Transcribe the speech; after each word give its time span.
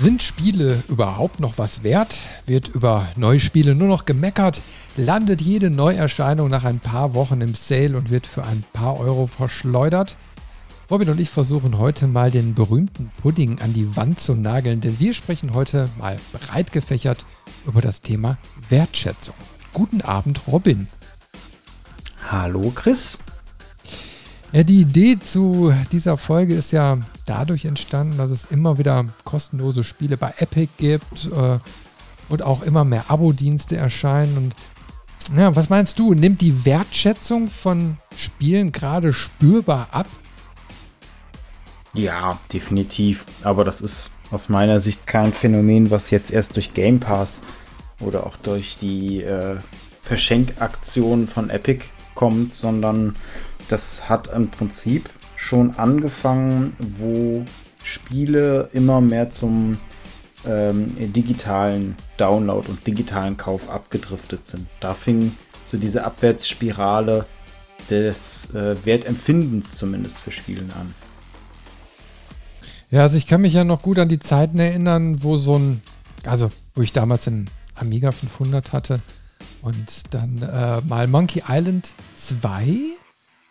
Sind 0.00 0.22
Spiele 0.22 0.82
überhaupt 0.88 1.40
noch 1.40 1.58
was 1.58 1.82
wert? 1.82 2.16
Wird 2.46 2.68
über 2.68 3.08
neue 3.16 3.38
Spiele 3.38 3.74
nur 3.74 3.86
noch 3.86 4.06
gemeckert? 4.06 4.62
Landet 4.96 5.42
jede 5.42 5.68
Neuerscheinung 5.68 6.48
nach 6.48 6.64
ein 6.64 6.80
paar 6.80 7.12
Wochen 7.12 7.42
im 7.42 7.54
Sale 7.54 7.98
und 7.98 8.08
wird 8.08 8.26
für 8.26 8.42
ein 8.42 8.64
paar 8.72 8.98
Euro 8.98 9.26
verschleudert? 9.26 10.16
Robin 10.90 11.10
und 11.10 11.20
ich 11.20 11.28
versuchen 11.28 11.76
heute 11.76 12.06
mal 12.06 12.30
den 12.30 12.54
berühmten 12.54 13.10
Pudding 13.20 13.60
an 13.60 13.74
die 13.74 13.94
Wand 13.94 14.18
zu 14.20 14.34
nageln, 14.34 14.80
denn 14.80 14.98
wir 14.98 15.12
sprechen 15.12 15.52
heute 15.52 15.90
mal 15.98 16.18
breit 16.32 16.72
gefächert 16.72 17.26
über 17.66 17.82
das 17.82 18.00
Thema 18.00 18.38
Wertschätzung. 18.70 19.34
Guten 19.74 20.00
Abend, 20.00 20.40
Robin. 20.46 20.88
Hallo, 22.26 22.72
Chris. 22.74 23.18
Ja, 24.52 24.64
die 24.64 24.80
Idee 24.80 25.16
zu 25.20 25.72
dieser 25.92 26.16
Folge 26.16 26.54
ist 26.54 26.72
ja 26.72 26.98
dadurch 27.24 27.64
entstanden, 27.66 28.18
dass 28.18 28.32
es 28.32 28.46
immer 28.46 28.78
wieder 28.78 29.06
kostenlose 29.24 29.84
Spiele 29.84 30.16
bei 30.16 30.34
Epic 30.38 30.68
gibt 30.76 31.26
äh, 31.26 31.58
und 32.28 32.42
auch 32.42 32.62
immer 32.62 32.84
mehr 32.84 33.04
Abo-Dienste 33.08 33.76
erscheinen. 33.76 34.36
Und 34.36 34.54
ja, 35.38 35.54
was 35.54 35.68
meinst 35.68 36.00
du? 36.00 36.14
Nimmt 36.14 36.40
die 36.40 36.64
Wertschätzung 36.64 37.48
von 37.48 37.98
Spielen 38.16 38.72
gerade 38.72 39.12
spürbar 39.12 39.86
ab? 39.92 40.06
Ja, 41.94 42.38
definitiv. 42.52 43.26
Aber 43.44 43.64
das 43.64 43.80
ist 43.80 44.10
aus 44.32 44.48
meiner 44.48 44.80
Sicht 44.80 45.06
kein 45.06 45.32
Phänomen, 45.32 45.92
was 45.92 46.10
jetzt 46.10 46.32
erst 46.32 46.56
durch 46.56 46.74
Game 46.74 46.98
Pass 46.98 47.42
oder 48.00 48.26
auch 48.26 48.36
durch 48.36 48.78
die 48.78 49.22
äh, 49.22 49.58
Verschenkaktion 50.02 51.28
von 51.28 51.50
Epic 51.50 51.84
kommt, 52.16 52.56
sondern 52.56 53.14
das 53.70 54.08
hat 54.08 54.28
im 54.28 54.48
Prinzip 54.48 55.08
schon 55.36 55.76
angefangen, 55.76 56.76
wo 56.78 57.44
Spiele 57.82 58.68
immer 58.72 59.00
mehr 59.00 59.30
zum 59.30 59.78
ähm, 60.46 60.94
digitalen 61.12 61.96
Download 62.16 62.68
und 62.68 62.86
digitalen 62.86 63.36
Kauf 63.36 63.70
abgedriftet 63.70 64.46
sind. 64.46 64.66
Da 64.80 64.94
fing 64.94 65.32
so 65.66 65.78
diese 65.78 66.04
Abwärtsspirale 66.04 67.26
des 67.88 68.54
äh, 68.54 68.76
Wertempfindens 68.84 69.76
zumindest 69.76 70.20
für 70.20 70.32
Spielen 70.32 70.70
an. 70.78 70.94
Ja, 72.90 73.02
also 73.02 73.16
ich 73.16 73.26
kann 73.26 73.40
mich 73.40 73.52
ja 73.52 73.64
noch 73.64 73.82
gut 73.82 73.98
an 73.98 74.08
die 74.08 74.18
Zeiten 74.18 74.58
erinnern, 74.58 75.22
wo 75.22 75.36
so 75.36 75.58
ein, 75.58 75.80
also 76.26 76.50
wo 76.74 76.82
ich 76.82 76.92
damals 76.92 77.28
einen 77.28 77.48
Amiga 77.76 78.10
500 78.12 78.72
hatte 78.72 79.00
und 79.62 80.12
dann 80.12 80.42
äh, 80.42 80.80
mal 80.82 81.06
Monkey 81.06 81.42
Island 81.48 81.92
2 82.16 82.99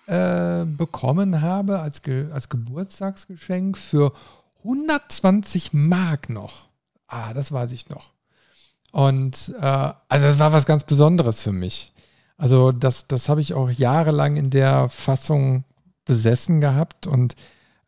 äh, 0.09 0.65
bekommen 0.65 1.41
habe 1.41 1.79
als, 1.79 2.01
Ge 2.01 2.31
als 2.31 2.49
Geburtstagsgeschenk 2.49 3.77
für 3.77 4.11
120 4.63 5.73
Mark 5.73 6.29
noch. 6.29 6.67
Ah, 7.07 7.33
das 7.33 7.51
weiß 7.51 7.71
ich 7.71 7.89
noch. 7.89 8.11
Und 8.91 9.53
äh, 9.61 9.91
also 10.07 10.27
das 10.27 10.39
war 10.39 10.51
was 10.51 10.65
ganz 10.65 10.83
Besonderes 10.83 11.41
für 11.41 11.51
mich. 11.51 11.93
Also 12.37 12.71
das, 12.71 13.07
das 13.07 13.29
habe 13.29 13.41
ich 13.41 13.53
auch 13.53 13.69
jahrelang 13.69 14.35
in 14.35 14.49
der 14.49 14.89
Fassung 14.89 15.63
besessen 16.05 16.59
gehabt 16.59 17.05
und 17.05 17.35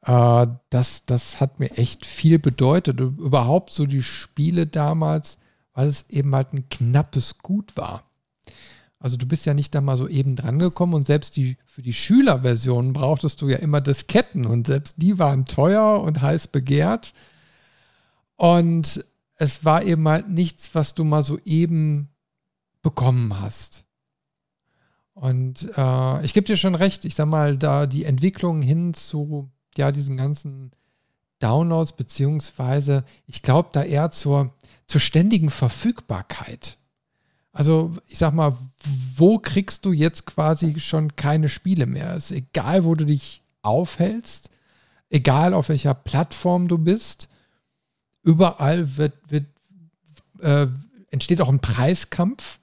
äh, 0.04 0.48
das, 0.70 1.06
das 1.06 1.40
hat 1.40 1.60
mir 1.60 1.72
echt 1.78 2.06
viel 2.06 2.38
bedeutet. 2.38 3.00
Überhaupt 3.00 3.72
so 3.72 3.86
die 3.86 4.04
Spiele 4.04 4.68
damals, 4.68 5.40
weil 5.74 5.88
es 5.88 6.10
eben 6.10 6.36
halt 6.36 6.54
ein 6.54 6.70
knappes 6.70 7.40
Gut 7.40 7.76
war. 7.78 8.04
Also 9.02 9.18
du 9.18 9.26
bist 9.26 9.48
ja 9.48 9.56
nicht 9.56 9.74
da 9.74 9.82
mal 9.82 9.98
so 9.98 10.08
eben 10.08 10.36
dran 10.36 10.60
gekommen 10.60 10.94
und 10.94 11.08
selbst 11.08 11.36
die, 11.36 11.58
für 11.66 11.82
die 11.82 11.92
Schülerversion 11.92 12.94
brauchtest 12.94 13.42
du 13.42 13.50
ja 13.50 13.58
immer 13.58 13.82
Disketten 13.82 14.46
und 14.46 14.68
selbst 14.68 15.02
die 15.02 15.18
waren 15.18 15.46
teuer 15.46 16.02
und 16.02 16.22
heiß 16.22 16.50
begehrt. 16.50 17.14
Und 18.36 19.04
es 19.36 19.66
war 19.66 19.84
eben 19.84 20.08
halt 20.08 20.30
nichts, 20.30 20.76
was 20.76 20.94
du 20.94 21.04
mal 21.04 21.24
so 21.24 21.40
eben 21.46 22.10
bekommen 22.84 23.42
hast. 23.42 23.86
Und 25.16 25.68
äh, 25.76 26.24
ich 26.24 26.34
gebe 26.34 26.46
dir 26.46 26.58
schon 26.58 26.76
recht, 26.76 27.04
ich 27.04 27.16
sag 27.16 27.26
mal, 27.26 27.58
da 27.58 27.88
die 27.88 28.06
Entwicklung 28.06 28.62
hin 28.62 28.94
zu 28.94 29.50
ja, 29.78 29.92
diesen 29.92 30.16
ganzen 30.16 30.72
Downloads, 31.40 31.94
beziehungsweise 31.94 33.04
ich 33.26 33.42
glaube 33.42 33.70
da 33.72 33.84
eher 33.84 34.12
zur, 34.12 34.54
zur 34.86 35.02
ständigen 35.02 35.50
Verfügbarkeit. 35.50 36.78
Also 37.54 37.92
ich 38.08 38.18
sag 38.18 38.34
mal, 38.34 38.58
wo 39.16 39.38
kriegst 39.38 39.86
du 39.86 39.92
jetzt 39.92 40.26
quasi 40.26 40.80
schon 40.80 41.16
keine 41.16 41.50
Spiele 41.50 41.86
mehr? 41.86 42.16
Es 42.16 42.32
ist 42.32 42.38
egal, 42.38 42.86
wo 42.86 42.96
du 42.96 43.06
dich 43.06 43.42
aufhältst, 43.62 44.50
egal 45.10 45.54
auf 45.54 45.70
welcher 45.70 45.94
Plattform 45.94 46.68
du 46.68 46.78
bist, 46.78 47.28
überall 48.24 48.98
wird, 48.98 49.14
wird 49.28 49.46
äh, 50.42 50.68
entsteht 51.10 51.42
auch 51.42 51.50
ein 51.50 51.60
Preiskampf 51.60 52.60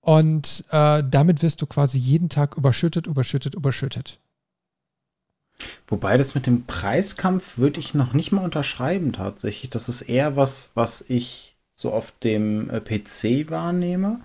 und 0.00 0.64
äh, 0.70 1.04
damit 1.08 1.42
wirst 1.42 1.60
du 1.60 1.66
quasi 1.66 1.98
jeden 1.98 2.30
Tag 2.30 2.56
überschüttet, 2.56 3.06
überschüttet, 3.06 3.54
überschüttet. 3.54 4.18
Wobei 5.86 6.16
das 6.16 6.34
mit 6.34 6.46
dem 6.46 6.64
Preiskampf 6.64 7.58
würde 7.58 7.80
ich 7.80 7.92
noch 7.92 8.14
nicht 8.14 8.32
mal 8.32 8.44
unterschreiben 8.44 9.12
tatsächlich. 9.12 9.68
Das 9.70 9.90
ist 9.90 10.02
eher 10.02 10.36
was, 10.36 10.72
was 10.74 11.02
ich 11.02 11.49
so 11.80 11.92
auf 11.92 12.12
dem 12.22 12.68
äh, 12.68 12.80
PC 12.80 13.50
wahrnehme. 13.50 14.20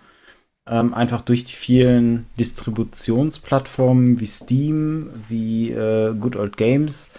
Ähm, 0.67 0.93
einfach 0.93 1.21
durch 1.21 1.45
die 1.45 1.53
vielen 1.53 2.25
Distributionsplattformen 2.39 4.19
wie 4.19 4.25
Steam, 4.25 5.09
wie 5.29 5.71
äh, 5.71 6.13
Good 6.15 6.35
Old 6.35 6.57
Games, 6.57 7.13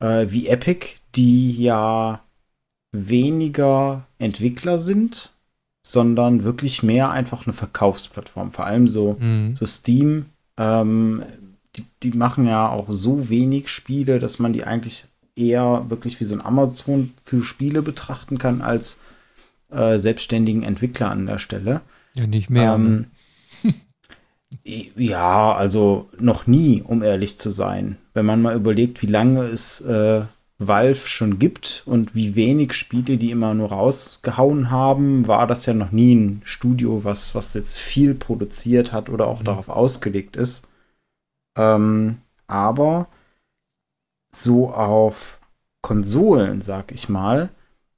äh, 0.00 0.26
wie 0.28 0.48
Epic, 0.48 0.96
die 1.14 1.62
ja 1.62 2.22
weniger 2.92 4.06
Entwickler 4.18 4.78
sind, 4.78 5.32
sondern 5.82 6.42
wirklich 6.42 6.82
mehr 6.82 7.10
einfach 7.10 7.46
eine 7.46 7.52
Verkaufsplattform. 7.52 8.50
Vor 8.50 8.66
allem 8.66 8.88
so, 8.88 9.16
mhm. 9.20 9.54
so 9.54 9.66
Steam, 9.66 10.26
ähm, 10.56 11.22
die, 11.76 11.84
die 12.02 12.16
machen 12.16 12.48
ja 12.48 12.68
auch 12.68 12.86
so 12.88 13.28
wenig 13.28 13.68
Spiele, 13.68 14.18
dass 14.18 14.38
man 14.38 14.52
die 14.52 14.64
eigentlich 14.64 15.06
eher 15.36 15.84
wirklich 15.90 16.18
wie 16.18 16.24
so 16.24 16.34
ein 16.34 16.44
Amazon 16.44 17.12
für 17.22 17.44
Spiele 17.44 17.82
betrachten 17.82 18.38
kann, 18.38 18.62
als 18.62 19.02
äh, 19.70 19.98
selbstständigen 19.98 20.62
Entwickler 20.62 21.10
an 21.10 21.26
der 21.26 21.38
Stelle. 21.38 21.80
Ja, 22.14 22.26
nicht 22.26 22.50
mehr. 22.50 22.74
Ähm, 22.74 23.06
ne? 23.62 23.74
ja, 24.96 25.54
also 25.54 26.08
noch 26.18 26.46
nie, 26.46 26.82
um 26.82 27.02
ehrlich 27.02 27.38
zu 27.38 27.50
sein. 27.50 27.96
Wenn 28.14 28.26
man 28.26 28.42
mal 28.42 28.56
überlegt, 28.56 29.02
wie 29.02 29.06
lange 29.06 29.42
es 29.42 29.80
äh, 29.82 30.22
Valve 30.58 31.06
schon 31.06 31.38
gibt 31.38 31.82
und 31.84 32.14
wie 32.14 32.34
wenig 32.34 32.72
Spiele 32.72 33.18
die 33.18 33.30
immer 33.30 33.52
nur 33.52 33.68
rausgehauen 33.68 34.70
haben, 34.70 35.28
war 35.28 35.46
das 35.46 35.66
ja 35.66 35.74
noch 35.74 35.92
nie 35.92 36.14
ein 36.14 36.42
Studio, 36.44 37.04
was, 37.04 37.34
was 37.34 37.52
jetzt 37.54 37.78
viel 37.78 38.14
produziert 38.14 38.92
hat 38.92 39.10
oder 39.10 39.26
auch 39.26 39.40
mhm. 39.40 39.44
darauf 39.44 39.68
ausgelegt 39.68 40.36
ist. 40.36 40.66
Ähm, 41.56 42.18
aber 42.46 43.08
so 44.30 44.70
auf 44.70 45.40
Konsolen, 45.82 46.62
sag 46.62 46.92
ich 46.92 47.08
mal, 47.08 47.50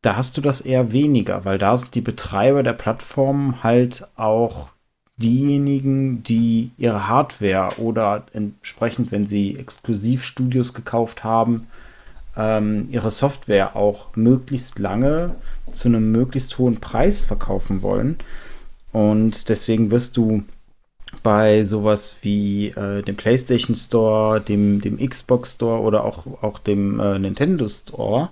da 0.03 0.17
hast 0.17 0.37
du 0.37 0.41
das 0.41 0.61
eher 0.61 0.93
weniger, 0.93 1.45
weil 1.45 1.59
da 1.59 1.77
sind 1.77 1.95
die 1.95 2.01
Betreiber 2.01 2.63
der 2.63 2.73
Plattform 2.73 3.63
halt 3.63 4.07
auch 4.17 4.69
diejenigen, 5.17 6.23
die 6.23 6.71
ihre 6.79 7.09
Hardware 7.09 7.79
oder 7.79 8.25
entsprechend, 8.33 9.11
wenn 9.11 9.27
sie 9.27 9.57
Exklusivstudios 9.57 10.75
gekauft 10.75 11.25
haben, 11.25 11.67
ähm, 12.37 12.89
ihre 12.91 13.11
Software 13.11 13.75
auch 13.75 14.15
möglichst 14.15 14.79
lange 14.79 15.35
zu 15.71 15.89
einem 15.89 16.13
möglichst 16.13 16.59
hohen 16.59 16.79
Preis 16.79 17.25
verkaufen 17.25 17.83
wollen. 17.83 18.19
Und 18.93 19.49
deswegen 19.49 19.91
wirst 19.91 20.17
du 20.17 20.45
bei 21.25 21.65
sowas 21.65 22.19
wie 22.23 22.69
äh, 22.69 23.03
dem 23.03 23.17
PlayStation 23.17 23.75
Store, 23.75 24.41
dem, 24.41 24.81
dem 24.81 24.99
Xbox 24.99 25.55
Store 25.55 25.81
oder 25.81 26.05
auch, 26.05 26.43
auch 26.43 26.61
dem 26.61 27.01
äh, 27.01 27.19
Nintendo 27.19 27.67
Store 27.67 28.31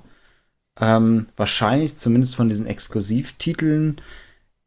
ähm, 0.81 1.27
wahrscheinlich 1.37 1.97
zumindest 1.97 2.37
von 2.37 2.49
diesen 2.49 2.67
Exklusivtiteln 2.67 4.01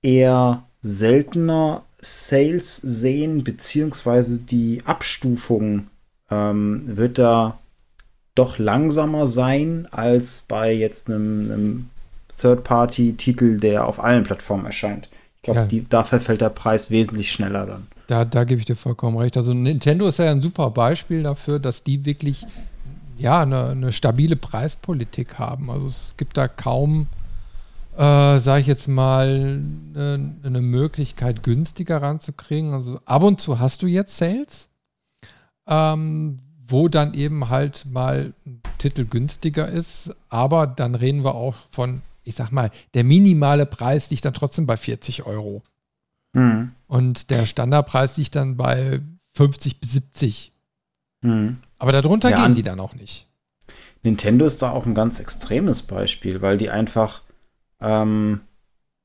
eher 0.01 0.63
seltener 0.81 1.83
Sales 2.01 2.77
sehen, 2.77 3.43
beziehungsweise 3.43 4.39
die 4.39 4.81
Abstufung 4.85 5.87
ähm, 6.31 6.83
wird 6.85 7.17
da 7.17 7.59
doch 8.35 8.57
langsamer 8.57 9.27
sein 9.27 9.87
als 9.91 10.45
bei 10.47 10.71
jetzt 10.73 11.09
einem, 11.09 11.51
einem 11.51 11.89
Third-Party-Titel, 12.39 13.59
der 13.59 13.85
auf 13.85 14.01
allen 14.01 14.23
Plattformen 14.23 14.65
erscheint. 14.65 15.09
Ich 15.37 15.43
glaube, 15.43 15.67
ja. 15.69 15.81
dafür 15.89 16.19
fällt 16.19 16.41
der 16.41 16.49
Preis 16.49 16.89
wesentlich 16.89 17.31
schneller 17.31 17.65
dann. 17.65 17.87
Da, 18.07 18.25
da 18.25 18.43
gebe 18.43 18.59
ich 18.59 18.65
dir 18.65 18.75
vollkommen 18.75 19.17
recht. 19.17 19.37
Also 19.37 19.53
Nintendo 19.53 20.07
ist 20.07 20.19
ja 20.19 20.31
ein 20.31 20.41
super 20.41 20.71
Beispiel 20.71 21.21
dafür, 21.21 21.59
dass 21.59 21.83
die 21.83 22.05
wirklich 22.05 22.45
ja, 23.19 23.41
eine, 23.41 23.67
eine 23.69 23.93
stabile 23.93 24.35
Preispolitik 24.35 25.37
haben. 25.37 25.69
Also 25.69 25.87
es 25.87 26.15
gibt 26.17 26.37
da 26.37 26.47
kaum, 26.47 27.07
äh, 27.97 28.39
sage 28.39 28.61
ich 28.61 28.67
jetzt 28.67 28.87
mal, 28.87 29.61
eine, 29.93 30.35
eine, 30.43 30.61
Möglichkeit, 30.61 31.43
günstiger 31.43 32.01
ranzukriegen. 32.01 32.73
Also 32.73 32.99
ab 33.05 33.23
und 33.23 33.41
zu 33.41 33.59
hast 33.59 33.81
du 33.81 33.87
jetzt 33.87 34.17
Sales, 34.17 34.69
ähm, 35.67 36.37
wo 36.65 36.87
dann 36.87 37.13
eben 37.13 37.49
halt 37.49 37.85
mal 37.91 38.33
ein 38.45 38.61
Titel 38.77 39.05
günstiger 39.05 39.67
ist, 39.67 40.15
aber 40.29 40.65
dann 40.65 40.95
reden 40.95 41.23
wir 41.23 41.35
auch 41.35 41.55
von, 41.71 42.01
ich 42.23 42.35
sag 42.35 42.51
mal, 42.51 42.71
der 42.93 43.03
minimale 43.03 43.65
Preis 43.65 44.09
liegt 44.11 44.23
dann 44.23 44.33
trotzdem 44.33 44.65
bei 44.65 44.77
40 44.77 45.25
Euro. 45.25 45.61
Mhm. 46.33 46.71
Und 46.87 47.29
der 47.31 47.45
Standardpreis 47.45 48.15
liegt 48.17 48.35
dann 48.35 48.55
bei 48.55 49.01
50 49.35 49.81
bis 49.81 49.91
70. 49.91 50.51
Mhm. 51.21 51.57
Aber 51.77 51.91
darunter 51.91 52.29
ja, 52.29 52.43
gehen 52.43 52.55
die 52.55 52.63
dann 52.63 52.79
auch 52.79 52.93
nicht. 52.93 53.27
Nintendo 54.03 54.45
ist 54.45 54.61
da 54.61 54.71
auch 54.71 54.85
ein 54.85 54.93
ganz 54.93 55.19
extremes 55.19 55.83
Beispiel, 55.83 56.41
weil 56.41 56.57
die 56.57 56.69
einfach, 56.69 57.21
ähm, 57.81 58.41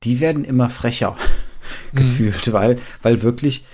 die 0.03 0.19
werden 0.19 0.45
immer 0.45 0.69
frecher 0.69 1.17
mhm. 1.91 1.97
gefühlt, 1.97 2.53
weil, 2.53 2.77
weil 3.01 3.21
wirklich, 3.21 3.65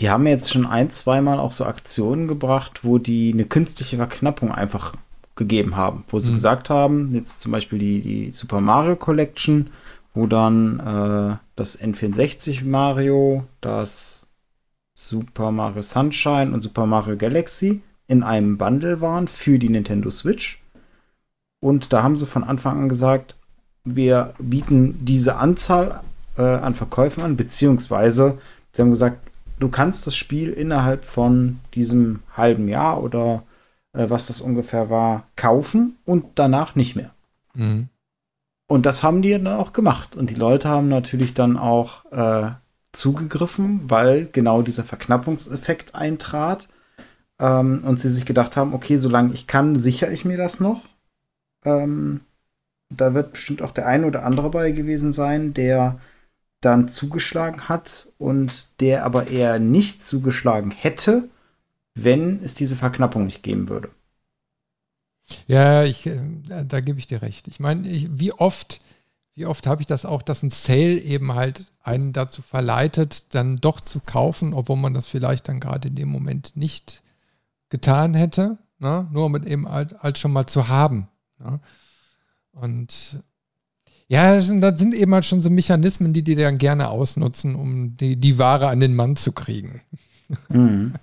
die 0.00 0.10
haben 0.10 0.26
jetzt 0.26 0.52
schon 0.52 0.66
ein, 0.66 0.90
zweimal 0.90 1.38
auch 1.38 1.52
so 1.52 1.64
Aktionen 1.64 2.28
gebracht, 2.28 2.84
wo 2.84 2.98
die 2.98 3.32
eine 3.32 3.44
künstliche 3.44 3.96
Verknappung 3.96 4.52
einfach 4.52 4.94
gegeben 5.36 5.76
haben, 5.76 6.04
wo 6.08 6.18
sie 6.18 6.30
mhm. 6.30 6.34
gesagt 6.34 6.70
haben, 6.70 7.14
jetzt 7.14 7.40
zum 7.40 7.52
Beispiel 7.52 7.78
die, 7.78 8.00
die 8.00 8.32
Super 8.32 8.60
Mario 8.60 8.96
Collection, 8.96 9.70
wo 10.14 10.26
dann 10.26 10.80
äh, 10.80 11.36
das 11.54 11.80
N64 11.80 12.64
Mario, 12.64 13.44
das 13.60 14.27
Super 15.00 15.52
Mario 15.52 15.80
Sunshine 15.80 16.52
und 16.52 16.60
Super 16.60 16.84
Mario 16.84 17.16
Galaxy 17.16 17.82
in 18.08 18.24
einem 18.24 18.58
Bundle 18.58 19.00
waren 19.00 19.28
für 19.28 19.60
die 19.60 19.68
Nintendo 19.68 20.10
Switch. 20.10 20.60
Und 21.60 21.92
da 21.92 22.02
haben 22.02 22.16
sie 22.16 22.26
von 22.26 22.42
Anfang 22.42 22.80
an 22.80 22.88
gesagt, 22.88 23.36
wir 23.84 24.34
bieten 24.40 25.04
diese 25.04 25.36
Anzahl 25.36 26.00
äh, 26.36 26.42
an 26.42 26.74
Verkäufen 26.74 27.22
an, 27.22 27.36
beziehungsweise 27.36 28.38
sie 28.72 28.82
haben 28.82 28.90
gesagt, 28.90 29.20
du 29.60 29.68
kannst 29.68 30.04
das 30.08 30.16
Spiel 30.16 30.50
innerhalb 30.50 31.04
von 31.04 31.60
diesem 31.74 32.24
halben 32.36 32.66
Jahr 32.66 33.00
oder 33.00 33.44
äh, 33.92 34.10
was 34.10 34.26
das 34.26 34.40
ungefähr 34.40 34.90
war, 34.90 35.28
kaufen 35.36 35.96
und 36.06 36.24
danach 36.34 36.74
nicht 36.74 36.96
mehr. 36.96 37.12
Mhm. 37.54 37.88
Und 38.66 38.84
das 38.84 39.04
haben 39.04 39.22
die 39.22 39.30
dann 39.30 39.46
auch 39.46 39.72
gemacht. 39.72 40.16
Und 40.16 40.30
die 40.30 40.34
Leute 40.34 40.68
haben 40.68 40.88
natürlich 40.88 41.34
dann 41.34 41.56
auch 41.56 42.04
äh, 42.10 42.50
zugegriffen, 42.98 43.88
weil 43.88 44.26
genau 44.26 44.62
dieser 44.62 44.84
Verknappungseffekt 44.84 45.94
eintrat. 45.94 46.68
Ähm, 47.38 47.84
und 47.84 48.00
sie 48.00 48.10
sich 48.10 48.26
gedacht 48.26 48.56
haben, 48.56 48.74
okay, 48.74 48.96
solange 48.96 49.32
ich 49.32 49.46
kann, 49.46 49.76
sichere 49.76 50.12
ich 50.12 50.24
mir 50.24 50.36
das 50.36 50.60
noch. 50.60 50.82
Ähm, 51.64 52.20
da 52.90 53.14
wird 53.14 53.32
bestimmt 53.32 53.62
auch 53.62 53.72
der 53.72 53.86
eine 53.86 54.06
oder 54.06 54.24
andere 54.24 54.50
bei 54.50 54.72
gewesen 54.72 55.12
sein, 55.12 55.54
der 55.54 56.00
dann 56.60 56.88
zugeschlagen 56.88 57.68
hat 57.68 58.08
und 58.18 58.80
der 58.80 59.04
aber 59.04 59.28
eher 59.28 59.58
nicht 59.58 60.04
zugeschlagen 60.04 60.72
hätte, 60.72 61.28
wenn 61.94 62.42
es 62.42 62.54
diese 62.54 62.76
Verknappung 62.76 63.26
nicht 63.26 63.42
geben 63.42 63.68
würde. 63.68 63.90
Ja, 65.46 65.84
ich, 65.84 66.06
äh, 66.06 66.20
da 66.66 66.80
gebe 66.80 66.98
ich 66.98 67.06
dir 67.06 67.22
recht. 67.22 67.48
Ich 67.48 67.60
meine, 67.60 67.84
wie 67.86 68.32
oft, 68.32 68.80
wie 69.38 69.46
oft 69.46 69.68
habe 69.68 69.80
ich 69.80 69.86
das 69.86 70.04
auch, 70.04 70.20
dass 70.20 70.42
ein 70.42 70.50
Sale 70.50 70.98
eben 70.98 71.32
halt 71.34 71.70
einen 71.82 72.12
dazu 72.12 72.42
verleitet, 72.42 73.34
dann 73.34 73.58
doch 73.58 73.80
zu 73.80 74.00
kaufen, 74.00 74.52
obwohl 74.52 74.76
man 74.76 74.94
das 74.94 75.06
vielleicht 75.06 75.48
dann 75.48 75.60
gerade 75.60 75.88
in 75.88 75.94
dem 75.94 76.08
Moment 76.08 76.56
nicht 76.56 77.02
getan 77.70 78.14
hätte, 78.14 78.58
ne? 78.80 79.06
nur 79.12 79.26
um 79.26 79.36
eben 79.46 79.68
halt, 79.68 79.94
halt 80.00 80.18
schon 80.18 80.32
mal 80.32 80.46
zu 80.48 80.66
haben. 80.66 81.06
Ne? 81.38 81.60
Und 82.50 83.22
ja, 84.08 84.34
das 84.34 84.48
sind 84.48 84.94
eben 84.94 85.14
halt 85.14 85.24
schon 85.24 85.40
so 85.40 85.50
Mechanismen, 85.50 86.12
die 86.12 86.24
die 86.24 86.34
dann 86.34 86.58
gerne 86.58 86.88
ausnutzen, 86.88 87.54
um 87.54 87.96
die, 87.96 88.16
die 88.16 88.38
Ware 88.38 88.68
an 88.68 88.80
den 88.80 88.96
Mann 88.96 89.14
zu 89.14 89.30
kriegen. 89.32 89.82
Mhm. 90.48 90.94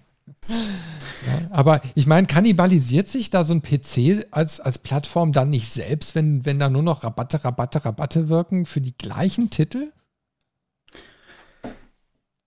Ja, 0.48 1.48
aber 1.50 1.82
ich 1.96 2.06
meine, 2.06 2.28
kannibalisiert 2.28 3.08
sich 3.08 3.30
da 3.30 3.44
so 3.44 3.54
ein 3.54 3.62
PC 3.62 4.28
als, 4.32 4.60
als 4.60 4.78
Plattform 4.78 5.32
dann 5.32 5.50
nicht 5.50 5.72
selbst, 5.72 6.16
wenn, 6.16 6.46
wenn 6.46 6.60
da 6.60 6.70
nur 6.70 6.84
noch 6.84 7.04
Rabatte, 7.04 7.44
Rabatte, 7.44 7.84
Rabatte 7.84 8.30
wirken 8.30 8.66
für 8.66 8.82
die 8.82 8.96
gleichen 8.98 9.50
Titel? 9.50 9.92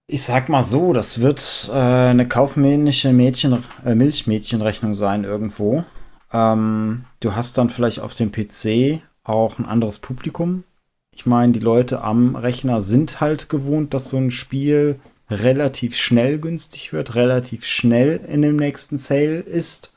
Ich 0.07 0.23
sag 0.23 0.49
mal 0.49 0.63
so, 0.63 0.93
das 0.93 1.21
wird 1.21 1.71
äh, 1.71 1.77
eine 1.77 2.27
kaufmännische 2.27 3.13
Mädchen, 3.13 3.63
äh, 3.85 3.95
Milchmädchenrechnung 3.95 4.95
sein 4.95 5.25
irgendwo. 5.25 5.85
Ähm, 6.33 7.05
du 7.21 7.35
hast 7.35 7.59
dann 7.59 7.69
vielleicht 7.69 8.01
auf 8.01 8.15
dem 8.15 8.33
PC 8.33 9.03
auch 9.25 9.59
ein 9.59 9.67
anderes 9.67 9.99
Publikum. 9.99 10.65
Ich 11.11 11.27
meine, 11.27 11.53
die 11.53 11.61
Leute 11.61 12.03
am 12.03 12.37
Rechner 12.37 12.81
sind 12.81 13.21
halt 13.21 13.49
gewohnt, 13.49 13.93
dass 13.93 14.09
so 14.09 14.17
ein 14.17 14.31
Spiel 14.31 15.01
relativ 15.31 15.97
schnell 15.97 16.39
günstig 16.39 16.93
wird, 16.93 17.15
relativ 17.15 17.65
schnell 17.65 18.21
in 18.29 18.43
dem 18.43 18.57
nächsten 18.57 18.99
Sale 18.99 19.41
ist. 19.41 19.95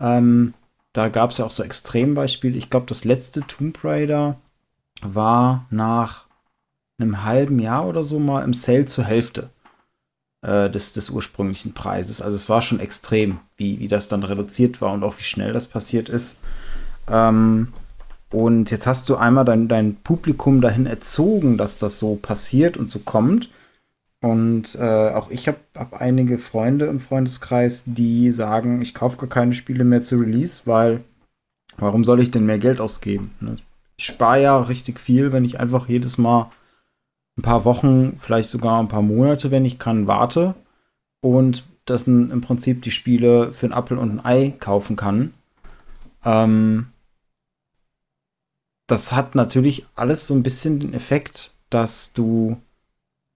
Ähm, 0.00 0.54
da 0.92 1.08
gab 1.08 1.30
es 1.30 1.38
ja 1.38 1.44
auch 1.44 1.50
so 1.50 1.62
Extrembeispiele. 1.62 2.56
Ich 2.56 2.70
glaube, 2.70 2.86
das 2.86 3.04
letzte 3.04 3.40
Tomb 3.42 3.84
Raider 3.84 4.38
war 5.02 5.66
nach 5.70 6.26
einem 6.98 7.24
halben 7.24 7.58
Jahr 7.58 7.86
oder 7.86 8.04
so 8.04 8.18
mal 8.18 8.44
im 8.44 8.54
Sale 8.54 8.86
zur 8.86 9.04
Hälfte 9.04 9.50
äh, 10.42 10.68
des, 10.70 10.92
des 10.92 11.10
ursprünglichen 11.10 11.72
Preises. 11.72 12.20
Also 12.20 12.36
es 12.36 12.48
war 12.48 12.62
schon 12.62 12.80
extrem, 12.80 13.40
wie, 13.56 13.78
wie 13.78 13.88
das 13.88 14.08
dann 14.08 14.22
reduziert 14.22 14.80
war 14.80 14.92
und 14.92 15.04
auch 15.04 15.18
wie 15.18 15.24
schnell 15.24 15.52
das 15.52 15.68
passiert 15.68 16.08
ist. 16.08 16.40
Ähm, 17.08 17.68
und 18.30 18.70
jetzt 18.70 18.86
hast 18.86 19.08
du 19.08 19.16
einmal 19.16 19.44
dein, 19.44 19.66
dein 19.68 19.96
Publikum 19.96 20.60
dahin 20.60 20.86
erzogen, 20.86 21.56
dass 21.56 21.78
das 21.78 21.98
so 21.98 22.16
passiert 22.16 22.76
und 22.76 22.88
so 22.88 23.00
kommt. 23.00 23.50
Und 24.20 24.74
äh, 24.74 25.10
auch 25.10 25.30
ich 25.30 25.48
habe 25.48 25.58
hab 25.74 25.94
einige 25.94 26.38
Freunde 26.38 26.86
im 26.86 27.00
Freundeskreis, 27.00 27.84
die 27.86 28.30
sagen, 28.30 28.82
ich 28.82 28.92
kaufe 28.92 29.18
gar 29.18 29.28
keine 29.28 29.54
Spiele 29.54 29.84
mehr 29.84 30.02
zu 30.02 30.16
Release, 30.16 30.62
weil 30.66 30.98
warum 31.78 32.04
soll 32.04 32.20
ich 32.20 32.30
denn 32.30 32.44
mehr 32.44 32.58
Geld 32.58 32.80
ausgeben? 32.80 33.30
Ne? 33.40 33.56
Ich 33.96 34.06
spare 34.06 34.42
ja 34.42 34.58
richtig 34.60 35.00
viel, 35.00 35.32
wenn 35.32 35.44
ich 35.44 35.58
einfach 35.58 35.88
jedes 35.88 36.18
Mal 36.18 36.50
ein 37.38 37.42
paar 37.42 37.64
Wochen, 37.64 38.18
vielleicht 38.18 38.50
sogar 38.50 38.80
ein 38.80 38.88
paar 38.88 39.02
Monate, 39.02 39.50
wenn 39.50 39.64
ich 39.64 39.78
kann, 39.78 40.06
warte 40.06 40.54
und 41.22 41.64
das 41.86 42.06
im 42.06 42.40
Prinzip 42.40 42.82
die 42.82 42.90
Spiele 42.90 43.52
für 43.52 43.66
ein 43.66 43.72
Apfel 43.72 43.98
und 43.98 44.10
ein 44.10 44.24
Ei 44.24 44.54
kaufen 44.58 44.96
kann. 44.96 45.34
Ähm, 46.24 46.86
das 48.86 49.12
hat 49.12 49.34
natürlich 49.34 49.86
alles 49.94 50.26
so 50.26 50.34
ein 50.34 50.42
bisschen 50.42 50.80
den 50.80 50.94
Effekt, 50.94 51.52
dass 51.70 52.12
du 52.12 52.58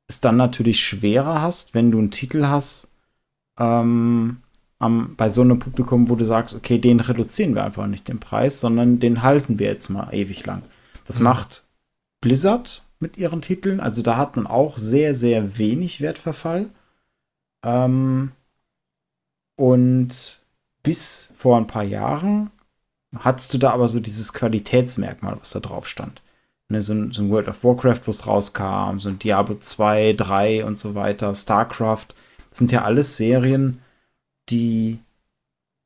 es 0.09 0.21
dann 0.21 0.37
natürlich 0.37 0.85
schwerer 0.85 1.41
hast, 1.41 1.75
wenn 1.75 1.91
du 1.91 1.99
einen 1.99 2.11
Titel 2.11 2.47
hast, 2.47 2.89
ähm, 3.59 4.39
am, 4.79 5.15
bei 5.17 5.29
so 5.29 5.43
einem 5.43 5.59
Publikum, 5.59 6.09
wo 6.09 6.17
du 6.17 6.25
sagst, 6.25 6.55
okay, 6.55 6.79
den 6.79 7.01
reduzieren 7.01 7.55
wir 7.55 7.65
einfach 7.65 7.87
nicht 7.87 8.09
den 8.09 8.21
Preis, 8.21 8.61
sondern 8.61 9.01
den 9.01 9.23
halten 9.23 9.59
wir 9.59 9.69
jetzt 9.69 9.89
mal 9.89 10.13
ewig 10.13 10.45
lang. 10.45 10.63
Das 11.07 11.19
mhm. 11.19 11.25
macht 11.25 11.65
Blizzard 12.21 12.83
mit 13.01 13.17
ihren 13.17 13.43
Titeln, 13.43 13.81
also 13.81 14.03
da 14.03 14.17
hat 14.17 14.37
man 14.37 14.47
auch 14.47 14.79
sehr, 14.79 15.15
sehr 15.15 15.59
wenig 15.59 16.01
Wertverfall. 16.01 16.71
Ähm, 17.65 18.33
und 19.57 20.43
bis 20.83 21.33
vor 21.37 21.57
ein 21.57 21.67
paar 21.67 21.85
Jahren 21.85 22.51
hattest 23.17 23.55
du 23.55 23.59
da 23.59 23.71
aber 23.71 23.89
so 23.89 24.01
dieses 24.01 24.33
Qualitätsmerkmal, 24.33 25.37
was 25.39 25.51
da 25.51 25.61
drauf 25.61 25.87
stand. 25.87 26.23
Ne, 26.69 26.81
so, 26.81 26.95
ein, 26.95 27.13
so 27.13 27.23
ein 27.23 27.31
World 27.31 27.49
of 27.49 27.63
Warcraft, 27.63 28.01
wo 28.07 28.11
es 28.11 28.27
rauskam, 28.27 28.99
so 28.99 29.11
ein 29.11 29.19
Diablo 29.19 29.57
2, 29.57 30.15
3 30.15 30.65
und 30.65 30.79
so 30.79 30.95
weiter, 30.95 31.35
StarCraft. 31.35 32.09
Sind 32.51 32.73
ja 32.73 32.83
alles 32.83 33.17
Serien, 33.17 33.81
die 34.49 34.99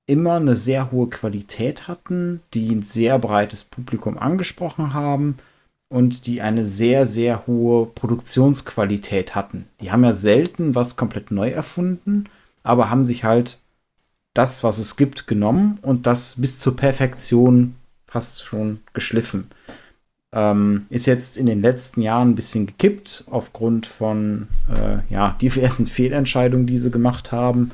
immer 0.06 0.36
eine 0.36 0.56
sehr 0.56 0.90
hohe 0.90 1.08
Qualität 1.08 1.86
hatten, 1.88 2.40
die 2.54 2.70
ein 2.70 2.82
sehr 2.82 3.18
breites 3.18 3.64
Publikum 3.64 4.18
angesprochen 4.18 4.94
haben 4.94 5.36
und 5.88 6.26
die 6.26 6.40
eine 6.40 6.64
sehr, 6.64 7.06
sehr 7.06 7.46
hohe 7.46 7.86
Produktionsqualität 7.86 9.34
hatten. 9.34 9.66
Die 9.80 9.90
haben 9.90 10.04
ja 10.04 10.12
selten 10.12 10.74
was 10.74 10.96
komplett 10.96 11.30
neu 11.30 11.50
erfunden, 11.50 12.24
aber 12.62 12.90
haben 12.90 13.04
sich 13.04 13.24
halt 13.24 13.58
das, 14.34 14.62
was 14.62 14.78
es 14.78 14.96
gibt, 14.96 15.26
genommen 15.26 15.78
und 15.82 16.06
das 16.06 16.40
bis 16.40 16.58
zur 16.58 16.76
Perfektion 16.76 17.74
fast 18.06 18.44
schon 18.44 18.80
geschliffen. 18.92 19.50
Ähm, 20.32 20.86
ist 20.90 21.06
jetzt 21.06 21.36
in 21.36 21.46
den 21.46 21.62
letzten 21.62 22.02
Jahren 22.02 22.30
ein 22.30 22.34
bisschen 22.34 22.66
gekippt 22.66 23.24
aufgrund 23.30 23.86
von 23.86 24.48
äh, 24.68 24.98
ja, 25.12 25.36
diversen 25.40 25.86
Fehlentscheidungen, 25.88 26.66
die 26.66 26.78
sie 26.78 26.90
gemacht 26.90 27.32
haben, 27.32 27.70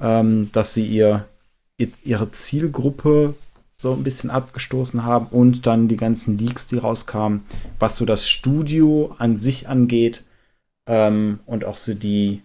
ähm, 0.00 0.50
dass 0.52 0.74
sie 0.74 0.86
ihr, 0.86 1.26
ihre 2.02 2.32
Zielgruppe 2.32 3.34
so 3.76 3.92
ein 3.92 4.02
bisschen 4.02 4.30
abgestoßen 4.30 5.04
haben 5.04 5.26
und 5.26 5.66
dann 5.66 5.88
die 5.88 5.96
ganzen 5.96 6.38
Leaks, 6.38 6.66
die 6.68 6.78
rauskamen, 6.78 7.42
was 7.78 7.96
so 7.96 8.04
das 8.04 8.28
Studio 8.28 9.14
an 9.18 9.36
sich 9.36 9.68
angeht 9.68 10.24
ähm, 10.86 11.40
und 11.46 11.64
auch 11.64 11.76
so 11.76 11.94
die, 11.94 12.42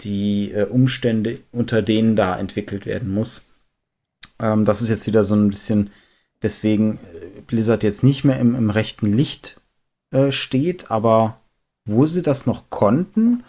die 0.00 0.52
äh, 0.52 0.64
Umstände, 0.64 1.40
unter 1.52 1.82
denen 1.82 2.16
da 2.16 2.38
entwickelt 2.38 2.86
werden 2.86 3.12
muss. 3.12 3.46
Ähm, 4.38 4.64
das 4.64 4.82
ist 4.82 4.88
jetzt 4.88 5.06
wieder 5.06 5.24
so 5.24 5.34
ein 5.34 5.50
bisschen, 5.50 5.90
weswegen 6.40 6.94
äh, 6.94 7.11
Blizzard 7.52 7.82
jetzt 7.82 8.02
nicht 8.02 8.24
mehr 8.24 8.40
im, 8.40 8.54
im 8.54 8.70
rechten 8.70 9.12
Licht 9.12 9.60
äh, 10.10 10.32
steht, 10.32 10.90
aber 10.90 11.38
wo 11.84 12.06
sie 12.06 12.22
das 12.22 12.46
noch 12.46 12.70
konnten, 12.70 13.44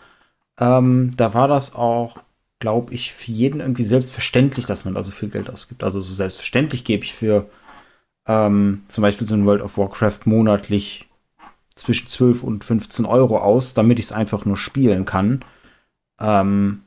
ähm, 0.59 1.11
da 1.15 1.33
war 1.33 1.47
das 1.47 1.73
auch, 1.73 2.17
glaube 2.59 2.93
ich, 2.93 3.13
für 3.13 3.31
jeden 3.31 3.61
irgendwie 3.61 3.83
selbstverständlich, 3.83 4.65
dass 4.65 4.83
man 4.83 4.93
da 4.93 5.03
so 5.03 5.11
viel 5.11 5.29
Geld 5.29 5.49
ausgibt. 5.49 5.85
Also 5.85 6.01
so 6.01 6.13
selbstverständlich 6.13 6.83
gebe 6.83 7.05
ich 7.05 7.13
für 7.13 7.49
ähm, 8.27 8.83
zum 8.89 9.01
Beispiel 9.03 9.25
so 9.25 9.35
ein 9.35 9.45
World 9.45 9.61
of 9.61 9.77
Warcraft 9.77 10.25
monatlich 10.25 11.09
zwischen 11.75 12.09
12 12.09 12.43
und 12.43 12.65
15 12.65 13.05
Euro 13.05 13.37
aus, 13.37 13.73
damit 13.73 13.99
ich 13.99 14.05
es 14.05 14.11
einfach 14.11 14.43
nur 14.43 14.57
spielen 14.57 15.05
kann. 15.05 15.45
Ähm, 16.19 16.83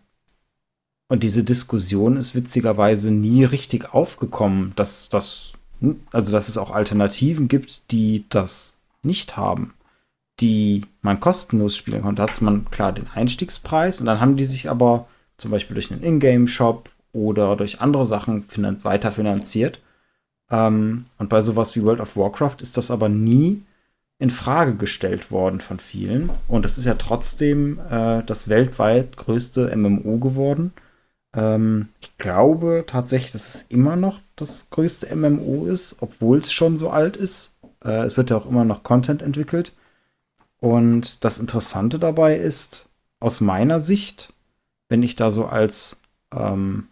und 1.08 1.22
diese 1.22 1.44
Diskussion 1.44 2.18
ist 2.18 2.34
witzigerweise 2.34 3.10
nie 3.10 3.44
richtig 3.44 3.94
aufgekommen, 3.94 4.74
dass, 4.76 5.08
dass, 5.08 5.55
also 6.12 6.32
dass 6.32 6.48
es 6.48 6.58
auch 6.58 6.70
Alternativen 6.70 7.48
gibt, 7.48 7.90
die 7.90 8.24
das 8.28 8.78
nicht 9.02 9.36
haben, 9.36 9.74
die 10.40 10.82
man 11.02 11.20
kostenlos 11.20 11.76
spielen 11.76 12.02
konnte. 12.02 12.22
Da 12.22 12.28
hat 12.28 12.40
man 12.42 12.70
klar 12.70 12.92
den 12.92 13.08
Einstiegspreis 13.14 14.00
und 14.00 14.06
dann 14.06 14.20
haben 14.20 14.36
die 14.36 14.44
sich 14.44 14.68
aber 14.70 15.06
zum 15.36 15.50
Beispiel 15.50 15.74
durch 15.74 15.92
einen 15.92 16.02
Ingame-Shop 16.02 16.90
oder 17.12 17.56
durch 17.56 17.80
andere 17.80 18.04
Sachen 18.04 18.42
finan 18.44 18.82
weiter 18.84 19.12
finanziert. 19.12 19.80
Ähm, 20.50 21.04
und 21.18 21.28
bei 21.28 21.40
sowas 21.40 21.74
wie 21.76 21.82
World 21.82 22.00
of 22.00 22.16
Warcraft 22.16 22.56
ist 22.60 22.76
das 22.76 22.90
aber 22.90 23.08
nie 23.08 23.62
in 24.18 24.30
Frage 24.30 24.74
gestellt 24.76 25.30
worden 25.30 25.60
von 25.60 25.78
vielen. 25.78 26.30
Und 26.48 26.64
das 26.64 26.78
ist 26.78 26.86
ja 26.86 26.94
trotzdem 26.94 27.78
äh, 27.90 28.22
das 28.24 28.48
weltweit 28.48 29.16
größte 29.16 29.74
MMO 29.76 30.18
geworden. 30.18 30.72
Ähm, 31.36 31.88
ich 32.00 32.16
glaube 32.18 32.84
tatsächlich, 32.86 33.32
dass 33.32 33.54
es 33.54 33.62
immer 33.68 33.94
noch 33.94 34.18
das 34.34 34.70
größte 34.70 35.14
MMO 35.14 35.66
ist, 35.66 35.98
obwohl 36.00 36.38
es 36.38 36.52
schon 36.52 36.76
so 36.76 36.90
alt 36.90 37.16
ist. 37.16 37.58
Äh, 37.84 38.04
es 38.04 38.16
wird 38.16 38.30
ja 38.30 38.36
auch 38.36 38.46
immer 38.46 38.64
noch 38.64 38.82
Content 38.82 39.22
entwickelt. 39.22 39.74
Und 40.58 41.24
das 41.24 41.38
Interessante 41.38 41.98
dabei 41.98 42.36
ist, 42.36 42.88
aus 43.20 43.40
meiner 43.40 43.78
Sicht, 43.78 44.32
wenn 44.88 45.02
ich 45.02 45.14
da 45.14 45.30
so 45.30 45.46
als, 45.46 46.00
ähm, 46.34 46.88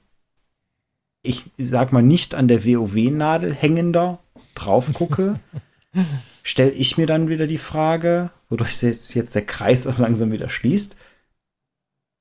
ich 1.23 1.45
sag 1.59 1.93
mal, 1.93 2.03
nicht 2.03 2.35
an 2.35 2.47
der 2.47 2.65
WoW-Nadel 2.65 3.55
hängender 3.55 4.19
drauf 4.55 4.93
gucke, 4.93 5.41
stelle 6.43 6.73
ich 6.73 6.99
mir 6.99 7.07
dann 7.07 7.29
wieder 7.29 7.47
die 7.47 7.59
Frage, 7.59 8.31
wodurch 8.51 8.83
jetzt, 8.83 9.15
jetzt 9.15 9.35
der 9.35 9.47
Kreis 9.47 9.87
auch 9.87 9.99
langsam 9.99 10.33
wieder 10.33 10.51
schließt, 10.51 10.97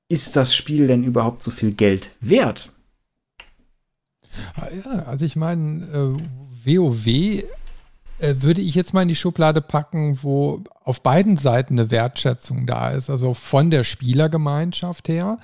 ist 0.08 0.36
das 0.36 0.54
Spiel 0.54 0.86
denn 0.86 1.04
überhaupt 1.04 1.42
so 1.42 1.50
viel 1.50 1.72
Geld 1.72 2.10
wert? 2.20 2.70
Ah, 4.54 4.68
ja, 4.70 5.02
also 5.04 5.24
ich 5.24 5.36
meine, 5.36 5.84
äh, 5.86 6.66
WoW 6.66 7.06
äh, 8.18 8.42
würde 8.42 8.60
ich 8.60 8.74
jetzt 8.74 8.94
mal 8.94 9.02
in 9.02 9.08
die 9.08 9.16
Schublade 9.16 9.60
packen, 9.60 10.18
wo 10.22 10.62
auf 10.82 11.02
beiden 11.02 11.36
Seiten 11.36 11.78
eine 11.78 11.90
Wertschätzung 11.90 12.66
da 12.66 12.90
ist. 12.90 13.10
Also 13.10 13.34
von 13.34 13.70
der 13.70 13.84
Spielergemeinschaft 13.84 15.08
her, 15.08 15.38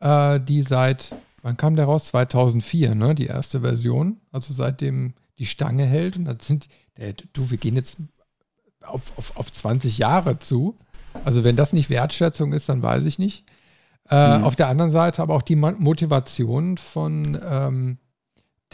äh, 0.00 0.40
die 0.40 0.62
seit, 0.62 1.14
wann 1.42 1.56
kam 1.56 1.76
der 1.76 1.86
raus? 1.86 2.06
2004, 2.06 2.94
ne? 2.94 3.14
Die 3.14 3.26
erste 3.26 3.60
Version. 3.60 4.20
Also 4.30 4.52
seitdem 4.52 5.14
die 5.38 5.46
Stange 5.46 5.84
hält. 5.84 6.16
Und 6.16 6.26
das 6.26 6.46
sind, 6.46 6.68
der, 6.96 7.14
du, 7.32 7.50
wir 7.50 7.58
gehen 7.58 7.76
jetzt 7.76 7.98
auf, 8.82 9.12
auf, 9.16 9.36
auf 9.36 9.52
20 9.52 9.98
Jahre 9.98 10.38
zu. 10.38 10.78
Also 11.24 11.44
wenn 11.44 11.56
das 11.56 11.72
nicht 11.72 11.90
Wertschätzung 11.90 12.52
ist, 12.52 12.68
dann 12.68 12.82
weiß 12.82 13.04
ich 13.04 13.18
nicht. 13.18 13.44
Äh, 14.12 14.38
mhm. 14.38 14.44
Auf 14.44 14.56
der 14.56 14.68
anderen 14.68 14.90
Seite 14.90 15.22
aber 15.22 15.34
auch 15.34 15.42
die 15.42 15.56
Motivation 15.56 16.76
von, 16.76 17.40
ähm, 17.42 17.98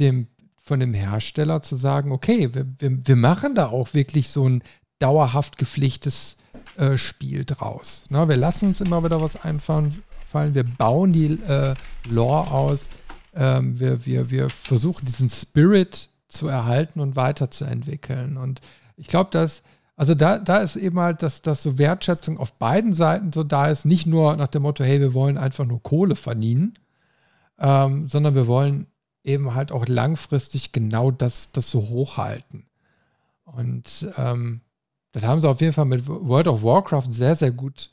dem, 0.00 0.26
von 0.64 0.80
dem 0.80 0.94
Hersteller 0.94 1.62
zu 1.62 1.76
sagen, 1.76 2.10
okay, 2.10 2.52
wir, 2.54 2.66
wir, 2.78 3.06
wir 3.06 3.16
machen 3.16 3.54
da 3.54 3.68
auch 3.68 3.94
wirklich 3.94 4.30
so 4.30 4.48
ein 4.48 4.64
dauerhaft 4.98 5.56
gepflichtes 5.56 6.38
äh, 6.76 6.96
Spiel 6.96 7.44
draus. 7.44 8.04
Na, 8.08 8.28
wir 8.28 8.36
lassen 8.36 8.70
uns 8.70 8.80
immer 8.80 9.04
wieder 9.04 9.20
was 9.20 9.36
einfallen, 9.36 10.02
wir 10.32 10.64
bauen 10.64 11.12
die 11.12 11.40
äh, 11.40 11.74
Lore 12.08 12.50
aus, 12.50 12.88
ähm, 13.34 13.78
wir, 13.78 14.04
wir, 14.06 14.30
wir 14.30 14.50
versuchen 14.50 15.06
diesen 15.06 15.30
Spirit 15.30 16.08
zu 16.26 16.48
erhalten 16.48 16.98
und 16.98 17.14
weiterzuentwickeln. 17.14 18.36
Und 18.36 18.60
ich 18.96 19.06
glaube, 19.06 19.30
dass 19.30 19.62
also 19.98 20.14
da, 20.14 20.38
da 20.38 20.58
ist 20.58 20.76
eben 20.76 21.00
halt, 21.00 21.24
dass, 21.24 21.42
dass 21.42 21.64
so 21.64 21.76
Wertschätzung 21.76 22.38
auf 22.38 22.52
beiden 22.52 22.94
Seiten 22.94 23.32
so 23.32 23.42
da 23.42 23.66
ist, 23.66 23.84
nicht 23.84 24.06
nur 24.06 24.36
nach 24.36 24.46
dem 24.46 24.62
Motto, 24.62 24.84
hey, 24.84 25.00
wir 25.00 25.12
wollen 25.12 25.36
einfach 25.36 25.64
nur 25.66 25.82
Kohle 25.82 26.14
verdienen, 26.14 26.74
ähm, 27.58 28.06
sondern 28.06 28.36
wir 28.36 28.46
wollen 28.46 28.86
eben 29.24 29.54
halt 29.56 29.72
auch 29.72 29.88
langfristig 29.88 30.70
genau 30.70 31.10
das, 31.10 31.50
das 31.50 31.68
so 31.68 31.88
hochhalten. 31.88 32.66
Und 33.44 34.08
ähm, 34.16 34.60
das 35.10 35.24
haben 35.24 35.40
sie 35.40 35.48
auf 35.48 35.60
jeden 35.60 35.72
Fall 35.72 35.86
mit 35.86 36.06
World 36.06 36.46
of 36.46 36.62
Warcraft 36.62 37.10
sehr, 37.10 37.34
sehr 37.34 37.50
gut 37.50 37.90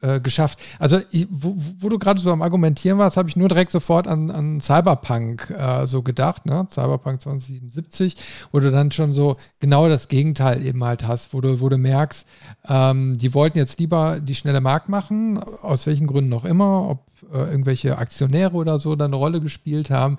äh, 0.00 0.20
geschafft. 0.20 0.60
Also, 0.78 1.00
ich, 1.10 1.26
wo, 1.30 1.54
wo, 1.78 1.88
du 1.88 1.98
gerade 1.98 2.20
so 2.20 2.30
am 2.30 2.42
Argumentieren 2.42 2.98
warst, 2.98 3.16
habe 3.16 3.28
ich 3.28 3.36
nur 3.36 3.48
direkt 3.48 3.70
sofort 3.70 4.06
an, 4.06 4.30
an 4.30 4.60
Cyberpunk 4.60 5.50
äh, 5.50 5.86
so 5.86 6.02
gedacht, 6.02 6.46
ne? 6.46 6.66
Cyberpunk 6.70 7.20
2077, 7.20 8.16
wo 8.52 8.60
du 8.60 8.70
dann 8.70 8.92
schon 8.92 9.14
so 9.14 9.36
genau 9.60 9.88
das 9.88 10.08
Gegenteil 10.08 10.64
eben 10.64 10.84
halt 10.84 11.06
hast, 11.06 11.34
wo 11.34 11.40
du, 11.40 11.60
wo 11.60 11.68
du 11.68 11.78
merkst, 11.78 12.26
ähm, 12.68 13.18
die 13.18 13.34
wollten 13.34 13.58
jetzt 13.58 13.80
lieber 13.80 14.20
die 14.20 14.34
schnelle 14.34 14.60
Markt 14.60 14.88
machen, 14.88 15.38
aus 15.62 15.86
welchen 15.86 16.06
Gründen 16.06 16.32
auch 16.32 16.44
immer, 16.44 16.88
ob 16.90 17.08
äh, 17.32 17.50
irgendwelche 17.50 17.98
Aktionäre 17.98 18.54
oder 18.54 18.78
so 18.78 18.94
dann 18.96 19.10
eine 19.10 19.16
Rolle 19.16 19.40
gespielt 19.40 19.90
haben. 19.90 20.18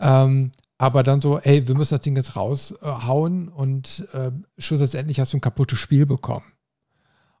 Ähm, 0.00 0.52
aber 0.78 1.02
dann 1.02 1.22
so, 1.22 1.38
ey, 1.38 1.66
wir 1.66 1.74
müssen 1.74 1.94
das 1.94 2.02
Ding 2.02 2.16
jetzt 2.16 2.36
raushauen 2.36 3.48
und 3.48 4.06
äh, 4.12 4.30
schlussendlich 4.58 5.18
hast 5.20 5.32
du 5.32 5.38
ein 5.38 5.40
kaputtes 5.40 5.78
Spiel 5.78 6.04
bekommen. 6.04 6.44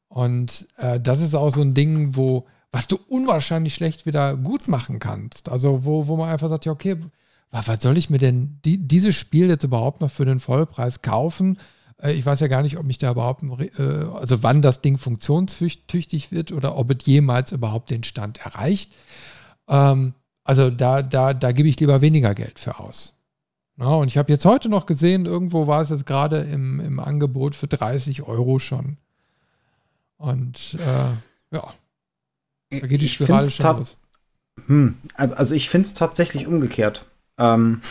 Und 0.08 0.68
äh, 0.76 1.00
das 1.00 1.20
ist 1.20 1.34
auch 1.34 1.50
so 1.50 1.62
ein 1.62 1.74
Ding, 1.74 2.16
wo, 2.16 2.46
was 2.72 2.88
du 2.88 2.98
unwahrscheinlich 3.08 3.74
schlecht 3.74 4.06
wieder 4.06 4.36
gut 4.36 4.68
machen 4.68 4.98
kannst. 4.98 5.48
Also, 5.48 5.84
wo, 5.84 6.06
wo 6.06 6.16
man 6.16 6.28
einfach 6.28 6.48
sagt, 6.48 6.64
ja, 6.64 6.72
okay, 6.72 6.96
was 7.50 7.82
soll 7.82 7.96
ich 7.96 8.10
mir 8.10 8.18
denn 8.18 8.60
die, 8.64 8.78
dieses 8.78 9.14
Spiel 9.14 9.48
jetzt 9.48 9.64
überhaupt 9.64 10.00
noch 10.00 10.10
für 10.10 10.24
den 10.24 10.40
Vollpreis 10.40 11.02
kaufen? 11.02 11.58
Äh, 12.02 12.12
ich 12.12 12.26
weiß 12.26 12.40
ja 12.40 12.48
gar 12.48 12.62
nicht, 12.62 12.78
ob 12.78 12.84
mich 12.84 12.98
da 12.98 13.10
überhaupt, 13.10 13.42
äh, 13.42 13.82
also 14.14 14.42
wann 14.42 14.62
das 14.62 14.80
Ding 14.80 14.98
funktionstüchtig 14.98 16.32
wird 16.32 16.52
oder 16.52 16.76
ob 16.76 16.90
es 16.90 17.06
jemals 17.06 17.52
überhaupt 17.52 17.90
den 17.90 18.04
Stand 18.04 18.44
erreicht. 18.44 18.92
Ähm, 19.68 20.14
also 20.44 20.70
da, 20.70 21.02
da, 21.02 21.34
da 21.34 21.52
gebe 21.52 21.68
ich 21.68 21.80
lieber 21.80 22.00
weniger 22.00 22.34
Geld 22.34 22.58
für 22.58 22.78
aus. 22.78 23.14
Na, 23.76 23.94
und 23.96 24.08
ich 24.08 24.16
habe 24.16 24.32
jetzt 24.32 24.46
heute 24.46 24.68
noch 24.68 24.86
gesehen, 24.86 25.26
irgendwo 25.26 25.66
war 25.66 25.82
es 25.82 25.90
jetzt 25.90 26.06
gerade 26.06 26.38
im, 26.38 26.80
im 26.80 26.98
Angebot 27.00 27.54
für 27.54 27.66
30 27.66 28.22
Euro 28.22 28.58
schon. 28.58 28.96
Und 30.18 30.74
äh, 30.74 31.54
ja, 31.54 31.72
da 32.70 32.86
geht 32.86 33.02
die 33.02 33.08
Spirale 33.08 33.50
schon 33.50 33.78
los. 33.78 33.96
Hm, 34.66 34.96
also, 35.14 35.54
ich 35.54 35.68
finde 35.68 35.86
es 35.86 35.94
tatsächlich 35.94 36.46
umgekehrt. 36.46 37.04
Ähm, 37.38 37.82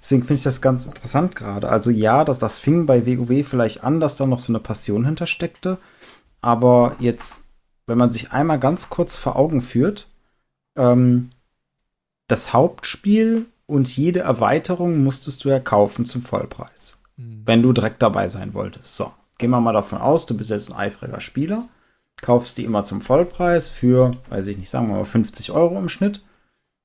deswegen 0.00 0.22
finde 0.22 0.34
ich 0.34 0.44
das 0.44 0.60
ganz 0.60 0.86
interessant 0.86 1.34
gerade. 1.34 1.68
Also 1.68 1.90
ja, 1.90 2.24
dass 2.24 2.38
das 2.38 2.58
fing 2.58 2.86
bei 2.86 3.06
WoW 3.06 3.46
vielleicht 3.46 3.82
an, 3.82 4.00
dass 4.00 4.16
da 4.16 4.26
noch 4.26 4.38
so 4.38 4.52
eine 4.52 4.60
Passion 4.60 5.04
hintersteckte. 5.04 5.78
Aber 6.40 6.94
jetzt, 7.00 7.46
wenn 7.86 7.98
man 7.98 8.12
sich 8.12 8.30
einmal 8.32 8.60
ganz 8.60 8.90
kurz 8.90 9.16
vor 9.16 9.36
Augen 9.36 9.60
führt, 9.60 10.06
ähm, 10.76 11.30
das 12.28 12.52
Hauptspiel 12.52 13.46
und 13.66 13.94
jede 13.96 14.20
Erweiterung 14.20 15.02
musstest 15.02 15.44
du 15.44 15.48
ja 15.48 15.58
kaufen 15.58 16.06
zum 16.06 16.22
Vollpreis. 16.22 16.98
Mhm. 17.16 17.42
Wenn 17.44 17.62
du 17.62 17.72
direkt 17.72 18.00
dabei 18.00 18.28
sein 18.28 18.54
wolltest. 18.54 18.96
So 18.96 19.12
gehen 19.38 19.50
wir 19.50 19.60
mal 19.60 19.72
davon 19.72 19.98
aus, 19.98 20.26
du 20.26 20.36
bist 20.36 20.50
jetzt 20.50 20.70
ein 20.70 20.76
eifriger 20.76 21.20
Spieler, 21.20 21.68
kaufst 22.20 22.58
die 22.58 22.64
immer 22.64 22.84
zum 22.84 23.00
Vollpreis 23.00 23.70
für, 23.70 24.16
weiß 24.30 24.48
ich 24.48 24.58
nicht, 24.58 24.70
sagen 24.70 24.88
wir 24.88 24.96
mal 24.96 25.04
50 25.04 25.52
Euro 25.52 25.78
im 25.78 25.88
Schnitt. 25.88 26.22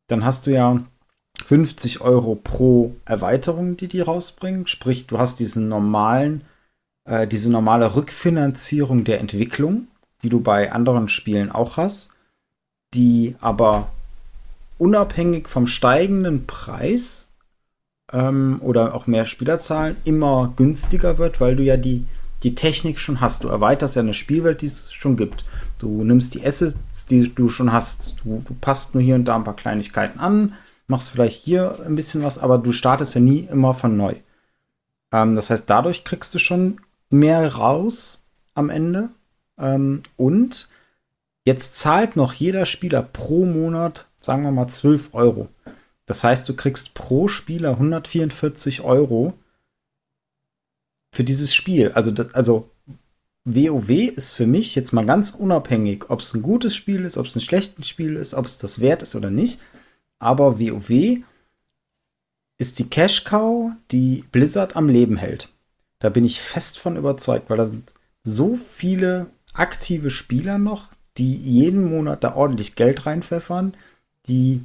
Dann 0.07 0.23
hast 0.23 0.45
du 0.45 0.51
ja 0.51 0.83
50 1.43 2.01
Euro 2.01 2.35
pro 2.35 2.95
Erweiterung, 3.05 3.75
die 3.77 3.87
die 3.87 4.01
rausbringen. 4.01 4.67
Sprich, 4.67 5.07
du 5.07 5.17
hast 5.17 5.39
diesen 5.39 5.67
normalen, 5.67 6.41
äh, 7.05 7.27
diese 7.27 7.51
normale 7.51 7.95
Rückfinanzierung 7.95 9.03
der 9.03 9.19
Entwicklung, 9.19 9.87
die 10.21 10.29
du 10.29 10.39
bei 10.39 10.71
anderen 10.71 11.09
Spielen 11.09 11.51
auch 11.51 11.77
hast, 11.77 12.11
die 12.93 13.35
aber 13.41 13.89
unabhängig 14.77 15.47
vom 15.47 15.65
steigenden 15.65 16.45
Preis 16.45 17.31
ähm, 18.11 18.59
oder 18.61 18.93
auch 18.93 19.07
mehr 19.07 19.25
Spielerzahlen 19.25 19.95
immer 20.03 20.53
günstiger 20.55 21.17
wird, 21.17 21.41
weil 21.41 21.55
du 21.55 21.63
ja 21.63 21.77
die 21.77 22.05
die 22.43 22.55
Technik 22.55 22.99
schon 22.99 23.21
hast. 23.21 23.43
Du 23.43 23.47
erweiterst 23.47 23.95
ja 23.95 24.01
eine 24.01 24.13
Spielwelt, 24.13 24.61
die 24.61 24.67
es 24.67 24.93
schon 24.93 25.15
gibt. 25.15 25.45
Du 25.79 26.03
nimmst 26.03 26.33
die 26.33 26.45
Assets, 26.45 27.05
die 27.05 27.33
du 27.33 27.49
schon 27.49 27.71
hast. 27.71 28.17
Du, 28.23 28.43
du 28.45 28.53
passt 28.53 28.93
nur 28.93 29.03
hier 29.03 29.15
und 29.15 29.25
da 29.25 29.35
ein 29.35 29.43
paar 29.43 29.55
Kleinigkeiten 29.55 30.19
an. 30.19 30.53
machst 30.87 31.09
vielleicht 31.09 31.41
hier 31.41 31.79
ein 31.85 31.95
bisschen 31.95 32.23
was, 32.23 32.37
aber 32.37 32.57
du 32.57 32.73
startest 32.73 33.15
ja 33.15 33.21
nie 33.21 33.47
immer 33.51 33.73
von 33.73 33.95
neu. 33.95 34.15
Ähm, 35.11 35.35
das 35.35 35.49
heißt, 35.49 35.69
dadurch 35.69 36.03
kriegst 36.03 36.35
du 36.35 36.39
schon 36.39 36.81
mehr 37.09 37.55
raus 37.55 38.25
am 38.53 38.69
Ende. 38.69 39.09
Ähm, 39.57 40.01
und 40.17 40.67
jetzt 41.45 41.77
zahlt 41.77 42.15
noch 42.15 42.33
jeder 42.33 42.65
Spieler 42.65 43.01
pro 43.01 43.45
Monat, 43.45 44.07
sagen 44.21 44.43
wir 44.43 44.51
mal, 44.51 44.67
12 44.67 45.13
Euro. 45.13 45.47
Das 46.05 46.23
heißt, 46.23 46.47
du 46.49 46.55
kriegst 46.55 46.93
pro 46.95 47.29
Spieler 47.29 47.71
144 47.71 48.81
Euro 48.81 49.33
für 51.13 51.23
dieses 51.23 51.53
Spiel. 51.53 51.91
Also, 51.91 52.11
also 52.33 52.71
WoW 53.45 53.89
ist 53.89 54.31
für 54.31 54.47
mich 54.47 54.73
jetzt 54.73 54.93
mal 54.93 55.05
ganz 55.05 55.31
unabhängig, 55.31 56.09
ob 56.09 56.21
es 56.21 56.33
ein 56.33 56.41
gutes 56.41 56.75
Spiel 56.75 57.05
ist, 57.05 57.17
ob 57.17 57.27
es 57.27 57.35
ein 57.35 57.41
schlechtes 57.41 57.87
Spiel 57.87 58.15
ist, 58.15 58.33
ob 58.33 58.47
es 58.47 58.57
das 58.57 58.81
wert 58.81 59.03
ist 59.03 59.15
oder 59.15 59.29
nicht. 59.29 59.59
Aber 60.17 60.59
WoW 60.59 61.19
ist 62.57 62.79
die 62.79 62.89
Cash 62.89 63.25
Cow, 63.25 63.71
die 63.91 64.23
Blizzard 64.31 64.75
am 64.75 64.89
Leben 64.89 65.17
hält. 65.17 65.49
Da 65.99 66.09
bin 66.09 66.25
ich 66.25 66.41
fest 66.41 66.79
von 66.79 66.97
überzeugt, 66.97 67.49
weil 67.49 67.57
da 67.57 67.67
sind 67.67 67.93
so 68.23 68.55
viele 68.55 69.27
aktive 69.53 70.09
Spieler 70.09 70.57
noch, 70.57 70.89
die 71.19 71.35
jeden 71.35 71.91
Monat 71.91 72.23
da 72.23 72.35
ordentlich 72.35 72.75
Geld 72.75 73.05
reinpfeffern, 73.05 73.75
die, 74.27 74.61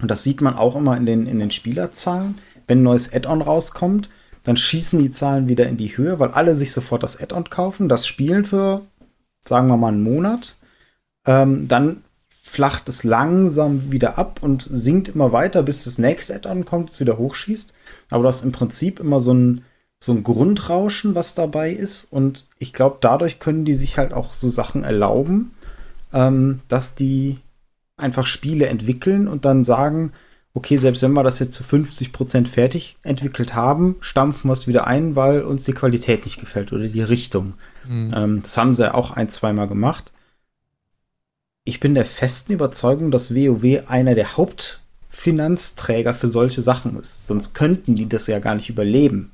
und 0.00 0.10
das 0.10 0.24
sieht 0.24 0.40
man 0.40 0.54
auch 0.54 0.74
immer 0.74 0.96
in 0.96 1.06
den, 1.06 1.26
in 1.26 1.38
den 1.38 1.52
Spielerzahlen, 1.52 2.38
wenn 2.66 2.80
ein 2.80 2.82
neues 2.82 3.12
Add-on 3.12 3.40
rauskommt, 3.40 4.10
dann 4.46 4.56
schießen 4.56 5.00
die 5.00 5.10
Zahlen 5.10 5.48
wieder 5.48 5.68
in 5.68 5.76
die 5.76 5.96
Höhe, 5.96 6.20
weil 6.20 6.30
alle 6.30 6.54
sich 6.54 6.72
sofort 6.72 7.02
das 7.02 7.20
Add-on 7.20 7.50
kaufen, 7.50 7.88
das 7.88 8.06
spielen 8.06 8.44
für, 8.44 8.82
sagen 9.44 9.66
wir 9.66 9.76
mal, 9.76 9.88
einen 9.88 10.04
Monat. 10.04 10.56
Ähm, 11.26 11.66
dann 11.66 12.04
flacht 12.44 12.88
es 12.88 13.02
langsam 13.02 13.90
wieder 13.90 14.18
ab 14.18 14.38
und 14.42 14.68
sinkt 14.70 15.08
immer 15.08 15.32
weiter, 15.32 15.64
bis 15.64 15.82
das 15.82 15.98
nächste 15.98 16.36
Add-on 16.36 16.64
kommt, 16.64 16.90
es 16.90 17.00
wieder 17.00 17.18
hochschießt. 17.18 17.72
Aber 18.08 18.22
das 18.22 18.36
ist 18.36 18.44
im 18.44 18.52
Prinzip 18.52 19.00
immer 19.00 19.18
so 19.18 19.34
ein, 19.34 19.64
so 19.98 20.12
ein 20.12 20.22
Grundrauschen, 20.22 21.16
was 21.16 21.34
dabei 21.34 21.72
ist. 21.72 22.04
Und 22.12 22.46
ich 22.60 22.72
glaube, 22.72 22.98
dadurch 23.00 23.40
können 23.40 23.64
die 23.64 23.74
sich 23.74 23.98
halt 23.98 24.12
auch 24.12 24.32
so 24.32 24.48
Sachen 24.48 24.84
erlauben, 24.84 25.56
ähm, 26.12 26.60
dass 26.68 26.94
die 26.94 27.38
einfach 27.96 28.26
Spiele 28.26 28.68
entwickeln 28.68 29.26
und 29.26 29.44
dann 29.44 29.64
sagen, 29.64 30.12
okay, 30.56 30.78
selbst 30.78 31.02
wenn 31.02 31.12
wir 31.12 31.22
das 31.22 31.38
jetzt 31.38 31.52
zu 31.52 31.62
50 31.62 32.12
Prozent 32.12 32.48
fertig 32.48 32.96
entwickelt 33.02 33.54
haben, 33.54 33.96
stampfen 34.00 34.48
wir 34.48 34.54
es 34.54 34.66
wieder 34.66 34.86
ein, 34.86 35.14
weil 35.14 35.42
uns 35.42 35.64
die 35.64 35.74
Qualität 35.74 36.24
nicht 36.24 36.40
gefällt 36.40 36.72
oder 36.72 36.88
die 36.88 37.02
Richtung. 37.02 37.54
Mhm. 37.86 38.14
Ähm, 38.16 38.42
das 38.42 38.56
haben 38.56 38.74
sie 38.74 38.92
auch 38.92 39.10
ein, 39.10 39.28
zweimal 39.28 39.68
gemacht. 39.68 40.12
Ich 41.64 41.78
bin 41.78 41.94
der 41.94 42.06
festen 42.06 42.54
Überzeugung, 42.54 43.10
dass 43.10 43.34
WoW 43.34 43.86
einer 43.86 44.14
der 44.14 44.38
Hauptfinanzträger 44.38 46.14
für 46.14 46.28
solche 46.28 46.62
Sachen 46.62 46.98
ist. 46.98 47.26
Sonst 47.26 47.52
könnten 47.52 47.94
die 47.94 48.08
das 48.08 48.26
ja 48.26 48.38
gar 48.38 48.54
nicht 48.54 48.70
überleben. 48.70 49.32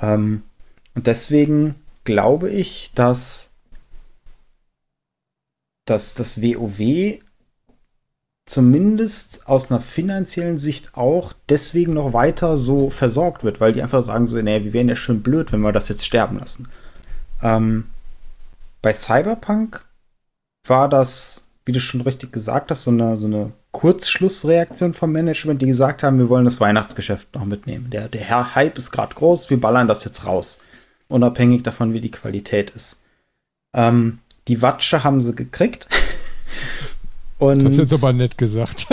Ähm, 0.00 0.44
und 0.94 1.08
deswegen 1.08 1.74
glaube 2.04 2.50
ich, 2.50 2.92
dass, 2.94 3.50
dass 5.86 6.14
das 6.14 6.40
WoW 6.40 7.18
zumindest 8.50 9.46
aus 9.46 9.70
einer 9.70 9.80
finanziellen 9.80 10.58
Sicht 10.58 10.96
auch 10.96 11.32
deswegen 11.48 11.94
noch 11.94 12.12
weiter 12.12 12.56
so 12.56 12.90
versorgt 12.90 13.44
wird, 13.44 13.60
weil 13.60 13.72
die 13.72 13.82
einfach 13.82 14.02
sagen 14.02 14.26
so, 14.26 14.40
nee, 14.42 14.64
wir 14.64 14.72
wären 14.72 14.88
ja 14.88 14.96
schön 14.96 15.22
blöd, 15.22 15.52
wenn 15.52 15.60
wir 15.60 15.72
das 15.72 15.88
jetzt 15.88 16.04
sterben 16.04 16.38
lassen. 16.38 16.68
Ähm, 17.42 17.86
bei 18.82 18.92
Cyberpunk 18.92 19.84
war 20.66 20.88
das, 20.88 21.44
wie 21.64 21.72
du 21.72 21.80
schon 21.80 22.00
richtig 22.00 22.32
gesagt 22.32 22.72
hast, 22.72 22.82
so 22.82 22.90
eine, 22.90 23.16
so 23.16 23.26
eine 23.26 23.52
Kurzschlussreaktion 23.70 24.94
vom 24.94 25.12
Management, 25.12 25.62
die 25.62 25.66
gesagt 25.66 26.02
haben, 26.02 26.18
wir 26.18 26.28
wollen 26.28 26.44
das 26.44 26.60
Weihnachtsgeschäft 26.60 27.32
noch 27.34 27.44
mitnehmen. 27.44 27.88
Der, 27.90 28.08
der 28.08 28.54
Hype 28.56 28.78
ist 28.78 28.90
gerade 28.90 29.14
groß, 29.14 29.50
wir 29.50 29.60
ballern 29.60 29.86
das 29.86 30.04
jetzt 30.04 30.26
raus. 30.26 30.60
Unabhängig 31.06 31.62
davon, 31.62 31.92
wie 31.94 32.00
die 32.00 32.10
Qualität 32.10 32.70
ist. 32.70 33.04
Ähm, 33.74 34.18
die 34.48 34.60
Watsche 34.60 35.04
haben 35.04 35.20
sie 35.20 35.36
gekriegt. 35.36 35.86
Und 37.40 37.64
das 37.64 37.74
ist 37.74 37.90
jetzt 37.90 38.04
aber 38.04 38.12
nett 38.12 38.36
gesagt. 38.36 38.86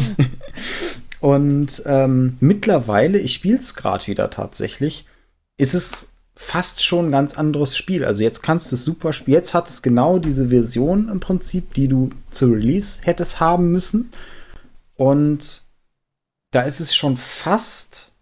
und 1.20 1.82
ähm, 1.86 2.36
mittlerweile, 2.38 3.18
ich 3.18 3.34
spiele 3.34 3.58
es 3.58 3.74
gerade 3.74 4.06
wieder 4.06 4.30
tatsächlich, 4.30 5.06
ist 5.56 5.74
es 5.74 6.12
fast 6.36 6.84
schon 6.84 7.06
ein 7.06 7.12
ganz 7.12 7.34
anderes 7.34 7.76
Spiel. 7.76 8.04
Also 8.04 8.22
jetzt 8.22 8.42
kannst 8.42 8.70
du 8.70 8.76
es 8.76 8.84
super 8.84 9.12
spielen. 9.12 9.34
Jetzt 9.34 9.54
hat 9.54 9.68
es 9.68 9.82
genau 9.82 10.20
diese 10.20 10.48
Version 10.50 11.08
im 11.08 11.18
Prinzip, 11.18 11.74
die 11.74 11.88
du 11.88 12.10
zu 12.30 12.46
Release 12.46 12.98
hättest 13.02 13.40
haben 13.40 13.72
müssen. 13.72 14.12
Und 14.94 15.62
da 16.52 16.62
ist 16.62 16.78
es 16.78 16.94
schon 16.94 17.16
fast 17.16 18.12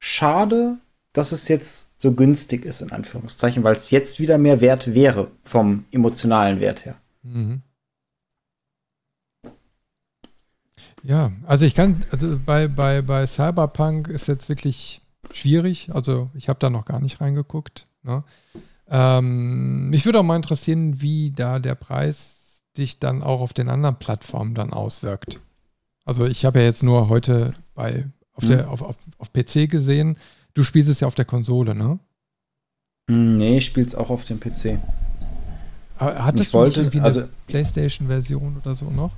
schade, 0.00 0.78
dass 1.12 1.30
es 1.30 1.46
jetzt 1.46 2.00
so 2.00 2.12
günstig 2.12 2.64
ist, 2.64 2.80
in 2.80 2.90
Anführungszeichen, 2.90 3.62
weil 3.62 3.76
es 3.76 3.90
jetzt 3.90 4.18
wieder 4.18 4.36
mehr 4.36 4.60
wert 4.60 4.94
wäre 4.94 5.30
vom 5.44 5.84
emotionalen 5.92 6.58
Wert 6.58 6.84
her. 6.84 6.96
Mhm. 7.22 7.62
Ja, 11.06 11.30
also 11.46 11.64
ich 11.64 11.74
kann, 11.74 12.04
also 12.10 12.38
bei, 12.44 12.66
bei, 12.66 13.00
bei 13.00 13.26
Cyberpunk 13.28 14.08
ist 14.08 14.26
jetzt 14.26 14.48
wirklich 14.48 15.00
schwierig. 15.30 15.90
Also 15.94 16.30
ich 16.34 16.48
habe 16.48 16.58
da 16.58 16.68
noch 16.68 16.84
gar 16.84 16.98
nicht 16.98 17.20
reingeguckt. 17.20 17.86
Ne? 18.02 18.24
Ähm, 18.88 19.88
mich 19.88 20.04
würde 20.04 20.18
auch 20.18 20.24
mal 20.24 20.34
interessieren, 20.34 21.00
wie 21.00 21.30
da 21.30 21.60
der 21.60 21.76
Preis 21.76 22.62
dich 22.76 22.98
dann 22.98 23.22
auch 23.22 23.40
auf 23.40 23.52
den 23.52 23.68
anderen 23.68 23.96
Plattformen 23.96 24.54
dann 24.54 24.72
auswirkt. 24.72 25.40
Also 26.04 26.26
ich 26.26 26.44
habe 26.44 26.58
ja 26.58 26.64
jetzt 26.64 26.82
nur 26.82 27.08
heute 27.08 27.54
bei 27.74 28.06
auf, 28.32 28.42
mhm. 28.42 28.48
der, 28.48 28.70
auf, 28.70 28.82
auf, 28.82 28.96
auf 29.18 29.32
PC 29.32 29.70
gesehen. 29.70 30.18
Du 30.54 30.64
spielst 30.64 30.90
es 30.90 31.00
ja 31.00 31.06
auf 31.06 31.14
der 31.14 31.24
Konsole, 31.24 31.76
ne? 31.76 32.00
Hm, 33.08 33.38
nee, 33.38 33.58
ich 33.58 33.66
spiele 33.66 33.86
es 33.86 33.94
auch 33.94 34.10
auf 34.10 34.24
dem 34.24 34.40
PC. 34.40 34.80
Hattest 35.98 36.46
ich 36.46 36.50
du 36.50 36.58
wollte, 36.58 36.80
irgendwie 36.80 37.00
also, 37.00 37.20
eine 37.20 37.28
PlayStation-Version 37.46 38.60
oder 38.62 38.74
so 38.74 38.90
noch? 38.90 39.12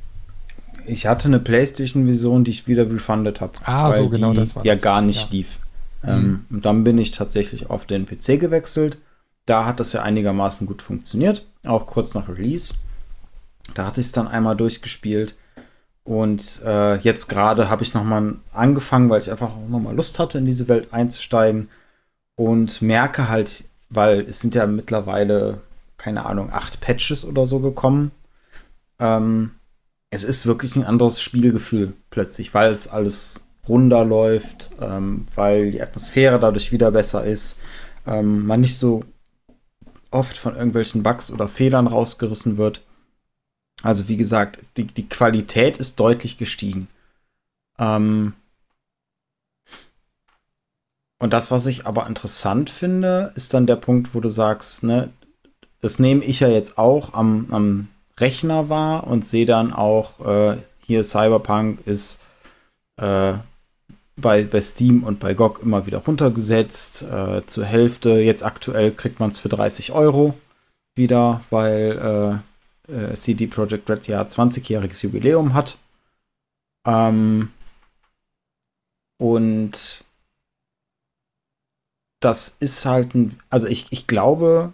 Ich 0.88 1.06
hatte 1.06 1.28
eine 1.28 1.38
PlayStation-Vision, 1.38 2.44
die 2.44 2.50
ich 2.50 2.66
wieder 2.66 2.90
refunded 2.90 3.40
habe. 3.40 3.52
Ah, 3.64 3.92
so 3.92 4.08
genau, 4.08 4.32
das 4.32 4.56
war 4.56 4.64
ja 4.64 4.74
das. 4.74 4.82
gar 4.82 5.00
nicht 5.00 5.24
ja. 5.24 5.30
lief. 5.30 5.58
Mhm. 6.02 6.08
Ähm, 6.08 6.46
und 6.50 6.64
dann 6.64 6.84
bin 6.84 6.98
ich 6.98 7.10
tatsächlich 7.10 7.70
auf 7.70 7.86
den 7.86 8.06
PC 8.06 8.40
gewechselt. 8.40 8.98
Da 9.46 9.64
hat 9.64 9.80
das 9.80 9.92
ja 9.92 10.02
einigermaßen 10.02 10.66
gut 10.66 10.82
funktioniert, 10.82 11.46
auch 11.66 11.86
kurz 11.86 12.14
nach 12.14 12.28
Release. 12.28 12.74
Da 13.74 13.86
hatte 13.86 14.00
ich 14.00 14.06
es 14.06 14.12
dann 14.12 14.28
einmal 14.28 14.56
durchgespielt. 14.56 15.36
Und 16.04 16.62
äh, 16.64 16.96
jetzt 16.96 17.28
gerade 17.28 17.68
habe 17.68 17.82
ich 17.82 17.94
nochmal 17.94 18.36
angefangen, 18.52 19.10
weil 19.10 19.20
ich 19.20 19.30
einfach 19.30 19.50
nochmal 19.68 19.94
Lust 19.94 20.18
hatte, 20.18 20.38
in 20.38 20.46
diese 20.46 20.68
Welt 20.68 20.92
einzusteigen. 20.92 21.68
Und 22.34 22.80
merke 22.82 23.28
halt, 23.28 23.64
weil 23.90 24.20
es 24.20 24.40
sind 24.40 24.54
ja 24.54 24.66
mittlerweile, 24.66 25.60
keine 25.96 26.24
Ahnung, 26.24 26.50
acht 26.52 26.80
Patches 26.80 27.24
oder 27.24 27.46
so 27.46 27.60
gekommen. 27.60 28.10
Ähm, 28.98 29.52
es 30.10 30.24
ist 30.24 30.46
wirklich 30.46 30.76
ein 30.76 30.84
anderes 30.84 31.20
Spielgefühl 31.20 31.92
plötzlich, 32.10 32.54
weil 32.54 32.72
es 32.72 32.88
alles 32.88 33.46
runder 33.68 34.04
läuft, 34.04 34.70
ähm, 34.80 35.26
weil 35.34 35.70
die 35.72 35.82
Atmosphäre 35.82 36.40
dadurch 36.40 36.72
wieder 36.72 36.90
besser 36.90 37.24
ist, 37.24 37.60
ähm, 38.06 38.46
man 38.46 38.60
nicht 38.60 38.78
so 38.78 39.04
oft 40.10 40.38
von 40.38 40.56
irgendwelchen 40.56 41.02
Bugs 41.02 41.30
oder 41.30 41.48
Fehlern 41.48 41.86
rausgerissen 41.86 42.56
wird. 42.56 42.82
Also 43.82 44.08
wie 44.08 44.16
gesagt, 44.16 44.60
die, 44.76 44.84
die 44.84 45.08
Qualität 45.08 45.76
ist 45.76 46.00
deutlich 46.00 46.38
gestiegen. 46.38 46.88
Ähm 47.78 48.32
und 51.20 51.32
das, 51.32 51.50
was 51.50 51.66
ich 51.66 51.86
aber 51.86 52.06
interessant 52.06 52.70
finde, 52.70 53.32
ist 53.34 53.52
dann 53.52 53.66
der 53.66 53.76
Punkt, 53.76 54.14
wo 54.14 54.20
du 54.20 54.28
sagst, 54.28 54.84
ne, 54.84 55.10
das 55.80 55.98
nehme 55.98 56.24
ich 56.24 56.40
ja 56.40 56.48
jetzt 56.48 56.78
auch 56.78 57.12
am, 57.12 57.48
am 57.50 57.88
Rechner 58.20 58.68
war 58.68 59.06
und 59.06 59.26
sehe 59.26 59.46
dann 59.46 59.72
auch, 59.72 60.20
äh, 60.24 60.58
hier 60.86 61.04
Cyberpunk 61.04 61.86
ist 61.86 62.20
äh, 62.96 63.34
bei, 64.16 64.44
bei 64.44 64.60
Steam 64.60 65.04
und 65.04 65.20
bei 65.20 65.34
GOG 65.34 65.62
immer 65.62 65.86
wieder 65.86 65.98
runtergesetzt. 65.98 67.02
Äh, 67.02 67.46
zur 67.46 67.64
Hälfte, 67.64 68.10
jetzt 68.20 68.44
aktuell 68.44 68.92
kriegt 68.92 69.20
man 69.20 69.30
es 69.30 69.38
für 69.38 69.48
30 69.48 69.92
Euro 69.92 70.34
wieder, 70.94 71.40
weil 71.50 72.42
äh, 72.88 72.92
äh, 72.92 73.14
CD 73.14 73.46
Projekt 73.46 73.88
Red 73.88 74.06
ja 74.08 74.22
20-jähriges 74.22 75.02
Jubiläum 75.02 75.54
hat. 75.54 75.78
Ähm, 76.86 77.50
und 79.18 80.04
das 82.20 82.56
ist 82.60 82.84
halt 82.84 83.14
ein, 83.14 83.38
also 83.50 83.66
ich, 83.66 83.86
ich 83.90 84.06
glaube, 84.06 84.72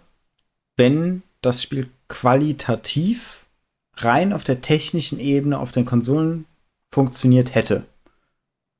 wenn 0.77 1.23
das 1.41 1.61
Spiel 1.61 1.89
qualitativ 2.07 3.45
rein 3.97 4.33
auf 4.33 4.43
der 4.43 4.61
technischen 4.61 5.19
Ebene 5.19 5.59
auf 5.59 5.71
den 5.71 5.85
Konsolen 5.85 6.45
funktioniert 6.93 7.55
hätte. 7.55 7.83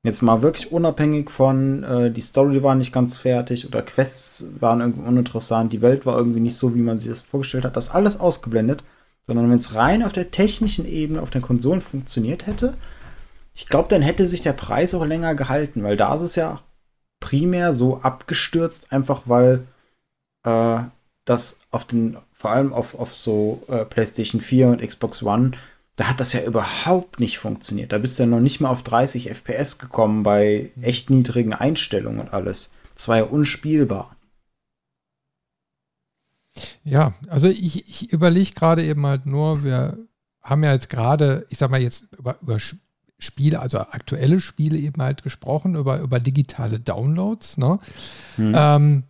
Jetzt 0.04 0.22
mal 0.22 0.42
wirklich 0.42 0.70
unabhängig 0.70 1.30
von, 1.30 1.82
äh, 1.82 2.10
die 2.12 2.20
Story 2.20 2.62
war 2.62 2.74
nicht 2.76 2.92
ganz 2.92 3.18
fertig 3.18 3.66
oder 3.66 3.82
Quests 3.82 4.44
waren 4.60 4.80
irgendwie 4.80 5.06
uninteressant, 5.06 5.72
die 5.72 5.82
Welt 5.82 6.06
war 6.06 6.16
irgendwie 6.16 6.40
nicht 6.40 6.56
so, 6.56 6.74
wie 6.74 6.80
man 6.80 6.98
sich 6.98 7.08
das 7.08 7.22
vorgestellt 7.22 7.64
hat, 7.64 7.76
das 7.76 7.90
alles 7.90 8.20
ausgeblendet, 8.20 8.84
sondern 9.26 9.50
wenn 9.50 9.56
es 9.56 9.74
rein 9.74 10.04
auf 10.04 10.12
der 10.12 10.30
technischen 10.30 10.86
Ebene 10.86 11.20
auf 11.20 11.30
den 11.30 11.42
Konsolen 11.42 11.80
funktioniert 11.80 12.46
hätte, 12.46 12.74
Ich 13.58 13.66
glaube, 13.66 13.88
dann 13.88 14.02
hätte 14.02 14.26
sich 14.26 14.42
der 14.42 14.52
Preis 14.52 14.94
auch 14.94 15.04
länger 15.04 15.34
gehalten, 15.34 15.82
weil 15.82 15.96
da 15.96 16.14
ist 16.14 16.20
es 16.20 16.36
ja 16.36 16.60
primär 17.20 17.72
so 17.72 18.00
abgestürzt, 18.02 18.92
einfach 18.92 19.22
weil 19.26 19.66
äh, 20.44 20.80
das 21.24 21.62
auf 21.70 21.86
den, 21.86 22.18
vor 22.46 22.52
allem 22.52 22.72
auf, 22.72 22.94
auf 22.94 23.16
so 23.16 23.64
äh, 23.66 23.84
PlayStation 23.84 24.40
4 24.40 24.68
und 24.68 24.80
Xbox 24.80 25.20
One, 25.24 25.50
da 25.96 26.08
hat 26.08 26.20
das 26.20 26.32
ja 26.32 26.44
überhaupt 26.44 27.18
nicht 27.18 27.38
funktioniert. 27.38 27.90
Da 27.90 27.98
bist 27.98 28.20
du 28.20 28.22
ja 28.22 28.28
noch 28.28 28.38
nicht 28.38 28.60
mal 28.60 28.68
auf 28.68 28.84
30 28.84 29.30
FPS 29.30 29.78
gekommen 29.78 30.22
bei 30.22 30.70
mhm. 30.76 30.84
echt 30.84 31.10
niedrigen 31.10 31.52
Einstellungen 31.52 32.20
und 32.20 32.32
alles. 32.32 32.72
Das 32.94 33.08
war 33.08 33.16
ja 33.16 33.24
unspielbar. 33.24 34.14
Ja, 36.84 37.14
also 37.26 37.48
ich, 37.48 37.88
ich 37.88 38.12
überlege 38.12 38.52
gerade 38.52 38.84
eben 38.84 39.04
halt 39.04 39.26
nur, 39.26 39.64
wir 39.64 39.98
haben 40.40 40.62
ja 40.62 40.72
jetzt 40.72 40.88
gerade, 40.88 41.46
ich 41.48 41.58
sag 41.58 41.72
mal 41.72 41.82
jetzt 41.82 42.12
über, 42.16 42.38
über 42.42 42.60
Spiele, 43.18 43.58
also 43.58 43.78
aktuelle 43.80 44.40
Spiele 44.40 44.78
eben 44.78 45.02
halt 45.02 45.24
gesprochen, 45.24 45.74
über, 45.74 45.98
über 45.98 46.20
digitale 46.20 46.78
Downloads. 46.78 47.58
Ne? 47.58 47.80
Hm. 48.36 48.54
Ähm, 48.56 49.02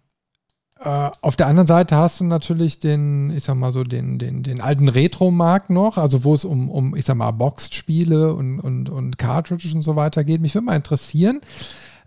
äh, 0.79 1.11
auf 1.23 1.37
der 1.37 1.47
anderen 1.47 1.67
Seite 1.67 1.97
hast 1.97 2.21
du 2.21 2.25
natürlich 2.25 2.79
den, 2.79 3.31
ich 3.31 3.45
sag 3.45 3.55
mal 3.55 3.73
so, 3.73 3.83
den, 3.83 4.19
den, 4.19 4.43
den 4.43 4.61
alten 4.61 4.89
Retro-Markt 4.89 5.71
noch, 5.71 5.97
also 5.97 6.23
wo 6.23 6.35
es 6.35 6.45
um, 6.45 6.69
um, 6.71 6.95
ich 6.95 7.07
sag 7.07 7.17
mal, 7.17 7.31
Boxed-Spiele 7.31 8.35
und, 8.35 8.61
und, 8.61 8.91
und 8.91 9.17
Cartridges 9.17 9.73
und 9.73 9.83
so 9.83 9.97
weiter 9.97 10.23
geht. 10.23 10.43
Mich 10.43 10.55
würde 10.55 10.67
mal 10.67 10.77
interessieren, 10.77 11.41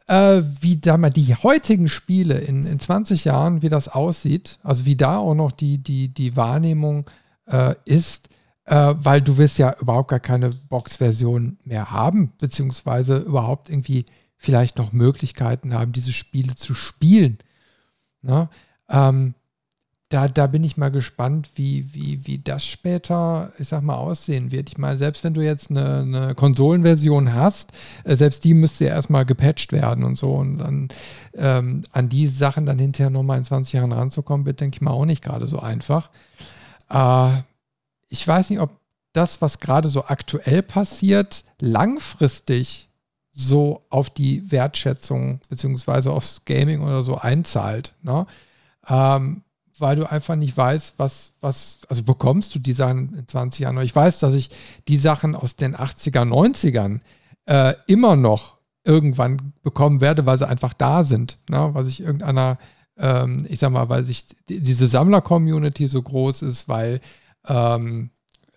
äh, 0.08 0.44
wie 0.62 0.78
da 0.78 0.98
mal 0.98 1.10
die 1.10 1.36
heutigen 1.36 1.90
Spiele 1.90 2.38
in, 2.38 2.68
in 2.68 2.80
20 2.80 3.26
Jahren, 3.26 3.64
wie 3.64 3.70
das 3.70 3.88
aussieht, 3.88 4.60
also 4.64 4.86
wie 4.86 4.96
da 4.96 5.18
auch 5.18 5.36
noch 5.36 5.52
die, 5.52 5.80
die, 5.80 6.10
die 6.10 6.36
Wahrnehmung 6.36 7.10
äh, 7.48 7.74
ist, 7.86 8.30
äh, 8.66 8.94
weil 8.98 9.22
du 9.22 9.38
wirst 9.40 9.58
ja 9.58 9.76
überhaupt 9.82 10.10
gar 10.10 10.20
keine 10.20 10.52
Box-Version 10.70 11.58
mehr 11.66 11.90
haben, 11.90 12.34
beziehungsweise 12.40 13.18
überhaupt 13.18 13.70
irgendwie 13.70 14.06
vielleicht 14.38 14.78
noch 14.78 14.94
Möglichkeiten 14.94 15.74
haben, 15.74 15.92
diese 15.92 16.14
Spiele 16.14 16.54
zu 16.56 16.76
spielen. 16.76 17.40
Ne? 18.22 18.50
Ähm, 18.90 19.34
da, 20.10 20.28
da 20.28 20.48
bin 20.48 20.64
ich 20.64 20.76
mal 20.76 20.90
gespannt, 20.90 21.52
wie, 21.54 21.94
wie, 21.94 22.26
wie 22.26 22.40
das 22.40 22.66
später, 22.66 23.54
ich 23.60 23.68
sag 23.68 23.84
mal, 23.84 23.96
aussehen 23.96 24.52
wird. 24.52 24.70
Ich 24.70 24.80
meine, 24.80 24.98
selbst 24.98 25.24
wenn 25.24 25.36
du 25.36 25.42
jetzt 25.42 25.70
eine, 25.70 26.00
eine 26.00 26.36
Konsolenversion 26.36 27.34
hast, 27.34 27.72
äh, 28.04 28.16
selbst 28.16 28.44
die 28.44 28.56
müsste 28.56 28.86
ja 28.86 28.96
erstmal 28.96 29.26
gepatcht 29.26 29.72
werden 29.72 30.04
und 30.04 30.18
so. 30.18 30.34
Und 30.34 30.58
dann 30.58 30.90
ähm, 31.36 31.84
an 31.92 32.10
die 32.10 32.26
Sachen 32.26 32.66
dann 32.66 32.80
hinterher 32.80 33.12
nochmal 33.12 33.38
in 33.38 33.44
20 33.44 33.74
Jahren 33.74 33.92
ranzukommen, 33.92 34.48
wird, 34.48 34.62
denke 34.62 34.78
ich 34.78 34.82
mal, 34.82 34.92
auch 34.92 35.06
nicht 35.06 35.24
gerade 35.24 35.46
so 35.46 35.60
einfach. 35.60 36.10
Äh, 36.90 37.30
ich 38.08 38.28
weiß 38.28 38.50
nicht, 38.50 38.60
ob 38.60 38.72
das, 39.14 39.44
was 39.44 39.60
gerade 39.60 39.90
so 39.90 40.06
aktuell 40.06 40.64
passiert, 40.64 41.46
langfristig 41.60 42.89
so 43.40 43.82
auf 43.90 44.10
die 44.10 44.52
Wertschätzung 44.52 45.40
beziehungsweise 45.50 46.12
aufs 46.12 46.44
Gaming 46.44 46.82
oder 46.82 47.04
so 47.04 47.18
einzahlt. 47.18 47.94
Ne? 48.02 48.28
Ähm, 48.88 49.44
weil 49.78 49.96
du 49.96 50.12
einfach 50.12 50.36
nicht 50.36 50.58
weißt, 50.58 50.96
was, 50.98 51.34
was, 51.40 51.80
also 51.88 52.04
bekommst 52.04 52.54
du 52.54 52.60
die 52.60 52.74
Sachen 52.74 53.16
in 53.18 53.28
20 53.28 53.62
Jahren. 53.62 53.80
Ich 53.80 53.96
weiß, 53.96 54.20
dass 54.20 54.34
ich 54.34 54.50
die 54.90 54.98
Sachen 54.98 55.36
aus 55.36 55.56
den 55.56 55.74
80er, 55.74 56.28
90ern 56.28 57.00
äh, 57.46 57.76
immer 57.88 58.18
noch 58.18 58.58
irgendwann 58.84 59.54
bekommen 59.64 60.02
werde, 60.02 60.26
weil 60.26 60.38
sie 60.38 60.48
einfach 60.48 60.74
da 60.74 61.06
sind. 61.06 61.38
Ne? 61.50 61.70
Weil 61.72 61.86
sich 61.86 62.02
irgendeiner, 62.02 62.58
ähm, 62.98 63.46
ich 63.48 63.60
sag 63.60 63.72
mal, 63.72 63.88
weil 63.88 64.04
sich 64.04 64.26
diese 64.50 64.88
Sammler-Community 64.88 65.88
so 65.88 66.02
groß 66.02 66.42
ist, 66.42 66.68
weil 66.68 67.00
ähm, 67.48 68.10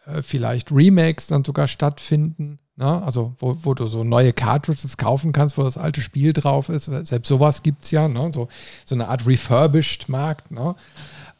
äh, 0.06 0.22
vielleicht 0.22 0.72
Remakes 0.72 1.28
dann 1.28 1.44
sogar 1.44 1.68
stattfinden. 1.68 2.58
Ne? 2.76 3.02
Also, 3.02 3.34
wo, 3.38 3.56
wo, 3.62 3.74
du 3.74 3.86
so 3.86 4.02
neue 4.02 4.32
Cartridges 4.32 4.96
kaufen 4.96 5.32
kannst, 5.32 5.58
wo 5.58 5.62
das 5.62 5.76
alte 5.76 6.00
Spiel 6.00 6.32
drauf 6.32 6.68
ist. 6.68 6.86
Selbst 6.86 7.28
sowas 7.28 7.62
gibt 7.62 7.84
es 7.84 7.90
ja, 7.90 8.08
ne? 8.08 8.30
so, 8.34 8.48
so 8.86 8.94
eine 8.94 9.08
Art 9.08 9.26
Refurbished-Markt. 9.26 10.50
Ne? 10.50 10.74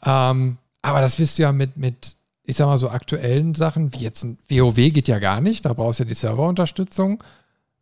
Ähm, 0.04 0.58
aber 0.82 1.00
das 1.00 1.18
wirst 1.18 1.38
du 1.38 1.42
ja 1.42 1.52
mit, 1.52 1.76
mit, 1.76 2.16
ich 2.44 2.56
sag 2.56 2.66
mal, 2.66 2.78
so 2.78 2.90
aktuellen 2.90 3.54
Sachen, 3.54 3.94
wie 3.94 4.00
jetzt 4.00 4.24
ein 4.24 4.38
WoW 4.48 4.74
geht 4.74 5.08
ja 5.08 5.18
gar 5.18 5.40
nicht, 5.40 5.64
da 5.64 5.72
brauchst 5.72 6.00
du 6.00 6.04
ja 6.04 6.08
die 6.08 6.14
Serverunterstützung. 6.14 7.22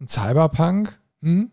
Ein 0.00 0.08
Cyberpunk, 0.08 0.98
hm? 1.22 1.50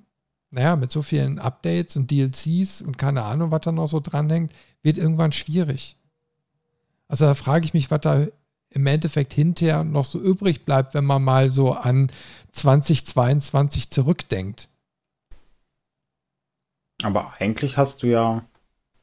naja, 0.51 0.75
mit 0.75 0.91
so 0.91 1.01
vielen 1.01 1.39
Updates 1.39 1.97
und 1.97 2.11
DLCs 2.11 2.81
und 2.81 2.97
keine 2.97 3.23
Ahnung, 3.23 3.51
was 3.51 3.61
da 3.61 3.71
noch 3.71 3.89
so 3.89 3.99
dranhängt, 3.99 4.53
wird 4.83 4.97
irgendwann 4.97 5.31
schwierig. 5.31 5.97
Also 7.07 7.25
da 7.25 7.33
frage 7.33 7.65
ich 7.65 7.73
mich, 7.73 7.89
was 7.89 8.01
da 8.01 8.27
im 8.69 8.85
Endeffekt 8.85 9.33
hinterher 9.33 9.83
noch 9.83 10.05
so 10.05 10.19
übrig 10.19 10.65
bleibt, 10.65 10.93
wenn 10.93 11.05
man 11.05 11.23
mal 11.23 11.49
so 11.49 11.73
an 11.73 12.11
2022 12.51 13.89
zurückdenkt. 13.89 14.69
Aber 17.03 17.33
eigentlich 17.39 17.77
hast 17.77 18.03
du 18.03 18.07
ja 18.07 18.43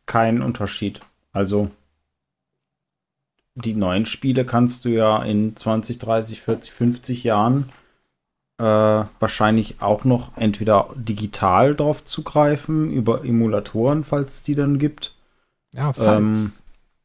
keinen 0.07 0.43
Unterschied. 0.43 1.01
Also 1.33 1.71
die 3.55 3.75
neuen 3.75 4.07
Spiele 4.07 4.45
kannst 4.45 4.85
du 4.85 4.89
ja 4.89 5.23
in 5.23 5.57
20, 5.57 5.99
30, 5.99 6.41
40, 6.41 6.73
50 6.73 7.25
Jahren 7.25 7.71
äh, 8.59 8.65
wahrscheinlich 8.65 9.81
auch 9.81 10.05
noch 10.05 10.37
entweder 10.37 10.91
digital 10.95 11.75
drauf 11.75 12.05
zugreifen, 12.05 12.91
über 12.91 13.25
Emulatoren, 13.25 14.05
falls 14.05 14.37
es 14.37 14.43
die 14.43 14.55
dann 14.55 14.79
gibt. 14.79 15.15
Ja, 15.73 15.93
falls. 15.93 16.23
Ähm, 16.23 16.53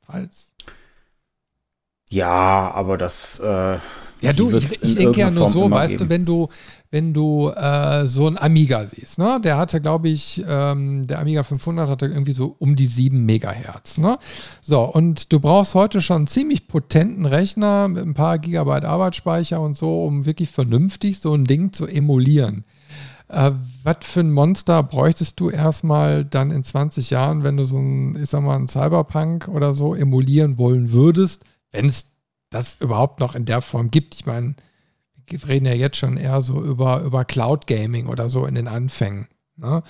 falls. 0.05 0.53
Ja, 2.09 2.71
aber 2.73 2.97
das. 2.97 3.39
Äh, 3.39 3.77
ja, 4.21 4.33
du, 4.33 4.51
ich, 4.51 4.83
ich 4.83 4.95
denke 4.95 5.21
ja 5.21 5.31
nur 5.31 5.49
Form 5.49 5.51
so, 5.51 5.71
weißt 5.71 5.93
geben. 5.93 6.03
du, 6.03 6.09
wenn 6.09 6.25
du, 6.25 6.49
wenn 6.91 7.13
du 7.13 7.49
äh, 7.49 8.05
so 8.05 8.27
ein 8.27 8.37
Amiga 8.37 8.85
siehst, 8.85 9.17
ne? 9.17 9.39
Der 9.41 9.57
hatte, 9.57 9.79
glaube 9.79 10.09
ich, 10.09 10.43
ähm, 10.45 11.07
der 11.07 11.19
Amiga 11.19 11.43
500 11.43 11.87
hatte 11.87 12.07
irgendwie 12.07 12.33
so 12.33 12.55
um 12.59 12.75
die 12.75 12.87
7 12.87 13.25
Megahertz, 13.25 13.97
ne? 13.97 14.17
So, 14.61 14.81
und 14.81 15.31
du 15.31 15.39
brauchst 15.39 15.73
heute 15.73 16.01
schon 16.01 16.17
einen 16.17 16.27
ziemlich 16.27 16.67
potenten 16.67 17.25
Rechner 17.25 17.87
mit 17.87 18.05
ein 18.05 18.13
paar 18.13 18.39
Gigabyte 18.39 18.83
Arbeitsspeicher 18.83 19.61
und 19.61 19.77
so, 19.77 20.03
um 20.03 20.25
wirklich 20.25 20.49
vernünftig 20.49 21.19
so 21.19 21.33
ein 21.33 21.45
Ding 21.45 21.71
zu 21.71 21.87
emulieren. 21.87 22.65
Äh, 23.29 23.51
was 23.83 23.97
für 24.01 24.21
ein 24.21 24.31
Monster 24.31 24.83
bräuchtest 24.83 25.39
du 25.39 25.49
erstmal 25.49 26.25
dann 26.25 26.51
in 26.51 26.65
20 26.65 27.09
Jahren, 27.11 27.43
wenn 27.43 27.55
du 27.55 27.63
so 27.63 27.77
ein, 27.77 28.17
ich 28.21 28.29
sag 28.29 28.41
mal, 28.41 28.57
ein 28.57 28.67
Cyberpunk 28.67 29.47
oder 29.47 29.73
so 29.73 29.95
emulieren 29.95 30.57
wollen 30.57 30.91
würdest? 30.91 31.45
Wenn 31.71 31.87
es 31.87 32.11
das 32.49 32.77
überhaupt 32.79 33.19
noch 33.19 33.35
in 33.35 33.45
der 33.45 33.61
Form 33.61 33.91
gibt. 33.91 34.15
Ich 34.15 34.25
meine, 34.25 34.55
wir 35.27 35.47
reden 35.47 35.65
ja 35.65 35.73
jetzt 35.73 35.97
schon 35.97 36.17
eher 36.17 36.41
so 36.41 36.61
über, 36.63 37.01
über 37.01 37.25
Cloud 37.25 37.67
Gaming 37.67 38.07
oder 38.07 38.29
so 38.29 38.45
in 38.45 38.55
den 38.55 38.67
Anfängen. 38.67 39.27
Ne? 39.55 39.83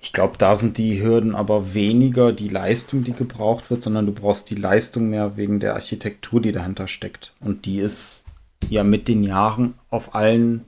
Ich 0.00 0.12
glaube, 0.12 0.36
da 0.38 0.54
sind 0.54 0.78
die 0.78 1.02
Hürden 1.02 1.34
aber 1.34 1.74
weniger 1.74 2.32
die 2.32 2.48
Leistung, 2.48 3.04
die 3.04 3.12
gebraucht 3.12 3.70
wird, 3.70 3.82
sondern 3.82 4.06
du 4.06 4.12
brauchst 4.12 4.50
die 4.50 4.54
Leistung 4.54 5.10
mehr 5.10 5.36
wegen 5.36 5.60
der 5.60 5.74
Architektur, 5.74 6.40
die 6.40 6.52
dahinter 6.52 6.88
steckt. 6.88 7.34
Und 7.40 7.66
die 7.66 7.78
ist 7.78 8.24
ja 8.68 8.84
mit 8.84 9.08
den 9.08 9.22
Jahren 9.22 9.74
auf 9.88 10.14
allen 10.14 10.66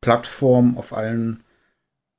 Plattformen, 0.00 0.76
auf 0.76 0.92
allen 0.92 1.44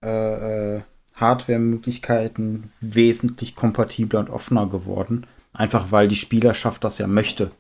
äh, 0.04 0.78
äh 0.78 0.82
Hardware-Möglichkeiten 1.16 2.72
wesentlich 2.82 3.56
kompatibler 3.56 4.20
und 4.20 4.32
offener 4.32 4.68
geworden. 4.68 5.28
Einfach 5.54 5.92
weil 5.92 6.08
die 6.08 6.16
Spielerschaft 6.16 6.84
das 6.84 6.98
ja 6.98 7.08
möchte. 7.08 7.52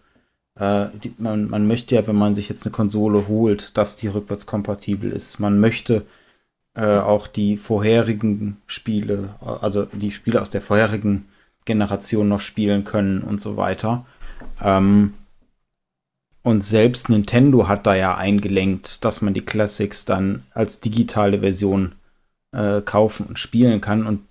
Äh, 0.56 0.88
die, 1.04 1.14
man, 1.18 1.50
man 1.50 1.68
möchte 1.68 1.96
ja, 1.96 2.06
wenn 2.08 2.16
man 2.16 2.36
sich 2.36 2.50
jetzt 2.50 2.66
eine 2.66 2.74
Konsole 2.74 3.28
holt, 3.28 3.78
dass 3.78 3.96
die 3.96 4.08
rückwärtskompatibel 4.08 5.12
ist. 5.12 5.40
Man 5.40 5.60
möchte 5.60 6.06
äh, 6.76 6.98
auch 6.98 7.28
die 7.28 7.58
vorherigen 7.58 8.58
Spiele, 8.66 9.36
also 9.42 9.86
die 9.86 10.12
Spiele 10.12 10.42
aus 10.42 10.50
der 10.50 10.62
vorherigen 10.62 11.26
Generation 11.66 12.28
noch 12.28 12.42
spielen 12.42 12.84
können 12.84 13.22
und 13.22 13.42
so 13.42 13.58
weiter. 13.58 14.06
Ähm, 14.62 15.14
und 16.42 16.64
selbst 16.64 17.10
Nintendo 17.10 17.68
hat 17.70 17.88
da 17.88 17.96
ja 17.96 18.18
eingelenkt, 18.18 19.06
dass 19.06 19.22
man 19.22 19.34
die 19.34 19.46
Classics 19.46 20.04
dann 20.04 20.44
als 20.54 20.82
digitale 20.82 21.40
Version 21.40 21.94
äh, 22.52 22.82
kaufen 22.82 23.28
und 23.28 23.40
spielen 23.40 23.80
kann. 23.80 24.06
Und 24.06 24.22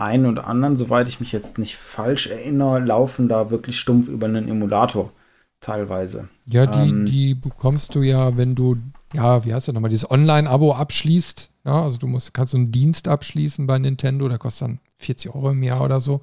einen 0.00 0.26
oder 0.26 0.46
anderen, 0.46 0.76
soweit 0.76 1.08
ich 1.08 1.20
mich 1.20 1.32
jetzt 1.32 1.58
nicht 1.58 1.76
falsch 1.76 2.26
erinnere, 2.28 2.80
laufen 2.80 3.28
da 3.28 3.50
wirklich 3.50 3.78
stumpf 3.78 4.08
über 4.08 4.26
einen 4.26 4.48
Emulator 4.48 5.12
teilweise. 5.60 6.28
Ja, 6.46 6.66
die, 6.66 6.88
ähm, 6.88 7.06
die 7.06 7.34
bekommst 7.34 7.94
du 7.94 8.02
ja, 8.02 8.36
wenn 8.36 8.54
du, 8.54 8.76
ja, 9.12 9.44
wie 9.44 9.54
heißt 9.54 9.68
das 9.68 9.74
nochmal, 9.74 9.90
dieses 9.90 10.10
Online-Abo 10.10 10.74
abschließt. 10.74 11.50
Ja, 11.64 11.82
also 11.82 11.98
du 11.98 12.06
musst, 12.06 12.32
kannst 12.32 12.52
so 12.52 12.56
einen 12.58 12.72
Dienst 12.72 13.08
abschließen 13.08 13.66
bei 13.66 13.78
Nintendo, 13.78 14.28
der 14.28 14.38
kostet 14.38 14.68
dann 14.68 14.80
40 14.98 15.34
Euro 15.34 15.50
im 15.50 15.62
Jahr 15.62 15.82
oder 15.82 16.00
so. 16.00 16.20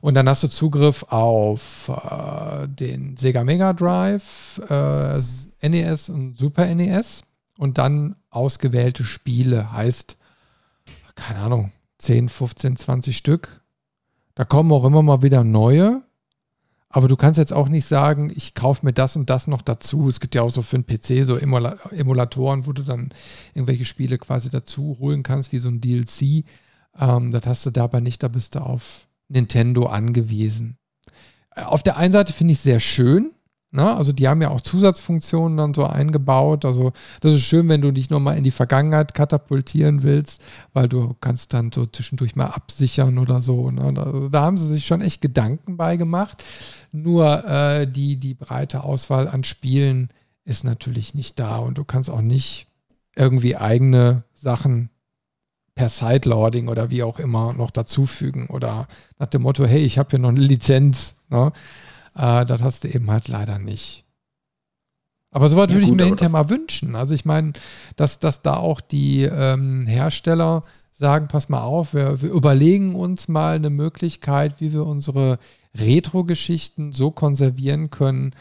Und 0.00 0.14
dann 0.14 0.28
hast 0.28 0.42
du 0.42 0.48
Zugriff 0.48 1.04
auf 1.08 1.88
äh, 1.88 2.68
den 2.68 3.16
Sega 3.16 3.44
Mega 3.44 3.72
Drive, 3.72 4.60
äh, 4.68 5.20
NES 5.66 6.08
und 6.08 6.38
Super 6.38 6.74
NES 6.74 7.22
und 7.58 7.78
dann 7.78 8.16
ausgewählte 8.30 9.04
Spiele. 9.04 9.72
Heißt, 9.72 10.18
keine 11.14 11.40
Ahnung, 11.40 11.72
10, 12.04 12.28
15, 12.28 12.76
20 12.76 13.16
Stück. 13.16 13.62
Da 14.34 14.44
kommen 14.44 14.72
auch 14.72 14.84
immer 14.84 15.02
mal 15.02 15.22
wieder 15.22 15.44
neue. 15.44 16.02
Aber 16.88 17.08
du 17.08 17.16
kannst 17.16 17.38
jetzt 17.38 17.52
auch 17.52 17.68
nicht 17.68 17.86
sagen, 17.86 18.30
ich 18.34 18.54
kaufe 18.54 18.86
mir 18.86 18.92
das 18.92 19.16
und 19.16 19.28
das 19.28 19.48
noch 19.48 19.62
dazu. 19.62 20.08
Es 20.08 20.20
gibt 20.20 20.36
ja 20.36 20.42
auch 20.42 20.50
so 20.50 20.62
für 20.62 20.78
den 20.78 20.86
PC 20.86 21.26
so 21.26 21.36
Emula 21.36 21.76
Emulatoren, 21.90 22.66
wo 22.66 22.72
du 22.72 22.82
dann 22.82 23.10
irgendwelche 23.52 23.84
Spiele 23.84 24.16
quasi 24.16 24.48
dazu 24.48 24.96
holen 25.00 25.24
kannst, 25.24 25.50
wie 25.50 25.58
so 25.58 25.68
ein 25.68 25.80
DLC. 25.80 26.44
Ähm, 26.96 27.32
das 27.32 27.46
hast 27.46 27.66
du 27.66 27.70
dabei 27.72 27.98
nicht, 27.98 28.22
da 28.22 28.28
bist 28.28 28.54
du 28.54 28.60
auf 28.60 29.08
Nintendo 29.28 29.86
angewiesen. 29.86 30.78
Äh, 31.56 31.62
auf 31.62 31.82
der 31.82 31.96
einen 31.96 32.12
Seite 32.12 32.32
finde 32.32 32.52
ich 32.52 32.58
es 32.58 32.64
sehr 32.64 32.80
schön, 32.80 33.32
Ne? 33.74 33.96
Also 33.96 34.12
die 34.12 34.28
haben 34.28 34.40
ja 34.40 34.50
auch 34.50 34.60
Zusatzfunktionen 34.60 35.58
dann 35.58 35.74
so 35.74 35.84
eingebaut. 35.84 36.64
Also 36.64 36.92
das 37.20 37.32
ist 37.34 37.42
schön, 37.42 37.68
wenn 37.68 37.82
du 37.82 37.90
dich 37.90 38.08
nochmal 38.08 38.38
in 38.38 38.44
die 38.44 38.52
Vergangenheit 38.52 39.14
katapultieren 39.14 40.04
willst, 40.04 40.40
weil 40.72 40.88
du 40.88 41.16
kannst 41.20 41.52
dann 41.54 41.72
so 41.72 41.84
zwischendurch 41.84 42.36
mal 42.36 42.46
absichern 42.46 43.18
oder 43.18 43.40
so. 43.40 43.72
Ne? 43.72 43.92
Also 44.00 44.28
da 44.28 44.42
haben 44.42 44.58
sie 44.58 44.68
sich 44.68 44.86
schon 44.86 45.00
echt 45.00 45.20
Gedanken 45.20 45.76
bei 45.76 45.96
gemacht. 45.96 46.44
Nur 46.92 47.44
äh, 47.48 47.88
die, 47.88 48.16
die 48.16 48.34
breite 48.34 48.84
Auswahl 48.84 49.26
an 49.26 49.42
Spielen 49.42 50.08
ist 50.44 50.62
natürlich 50.62 51.14
nicht 51.14 51.40
da 51.40 51.56
und 51.56 51.76
du 51.76 51.84
kannst 51.84 52.10
auch 52.10 52.20
nicht 52.20 52.68
irgendwie 53.16 53.56
eigene 53.56 54.22
Sachen 54.34 54.90
per 55.74 55.88
Sideloading 55.88 56.68
oder 56.68 56.90
wie 56.90 57.02
auch 57.02 57.18
immer 57.18 57.52
noch 57.54 57.72
dazufügen 57.72 58.46
oder 58.46 58.86
nach 59.18 59.26
dem 59.26 59.42
Motto, 59.42 59.64
hey, 59.64 59.82
ich 59.82 59.98
habe 59.98 60.10
hier 60.10 60.20
noch 60.20 60.28
eine 60.28 60.38
Lizenz. 60.38 61.16
Ne? 61.28 61.52
Äh, 62.14 62.44
das 62.46 62.62
hast 62.62 62.84
du 62.84 62.88
eben 62.88 63.10
halt 63.10 63.28
leider 63.28 63.58
nicht. 63.58 64.04
Aber 65.30 65.50
sowas 65.50 65.68
ja, 65.68 65.74
würde 65.74 65.86
ich 65.86 65.92
mir 65.92 66.04
hinterher 66.04 66.32
mal 66.32 66.48
wünschen. 66.48 66.94
Also 66.94 67.14
ich 67.14 67.24
meine, 67.24 67.54
dass, 67.96 68.20
dass 68.20 68.42
da 68.42 68.56
auch 68.56 68.80
die 68.80 69.22
ähm, 69.22 69.86
Hersteller 69.86 70.62
sagen, 70.92 71.26
pass 71.26 71.48
mal 71.48 71.62
auf, 71.62 71.92
wir, 71.92 72.22
wir, 72.22 72.30
überlegen 72.30 72.94
uns 72.94 73.26
mal 73.26 73.56
eine 73.56 73.70
Möglichkeit, 73.70 74.60
wie 74.60 74.72
wir 74.72 74.86
unsere 74.86 75.40
Retro-Geschichten 75.74 76.92
so 76.92 77.10
konservieren 77.10 77.90
können, 77.90 78.32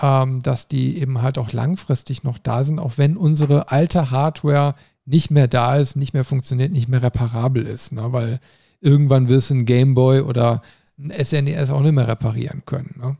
ähm, 0.00 0.40
dass 0.40 0.68
die 0.68 0.98
eben 0.98 1.20
halt 1.20 1.36
auch 1.36 1.52
langfristig 1.52 2.22
noch 2.22 2.38
da 2.38 2.62
sind, 2.62 2.78
auch 2.78 2.92
wenn 2.96 3.16
unsere 3.16 3.72
alte 3.72 4.12
Hardware 4.12 4.76
nicht 5.04 5.32
mehr 5.32 5.48
da 5.48 5.76
ist, 5.76 5.96
nicht 5.96 6.14
mehr 6.14 6.24
funktioniert, 6.24 6.72
nicht 6.72 6.88
mehr 6.88 7.02
reparabel 7.02 7.66
ist. 7.66 7.92
Ne? 7.92 8.12
Weil 8.12 8.38
irgendwann 8.80 9.28
wirst 9.28 9.50
du 9.50 9.54
ein 9.54 9.64
Gameboy 9.64 10.20
oder 10.20 10.62
ein 10.98 11.10
SNES 11.10 11.70
e 11.70 11.72
auch 11.72 11.82
nicht 11.82 11.92
mehr 11.92 12.08
reparieren 12.08 12.62
können. 12.64 12.94
Ne? 12.98 13.16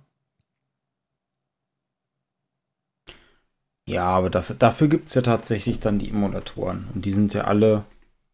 Ja, 3.89 4.09
aber 4.09 4.31
dafür, 4.31 4.57
dafür 4.57 4.89
gibt 4.89 5.09
es 5.09 5.15
ja 5.15 5.23
tatsächlich 5.23 5.79
dann 5.79 5.99
die 5.99 6.11
Emulatoren. 6.11 6.89
Und 6.95 7.05
die 7.05 7.13
sind 7.13 7.35
ja 7.35 7.45
alle 7.45 7.85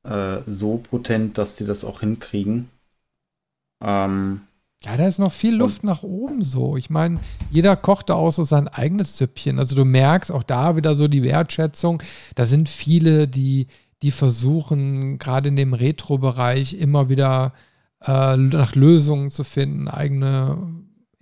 äh, 0.04 0.38
so 0.46 0.78
potent, 0.78 1.36
dass 1.36 1.56
die 1.56 1.66
das 1.66 1.84
auch 1.84 2.00
hinkriegen. 2.00 2.70
Ähm, 3.82 4.42
ja, 4.84 4.96
da 4.96 5.06
ist 5.06 5.18
noch 5.18 5.32
viel 5.32 5.54
Luft 5.54 5.84
nach 5.84 6.02
oben 6.02 6.42
so. 6.42 6.76
Ich 6.76 6.90
meine, 6.90 7.20
jeder 7.50 7.76
kocht 7.76 8.08
da 8.10 8.14
auch 8.14 8.32
so 8.32 8.44
sein 8.44 8.66
eigenes 8.66 9.16
Süppchen. 9.16 9.58
Also 9.58 9.76
du 9.76 9.84
merkst 9.84 10.32
auch 10.32 10.42
da 10.42 10.74
wieder 10.74 10.96
so 10.96 11.06
die 11.06 11.22
Wertschätzung. 11.22 12.02
Da 12.34 12.46
sind 12.46 12.68
viele, 12.68 13.28
die, 13.28 13.68
die 14.02 14.10
versuchen, 14.10 15.18
gerade 15.18 15.50
in 15.50 15.56
dem 15.56 15.74
Retro-Bereich 15.74 16.74
immer 16.74 17.08
wieder 17.08 17.52
äh, 18.06 18.36
nach 18.36 18.74
Lösungen 18.74 19.30
zu 19.30 19.44
finden, 19.44 19.88
eigene 19.88 20.58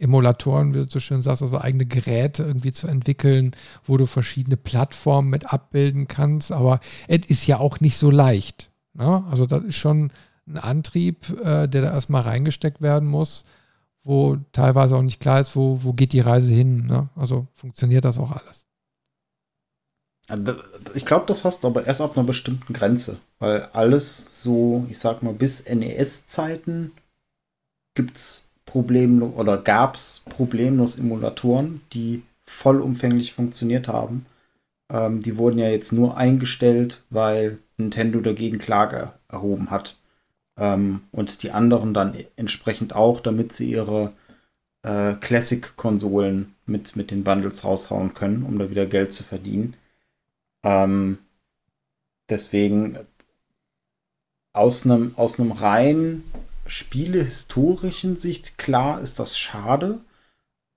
Emulatoren, 0.00 0.72
wie 0.72 0.78
du 0.78 0.88
so 0.88 0.98
schön 0.98 1.22
sagst, 1.22 1.42
also 1.42 1.60
eigene 1.60 1.84
Geräte 1.84 2.42
irgendwie 2.42 2.72
zu 2.72 2.86
entwickeln, 2.86 3.54
wo 3.84 3.98
du 3.98 4.06
verschiedene 4.06 4.56
Plattformen 4.56 5.28
mit 5.28 5.52
abbilden 5.52 6.08
kannst. 6.08 6.52
Aber 6.52 6.80
es 7.06 7.26
ist 7.26 7.46
ja 7.46 7.58
auch 7.58 7.80
nicht 7.80 7.98
so 7.98 8.10
leicht. 8.10 8.70
Ne? 8.94 9.24
Also 9.30 9.46
das 9.46 9.62
ist 9.64 9.76
schon 9.76 10.10
ein 10.48 10.56
Antrieb, 10.56 11.28
äh, 11.44 11.68
der 11.68 11.82
da 11.82 11.92
erstmal 11.92 12.22
reingesteckt 12.22 12.80
werden 12.80 13.08
muss, 13.08 13.44
wo 14.02 14.38
teilweise 14.52 14.96
auch 14.96 15.02
nicht 15.02 15.20
klar 15.20 15.40
ist, 15.40 15.54
wo, 15.54 15.80
wo 15.82 15.92
geht 15.92 16.14
die 16.14 16.20
Reise 16.20 16.52
hin. 16.52 16.86
Ne? 16.86 17.10
Also 17.14 17.46
funktioniert 17.52 18.06
das 18.06 18.18
auch 18.18 18.30
alles. 18.30 18.69
Ich 20.94 21.06
glaube, 21.06 21.26
das 21.26 21.44
hast 21.44 21.64
du 21.64 21.68
aber 21.68 21.86
erst 21.86 22.00
ab 22.00 22.16
einer 22.16 22.26
bestimmten 22.26 22.72
Grenze, 22.72 23.18
weil 23.38 23.68
alles 23.72 24.42
so, 24.42 24.86
ich 24.90 24.98
sag 24.98 25.22
mal, 25.22 25.34
bis 25.34 25.68
NES-Zeiten 25.68 26.92
gibt 27.94 28.16
es 28.16 28.50
problemlos 28.64 29.34
oder 29.36 29.58
gab 29.58 29.96
es 29.96 30.22
problemlos 30.28 30.96
Emulatoren, 30.98 31.80
die 31.92 32.22
vollumfänglich 32.44 33.32
funktioniert 33.32 33.88
haben. 33.88 34.26
Ähm, 34.90 35.20
die 35.20 35.36
wurden 35.36 35.58
ja 35.58 35.68
jetzt 35.68 35.92
nur 35.92 36.16
eingestellt, 36.16 37.02
weil 37.10 37.58
Nintendo 37.76 38.20
dagegen 38.20 38.58
Klage 38.58 39.12
erhoben 39.28 39.70
hat. 39.70 39.96
Ähm, 40.56 41.02
und 41.12 41.42
die 41.42 41.50
anderen 41.50 41.94
dann 41.94 42.14
entsprechend 42.36 42.94
auch, 42.94 43.20
damit 43.20 43.52
sie 43.52 43.70
ihre 43.70 44.12
äh, 44.82 45.14
Classic-Konsolen 45.14 46.54
mit, 46.66 46.96
mit 46.96 47.10
den 47.10 47.24
Bundles 47.24 47.64
raushauen 47.64 48.14
können, 48.14 48.44
um 48.44 48.58
da 48.58 48.70
wieder 48.70 48.86
Geld 48.86 49.12
zu 49.12 49.22
verdienen. 49.22 49.74
Ähm, 50.62 51.18
deswegen 52.28 52.98
aus 54.52 54.84
einem 54.84 55.14
aus 55.16 55.38
einem 55.38 55.52
rein 55.52 56.24
spielehistorischen 56.66 58.16
Sicht, 58.16 58.58
klar 58.58 59.00
ist 59.00 59.18
das 59.18 59.38
schade. 59.38 60.00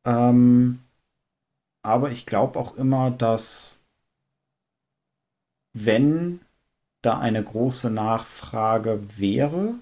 Ähm, 0.05 0.79
aber 1.83 2.11
ich 2.11 2.25
glaube 2.25 2.59
auch 2.59 2.75
immer, 2.75 3.11
dass 3.11 3.83
wenn 5.73 6.39
da 7.01 7.19
eine 7.19 7.43
große 7.43 7.89
Nachfrage 7.89 9.19
wäre, 9.19 9.75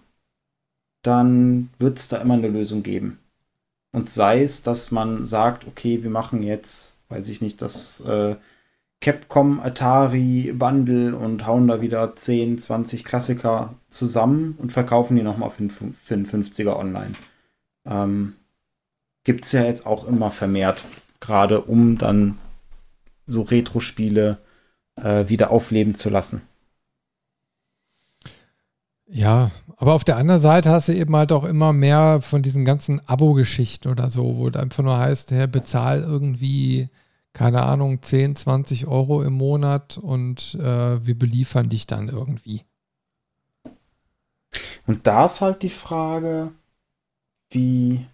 dann 1.03 1.69
wird 1.77 1.99
es 1.99 2.07
da 2.07 2.17
immer 2.17 2.35
eine 2.35 2.47
Lösung 2.47 2.83
geben. 2.83 3.19
Und 3.91 4.09
sei 4.09 4.41
es, 4.43 4.63
dass 4.63 4.91
man 4.91 5.25
sagt, 5.25 5.67
okay, 5.67 6.03
wir 6.03 6.09
machen 6.09 6.43
jetzt, 6.43 7.01
weiß 7.09 7.29
ich 7.29 7.41
nicht, 7.41 7.61
das 7.61 8.01
äh, 8.01 8.37
Capcom 9.01 9.59
Atari 9.59 10.53
Bundle 10.55 11.15
und 11.15 11.47
hauen 11.47 11.67
da 11.67 11.81
wieder 11.81 12.15
10, 12.15 12.59
20 12.59 13.03
Klassiker 13.03 13.73
zusammen 13.89 14.55
und 14.59 14.71
verkaufen 14.71 15.15
die 15.15 15.23
nochmal 15.23 15.49
für, 15.49 16.13
einen 16.13 16.25
50er 16.27 16.77
online. 16.77 17.13
Ähm, 17.85 18.35
Gibt 19.23 19.45
es 19.45 19.51
ja 19.51 19.63
jetzt 19.63 19.85
auch 19.85 20.07
immer 20.07 20.29
vermehrt, 20.31 20.83
gerade 21.19 21.61
um 21.61 21.97
dann 21.97 22.37
so 23.25 23.41
Retro-Spiele 23.41 24.37
äh, 24.95 25.27
wieder 25.27 25.49
aufleben 25.49 25.95
zu 25.95 26.09
lassen. 26.09 26.43
Ja, 29.07 29.51
aber 29.77 29.93
auf 29.93 30.03
der 30.03 30.17
anderen 30.17 30.39
Seite 30.39 30.69
hast 30.69 30.87
du 30.87 30.93
eben 30.93 31.15
halt 31.15 31.31
auch 31.31 31.43
immer 31.43 31.73
mehr 31.73 32.21
von 32.21 32.43
diesen 32.43 32.65
ganzen 32.65 33.01
Abo-Geschichten 33.07 33.89
oder 33.89 34.09
so, 34.09 34.37
wo 34.37 34.47
es 34.47 34.55
einfach 34.55 34.83
nur 34.83 34.97
heißt, 34.97 35.31
hey, 35.31 35.47
bezahl 35.47 36.01
irgendwie 36.01 36.89
keine 37.33 37.63
Ahnung, 37.63 38.01
10, 38.01 38.35
20 38.35 38.87
Euro 38.87 39.23
im 39.23 39.33
Monat 39.33 39.97
und 39.97 40.55
äh, 40.55 41.05
wir 41.05 41.17
beliefern 41.17 41.69
dich 41.69 41.87
dann 41.87 42.09
irgendwie. 42.09 42.63
Und 44.85 45.07
da 45.07 45.25
ist 45.25 45.41
halt 45.41 45.61
die 45.61 45.69
Frage, 45.69 46.51
wie, 47.49 48.05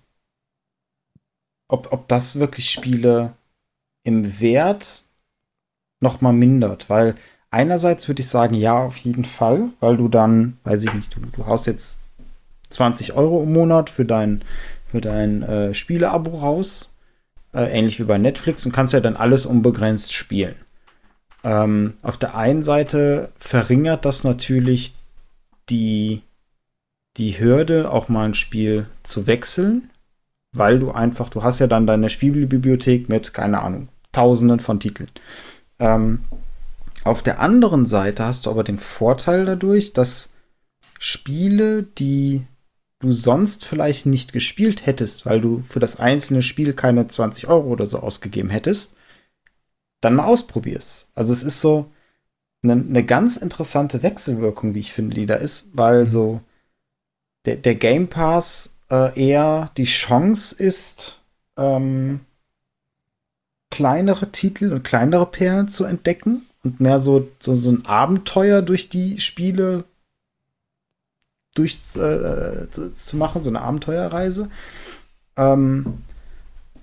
ob, 1.68 1.92
ob 1.92 2.08
das 2.08 2.40
wirklich 2.40 2.70
Spiele 2.70 3.34
im 4.04 4.40
Wert 4.40 5.08
nochmal 6.00 6.34
mindert, 6.34 6.90
weil 6.90 7.16
einerseits 7.50 8.08
würde 8.08 8.22
ich 8.22 8.30
sagen, 8.30 8.54
ja, 8.54 8.84
auf 8.84 8.98
jeden 8.98 9.26
Fall, 9.26 9.70
weil 9.80 9.98
du 9.98 10.08
dann, 10.08 10.60
weiß 10.64 10.84
ich 10.84 10.94
nicht, 10.94 11.16
du, 11.16 11.22
du 11.22 11.46
haust 11.48 11.66
jetzt 11.66 12.04
20 12.70 13.14
Euro 13.14 13.42
im 13.44 13.54
Monat 13.54 13.90
für 13.90 14.06
dein, 14.06 14.44
für 14.92 15.02
dein 15.02 15.42
äh, 15.42 15.74
Spieleabo 15.74 16.38
raus 16.38 16.94
äh, 17.58 17.65
ähnlich 17.72 18.00
wie 18.00 18.04
bei 18.04 18.20
Netflix, 18.20 18.65
und 18.65 18.72
kannst 18.72 18.93
ja 18.93 19.00
dann 19.00 19.17
alles 19.17 19.46
unbegrenzt 19.46 20.13
spielen. 20.13 20.56
Ähm, 21.43 21.93
auf 22.04 22.17
der 22.17 22.36
einen 22.36 22.62
Seite 22.62 23.32
verringert 23.39 24.06
das 24.06 24.24
natürlich 24.24 24.96
die, 25.70 26.22
die 27.17 27.39
Hürde, 27.39 27.91
auch 27.91 28.10
mal 28.10 28.26
ein 28.26 28.36
Spiel 28.36 28.86
zu 29.02 29.26
wechseln, 29.26 29.89
weil 30.54 30.80
du 30.80 30.91
einfach, 30.91 31.30
du 31.30 31.43
hast 31.43 31.60
ja 31.60 31.67
dann 31.67 31.88
deine 31.88 32.10
Spielbibliothek 32.10 33.10
mit, 33.10 33.34
keine 33.34 33.62
Ahnung, 33.62 33.89
tausenden 34.12 34.60
von 34.60 34.80
Titeln. 34.80 35.10
Ähm, 35.80 36.22
auf 37.04 37.24
der 37.24 37.39
anderen 37.39 37.86
Seite 37.86 38.24
hast 38.26 38.46
du 38.46 38.52
aber 38.52 38.63
den 38.63 38.80
Vorteil 38.80 39.46
dadurch, 39.46 39.93
dass 39.93 40.36
Spiele, 41.00 41.84
die 41.84 42.46
du 43.00 43.12
sonst 43.12 43.66
vielleicht 43.66 44.06
nicht 44.06 44.34
gespielt 44.34 44.86
hättest, 44.86 45.26
weil 45.26 45.42
du 45.42 45.64
für 45.68 45.80
das 45.80 46.00
einzelne 46.00 46.42
Spiel 46.42 46.74
keine 46.74 47.08
20 47.08 47.48
Euro 47.48 47.68
oder 47.70 47.88
so 47.88 48.00
ausgegeben 48.00 48.50
hättest, 48.50 48.98
dann 50.02 50.16
mal 50.16 50.26
ausprobierst. 50.26 51.10
Also 51.16 51.34
es 51.34 51.44
ist 51.44 51.62
so 51.62 51.92
eine, 52.64 52.74
eine 52.74 53.04
ganz 53.06 53.38
interessante 53.38 54.04
Wechselwirkung, 54.04 54.74
wie 54.74 54.80
ich 54.80 54.94
finde, 54.94 55.16
die 55.16 55.26
da 55.26 55.36
ist, 55.36 55.70
weil 55.74 56.06
mhm. 56.06 56.10
so 56.10 56.42
der, 57.46 57.56
der 57.56 57.76
Game 57.76 58.08
Pass 58.08 58.80
äh, 58.90 59.20
eher 59.20 59.72
die 59.78 59.86
Chance 59.86 60.62
ist, 60.62 61.22
ähm, 61.56 62.22
kleinere 63.70 64.32
Titel 64.32 64.74
und 64.74 64.84
kleinere 64.84 65.26
Perlen 65.26 65.68
zu 65.68 65.86
entdecken 65.86 66.48
und 66.64 66.80
mehr 66.80 67.00
so, 67.00 67.30
so, 67.40 67.56
so 67.56 67.72
ein 67.72 67.86
Abenteuer 67.86 68.62
durch 68.62 68.90
die 68.90 69.20
Spiele 69.20 69.84
durch 71.58 71.78
äh, 71.96 72.70
zu, 72.72 72.91
zu, 72.93 73.17
machen, 73.17 73.41
so 73.41 73.50
eine 73.50 73.62
Abenteuerreise. 73.62 74.50
Ähm, 75.36 76.04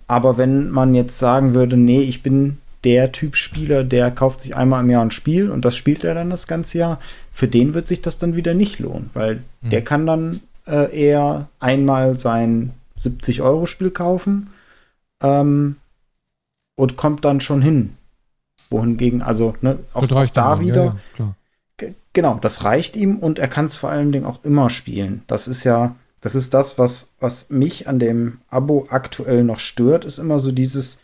aber 0.07 0.37
wenn 0.37 0.71
man 0.71 0.95
jetzt 0.95 1.19
sagen 1.19 1.55
würde, 1.55 1.77
nee, 1.77 2.03
ich 2.03 2.23
bin 2.23 2.59
der 2.85 3.13
Typ 3.13 3.37
Spieler, 3.37 3.83
der 3.83 4.11
kauft 4.11 4.43
sich 4.43 4.55
einmal 4.55 4.83
im 4.85 4.91
Jahr 4.91 5.03
ein 5.03 5.11
Spiel 5.11 5.51
und 5.51 5.65
das 5.65 5.77
spielt 5.77 6.05
er 6.05 6.15
dann 6.15 6.31
das 6.31 6.47
ganze 6.47 6.79
Jahr, 6.79 6.99
für 7.33 7.49
den 7.49 7.75
wird 7.75 7.89
sich 7.89 8.03
das 8.03 8.19
dann 8.19 8.37
wieder 8.37 8.55
nicht 8.55 8.79
lohnen, 8.79 9.11
weil 9.15 9.43
mhm. 9.63 9.71
der 9.71 9.83
kann 9.83 10.07
dann 10.07 10.41
äh, 10.67 10.95
eher 10.95 11.49
einmal 11.61 12.19
sein 12.19 12.73
70-Euro-Spiel 13.01 13.91
kaufen 13.91 14.51
ähm, 15.23 15.77
und 16.77 16.97
kommt 16.97 17.25
dann 17.25 17.41
schon 17.41 17.63
hin. 17.63 17.97
Wohingegen, 18.71 19.23
also 19.23 19.55
ne, 19.61 19.79
auch, 19.93 20.11
auch 20.11 20.27
da 20.27 20.61
wieder. 20.61 20.85
Ja, 20.85 20.97
ja, 21.19 21.35
genau, 22.15 22.39
das 22.41 22.65
reicht 22.65 22.97
ihm 22.97 23.19
und 23.19 23.39
er 23.39 23.49
kann 23.49 23.67
es 23.67 23.77
vor 23.77 23.91
allen 23.91 24.13
Dingen 24.13 24.25
auch 24.25 24.43
immer 24.45 24.71
spielen. 24.71 25.23
Das 25.27 25.47
ist 25.47 25.65
ja, 25.65 25.97
das 26.23 26.35
ist 26.35 26.55
das, 26.55 26.79
was, 26.79 27.15
was 27.21 27.51
mich 27.51 27.87
an 27.87 27.99
dem 27.99 28.39
Abo 28.49 28.87
aktuell 28.89 29.45
noch 29.45 29.61
stört, 29.61 30.07
ist 30.07 30.19
immer 30.19 30.39
so 30.39 30.51
dieses, 30.51 31.03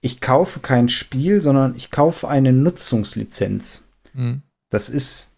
ich 0.00 0.20
kaufe 0.20 0.60
kein 0.60 0.88
Spiel, 0.88 1.42
sondern 1.42 1.74
ich 1.74 1.90
kaufe 1.90 2.28
eine 2.28 2.52
Nutzungslizenz. 2.52 3.88
Mhm. 4.12 4.42
Das 4.70 4.88
ist, 4.88 5.32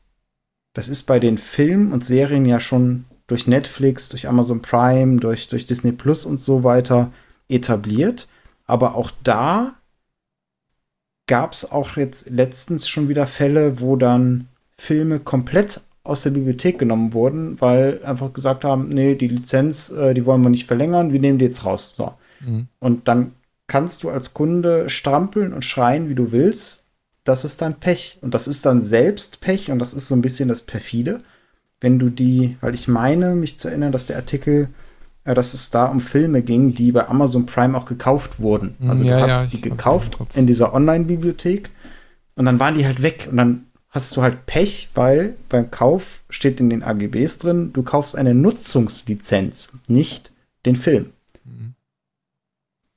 das 0.74 0.88
ist 0.88 1.04
bei 1.04 1.18
den 1.18 1.38
Filmen 1.38 1.92
und 1.92 2.04
Serien 2.04 2.44
ja 2.44 2.60
schon 2.60 3.06
durch 3.26 3.46
Netflix, 3.46 4.08
durch 4.08 4.28
Amazon 4.28 4.62
Prime, 4.62 5.20
durch, 5.20 5.48
durch 5.48 5.66
Disney 5.66 5.92
Plus 5.92 6.26
und 6.26 6.40
so 6.40 6.64
weiter 6.64 7.12
etabliert. 7.48 8.28
Aber 8.66 8.94
auch 8.94 9.10
da 9.22 9.74
gab 11.26 11.52
es 11.52 11.70
auch 11.70 11.96
jetzt 11.96 12.30
letztens 12.30 12.88
schon 12.88 13.08
wieder 13.08 13.26
Fälle, 13.26 13.80
wo 13.80 13.96
dann 13.96 14.48
Filme 14.78 15.20
komplett 15.20 15.80
aus 16.04 16.22
der 16.22 16.30
Bibliothek 16.30 16.78
genommen 16.78 17.12
wurden, 17.12 17.60
weil 17.60 18.00
einfach 18.04 18.32
gesagt 18.32 18.64
haben, 18.64 18.88
nee, 18.88 19.14
die 19.14 19.28
Lizenz, 19.28 19.90
äh, 19.90 20.14
die 20.14 20.24
wollen 20.24 20.42
wir 20.42 20.50
nicht 20.50 20.66
verlängern, 20.66 21.12
wir 21.12 21.20
nehmen 21.20 21.38
die 21.38 21.46
jetzt 21.46 21.64
raus. 21.64 21.94
So. 21.96 22.14
Mhm. 22.40 22.68
Und 22.78 23.08
dann 23.08 23.32
kannst 23.66 24.02
du 24.02 24.10
als 24.10 24.34
Kunde 24.34 24.88
strampeln 24.88 25.52
und 25.52 25.64
schreien, 25.64 26.08
wie 26.08 26.14
du 26.14 26.32
willst. 26.32 26.86
Das 27.24 27.44
ist 27.44 27.60
dann 27.60 27.74
Pech. 27.74 28.18
Und 28.20 28.34
das 28.34 28.46
ist 28.46 28.64
dann 28.64 28.80
selbst 28.80 29.40
Pech. 29.40 29.70
Und 29.70 29.80
das 29.80 29.94
ist 29.94 30.08
so 30.08 30.14
ein 30.14 30.22
bisschen 30.22 30.48
das 30.48 30.62
Perfide. 30.62 31.18
Wenn 31.80 31.98
du 31.98 32.08
die, 32.08 32.56
weil 32.60 32.74
ich 32.74 32.88
meine, 32.88 33.34
mich 33.34 33.58
zu 33.58 33.68
erinnern, 33.68 33.92
dass 33.92 34.06
der 34.06 34.16
Artikel, 34.16 34.68
äh, 35.24 35.34
dass 35.34 35.52
es 35.54 35.70
da 35.70 35.86
um 35.86 36.00
Filme 36.00 36.42
ging, 36.42 36.74
die 36.74 36.92
bei 36.92 37.08
Amazon 37.08 37.46
Prime 37.46 37.76
auch 37.76 37.86
gekauft 37.86 38.38
wurden. 38.38 38.76
Also 38.88 39.04
ja, 39.04 39.18
du 39.18 39.32
hast 39.32 39.52
ja, 39.52 39.58
die 39.58 39.60
gekauft 39.60 40.18
in 40.34 40.46
dieser 40.46 40.72
Online-Bibliothek. 40.72 41.70
Und 42.36 42.44
dann 42.44 42.60
waren 42.60 42.74
die 42.74 42.86
halt 42.86 43.02
weg. 43.02 43.26
Und 43.28 43.38
dann 43.38 43.65
hast 43.96 44.14
du 44.14 44.20
halt 44.20 44.44
Pech, 44.44 44.90
weil 44.94 45.36
beim 45.48 45.70
Kauf 45.70 46.22
steht 46.28 46.60
in 46.60 46.68
den 46.68 46.82
AGBs 46.82 47.38
drin, 47.38 47.72
du 47.72 47.82
kaufst 47.82 48.14
eine 48.14 48.34
Nutzungslizenz, 48.34 49.72
nicht 49.88 50.32
den 50.66 50.76
Film. 50.76 51.12
Mhm. 51.44 51.74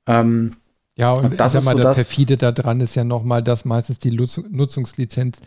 Ähm, 0.06 0.56
ja, 0.96 1.12
und, 1.12 1.24
und 1.24 1.40
das 1.40 1.54
ist 1.54 1.64
mal, 1.64 1.74
so 1.74 1.82
das 1.82 1.96
perfide 1.96 2.36
daran 2.36 2.82
ist 2.82 2.96
ja 2.96 3.04
nochmal, 3.04 3.42
dass 3.42 3.64
meistens 3.64 3.98
die 3.98 4.10
Nutzungslizenz 4.12 5.40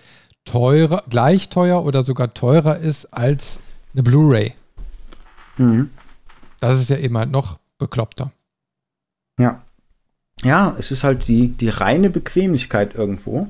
teurer, 0.43 1.03
gleich 1.07 1.49
teuer 1.49 1.85
oder 1.85 2.03
sogar 2.03 2.33
teurer 2.33 2.79
ist 2.79 3.13
als 3.13 3.59
eine 3.93 4.01
Blu-ray. 4.01 4.55
Mhm. 5.57 5.91
Das 6.61 6.81
ist 6.81 6.89
ja 6.89 6.97
eben 6.97 7.15
halt 7.15 7.29
noch 7.29 7.59
bekloppter. 7.77 8.31
Ja. 9.37 9.61
Ja, 10.41 10.75
es 10.79 10.89
ist 10.89 11.03
halt 11.03 11.27
die, 11.27 11.49
die 11.49 11.69
reine 11.69 12.09
Bequemlichkeit 12.09 12.95
irgendwo. 12.95 13.49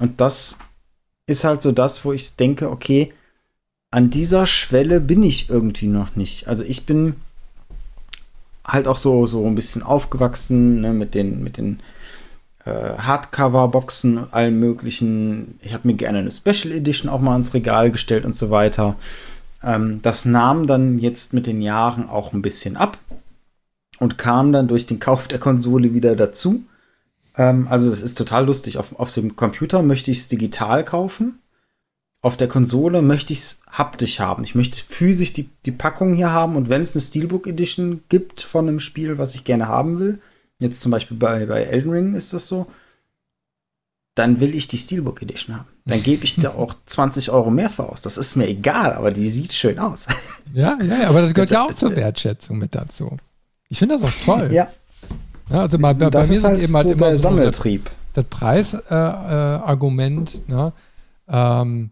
Und 0.00 0.20
das 0.20 0.58
ist 1.28 1.44
halt 1.44 1.62
so 1.62 1.70
das, 1.72 2.04
wo 2.04 2.12
ich 2.12 2.36
denke, 2.36 2.70
okay, 2.70 3.12
an 3.90 4.10
dieser 4.10 4.46
Schwelle 4.46 5.00
bin 5.00 5.22
ich 5.22 5.48
irgendwie 5.48 5.86
noch 5.86 6.16
nicht. 6.16 6.48
Also 6.48 6.64
ich 6.64 6.86
bin 6.86 7.16
halt 8.64 8.88
auch 8.88 8.96
so, 8.96 9.26
so 9.26 9.46
ein 9.46 9.54
bisschen 9.54 9.82
aufgewachsen 9.82 10.80
ne, 10.80 10.92
mit 10.92 11.14
den, 11.14 11.42
mit 11.42 11.56
den 11.56 11.80
äh, 12.64 12.98
Hardcover-Boxen, 12.98 14.32
allen 14.32 14.58
möglichen. 14.58 15.58
Ich 15.62 15.72
habe 15.74 15.86
mir 15.86 15.94
gerne 15.94 16.18
eine 16.18 16.30
Special 16.30 16.72
Edition 16.72 17.10
auch 17.10 17.20
mal 17.20 17.36
ins 17.36 17.54
Regal 17.54 17.90
gestellt 17.90 18.24
und 18.24 18.34
so 18.34 18.50
weiter. 18.50 18.96
Ähm, 19.62 20.00
das 20.02 20.24
nahm 20.24 20.66
dann 20.66 20.98
jetzt 20.98 21.34
mit 21.34 21.46
den 21.46 21.60
Jahren 21.60 22.08
auch 22.08 22.32
ein 22.32 22.42
bisschen 22.42 22.76
ab 22.76 22.98
und 23.98 24.16
kam 24.16 24.52
dann 24.52 24.68
durch 24.68 24.86
den 24.86 24.98
Kauf 24.98 25.28
der 25.28 25.38
Konsole 25.38 25.92
wieder 25.92 26.16
dazu. 26.16 26.62
Ähm, 27.38 27.66
also 27.70 27.88
das 27.88 28.02
ist 28.02 28.18
total 28.18 28.44
lustig. 28.44 28.76
Auf, 28.76 28.98
auf 28.98 29.14
dem 29.14 29.36
Computer 29.36 29.82
möchte 29.82 30.10
ich 30.10 30.18
es 30.18 30.28
digital 30.28 30.84
kaufen 30.84 31.38
auf 32.20 32.36
der 32.36 32.48
Konsole 32.48 33.00
möchte 33.00 33.32
ich 33.32 33.38
es 33.38 33.60
haptisch 33.70 34.18
haben. 34.18 34.42
Ich 34.42 34.54
möchte 34.54 34.82
physisch 34.82 35.32
die, 35.32 35.48
die 35.64 35.70
Packung 35.70 36.14
hier 36.14 36.32
haben 36.32 36.56
und 36.56 36.68
wenn 36.68 36.82
es 36.82 36.94
eine 36.94 37.00
Steelbook 37.00 37.46
Edition 37.46 38.02
gibt 38.08 38.40
von 38.40 38.66
einem 38.66 38.80
Spiel, 38.80 39.18
was 39.18 39.34
ich 39.34 39.44
gerne 39.44 39.68
haben 39.68 40.00
will, 40.00 40.18
jetzt 40.58 40.80
zum 40.80 40.90
Beispiel 40.90 41.16
bei, 41.16 41.46
bei 41.46 41.62
Elden 41.62 41.90
Ring 41.90 42.14
ist 42.14 42.32
das 42.32 42.48
so, 42.48 42.66
dann 44.16 44.40
will 44.40 44.56
ich 44.56 44.66
die 44.66 44.78
Steelbook 44.78 45.22
Edition 45.22 45.56
haben. 45.56 45.68
Dann 45.84 46.02
gebe 46.02 46.24
ich 46.24 46.34
da 46.34 46.50
auch 46.50 46.74
20 46.86 47.30
Euro 47.30 47.50
mehr 47.50 47.70
für 47.70 47.88
aus. 47.88 48.02
Das 48.02 48.18
ist 48.18 48.34
mir 48.34 48.48
egal, 48.48 48.94
aber 48.94 49.12
die 49.12 49.30
sieht 49.30 49.52
schön 49.52 49.78
aus. 49.78 50.08
Ja, 50.52 50.76
ja, 50.82 51.08
aber 51.08 51.22
das 51.22 51.34
gehört 51.34 51.50
ja 51.50 51.62
auch 51.62 51.74
zur 51.74 51.94
Wertschätzung 51.94 52.58
mit 52.58 52.74
dazu. 52.74 53.16
Ich 53.68 53.78
finde 53.78 53.94
das 53.96 54.02
auch 54.02 54.24
toll. 54.24 54.50
Ja. 54.52 54.68
Ja 55.50 55.60
also 55.60 55.78
bei, 55.78 55.94
bei, 55.94 56.10
das 56.10 56.28
mir 56.28 56.36
ist 56.36 56.44
halt 56.44 56.62
eben 56.62 56.74
halt 56.74 56.84
so 56.84 56.92
immer 56.92 57.08
der 57.08 57.18
Sammeltrieb. 57.18 57.84
So 57.84 57.90
das, 58.14 58.24
das 58.24 58.38
Preisargument, 58.38 60.34
äh, 60.34 60.38
äh, 60.38 60.54
ne? 60.54 60.72
Ähm, 61.28 61.90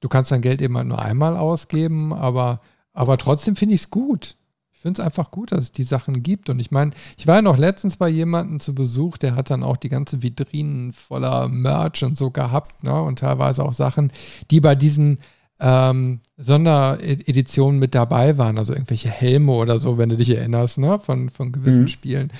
du 0.00 0.08
kannst 0.08 0.30
dein 0.30 0.42
Geld 0.42 0.60
eben 0.60 0.76
halt 0.76 0.88
nur 0.88 1.00
einmal 1.00 1.36
ausgeben, 1.36 2.12
aber, 2.12 2.60
aber 2.92 3.16
trotzdem 3.18 3.56
finde 3.56 3.74
ich 3.74 3.82
es 3.82 3.90
gut. 3.90 4.36
Ich 4.72 4.80
finde 4.80 5.00
es 5.00 5.06
einfach 5.06 5.30
gut, 5.30 5.52
dass 5.52 5.60
es 5.60 5.72
die 5.72 5.84
Sachen 5.84 6.24
gibt. 6.24 6.50
Und 6.50 6.58
ich 6.58 6.72
meine, 6.72 6.90
ich 7.16 7.28
war 7.28 7.36
ja 7.36 7.42
noch 7.42 7.56
letztens 7.56 7.96
bei 7.96 8.08
jemandem 8.08 8.58
zu 8.58 8.74
Besuch, 8.74 9.16
der 9.16 9.36
hat 9.36 9.48
dann 9.48 9.62
auch 9.62 9.76
die 9.76 9.88
ganze 9.88 10.22
Vitrinen 10.22 10.92
voller 10.92 11.46
Merch 11.46 12.02
und 12.02 12.16
so 12.16 12.32
gehabt, 12.32 12.82
ne? 12.82 13.00
Und 13.00 13.20
teilweise 13.20 13.64
auch 13.64 13.72
Sachen, 13.74 14.10
die 14.50 14.60
bei 14.60 14.74
diesen 14.74 15.18
ähm, 15.60 16.18
Sondereditionen 16.36 17.78
mit 17.78 17.94
dabei 17.94 18.38
waren, 18.38 18.58
also 18.58 18.72
irgendwelche 18.72 19.08
Helme 19.08 19.52
oder 19.52 19.78
so, 19.78 19.98
wenn 19.98 20.08
du 20.08 20.16
dich 20.16 20.30
erinnerst, 20.30 20.78
ne? 20.78 20.98
Von, 20.98 21.30
von 21.30 21.52
gewissen 21.52 21.82
mhm. 21.82 21.88
Spielen. 21.88 22.32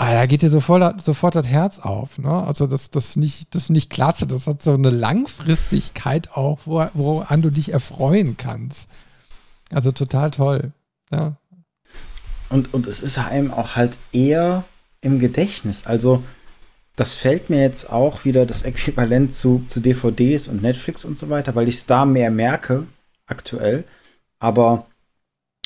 Ah, 0.00 0.12
da 0.12 0.26
geht 0.26 0.42
dir 0.42 0.50
sofort, 0.50 1.02
sofort 1.02 1.34
das 1.34 1.44
Herz 1.44 1.80
auf. 1.80 2.18
Ne? 2.18 2.30
Also 2.30 2.68
das, 2.68 2.90
das 2.90 3.14
finde 3.14 3.26
ich, 3.26 3.50
das 3.50 3.64
find 3.64 3.78
ich 3.78 3.88
klasse. 3.88 4.28
Das 4.28 4.46
hat 4.46 4.62
so 4.62 4.72
eine 4.72 4.90
Langfristigkeit 4.90 6.30
auch, 6.36 6.60
wo, 6.66 6.86
woran 6.94 7.42
du 7.42 7.50
dich 7.50 7.72
erfreuen 7.72 8.36
kannst. 8.36 8.88
Also 9.72 9.90
total 9.90 10.30
toll. 10.30 10.70
Ja. 11.10 11.32
Und, 12.48 12.72
und 12.74 12.86
es 12.86 13.00
ist 13.00 13.18
einem 13.18 13.52
auch 13.52 13.74
halt 13.74 13.98
eher 14.12 14.62
im 15.00 15.18
Gedächtnis. 15.18 15.84
Also 15.84 16.22
das 16.94 17.14
fällt 17.14 17.50
mir 17.50 17.60
jetzt 17.60 17.90
auch 17.90 18.24
wieder 18.24 18.46
das 18.46 18.62
Äquivalent 18.62 19.34
zu, 19.34 19.64
zu 19.66 19.80
DVDs 19.80 20.46
und 20.46 20.62
Netflix 20.62 21.04
und 21.04 21.18
so 21.18 21.28
weiter, 21.28 21.56
weil 21.56 21.66
ich 21.66 21.74
es 21.74 21.86
da 21.86 22.04
mehr 22.04 22.30
merke 22.30 22.86
aktuell. 23.26 23.82
Aber 24.38 24.86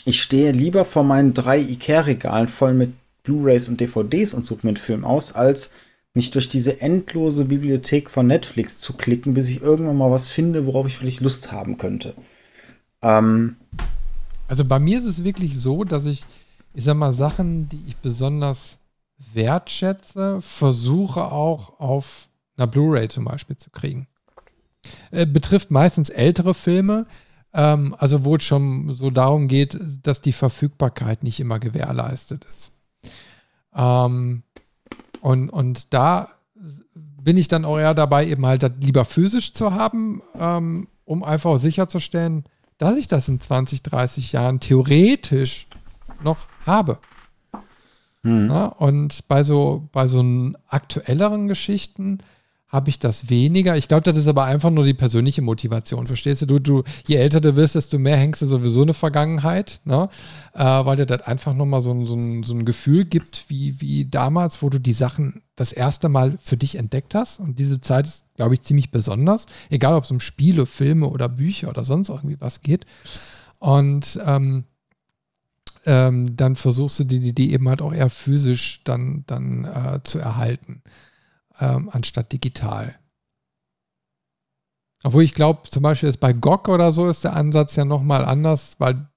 ich 0.07 0.23
stehe 0.23 0.53
lieber 0.53 0.87
vor 0.87 1.05
meinen 1.05 1.35
drei 1.35 1.59
Ikea-Regalen 1.59 2.49
voll 2.49 2.73
mit 2.73 2.95
Blu-rays 3.23 3.69
und 3.69 3.81
DVDs 3.81 4.35
und 4.35 4.45
suche 4.45 4.61
mir 4.67 4.71
einen 4.71 4.77
Film 4.77 5.05
aus, 5.05 5.33
als 5.35 5.73
mich 6.15 6.31
durch 6.31 6.49
diese 6.49 6.81
endlose 6.81 7.47
Bibliothek 7.47 8.11
von 8.11 8.27
Netflix 8.27 8.79
zu 8.79 8.95
klicken, 8.95 9.35
bis 9.35 9.49
ich 9.49 9.63
irgendwann 9.63 9.97
mal 9.97 10.11
was 10.11 10.29
finde, 10.29 10.67
worauf 10.67 10.87
ich 10.87 10.97
vielleicht 10.97 11.21
Lust 11.21 11.53
haben 11.53 11.79
könnte. 11.79 12.15
Ähm, 13.01 13.57
also 14.49 14.65
bei 14.65 14.79
mir 14.79 14.99
ist 14.99 15.07
es 15.07 15.25
wirklich 15.25 15.59
so, 15.59 15.85
dass 15.85 16.05
ich, 16.05 16.25
ich 16.75 16.85
sag 16.85 16.97
mal, 16.97 17.13
Sachen, 17.13 17.69
die 17.69 17.83
ich 17.87 17.97
besonders 17.97 18.79
wertschätze, 19.33 20.43
versuche 20.43 21.33
auch 21.33 21.81
auf 21.81 22.29
einer 22.57 22.67
Blu-ray 22.67 23.09
zum 23.09 23.25
Beispiel 23.25 23.57
zu 23.57 23.71
kriegen. 23.71 24.09
Äh, 25.11 25.27
betrifft 25.27 25.71
meistens 25.71 26.11
ältere 26.11 26.55
Filme, 26.55 27.07
ähm, 27.55 27.95
also 27.99 28.25
wo 28.25 28.37
es 28.37 28.43
schon 28.43 28.95
so 28.95 29.11
darum 29.11 29.49
geht, 29.49 29.79
dass 30.03 30.21
die 30.21 30.33
Verfügbarkeit 30.33 31.23
nicht 31.23 31.41
immer 31.41 31.59
gewährleistet 31.59 32.45
ist. 32.45 32.72
Ähm, 33.75 34.43
und, 35.21 35.51
und 35.51 35.93
da 35.95 36.29
bin 36.95 37.37
ich 37.37 37.49
dann 37.49 37.65
auch 37.65 37.79
eher 37.79 37.95
dabei, 37.95 38.27
eben 38.27 38.45
halt 38.47 38.63
das 38.63 38.73
lieber 38.81 39.05
physisch 39.05 39.55
zu 39.55 39.73
haben, 39.73 40.23
ähm, 40.39 40.89
um 41.05 41.23
einfach 41.23 41.59
sicherzustellen, 41.59 42.45
dass 42.79 42.97
ich 42.97 43.07
das 43.07 43.29
in 43.29 43.39
20, 43.39 43.83
30 43.83 44.33
Jahren 44.33 44.61
theoretisch 44.61 45.69
noch 46.23 46.49
habe. 46.67 46.99
Hm. 48.25 48.51
Ja, 48.51 48.67
und 48.67 49.29
bei 49.29 49.43
so, 49.43 49.89
bei 49.93 50.07
so 50.07 50.25
aktuelleren 50.69 51.49
Geschichten 51.49 52.19
habe 52.73 52.89
ich 52.89 52.99
das 52.99 53.29
weniger. 53.29 53.77
Ich 53.77 53.87
glaube, 53.87 54.03
das 54.03 54.19
ist 54.19 54.27
aber 54.27 54.45
einfach 54.45 54.71
nur 54.71 54.85
die 54.85 54.95
persönliche 54.95 55.43
Motivation. 55.43 56.07
Verstehst 56.07 56.41
du? 56.41 56.47
Du, 56.47 56.59
du 56.59 56.83
je 57.07 57.17
älter 57.17 57.43
du 57.43 57.55
wirst, 57.55 57.75
desto 57.75 57.99
mehr 57.99 58.17
hängst 58.17 58.41
du 58.41 58.47
sowieso 58.47 58.81
eine 58.81 58.95
Vergangenheit, 58.95 59.81
ne? 59.85 60.09
Äh, 60.55 60.65
weil 60.65 60.97
dir 60.97 61.05
das 61.05 61.21
einfach 61.23 61.53
nochmal 61.53 61.83
so, 61.83 62.07
so, 62.07 62.17
ein, 62.17 62.43
so 62.45 62.55
ein 62.55 62.65
Gefühl 62.65 63.05
gibt, 63.05 63.45
wie, 63.49 63.79
wie 63.83 64.07
damals, 64.07 64.63
wo 64.63 64.71
du 64.71 64.81
die 64.81 64.95
Sachen 64.95 65.43
das 65.55 65.73
erste 65.73 66.09
Mal 66.09 66.39
für 66.43 66.57
dich 66.57 66.77
entdeckt 66.77 67.15
hast. 67.15 67.41
Und 67.41 67.59
diese 67.59 67.83
Zeit 67.83 68.07
ist, 68.07 68.25
glaube 68.37 68.55
ich, 68.55 68.63
ziemlich 68.63 68.91
besonders. 68.91 69.45
Egal, 69.69 69.95
ob 69.95 70.05
es 70.05 70.11
um 70.11 70.21
Spiele, 70.21 70.65
Filme 70.65 71.09
oder 71.09 71.29
Bücher 71.29 71.69
oder 71.69 71.85
sonst 71.85 72.09
irgendwie 72.09 72.41
was 72.41 72.63
geht. 72.63 72.87
Und 73.59 74.19
ähm, 74.25 74.65
ähm, 75.85 76.37
dann 76.37 76.57
versuchst 76.57 77.01
du 77.01 77.05
die, 77.05 77.35
die 77.35 77.53
eben 77.53 77.69
halt 77.69 77.83
auch 77.83 77.93
eher 77.93 78.09
physisch 78.09 78.83
dann, 78.85 79.25
dann 79.27 79.65
äh, 79.67 80.01
zu 80.05 80.19
erhalten, 80.19 80.83
ähm, 81.61 81.89
anstatt 81.93 82.33
digital. 82.33 82.97
Obwohl 85.05 85.25
ich 85.25 85.35
glaube, 85.35 85.69
zum 85.71 85.83
Beispiel 85.83 86.09
ist 86.09 86.21
bei 86.21 86.33
GOG 86.33 86.69
oder 86.69 86.93
so 86.93 87.09
ist 87.09 87.25
der 87.25 87.35
Ansatz 87.35 87.77
ja 87.77 87.85
nochmal 87.85 88.25
anders, 88.25 88.77
weil 88.79 89.09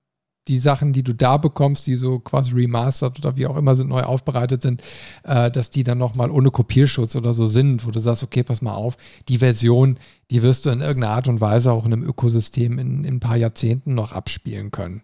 die 0.47 0.59
Sachen, 0.59 0.93
die 0.93 1.03
du 1.03 1.13
da 1.13 1.37
bekommst, 1.37 1.87
die 1.87 1.95
so 1.95 2.19
quasi 2.19 2.51
remastered 2.53 3.17
oder 3.19 3.35
wie 3.35 3.47
auch 3.47 3.57
immer 3.57 3.75
sind, 3.75 3.89
neu 3.89 4.01
aufbereitet 4.01 4.61
sind, 4.61 4.81
äh, 5.23 5.49
dass 5.49 5.71
die 5.71 5.83
dann 5.83 5.97
nochmal 5.97 6.29
ohne 6.29 6.51
Kopierschutz 6.51 7.15
oder 7.15 7.33
so 7.33 7.47
sind, 7.47 7.85
wo 7.85 7.91
du 7.91 7.99
sagst, 7.99 8.23
okay, 8.23 8.43
pass 8.43 8.61
mal 8.61 8.75
auf, 8.75 8.97
die 9.27 9.39
Version, 9.39 9.97
die 10.29 10.43
wirst 10.43 10.65
du 10.65 10.69
in 10.69 10.81
irgendeiner 10.81 11.13
Art 11.13 11.27
und 11.27 11.41
Weise 11.41 11.71
auch 11.71 11.85
in 11.85 11.93
einem 11.93 12.03
Ökosystem 12.03 12.77
in, 12.77 13.03
in 13.03 13.15
ein 13.15 13.19
paar 13.19 13.37
Jahrzehnten 13.37 13.95
noch 13.95 14.11
abspielen 14.11 14.71
können. 14.71 15.01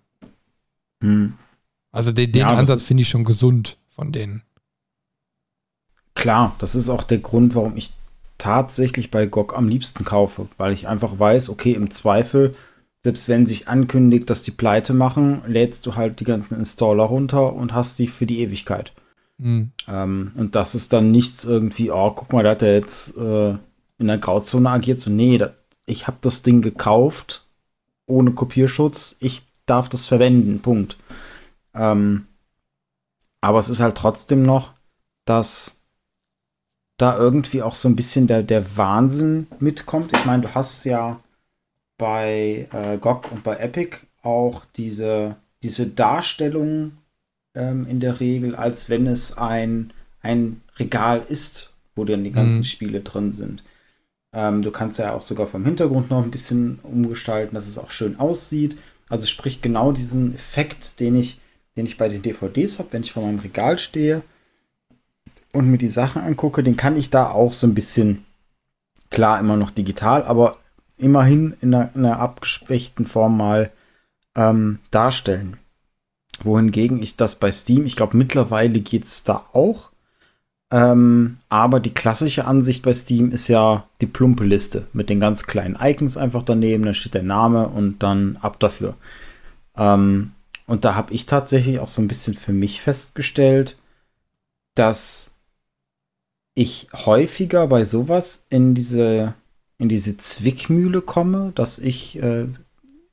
Hm. 1.04 1.34
Also 1.92 2.12
den, 2.12 2.32
den 2.32 2.42
ja, 2.42 2.54
Ansatz 2.54 2.84
finde 2.84 3.02
ich 3.02 3.10
schon 3.10 3.26
gesund 3.26 3.78
von 3.90 4.12
denen. 4.12 4.44
Klar, 6.16 6.55
das 6.59 6.76
ist 6.76 6.89
auch 6.89 7.03
der 7.03 7.20
Grund, 7.20 7.55
warum 7.55 7.78
ich 7.78 7.91
tatsächlich 8.38 9.12
bei 9.12 9.26
GOG 9.26 9.55
am 9.55 9.68
liebsten 9.68 10.03
kaufe, 10.03 10.47
weil 10.57 10.74
ich 10.74 10.88
einfach 10.88 11.20
weiß, 11.20 11.49
okay, 11.49 11.74
im 11.74 11.91
Zweifel 11.91 12.55
selbst 13.03 13.28
wenn 13.28 13.45
sich 13.45 13.68
ankündigt, 13.68 14.30
dass 14.30 14.43
die 14.43 14.51
Pleite 14.51 14.93
machen, 14.93 15.41
lädst 15.47 15.86
du 15.86 15.95
halt 15.95 16.20
die 16.20 16.24
ganzen 16.24 16.57
Installer 16.57 17.03
runter 17.03 17.53
und 17.53 17.74
hast 17.74 17.97
die 17.97 18.07
für 18.07 18.26
die 18.26 18.41
Ewigkeit. 18.41 18.93
Mhm. 19.39 19.72
Ähm, 19.88 20.32
und 20.36 20.55
das 20.55 20.76
ist 20.76 20.93
dann 20.93 21.09
nichts 21.09 21.43
irgendwie, 21.43 21.89
oh, 21.89 22.12
guck 22.12 22.32
mal, 22.32 22.43
da 22.43 22.51
hat 22.51 22.62
er 22.62 22.76
jetzt 22.76 23.18
äh, 23.18 23.51
in 23.97 24.07
der 24.07 24.20
Grauzone 24.20 24.70
agiert. 24.70 24.99
So, 24.99 25.09
nee, 25.09 25.39
da, 25.39 25.53
ich 25.86 26.05
habe 26.05 26.18
das 26.22 26.43
Ding 26.43 26.62
gekauft, 26.62 27.47
ohne 28.05 28.32
Kopierschutz, 28.32 29.18
ich 29.20 29.43
darf 29.66 29.89
das 29.89 30.05
verwenden, 30.05 30.59
Punkt. 30.59 30.97
Ähm, 31.74 32.28
aber 33.39 33.57
es 33.57 33.70
ist 33.70 33.80
halt 33.80 33.97
trotzdem 33.97 34.43
noch, 34.43 34.74
dass 35.26 35.81
da 37.02 37.18
irgendwie 37.18 37.64
auch 37.64 37.74
so 37.74 37.89
ein 37.89 37.95
bisschen 37.95 38.28
der, 38.28 38.43
der 38.43 38.78
Wahnsinn 38.78 39.47
mitkommt. 39.60 40.16
Ich 40.16 40.26
meine, 40.26 40.43
du 40.43 40.54
hast 40.54 40.86
ja 40.86 41.20
bei 41.97 42.68
äh, 42.72 42.97
GOG 42.97 43.32
und 43.32 43.43
bei 43.43 43.58
Epic 43.58 43.97
auch 44.22 44.66
diese, 44.76 45.36
diese 45.64 45.88
Darstellung 45.88 46.93
ähm, 47.56 47.88
in 47.88 47.99
der 47.99 48.20
Regel, 48.20 48.56
als 48.56 48.89
wenn 48.89 49.08
es 49.08 49.38
ein, 49.38 49.93
ein 50.22 50.62
Regal 50.78 51.26
ist, 51.28 51.74
wo 51.95 52.06
dann 52.06 52.24
die 52.24 52.32
ganzen 52.32 52.60
mhm. 52.60 52.66
Spiele 52.66 53.02
drin 53.02 53.32
sind. 53.32 53.64
Ähm, 54.34 54.62
du 54.62 54.72
kannst 54.72 54.99
ja 54.99 55.14
auch 55.14 55.24
sogar 55.24 55.47
vom 55.47 55.66
Hintergrund 55.66 56.12
noch 56.12 56.24
ein 56.24 56.32
bisschen 56.32 56.80
umgestalten, 56.84 57.56
dass 57.56 57.68
es 57.68 57.80
auch 57.80 57.91
schön 57.91 58.20
aussieht. 58.20 58.78
Also 59.10 59.26
sprich 59.26 59.62
genau 59.62 59.91
diesen 59.91 60.36
Effekt, 60.36 60.99
den 60.99 61.16
ich, 61.16 61.39
den 61.76 61.86
ich 61.86 61.97
bei 61.97 62.10
den 62.10 62.22
DVDs 62.22 62.78
habe, 62.78 62.93
wenn 62.93 63.02
ich 63.02 63.12
vor 63.12 63.24
meinem 63.24 63.39
Regal 63.39 63.80
stehe 63.80 64.22
und 65.54 65.70
mir 65.70 65.78
die 65.78 65.89
Sachen 65.89 66.22
angucke, 66.22 66.64
den 66.64 66.78
kann 66.78 66.97
ich 66.97 67.10
da 67.10 67.30
auch 67.30 67.54
so 67.54 67.68
ein 67.68 67.74
bisschen, 67.74 68.26
klar, 69.10 69.39
immer 69.39 69.58
noch 69.58 69.72
digital, 69.72 70.24
aber 70.24 70.58
immerhin 70.97 71.56
in 71.62 71.74
einer, 71.74 71.89
in 71.95 72.06
einer 72.06 72.20
abgespechten 72.20 73.06
Form 73.06 73.38
mal 73.38 73.72
ähm, 74.36 74.80
darstellen. 74.91 75.58
Wohingegen 76.43 77.02
ich 77.02 77.18
das 77.18 77.36
bei 77.36 77.52
Steam, 77.52 77.86
ich 77.86 77.95
glaube 77.95 78.18
mittlerweile 78.18 78.80
geht 78.80 79.04
es 79.04 79.24
da 79.24 79.45
auch. 79.54 79.91
Ähm, 80.72 81.38
aber 81.49 81.82
die 81.82 81.93
klassische 81.93 82.45
Ansicht 82.45 82.82
bei 82.82 82.93
Steam 82.93 83.32
ist 83.32 83.49
ja 83.49 83.88
die 83.99 84.06
plumpe 84.06 84.45
Liste 84.45 84.88
mit 84.93 85.10
den 85.10 85.20
ganz 85.20 85.43
kleinen 85.45 85.78
Icons 85.80 86.16
einfach 86.16 86.43
daneben, 86.43 86.86
dann 86.86 86.93
steht 86.93 87.14
der 87.14 87.24
Name 87.24 87.68
und 87.68 88.02
dann 88.02 88.38
ab 88.38 88.58
dafür. 88.60 88.95
Ähm, 89.76 90.32
und 90.68 90.86
da 90.86 90.95
habe 90.95 91.14
ich 91.14 91.26
tatsächlich 91.26 91.80
auch 91.80 91.89
so 91.89 92.02
ein 92.02 92.08
bisschen 92.08 92.34
für 92.34 92.54
mich 92.54 92.82
festgestellt, 92.82 93.78
dass 94.76 95.31
ich 96.54 96.88
häufiger 96.93 97.68
bei 97.68 97.84
sowas 97.84 98.45
in 98.49 98.76
diese 98.76 99.34
in 99.82 99.89
diese 99.89 100.16
Zwickmühle 100.16 101.02
komme, 101.02 101.54
dass 101.56 101.80
ich, 101.80 102.22
äh, 102.22 102.45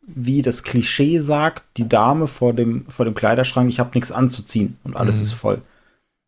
wie 0.03 0.43
das 0.43 0.65
Klischee 0.65 1.19
sagt, 1.19 1.63
die 1.79 1.89
Dame 1.89 2.29
vor 2.29 2.53
dem, 2.53 2.85
vor 2.91 3.07
dem 3.07 3.15
Kleiderschrank, 3.15 3.71
ich 3.71 3.81
habe 3.81 3.93
nichts 3.95 4.13
anzuziehen 4.13 4.77
und 4.85 4.95
alles 4.95 5.17
mhm. 5.17 5.23
ist 5.23 5.33
voll. 5.33 5.63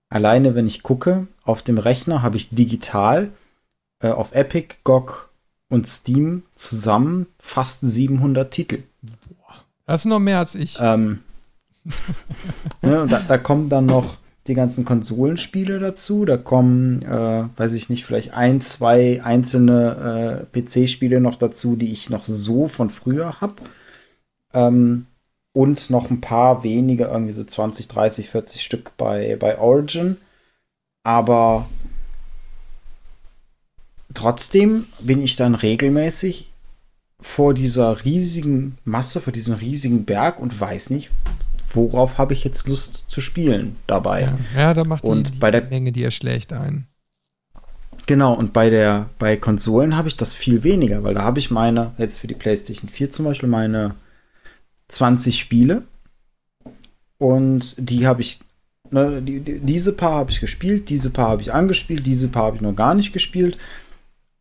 Alleine, 0.09 0.55
wenn 0.55 0.67
ich 0.67 0.83
gucke, 0.83 1.27
auf 1.45 1.61
dem 1.61 1.77
Rechner 1.77 2.23
habe 2.23 2.39
ich 2.39 2.49
digital 2.49 3.29
äh, 4.03 4.09
auf 4.09 4.35
Epic, 4.35 4.77
GOG 4.83 5.29
und 5.69 5.87
Steam 5.87 6.45
zusammen 6.55 7.27
fast 7.39 7.83
700 7.83 8.51
Titel. 8.51 8.83
Das 9.85 10.01
ist 10.01 10.07
noch 10.07 10.21
mehr 10.21 10.39
als 10.39 10.55
ich. 10.55 10.79
Ähm, 10.81 11.21
ne, 12.81 13.07
da, 13.07 13.21
da 13.21 13.37
kommen 13.37 13.69
dann 13.69 13.85
noch 13.85 14.17
die 14.47 14.55
ganzen 14.55 14.85
Konsolenspiele 14.85 15.79
dazu. 15.79 16.25
Da 16.25 16.37
kommen, 16.37 17.03
äh, 17.03 17.45
weiß 17.57 17.75
ich 17.75 17.89
nicht, 17.89 18.05
vielleicht 18.05 18.35
ein, 18.35 18.61
zwei 18.61 19.23
einzelne 19.23 20.47
äh, 20.55 20.61
PC-Spiele 20.61 21.21
noch 21.21 21.37
dazu, 21.37 21.77
die 21.77 21.93
ich 21.93 22.11
noch 22.11 22.25
so 22.25 22.69
von 22.69 22.91
früher 22.91 23.41
habe. 23.41 23.55
Ähm, 24.53 25.07
und 25.53 25.91
noch 25.91 26.11
ein 26.11 26.21
paar 26.21 26.63
wenige, 26.63 27.05
irgendwie 27.05 27.33
so 27.33 27.45
20, 27.45 27.89
30, 27.89 28.31
40 28.31 28.63
Stück 28.63 28.97
bei, 28.97 29.37
bei 29.37 29.59
Origin. 29.59 30.17
Aber 31.03 31.67
trotzdem 34.15 34.87
bin 35.01 35.23
ich 35.23 35.37
dann 35.37 35.55
regelmäßig 35.55 36.51
vor 37.21 37.53
dieser 37.53 38.05
riesigen 38.05 38.79
Masse, 38.85 39.21
vor 39.21 39.33
diesem 39.33 39.55
riesigen 39.55 40.05
Berg 40.05 40.39
und 40.41 40.59
weiß 40.59 40.91
nicht, 40.91 41.11
worauf 41.75 42.19
habe 42.19 42.33
ich 42.33 42.45
jetzt 42.45 42.69
Lust 42.69 43.05
zu 43.09 43.21
spielen 43.21 43.77
dabei. 43.87 44.23
Ja, 44.23 44.61
ja 44.61 44.75
da 44.75 44.85
macht 44.85 45.05
und 45.05 45.29
die, 45.29 45.33
die 45.33 45.39
bei 45.39 45.51
der 45.51 45.63
Menge, 45.65 45.93
die 45.93 46.05
er 46.05 46.11
schlägt, 46.11 46.53
ein. 46.53 46.87
Genau, 48.07 48.35
und 48.35 48.53
bei 48.53 48.71
der, 48.71 49.09
bei 49.19 49.37
Konsolen 49.37 49.97
habe 49.97 50.09
ich 50.09 50.17
das 50.17 50.35
viel 50.35 50.65
weniger, 50.65 51.05
weil 51.05 51.15
da 51.15 51.23
habe 51.23 51.39
ich 51.39 51.51
meine, 51.51 51.93
jetzt 51.97 52.19
für 52.19 52.27
die 52.27 52.35
PlayStation 52.35 52.89
4 52.89 53.11
zum 53.11 53.25
Beispiel, 53.27 53.49
meine 53.49 53.95
20 54.89 55.39
Spiele. 55.39 55.83
Und 57.19 57.77
die 57.79 58.07
habe 58.07 58.23
ich, 58.23 58.41
ne, 58.91 59.23
die, 59.23 59.41
die, 59.41 59.61
diese 59.61 59.93
paar 59.93 60.15
habe 60.15 60.31
ich 60.31 60.41
gespielt, 60.41 60.89
diese 60.89 61.11
paar 61.11 61.29
habe 61.29 61.43
ich 61.43 61.53
angespielt, 61.53 62.07
diese 62.07 62.29
paar 62.29 62.47
habe 62.47 62.57
ich 62.57 62.63
noch 62.63 62.75
gar 62.75 62.95
nicht 62.95 63.13
gespielt. 63.13 63.59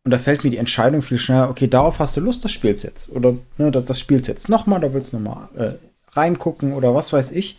Und 0.02 0.10
da 0.10 0.18
fällt 0.18 0.44
mir 0.44 0.50
die 0.50 0.56
Entscheidung 0.56 1.02
viel 1.02 1.18
schneller, 1.18 1.50
okay, 1.50 1.68
darauf 1.68 1.98
hast 1.98 2.16
du 2.16 2.20
Lust, 2.20 2.44
das 2.44 2.52
spielst 2.52 2.84
jetzt. 2.84 3.10
Oder 3.10 3.36
ne, 3.58 3.70
das, 3.70 3.84
das 3.84 4.00
spielst 4.00 4.28
jetzt 4.28 4.48
nochmal, 4.48 4.80
da 4.80 4.92
willst 4.92 5.12
du 5.12 5.18
nochmal 5.18 5.48
äh, 5.56 5.72
reingucken 6.12 6.72
oder 6.72 6.94
was 6.94 7.12
weiß 7.12 7.32
ich. 7.32 7.58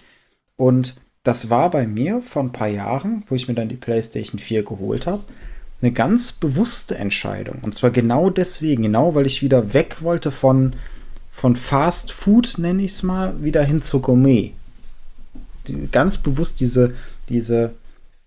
Und 0.56 0.96
das 1.24 1.50
war 1.50 1.70
bei 1.70 1.86
mir 1.86 2.22
vor 2.22 2.44
ein 2.44 2.52
paar 2.52 2.68
Jahren, 2.68 3.24
wo 3.28 3.36
ich 3.36 3.48
mir 3.48 3.54
dann 3.54 3.70
die 3.70 3.76
PlayStation 3.76 4.40
4 4.40 4.64
geholt 4.64 5.06
habe, 5.06 5.24
eine 5.82 5.92
ganz 5.92 6.32
bewusste 6.32 6.96
Entscheidung. 6.98 7.60
Und 7.62 7.76
zwar 7.76 7.92
genau 7.92 8.30
deswegen, 8.30 8.84
genau 8.84 9.16
weil 9.16 9.26
ich 9.26 9.42
wieder 9.42 9.74
weg 9.74 9.98
wollte 10.02 10.32
von, 10.32 10.74
von 11.32 11.56
Fast 11.56 12.12
Food, 12.12 12.56
nenne 12.58 12.84
ich 12.84 12.92
es 12.92 13.04
mal, 13.04 13.44
wieder 13.44 13.64
hin 13.64 13.82
zur 13.82 14.02
Gourmet. 14.02 14.54
Die, 15.68 15.88
ganz 15.92 16.18
bewusst 16.18 16.60
diese, 16.60 16.94
diese 17.30 17.72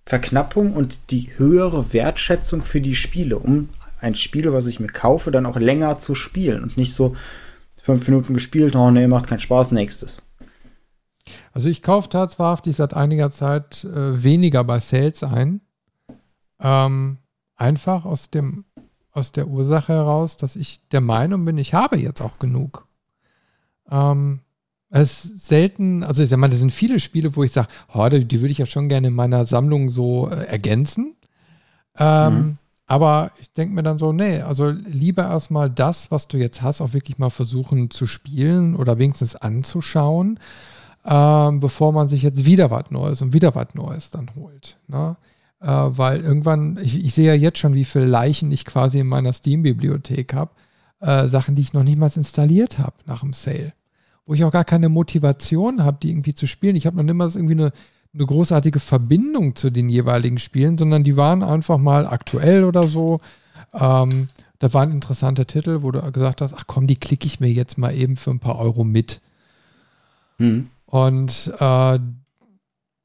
Verknappung 0.07 0.75
und 0.75 0.99
die 1.11 1.31
höhere 1.37 1.93
Wertschätzung 1.93 2.63
für 2.63 2.81
die 2.81 2.97
Spiele, 2.97 3.39
um 3.39 3.69
ein 4.01 4.15
Spiel, 4.15 4.53
was 4.53 4.67
ich 4.67 4.81
mir 4.81 4.89
kaufe, 4.89 5.31
dann 5.31 5.47
auch 5.47 5.57
länger 5.57 5.99
zu 5.99 6.15
spielen 6.15 6.63
und 6.63 6.77
nicht 6.77 6.93
so, 6.93 7.17
fünf 7.85 8.09
Minuten 8.09 8.33
gespielt, 8.33 8.75
oh 8.75 8.91
nee, 8.91 9.07
macht 9.07 9.27
keinen 9.27 9.41
Spaß, 9.41 9.73
nächstes. 9.73 10.23
Also 11.53 11.69
ich 11.69 11.83
kaufe 11.83 12.09
tatsächlich 12.09 12.77
seit 12.77 12.95
einiger 12.95 13.31
Zeit 13.31 13.85
äh, 13.85 14.25
weniger 14.25 14.65
bei 14.65 14.81
Sales 14.81 15.23
ein. 15.23 15.61
Ähm, 16.61 17.19
einfach 17.57 18.07
aus 18.07 18.31
dem 18.31 18.65
aus 19.13 19.31
der 19.31 19.47
Ursache 19.47 19.93
heraus, 19.93 20.37
dass 20.37 20.57
ich 20.57 20.89
der 20.89 21.01
Meinung 21.01 21.45
bin, 21.45 21.57
ich 21.57 21.73
habe 21.73 21.97
jetzt 21.97 22.21
auch 22.21 22.41
genug. 22.41 22.89
Ähm, 23.89 24.41
es 24.91 25.25
ist 25.25 25.47
selten, 25.47 26.03
also 26.03 26.23
ich 26.23 26.31
sag 26.31 26.39
mal, 26.39 26.49
das 26.49 26.59
sind 26.59 26.73
viele 26.73 26.99
Spiele, 26.99 27.37
wo 27.37 27.45
ich 27.45 27.53
sage, 27.53 27.69
oh, 27.93 28.09
die, 28.09 28.25
die 28.25 28.41
würde 28.41 28.51
ich 28.51 28.59
ja 28.59 28.67
schon 28.67 28.89
gerne 28.89 29.09
in 29.09 29.15
meiner 29.15 29.47
Sammlung 29.47 29.91
so 29.91 30.29
äh, 30.29 30.47
ergänzen. 30.47 31.15
Ähm, 31.97 32.35
mhm. 32.35 32.59
Aber 32.87 33.31
ich 33.41 33.53
denke 33.53 33.75
mir 33.75 33.83
dann 33.83 33.99
so, 33.99 34.13
nee, 34.13 34.41
also 34.41 34.69
lieber 34.69 35.23
erstmal 35.23 35.71
das, 35.71 36.11
was 36.11 36.29
du 36.29 36.37
jetzt 36.37 36.61
hast, 36.61 36.81
auch 36.81 36.93
wirklich 36.93 37.19
mal 37.19 37.31
versuchen 37.31 37.91
zu 37.91 38.07
spielen 38.07 38.77
oder 38.77 38.99
wenigstens 38.99 39.37
anzuschauen, 39.37 40.39
ähm, 41.07 41.61
bevor 41.61 41.93
man 41.93 42.09
sich 42.09 42.23
jetzt 42.23 42.45
wieder 42.45 42.71
was 42.71 42.91
Neues 42.91 43.23
und 43.23 43.33
wieder 43.33 43.55
was 43.55 43.75
Neues 43.75 44.11
dann 44.11 44.31
holt. 44.35 44.79
Ne? 44.87 45.17
Äh, 45.61 45.67
weil 45.67 46.21
irgendwann, 46.21 46.79
ich, 46.83 47.03
ich, 47.03 47.15
sehe 47.15 47.27
ja 47.27 47.35
jetzt 47.35 47.59
schon, 47.59 47.75
wie 47.75 47.87
viele 47.87 48.05
Leichen 48.05 48.53
ich 48.53 48.67
quasi 48.67 49.01
in 49.01 49.07
meiner 49.07 49.33
Steam-Bibliothek 49.33 50.35
habe. 50.35 50.51
Äh, 51.01 51.29
Sachen, 51.29 51.55
die 51.55 51.63
ich 51.63 51.73
noch 51.73 51.85
niemals 51.85 52.19
installiert 52.19 52.79
habe 52.79 52.97
nach 53.07 53.21
dem 53.21 53.33
Sale. 53.33 53.73
Wo 54.27 54.35
ich 54.35 54.45
auch 54.45 54.53
gar 54.53 54.65
keine 54.65 54.91
Motivation 54.91 55.85
habe, 55.85 55.99
die 56.03 56.11
irgendwie 56.11 56.35
zu 56.35 56.47
spielen. 56.47 56.77
Ich 56.77 56.87
habe 56.87 56.97
noch 56.97 57.03
niemals 57.03 57.37
irgendwie 57.37 57.55
eine 57.55 57.73
eine 58.15 58.27
großartige 58.27 58.81
Verbindung 58.81 59.57
zu 59.57 59.71
den 59.71 59.89
jeweiligen 59.89 60.39
Spielen, 60.39 60.79
sondern 60.79 61.05
die 61.05 61.17
waren 61.17 61.43
einfach 61.43 61.79
mal 61.79 62.07
aktuell 62.07 62.65
oder 62.65 62.85
so. 62.85 63.21
Ähm, 63.73 64.29
da 64.61 64.73
waren 64.73 64.93
interessante 64.93 65.47
Titel, 65.47 65.83
wo 65.83 65.91
du 65.91 66.01
gesagt 66.13 66.41
hast, 66.41 66.55
ach 66.55 66.65
komm, 66.67 66.87
die 66.87 66.97
klicke 66.97 67.27
ich 67.27 67.41
mir 67.41 67.51
jetzt 67.51 67.77
mal 67.77 67.95
eben 67.95 68.17
für 68.17 68.31
ein 68.31 68.39
paar 68.39 68.59
Euro 68.59 68.85
mit. 68.85 69.21
Hm. 70.39 70.69
Und 70.87 71.53
äh, 71.59 71.99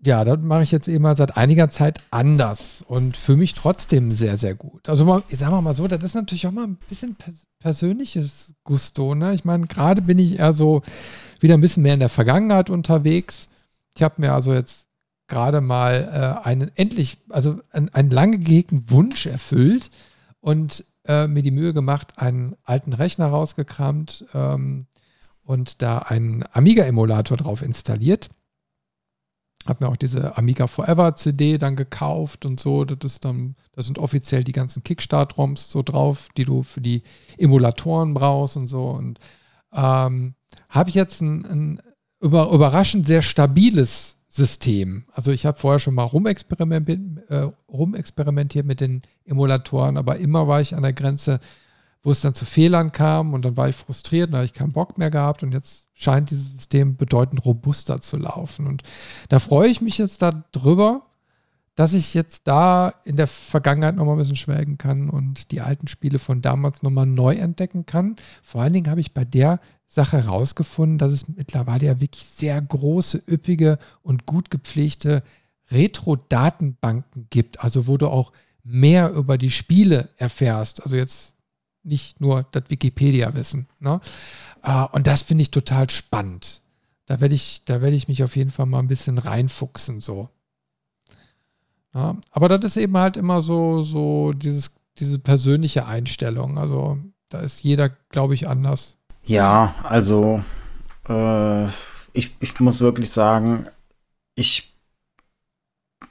ja, 0.01 0.23
das 0.23 0.39
mache 0.41 0.63
ich 0.63 0.71
jetzt 0.71 0.87
eben 0.87 1.03
mal 1.03 1.17
seit 1.17 1.35
einiger 1.35 1.69
Zeit 1.69 1.99
anders 2.11 2.83
und 2.87 3.17
für 3.17 3.35
mich 3.35 3.53
trotzdem 3.53 4.13
sehr, 4.13 4.37
sehr 4.37 4.55
gut. 4.55 4.87
Also 4.87 5.03
mal, 5.03 5.23
sagen 5.35 5.51
wir 5.51 5.61
mal 5.61 5.75
so, 5.75 5.87
das 5.87 6.03
ist 6.03 6.13
natürlich 6.13 6.47
auch 6.47 6.51
mal 6.51 6.67
ein 6.67 6.77
bisschen 6.87 7.17
persönliches 7.59 8.53
Gusto. 8.63 9.13
Ne? 9.15 9.33
Ich 9.33 9.43
meine, 9.43 9.67
gerade 9.67 10.01
bin 10.01 10.19
ich 10.19 10.39
eher 10.39 10.53
so 10.53 10.83
wieder 11.41 11.55
ein 11.55 11.61
bisschen 11.61 11.83
mehr 11.83 11.95
in 11.95 11.99
der 11.99 12.09
Vergangenheit 12.09 12.69
unterwegs. 12.69 13.49
Ich 13.95 14.03
habe 14.03 14.21
mir 14.21 14.33
also 14.33 14.53
jetzt 14.53 14.88
gerade 15.29 15.61
mal 15.61 16.39
äh, 16.43 16.47
einen 16.47 16.71
endlich, 16.75 17.17
also 17.29 17.59
einen, 17.71 18.11
lange 18.11 18.39
gehegten 18.39 18.89
Wunsch 18.89 19.25
erfüllt 19.25 19.91
und 20.41 20.85
äh, 21.05 21.27
mir 21.27 21.43
die 21.43 21.51
Mühe 21.51 21.73
gemacht, 21.73 22.13
einen 22.17 22.55
alten 22.63 22.93
Rechner 22.93 23.27
rausgekramt 23.27 24.25
ähm, 24.33 24.85
und 25.43 25.81
da 25.81 25.99
einen 25.99 26.43
Amiga-Emulator 26.51 27.37
drauf 27.37 27.61
installiert 27.61 28.29
habe 29.69 29.83
mir 29.83 29.91
auch 29.91 29.97
diese 29.97 30.37
Amiga 30.37 30.67
Forever 30.67 31.15
CD 31.15 31.57
dann 31.57 31.75
gekauft 31.75 32.45
und 32.45 32.59
so. 32.59 32.85
Das 32.85 33.13
ist 33.13 33.25
dann, 33.25 33.55
da 33.73 33.81
sind 33.81 33.99
offiziell 33.99 34.43
die 34.43 34.51
ganzen 34.51 34.83
Kickstart-ROMs 34.83 35.69
so 35.69 35.83
drauf, 35.83 36.29
die 36.37 36.45
du 36.45 36.63
für 36.63 36.81
die 36.81 37.03
Emulatoren 37.37 38.13
brauchst 38.13 38.57
und 38.57 38.67
so. 38.67 38.89
Und 38.89 39.19
ähm, 39.73 40.35
habe 40.69 40.89
ich 40.89 40.95
jetzt 40.95 41.21
ein, 41.21 41.45
ein 41.45 41.81
über, 42.21 42.51
überraschend 42.51 43.05
sehr 43.07 43.21
stabiles 43.21 44.17
System. 44.29 45.05
Also 45.11 45.31
ich 45.31 45.45
habe 45.45 45.59
vorher 45.59 45.79
schon 45.79 45.95
mal 45.95 46.03
rumexperimentiert, 46.03 47.29
äh, 47.29 47.49
rumexperimentiert 47.67 48.65
mit 48.65 48.79
den 48.79 49.01
Emulatoren, 49.25 49.97
aber 49.97 50.17
immer 50.17 50.47
war 50.47 50.61
ich 50.61 50.75
an 50.75 50.83
der 50.83 50.93
Grenze, 50.93 51.39
wo 52.03 52.11
es 52.11 52.21
dann 52.21 52.35
zu 52.35 52.45
Fehlern 52.45 52.91
kam 52.91 53.33
und 53.33 53.43
dann 53.43 53.57
war 53.57 53.67
ich 53.67 53.75
frustriert, 53.75 54.31
da 54.31 54.37
habe 54.37 54.45
ich 54.45 54.53
keinen 54.53 54.71
Bock 54.71 54.97
mehr 54.97 55.09
gehabt 55.09 55.43
und 55.43 55.51
jetzt 55.51 55.89
scheint 55.93 56.29
dieses 56.29 56.53
System 56.53 56.95
bedeutend 56.95 57.43
robuster 57.43 57.99
zu 57.99 58.17
laufen. 58.17 58.67
Und 58.67 58.83
da 59.29 59.39
freue 59.39 59.67
ich 59.67 59.81
mich 59.81 59.97
jetzt 59.97 60.21
darüber, 60.21 61.07
dass 61.75 61.93
ich 61.93 62.13
jetzt 62.13 62.47
da 62.47 62.93
in 63.05 63.15
der 63.15 63.27
Vergangenheit 63.27 63.95
nochmal 63.95 64.15
ein 64.15 64.19
bisschen 64.19 64.35
schwelgen 64.35 64.77
kann 64.77 65.09
und 65.09 65.51
die 65.51 65.61
alten 65.61 65.87
Spiele 65.87 66.19
von 66.19 66.41
damals 66.41 66.83
nochmal 66.83 67.05
neu 67.05 67.35
entdecken 67.35 67.85
kann. 67.85 68.15
Vor 68.43 68.61
allen 68.61 68.73
Dingen 68.73 68.89
habe 68.89 69.01
ich 69.01 69.13
bei 69.13 69.25
der 69.25 69.59
Sache 69.91 70.23
herausgefunden, 70.23 70.99
dass 70.99 71.11
es 71.11 71.27
mittlerweile 71.27 71.87
ja 71.87 71.99
wirklich 71.99 72.23
sehr 72.23 72.61
große, 72.61 73.23
üppige 73.27 73.79
und 74.03 74.27
gut 74.27 74.51
gepflegte 74.51 75.23
Retro-Datenbanken 75.71 77.27
gibt, 77.31 77.63
also 77.63 77.87
wo 77.87 77.97
du 77.97 78.07
auch 78.07 78.31
mehr 78.63 79.11
über 79.11 79.39
die 79.39 79.49
Spiele 79.49 80.09
erfährst. 80.17 80.83
Also 80.83 80.95
jetzt 80.95 81.33
nicht 81.83 82.21
nur 82.21 82.45
das 82.51 82.63
Wikipedia-Wissen. 82.67 83.67
Ne? 83.79 83.99
Uh, 84.65 84.85
und 84.91 85.07
das 85.07 85.23
finde 85.23 85.41
ich 85.41 85.51
total 85.51 85.89
spannend. 85.89 86.61
Da 87.07 87.19
werde 87.19 87.33
ich, 87.33 87.63
da 87.65 87.81
ich 87.81 88.07
mich 88.07 88.23
auf 88.23 88.35
jeden 88.35 88.51
Fall 88.51 88.67
mal 88.67 88.79
ein 88.79 88.87
bisschen 88.87 89.17
reinfuchsen, 89.17 90.01
so. 90.01 90.29
Ja, 91.95 92.17
aber 92.29 92.47
das 92.47 92.61
ist 92.61 92.77
eben 92.77 92.95
halt 92.95 93.17
immer 93.17 93.41
so, 93.41 93.81
so 93.81 94.33
dieses, 94.33 94.75
diese 94.99 95.17
persönliche 95.17 95.87
Einstellung. 95.87 96.59
Also 96.59 96.99
da 97.29 97.39
ist 97.39 97.63
jeder, 97.63 97.89
glaube 97.89 98.35
ich, 98.35 98.47
anders. 98.47 98.98
Ja, 99.29 99.75
also 99.83 100.43
äh, 101.07 101.65
ich, 102.13 102.35
ich 102.39 102.59
muss 102.59 102.81
wirklich 102.81 103.11
sagen, 103.11 103.65
ich 104.33 104.73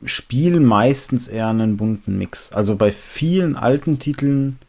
spiele 0.04 0.60
meistens 0.60 1.26
eher 1.26 1.48
einen 1.48 1.76
bunten 1.76 2.16
Mix. 2.16 2.52
Also 2.52 2.76
bei 2.76 2.92
vielen 2.92 3.56
alten 3.56 3.98
Titeln 3.98 4.60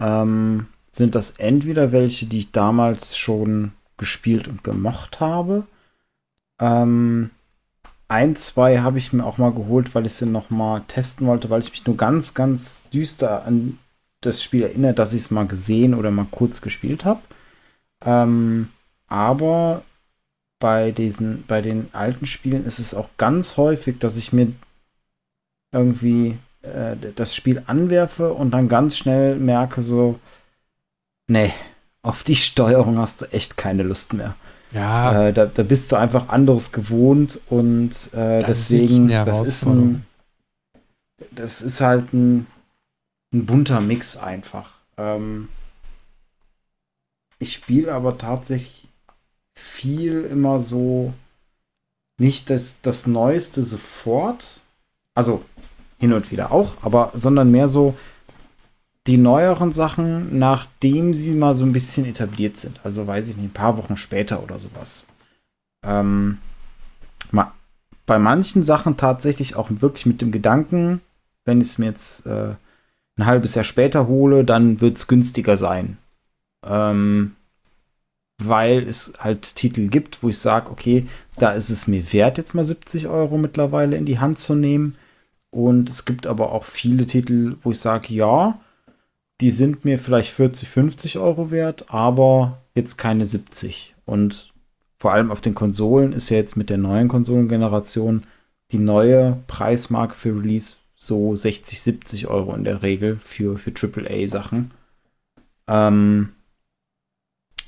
ähm, 0.00 0.68
sind 0.92 1.16
das 1.16 1.30
entweder 1.40 1.90
welche, 1.90 2.26
die 2.26 2.38
ich 2.38 2.52
damals 2.52 3.18
schon 3.18 3.72
gespielt 3.96 4.46
und 4.46 4.62
gemocht 4.62 5.18
habe. 5.18 5.66
Ähm, 6.60 7.30
ein, 8.06 8.36
zwei 8.36 8.78
habe 8.78 8.98
ich 8.98 9.12
mir 9.12 9.24
auch 9.24 9.38
mal 9.38 9.52
geholt, 9.52 9.92
weil 9.96 10.06
ich 10.06 10.14
sie 10.14 10.26
noch 10.26 10.50
mal 10.50 10.84
testen 10.86 11.26
wollte, 11.26 11.50
weil 11.50 11.62
ich 11.62 11.72
mich 11.72 11.84
nur 11.84 11.96
ganz, 11.96 12.34
ganz 12.34 12.88
düster 12.90 13.44
an 13.44 13.80
das 14.20 14.40
Spiel 14.40 14.62
erinnere, 14.62 14.94
dass 14.94 15.14
ich 15.14 15.22
es 15.22 15.30
mal 15.32 15.48
gesehen 15.48 15.94
oder 15.94 16.12
mal 16.12 16.28
kurz 16.30 16.60
gespielt 16.60 17.04
habe. 17.04 17.22
Ähm, 18.04 18.70
aber 19.08 19.82
bei 20.60 20.92
diesen, 20.92 21.44
bei 21.46 21.60
den 21.60 21.88
alten 21.92 22.26
Spielen 22.26 22.64
ist 22.64 22.78
es 22.78 22.94
auch 22.94 23.08
ganz 23.18 23.56
häufig, 23.56 23.98
dass 23.98 24.16
ich 24.16 24.32
mir 24.32 24.52
irgendwie 25.72 26.38
äh, 26.62 26.96
das 27.16 27.34
Spiel 27.34 27.62
anwerfe 27.66 28.32
und 28.32 28.52
dann 28.52 28.68
ganz 28.68 28.96
schnell 28.96 29.36
merke 29.36 29.82
so, 29.82 30.20
nee, 31.28 31.52
auf 32.02 32.24
die 32.24 32.36
Steuerung 32.36 32.98
hast 32.98 33.22
du 33.22 33.32
echt 33.32 33.56
keine 33.56 33.82
Lust 33.82 34.12
mehr. 34.12 34.34
Ja. 34.72 35.28
Äh, 35.28 35.32
da, 35.32 35.46
da, 35.46 35.62
bist 35.62 35.92
du 35.92 35.96
einfach 35.96 36.28
anderes 36.28 36.72
gewohnt 36.72 37.40
und 37.50 37.90
äh, 38.14 38.40
das 38.40 38.68
deswegen, 38.68 39.10
ist 39.10 39.26
das 39.26 39.46
ist 39.46 39.66
ein, 39.66 40.06
das 41.30 41.62
ist 41.62 41.80
halt 41.80 42.12
ein, 42.12 42.46
ein 43.34 43.46
bunter 43.46 43.80
Mix 43.80 44.16
einfach. 44.16 44.70
Ähm, 44.96 45.48
ich 47.42 47.52
spiele 47.52 47.92
aber 47.92 48.18
tatsächlich 48.18 48.88
viel 49.54 50.22
immer 50.22 50.60
so 50.60 51.12
nicht 52.18 52.50
das, 52.50 52.80
das 52.82 53.06
Neueste 53.06 53.62
sofort, 53.62 54.62
also 55.14 55.44
hin 55.98 56.12
und 56.12 56.30
wieder 56.30 56.52
auch, 56.52 56.76
aber 56.82 57.10
sondern 57.14 57.50
mehr 57.50 57.68
so, 57.68 57.94
die 59.08 59.16
neueren 59.16 59.72
Sachen, 59.72 60.38
nachdem 60.38 61.14
sie 61.14 61.32
mal 61.32 61.56
so 61.56 61.64
ein 61.64 61.72
bisschen 61.72 62.06
etabliert 62.06 62.56
sind. 62.56 62.80
Also 62.84 63.06
weiß 63.06 63.28
ich 63.28 63.36
nicht, 63.36 63.46
ein 63.46 63.52
paar 63.52 63.76
Wochen 63.76 63.96
später 63.96 64.42
oder 64.44 64.60
sowas. 64.60 65.08
Ähm, 65.84 66.38
ma 67.32 67.52
bei 68.06 68.18
manchen 68.18 68.62
Sachen 68.62 68.96
tatsächlich 68.96 69.56
auch 69.56 69.68
wirklich 69.70 70.06
mit 70.06 70.20
dem 70.20 70.32
Gedanken, 70.32 71.00
wenn 71.44 71.60
ich 71.60 71.68
es 71.68 71.78
mir 71.78 71.86
jetzt 71.86 72.26
äh, 72.26 72.54
ein 73.16 73.26
halbes 73.26 73.54
Jahr 73.54 73.64
später 73.64 74.06
hole, 74.06 74.44
dann 74.44 74.80
wird 74.80 74.96
es 74.96 75.08
günstiger 75.08 75.56
sein. 75.56 75.98
Ähm, 76.64 77.36
weil 78.38 78.88
es 78.88 79.14
halt 79.18 79.54
Titel 79.56 79.88
gibt, 79.88 80.22
wo 80.22 80.28
ich 80.28 80.38
sage, 80.38 80.70
okay, 80.70 81.06
da 81.38 81.52
ist 81.52 81.70
es 81.70 81.86
mir 81.86 82.12
wert, 82.12 82.38
jetzt 82.38 82.54
mal 82.54 82.64
70 82.64 83.06
Euro 83.08 83.38
mittlerweile 83.38 83.96
in 83.96 84.04
die 84.04 84.18
Hand 84.18 84.38
zu 84.38 84.54
nehmen. 84.54 84.96
Und 85.50 85.90
es 85.90 86.04
gibt 86.04 86.26
aber 86.26 86.52
auch 86.52 86.64
viele 86.64 87.06
Titel, 87.06 87.56
wo 87.62 87.72
ich 87.72 87.80
sage, 87.80 88.12
ja, 88.12 88.58
die 89.40 89.50
sind 89.50 89.84
mir 89.84 89.98
vielleicht 89.98 90.32
40, 90.32 90.68
50 90.68 91.18
Euro 91.18 91.50
wert, 91.50 91.86
aber 91.88 92.62
jetzt 92.74 92.96
keine 92.96 93.26
70. 93.26 93.94
Und 94.04 94.52
vor 94.98 95.12
allem 95.12 95.30
auf 95.30 95.40
den 95.40 95.54
Konsolen 95.54 96.12
ist 96.12 96.30
ja 96.30 96.36
jetzt 96.36 96.56
mit 96.56 96.70
der 96.70 96.78
neuen 96.78 97.08
Konsolengeneration 97.08 98.24
die 98.70 98.78
neue 98.78 99.42
Preismarke 99.48 100.14
für 100.14 100.34
Release 100.34 100.74
so 100.96 101.34
60, 101.34 101.80
70 101.80 102.28
Euro 102.28 102.54
in 102.54 102.64
der 102.64 102.82
Regel 102.82 103.18
für, 103.22 103.58
für 103.58 103.72
AAA-Sachen. 103.72 104.70
Ähm, 105.66 106.30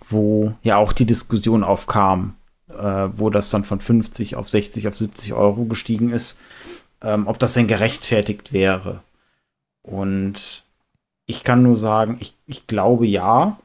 wo 0.09 0.55
ja 0.63 0.77
auch 0.77 0.93
die 0.93 1.07
Diskussion 1.07 1.65
aufkam, 1.65 2.35
äh, 2.69 3.09
wo 3.15 3.31
das 3.31 3.51
dann 3.51 3.65
von 3.65 3.81
50 3.81 4.37
auf 4.37 4.49
60 4.49 4.89
auf 4.89 4.99
70 4.99 5.33
Euro 5.35 5.65
gestiegen 5.65 6.11
ist, 6.11 6.39
ähm, 7.03 7.27
ob 7.27 7.39
das 7.39 7.55
denn 7.55 7.69
gerechtfertigt 7.69 8.53
wäre. 8.53 9.03
Und 9.83 10.65
ich 11.27 11.43
kann 11.43 11.63
nur 11.63 11.77
sagen, 11.77 12.17
ich, 12.21 12.35
ich 12.47 12.67
glaube 12.67 13.07
ja, 13.07 13.59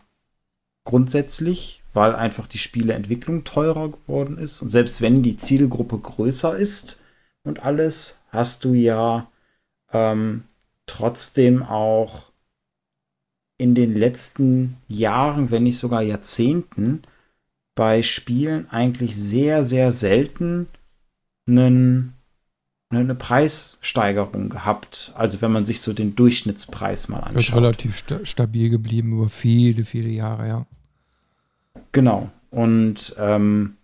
grundsätzlich, 0.84 1.84
weil 1.94 2.16
einfach 2.16 2.48
die 2.48 2.58
Spieleentwicklung 2.58 3.44
teurer 3.44 3.90
geworden 3.90 4.38
ist. 4.38 4.62
Und 4.62 4.70
selbst 4.70 5.02
wenn 5.02 5.24
die 5.24 5.38
Zielgruppe 5.38 5.98
größer 5.98 6.56
ist 6.58 7.00
und 7.44 7.64
alles, 7.64 8.22
hast 8.30 8.64
du 8.64 8.74
ja 8.74 9.28
ähm, 9.92 10.44
trotzdem 10.86 11.64
auch 11.64 12.29
in 13.60 13.76
den 13.76 13.94
letzten 13.94 14.78
Jahren, 14.88 15.52
wenn 15.52 15.64
nicht 15.64 15.78
sogar 15.78 16.02
Jahrzehnten, 16.02 17.04
bei 17.76 18.02
Spielen 18.02 18.68
eigentlich 18.72 19.16
sehr, 19.16 19.64
sehr 19.64 19.92
selten 19.92 20.68
einen 21.48 22.14
eine 22.92 23.14
Preissteigerung 23.14 24.50
gehabt. 24.50 25.12
Also 25.16 25.42
wenn 25.42 25.52
man 25.52 25.66
sich 25.66 25.82
so 25.82 25.94
den 25.94 26.16
Durchschnittspreis 26.16 27.08
mal 27.08 27.20
anschaut. 27.20 27.44
Ist 27.44 27.56
relativ 27.56 27.96
sta 27.96 28.26
stabil 28.26 28.70
geblieben 28.70 29.14
über 29.14 29.30
viele, 29.30 29.84
viele 29.84 30.10
Jahre, 30.10 30.48
ja. 30.48 30.66
Genau. 31.92 32.32
Und 32.50 33.16
ähm, 33.20 33.76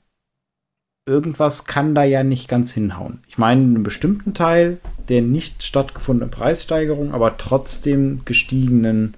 irgendwas 1.06 1.66
kann 1.66 1.94
da 1.94 2.04
ja 2.04 2.24
nicht 2.24 2.48
ganz 2.48 2.74
hinhauen. 2.74 3.20
Ich 3.28 3.38
meine, 3.38 3.62
einen 3.62 3.84
bestimmten 3.84 4.34
Teil 4.34 4.80
der 5.08 5.22
nicht 5.22 5.62
stattgefundenen 5.62 6.32
Preissteigerung, 6.32 7.14
aber 7.14 7.38
trotzdem 7.38 8.22
gestiegenen 8.26 9.16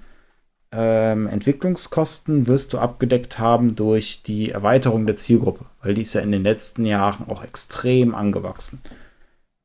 ähm, 0.70 1.26
Entwicklungskosten 1.26 2.46
wirst 2.46 2.72
du 2.72 2.78
abgedeckt 2.78 3.38
haben 3.38 3.74
durch 3.74 4.22
die 4.22 4.50
Erweiterung 4.50 5.06
der 5.06 5.16
Zielgruppe, 5.16 5.64
weil 5.82 5.94
die 5.94 6.02
ist 6.02 6.12
ja 6.12 6.20
in 6.20 6.32
den 6.32 6.42
letzten 6.42 6.84
Jahren 6.84 7.28
auch 7.28 7.42
extrem 7.42 8.14
angewachsen. 8.14 8.82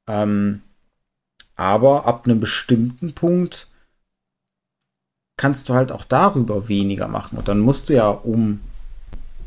Ähm, 0.07 0.61
aber 1.55 2.05
ab 2.05 2.25
einem 2.25 2.39
bestimmten 2.39 3.13
Punkt 3.13 3.67
kannst 5.37 5.67
du 5.67 5.73
halt 5.73 5.91
auch 5.91 6.05
darüber 6.05 6.69
weniger 6.69 7.07
machen. 7.07 7.37
Und 7.37 7.47
dann 7.47 7.59
musst 7.59 7.89
du 7.89 7.93
ja, 7.93 8.09
um 8.09 8.61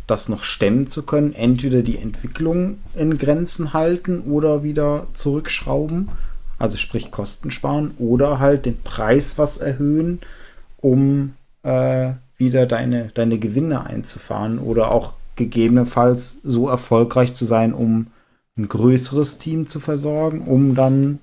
das 0.07 0.29
noch 0.29 0.45
stemmen 0.45 0.87
zu 0.87 1.05
können, 1.05 1.33
entweder 1.33 1.83
die 1.83 1.99
Entwicklung 1.99 2.79
in 2.95 3.19
Grenzen 3.19 3.73
halten 3.73 4.21
oder 4.21 4.63
wieder 4.63 5.07
zurückschrauben, 5.15 6.11
also 6.59 6.77
sprich 6.77 7.11
Kosten 7.11 7.51
sparen, 7.51 7.93
oder 7.99 8.39
halt 8.39 8.67
den 8.67 8.81
Preis 8.83 9.39
was 9.39 9.57
erhöhen, 9.57 10.21
um 10.77 11.35
äh, 11.67 12.15
wieder 12.37 12.67
deine, 12.67 13.11
deine 13.15 13.39
Gewinne 13.39 13.85
einzufahren 13.85 14.59
oder 14.59 14.91
auch 14.91 15.15
gegebenenfalls 15.35 16.41
so 16.43 16.69
erfolgreich 16.69 17.35
zu 17.35 17.45
sein, 17.45 17.75
um 17.75 18.07
ein 18.57 18.69
größeres 18.69 19.39
Team 19.39 19.67
zu 19.67 19.81
versorgen, 19.81 20.43
um 20.43 20.75
dann, 20.75 21.19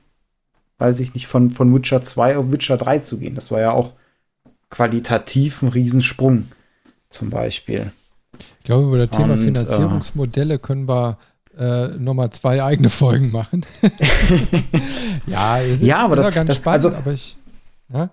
weiß 0.78 1.00
ich 1.00 1.14
nicht, 1.14 1.28
von, 1.28 1.50
von 1.50 1.74
Witcher 1.74 2.04
2 2.04 2.38
auf 2.38 2.52
Witcher 2.52 2.78
3 2.78 3.00
zu 3.00 3.20
gehen. 3.20 3.36
Das 3.36 3.52
war 3.52 3.62
ja 3.62 3.72
auch 3.72 3.94
qualitativ 4.70 5.62
ein 5.62 5.70
Riesensprung, 5.70 6.46
zum 7.10 7.30
Beispiel. 7.30 7.92
Ich 8.60 8.66
glaube, 8.66 8.88
über 8.88 8.98
das 8.98 9.12
Thema 9.12 9.34
Und, 9.34 9.42
äh, 9.42 9.44
Finanzierungsmodelle 9.44 10.60
können 10.60 10.88
wir 10.88 11.18
äh, 11.58 11.88
nochmal 12.00 12.32
zwei 12.32 12.64
eigene 12.64 12.90
Folgen 12.90 13.32
machen. 13.32 13.66
ja, 15.28 15.58
ist, 15.60 15.82
ja, 15.82 16.00
aber 16.00 16.18
ist 16.18 16.28
das, 16.28 16.36
ganz 16.36 16.48
das, 16.50 16.58
spannend, 16.58 16.86
also, 16.86 16.98
aber 16.98 17.14
ich. 17.14 17.38
Ja? 17.92 18.10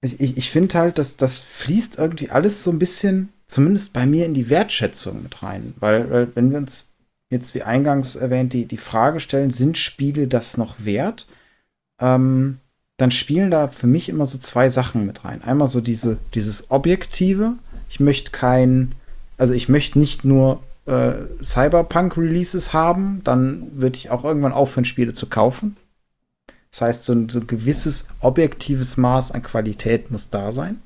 Ich, 0.00 0.20
ich, 0.20 0.36
ich 0.36 0.50
finde 0.50 0.78
halt, 0.78 0.98
dass 0.98 1.16
das 1.16 1.38
fließt 1.38 1.98
irgendwie 1.98 2.30
alles 2.30 2.64
so 2.64 2.70
ein 2.70 2.78
bisschen, 2.78 3.30
zumindest 3.46 3.92
bei 3.92 4.06
mir, 4.06 4.26
in 4.26 4.34
die 4.34 4.50
Wertschätzung 4.50 5.22
mit 5.22 5.42
rein. 5.42 5.74
Weil, 5.80 6.10
weil 6.10 6.36
wenn 6.36 6.50
wir 6.50 6.58
uns 6.58 6.88
jetzt 7.30 7.54
wie 7.54 7.62
eingangs 7.62 8.16
erwähnt 8.16 8.52
die, 8.52 8.66
die 8.66 8.76
Frage 8.78 9.20
stellen, 9.20 9.50
sind 9.50 9.76
Spiele 9.76 10.28
das 10.28 10.56
noch 10.56 10.76
wert? 10.84 11.26
Ähm, 12.00 12.58
dann 12.96 13.10
spielen 13.10 13.50
da 13.50 13.68
für 13.68 13.86
mich 13.86 14.08
immer 14.08 14.26
so 14.26 14.38
zwei 14.38 14.68
Sachen 14.68 15.06
mit 15.06 15.24
rein. 15.24 15.42
Einmal 15.42 15.68
so 15.68 15.80
diese, 15.80 16.18
dieses 16.34 16.70
Objektive. 16.70 17.54
Ich 17.88 18.00
möchte 18.00 18.32
kein, 18.32 18.92
also 19.36 19.54
ich 19.54 19.68
möchte 19.68 19.98
nicht 19.98 20.24
nur 20.24 20.62
äh, 20.86 21.12
Cyberpunk-Releases 21.42 22.72
haben, 22.72 23.20
dann 23.24 23.70
würde 23.74 23.96
ich 23.96 24.10
auch 24.10 24.24
irgendwann 24.24 24.52
aufhören, 24.52 24.84
Spiele 24.84 25.12
zu 25.12 25.26
kaufen. 25.28 25.76
Das 26.70 26.82
heißt, 26.82 27.04
so 27.04 27.12
ein, 27.12 27.28
so 27.28 27.40
ein 27.40 27.46
gewisses 27.46 28.08
objektives 28.20 28.96
Maß 28.96 29.32
an 29.32 29.42
Qualität 29.42 30.10
muss 30.10 30.30
da 30.30 30.52
sein. 30.52 30.80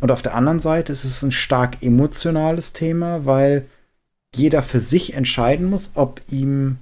Und 0.00 0.10
auf 0.10 0.22
der 0.22 0.34
anderen 0.34 0.60
Seite 0.60 0.92
ist 0.92 1.04
es 1.04 1.22
ein 1.22 1.32
stark 1.32 1.82
emotionales 1.82 2.72
Thema, 2.72 3.24
weil 3.24 3.66
jeder 4.34 4.62
für 4.62 4.80
sich 4.80 5.14
entscheiden 5.14 5.70
muss, 5.70 5.92
ob 5.94 6.20
ihm 6.30 6.78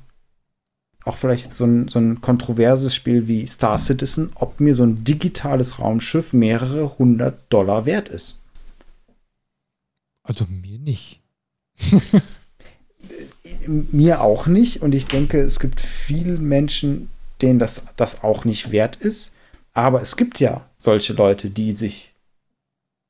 auch 1.05 1.17
vielleicht 1.17 1.55
so 1.55 1.67
ein, 1.67 1.89
so 1.89 1.99
ein 1.99 2.21
kontroverses 2.21 2.95
Spiel 2.95 3.29
wie 3.29 3.47
Star 3.47 3.79
Citizen, 3.79 4.33
ob 4.35 4.59
mir 4.59 4.75
so 4.75 4.85
ein 4.85 5.05
digitales 5.05 5.79
Raumschiff 5.79 6.33
mehrere 6.33 6.99
hundert 6.99 7.41
Dollar 7.51 7.87
wert 7.87 8.09
ist. 8.09 8.43
Also 10.23 10.47
mir 10.49 10.79
nicht. 10.79 11.21
mir 13.67 14.23
auch 14.23 14.47
nicht. 14.47 14.81
Und 14.81 14.95
ich 14.95 15.05
denke, 15.05 15.43
es 15.43 15.61
gibt 15.61 15.81
viele 15.81 16.39
Menschen, 16.39 17.11
denen 17.45 17.59
das, 17.59 17.95
das 17.97 18.25
auch 18.25 18.45
nicht 18.45 18.73
wert 18.73 18.97
ist. 18.97 19.37
Aber 19.73 20.01
es 20.01 20.17
gibt 20.17 20.41
ja 20.41 20.63
solche 20.77 21.13
Leute, 21.13 21.51
die 21.51 21.73
sich. 21.73 22.15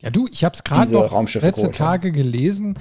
Ja, 0.00 0.10
du, 0.10 0.26
ich 0.30 0.44
habe 0.44 0.54
es 0.54 0.64
gerade 0.64 0.92
noch 0.92 1.34
letzte 1.34 1.70
Tage 1.70 2.10
gelesen. 2.10 2.78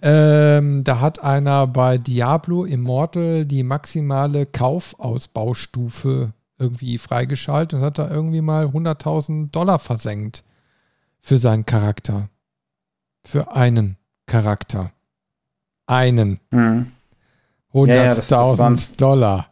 Ähm, 0.00 0.84
da 0.84 1.00
hat 1.00 1.22
einer 1.22 1.66
bei 1.66 1.98
Diablo 1.98 2.64
Immortal 2.64 3.44
die 3.44 3.62
maximale 3.62 4.46
Kaufausbaustufe 4.46 6.32
irgendwie 6.58 6.98
freigeschaltet 6.98 7.78
und 7.78 7.84
hat 7.84 7.98
da 7.98 8.10
irgendwie 8.10 8.40
mal 8.40 8.66
100.000 8.66 9.50
Dollar 9.50 9.78
versenkt 9.78 10.44
für 11.20 11.38
seinen 11.38 11.66
Charakter. 11.66 12.28
Für 13.24 13.54
einen 13.54 13.96
Charakter. 14.26 14.92
Einen. 15.86 16.40
Mhm. 16.50 16.92
100.000 17.72 17.88
ja, 17.88 18.70
ja, 18.70 18.96
Dollar. 18.96 19.51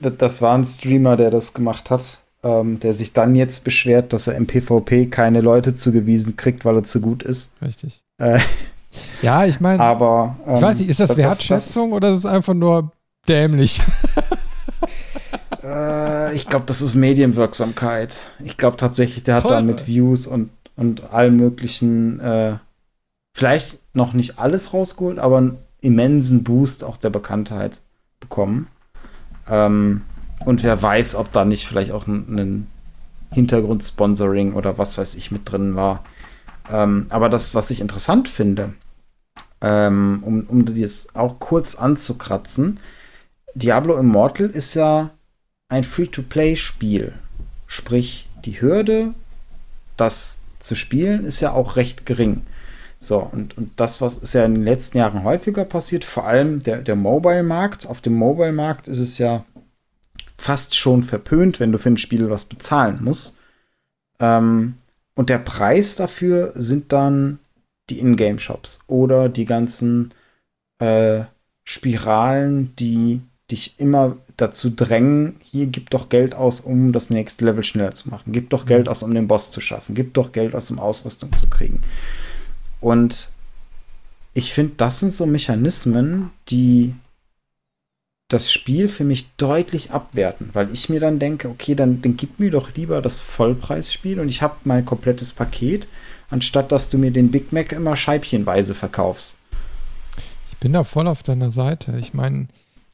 Das, 0.00 0.12
das, 0.18 0.42
war 0.42 0.56
ein 0.56 0.64
Streamer, 0.64 1.16
der 1.16 1.30
das 1.30 1.54
gemacht 1.54 1.90
hat, 1.90 2.18
ähm, 2.42 2.80
der 2.80 2.94
sich 2.94 3.12
dann 3.12 3.34
jetzt 3.34 3.64
beschwert, 3.64 4.12
dass 4.12 4.26
er 4.26 4.36
im 4.36 4.46
PvP 4.46 5.06
keine 5.06 5.40
Leute 5.40 5.74
zugewiesen 5.74 6.36
kriegt, 6.36 6.64
weil 6.64 6.76
er 6.76 6.84
zu 6.84 7.00
gut 7.00 7.22
ist. 7.22 7.52
Richtig. 7.62 8.02
Äh, 8.18 8.40
ja, 9.22 9.44
ich 9.44 9.60
meine, 9.60 9.82
aber 9.82 10.36
ähm, 10.46 10.56
ich 10.56 10.62
weiß 10.62 10.78
nicht, 10.78 10.90
ist 10.90 11.00
das, 11.00 11.08
das 11.08 11.16
Wertschätzung 11.16 11.90
das, 11.90 11.96
oder 11.96 12.10
ist 12.10 12.18
es 12.18 12.26
einfach 12.26 12.54
nur 12.54 12.92
dämlich? 13.28 13.80
äh, 15.62 16.34
ich 16.34 16.46
glaube, 16.46 16.66
das 16.66 16.82
ist 16.82 16.94
Medienwirksamkeit. 16.94 18.22
Ich 18.44 18.56
glaube 18.56 18.76
tatsächlich, 18.76 19.24
der 19.24 19.36
hat 19.36 19.42
Toll. 19.44 19.52
da 19.52 19.62
mit 19.62 19.86
Views 19.86 20.26
und, 20.26 20.50
und 20.76 21.12
allen 21.12 21.36
möglichen, 21.36 22.20
äh, 22.20 22.56
vielleicht 23.34 23.78
noch 23.94 24.12
nicht 24.12 24.38
alles 24.38 24.72
rausgeholt, 24.72 25.18
aber 25.18 25.38
einen 25.38 25.58
immensen 25.80 26.44
Boost 26.44 26.84
auch 26.84 26.96
der 26.96 27.10
Bekanntheit 27.10 27.80
bekommen. 28.20 28.68
Ähm, 29.48 30.02
und 30.44 30.62
wer 30.62 30.80
weiß, 30.80 31.14
ob 31.14 31.32
da 31.32 31.44
nicht 31.44 31.66
vielleicht 31.66 31.92
auch 31.92 32.06
ein, 32.06 32.66
Hintergrundsponsoring 33.30 34.54
oder 34.54 34.78
was 34.78 34.96
weiß 34.96 35.14
ich 35.14 35.30
mit 35.30 35.50
drin 35.50 35.76
war. 35.76 36.02
Ähm, 36.70 37.06
aber 37.10 37.28
das, 37.28 37.54
was 37.54 37.70
ich 37.70 37.82
interessant 37.82 38.26
finde, 38.26 38.72
ähm, 39.60 40.22
um, 40.24 40.44
um 40.48 40.64
das 40.64 41.14
auch 41.14 41.38
kurz 41.38 41.74
anzukratzen, 41.74 42.80
Diablo 43.54 43.98
Immortal 43.98 44.46
ist 44.46 44.74
ja 44.74 45.10
ein 45.68 45.84
Free-to-Play-Spiel. 45.84 47.12
Sprich, 47.66 48.28
die 48.44 48.62
Hürde, 48.62 49.12
das 49.98 50.40
zu 50.58 50.74
spielen, 50.74 51.24
ist 51.24 51.40
ja 51.40 51.52
auch 51.52 51.76
recht 51.76 52.06
gering. 52.06 52.42
So, 53.00 53.18
und, 53.18 53.56
und 53.56 53.78
das, 53.78 54.00
was 54.00 54.18
ist 54.18 54.34
ja 54.34 54.44
in 54.44 54.54
den 54.54 54.64
letzten 54.64 54.98
Jahren 54.98 55.22
häufiger 55.22 55.64
passiert, 55.64 56.04
vor 56.04 56.26
allem 56.26 56.62
der, 56.62 56.78
der 56.82 56.96
Mobile-Markt. 56.96 57.86
Auf 57.86 58.00
dem 58.00 58.14
Mobile-Markt 58.14 58.88
ist 58.88 58.98
es 58.98 59.18
ja 59.18 59.44
fast 60.36 60.76
schon 60.76 61.02
verpönt, 61.02 61.60
wenn 61.60 61.72
du 61.72 61.78
für 61.78 61.90
ein 61.90 61.98
Spiel 61.98 62.28
was 62.30 62.44
bezahlen 62.44 62.98
musst. 63.02 63.38
Ähm, 64.18 64.74
und 65.14 65.30
der 65.30 65.38
Preis 65.38 65.96
dafür 65.96 66.52
sind 66.54 66.92
dann 66.92 67.38
die 67.90 68.00
Ingame-Shops 68.00 68.80
oder 68.86 69.28
die 69.28 69.44
ganzen 69.44 70.12
äh, 70.78 71.22
Spiralen, 71.64 72.74
die 72.76 73.20
dich 73.50 73.78
immer 73.78 74.16
dazu 74.36 74.70
drängen, 74.70 75.36
hier 75.42 75.66
gib 75.66 75.90
doch 75.90 76.08
Geld 76.08 76.34
aus, 76.34 76.60
um 76.60 76.92
das 76.92 77.10
nächste 77.10 77.44
Level 77.44 77.64
schneller 77.64 77.92
zu 77.92 78.08
machen. 78.08 78.32
Gib 78.32 78.50
doch 78.50 78.66
Geld 78.66 78.86
mhm. 78.86 78.90
aus, 78.90 79.02
um 79.02 79.14
den 79.14 79.26
Boss 79.28 79.50
zu 79.50 79.60
schaffen. 79.60 79.94
Gib 79.94 80.14
doch 80.14 80.32
Geld 80.32 80.54
aus, 80.54 80.70
um 80.70 80.78
Ausrüstung 80.78 81.32
zu 81.34 81.48
kriegen. 81.48 81.82
Und 82.80 83.30
ich 84.34 84.52
finde, 84.52 84.74
das 84.76 85.00
sind 85.00 85.12
so 85.12 85.26
Mechanismen, 85.26 86.30
die 86.48 86.94
das 88.28 88.52
Spiel 88.52 88.88
für 88.88 89.04
mich 89.04 89.26
deutlich 89.38 89.90
abwerten, 89.90 90.50
weil 90.52 90.70
ich 90.72 90.90
mir 90.90 91.00
dann 91.00 91.18
denke, 91.18 91.48
okay, 91.48 91.74
dann, 91.74 92.02
dann 92.02 92.16
gib 92.16 92.38
mir 92.38 92.50
doch 92.50 92.74
lieber 92.74 93.00
das 93.00 93.18
Vollpreisspiel 93.18 94.20
und 94.20 94.28
ich 94.28 94.42
habe 94.42 94.56
mein 94.64 94.84
komplettes 94.84 95.32
Paket, 95.32 95.88
anstatt 96.28 96.70
dass 96.70 96.90
du 96.90 96.98
mir 96.98 97.10
den 97.10 97.30
Big 97.30 97.52
Mac 97.52 97.72
immer 97.72 97.96
scheibchenweise 97.96 98.74
verkaufst. 98.74 99.34
Ich 100.50 100.58
bin 100.58 100.74
da 100.74 100.84
voll 100.84 101.06
auf 101.06 101.22
deiner 101.22 101.50
Seite. 101.50 101.96
Ich 101.98 102.12
meine, 102.12 102.48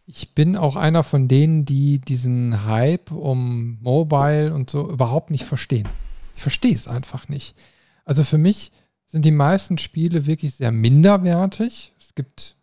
ich 0.07 0.35
bin 0.35 0.57
auch 0.57 0.77
einer 0.77 1.03
von 1.03 1.27
denen, 1.27 1.65
die 1.65 1.99
diesen 1.99 2.67
Hype 2.67 3.11
um 3.11 3.79
Mobile 3.81 4.55
und 4.55 4.71
so 4.71 4.89
überhaupt 4.89 5.31
nicht 5.31 5.45
verstehen. 5.45 5.89
Ich 6.37 6.43
verstehe 6.43 6.75
es 6.75 6.87
einfach 6.87 7.29
nicht. 7.29 7.57
Also 8.05 8.23
für 8.23 8.39
mich 8.39 8.71
sind 9.15 9.25
die 9.25 9.31
meisten 9.31 9.79
Spiele 9.79 10.27
wirklich 10.27 10.57
sehr 10.57 10.73
minderwertig. 10.73 11.93
Es 12.01 12.17
gibt 12.17 12.57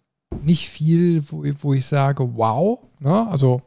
nicht 0.43 0.68
viel, 0.68 1.24
wo, 1.32 1.45
wo 1.62 1.74
ich 1.74 1.86
sage, 1.86 2.36
wow. 2.36 2.80
Ne? 2.99 3.26
Also, 3.30 3.62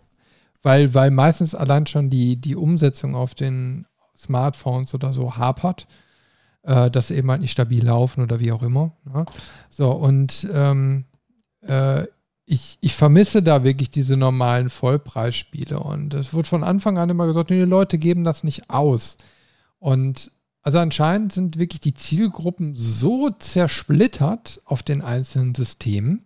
weil, 0.63 0.93
weil 0.93 1.11
meistens 1.11 1.55
allein 1.55 1.87
schon 1.87 2.11
die, 2.11 2.37
die 2.37 2.55
Umsetzung 2.55 3.15
auf 3.15 3.35
den 3.35 3.87
Smartphones 4.15 4.93
oder 4.93 5.15
so 5.15 5.35
hapert, 5.39 5.87
äh, 6.63 6.91
dass 6.91 7.09
sie 7.09 7.15
eben 7.15 7.31
halt 7.31 7.41
nicht 7.41 7.53
stabil 7.53 7.83
laufen 7.83 8.23
oder 8.23 8.39
wie 8.39 8.53
auch 8.53 8.63
immer. 8.63 8.93
Ne? 9.07 9.25
So, 9.71 9.91
und 9.91 10.47
ähm, 10.53 11.07
äh, 11.63 12.05
ich, 12.45 12.77
ich 12.83 12.95
vermisse 12.95 13.43
da 13.43 13.65
wirklich 13.65 13.89
diese 13.89 14.19
normalen 14.19 14.69
Vollpreisspiele. 14.69 15.81
Und 15.81 16.13
es 16.13 16.35
wird 16.35 16.47
von 16.47 16.63
Anfang 16.63 16.99
an 16.99 17.09
immer 17.09 17.27
gesagt, 17.27 17.49
nee, 17.49 17.61
die 17.61 17.65
Leute 17.65 17.97
geben 17.97 18.25
das 18.25 18.45
nicht 18.45 18.69
aus. 18.69 19.17
Und 19.79 20.33
also 20.65 20.79
anscheinend 20.79 21.31
sind 21.31 21.59
wirklich 21.59 21.81
die 21.81 21.93
Zielgruppen 21.93 22.75
so 22.75 23.29
zersplittert 23.29 24.63
auf 24.65 24.83
den 24.83 25.03
einzelnen 25.03 25.55
Systemen, 25.55 26.25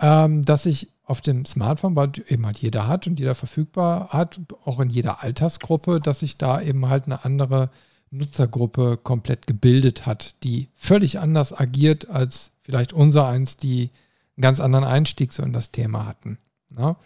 ähm, 0.00 0.42
dass 0.42 0.64
ich 0.64 0.88
auf 1.04 1.20
dem 1.20 1.44
Smartphone, 1.44 1.94
weil 1.96 2.12
eben 2.28 2.46
halt 2.46 2.58
jeder 2.58 2.88
hat 2.88 3.06
und 3.06 3.20
jeder 3.20 3.34
verfügbar 3.34 4.08
hat, 4.08 4.40
auch 4.64 4.80
in 4.80 4.88
jeder 4.88 5.22
Altersgruppe, 5.22 6.00
dass 6.00 6.20
sich 6.20 6.38
da 6.38 6.62
eben 6.62 6.88
halt 6.88 7.04
eine 7.04 7.24
andere 7.24 7.68
Nutzergruppe 8.10 8.96
komplett 8.96 9.46
gebildet 9.46 10.06
hat, 10.06 10.42
die 10.42 10.68
völlig 10.74 11.18
anders 11.18 11.52
agiert 11.52 12.08
als 12.08 12.52
vielleicht 12.62 12.94
unser 12.94 13.28
eins, 13.28 13.58
die 13.58 13.90
einen 14.36 14.42
ganz 14.42 14.60
anderen 14.60 14.84
Einstieg 14.86 15.32
so 15.32 15.42
in 15.42 15.52
das 15.52 15.70
Thema 15.70 16.06
hatten. 16.06 16.38
Ja? 16.76 16.96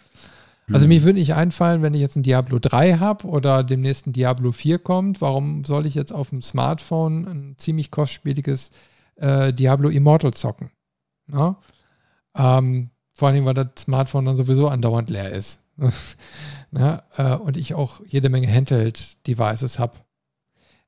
Also 0.71 0.87
mir 0.87 1.03
würde 1.03 1.19
nicht 1.19 1.35
einfallen, 1.35 1.81
wenn 1.83 1.93
ich 1.93 2.01
jetzt 2.01 2.15
ein 2.15 2.23
Diablo 2.23 2.57
3 2.59 2.97
habe 2.97 3.27
oder 3.27 3.63
demnächst 3.63 4.07
ein 4.07 4.13
Diablo 4.13 4.51
4 4.51 4.79
kommt, 4.79 5.21
warum 5.21 5.63
soll 5.63 5.85
ich 5.85 5.93
jetzt 5.93 6.11
auf 6.11 6.29
dem 6.29 6.41
Smartphone 6.41 7.27
ein 7.27 7.55
ziemlich 7.57 7.91
kostspieliges 7.91 8.71
äh, 9.15 9.53
Diablo 9.53 9.89
Immortal 9.89 10.33
zocken. 10.33 10.71
Ne? 11.27 11.55
Ähm, 12.35 12.89
vor 13.13 13.27
allem, 13.29 13.45
weil 13.45 13.53
das 13.53 13.67
Smartphone 13.77 14.25
dann 14.25 14.37
sowieso 14.37 14.67
andauernd 14.67 15.09
leer 15.09 15.31
ist. 15.31 15.61
ne? 16.71 17.03
äh, 17.15 17.35
und 17.35 17.57
ich 17.57 17.75
auch 17.75 18.01
jede 18.07 18.29
Menge 18.29 18.51
Handheld-Devices 18.51 19.77
habe. 19.77 19.99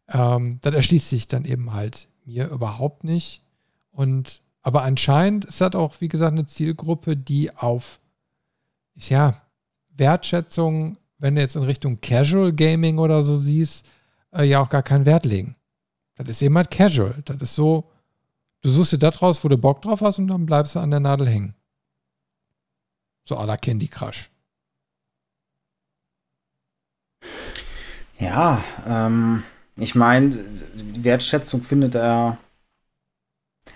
Ähm, 0.09 0.57
das 0.61 0.73
erschließt 0.73 1.09
sich 1.09 1.27
dann 1.27 1.45
eben 1.45 1.73
halt 1.73 2.07
mir 2.25 2.47
überhaupt 2.49 3.03
nicht. 3.03 3.43
Und 3.91 4.41
aber 4.61 4.83
anscheinend 4.83 5.45
ist 5.45 5.61
das 5.61 5.75
auch, 5.75 6.01
wie 6.01 6.07
gesagt, 6.09 6.33
eine 6.33 6.45
Zielgruppe, 6.45 7.15
die 7.15 7.55
auf 7.55 7.99
ja, 8.95 9.41
Wertschätzung, 9.97 10.97
wenn 11.17 11.35
du 11.35 11.41
jetzt 11.41 11.55
in 11.55 11.63
Richtung 11.63 11.99
Casual 12.01 12.53
Gaming 12.53 12.97
oder 12.97 13.23
so 13.23 13.37
siehst, 13.37 13.85
äh, 14.33 14.43
ja 14.43 14.61
auch 14.61 14.69
gar 14.69 14.83
keinen 14.83 15.05
Wert 15.05 15.25
legen. 15.25 15.55
Das 16.15 16.29
ist 16.29 16.41
eben 16.41 16.55
halt 16.55 16.71
Casual. 16.71 17.15
Das 17.25 17.37
ist 17.41 17.55
so, 17.55 17.89
du 18.61 18.69
suchst 18.69 18.93
dir 18.93 18.99
das 18.99 19.21
raus, 19.21 19.43
wo 19.43 19.47
du 19.47 19.57
Bock 19.57 19.81
drauf 19.81 20.01
hast 20.01 20.19
und 20.19 20.27
dann 20.27 20.45
bleibst 20.45 20.75
du 20.75 20.79
an 20.79 20.91
der 20.91 20.99
Nadel 20.99 21.27
hängen. 21.27 21.53
So 23.27 23.37
à 23.37 23.45
la 23.45 23.57
Candy 23.57 23.87
Crush. 23.87 24.29
Ja, 28.19 28.63
ähm, 28.87 29.43
ich 29.75 29.95
meine, 29.95 30.43
Wertschätzung 30.73 31.61
findet 31.61 31.95
er. 31.95 32.37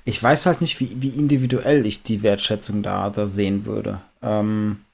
Ich 0.03 0.21
weiß 0.21 0.45
halt 0.47 0.61
nicht, 0.61 0.79
wie, 0.79 1.01
wie 1.01 1.09
individuell 1.09 1.85
ich 1.85 2.01
die 2.01 2.23
Wertschätzung 2.23 2.81
da, 2.81 3.09
da 3.09 3.27
sehen 3.27 3.65
würde. 3.65 4.01
Ähm, 4.21 4.85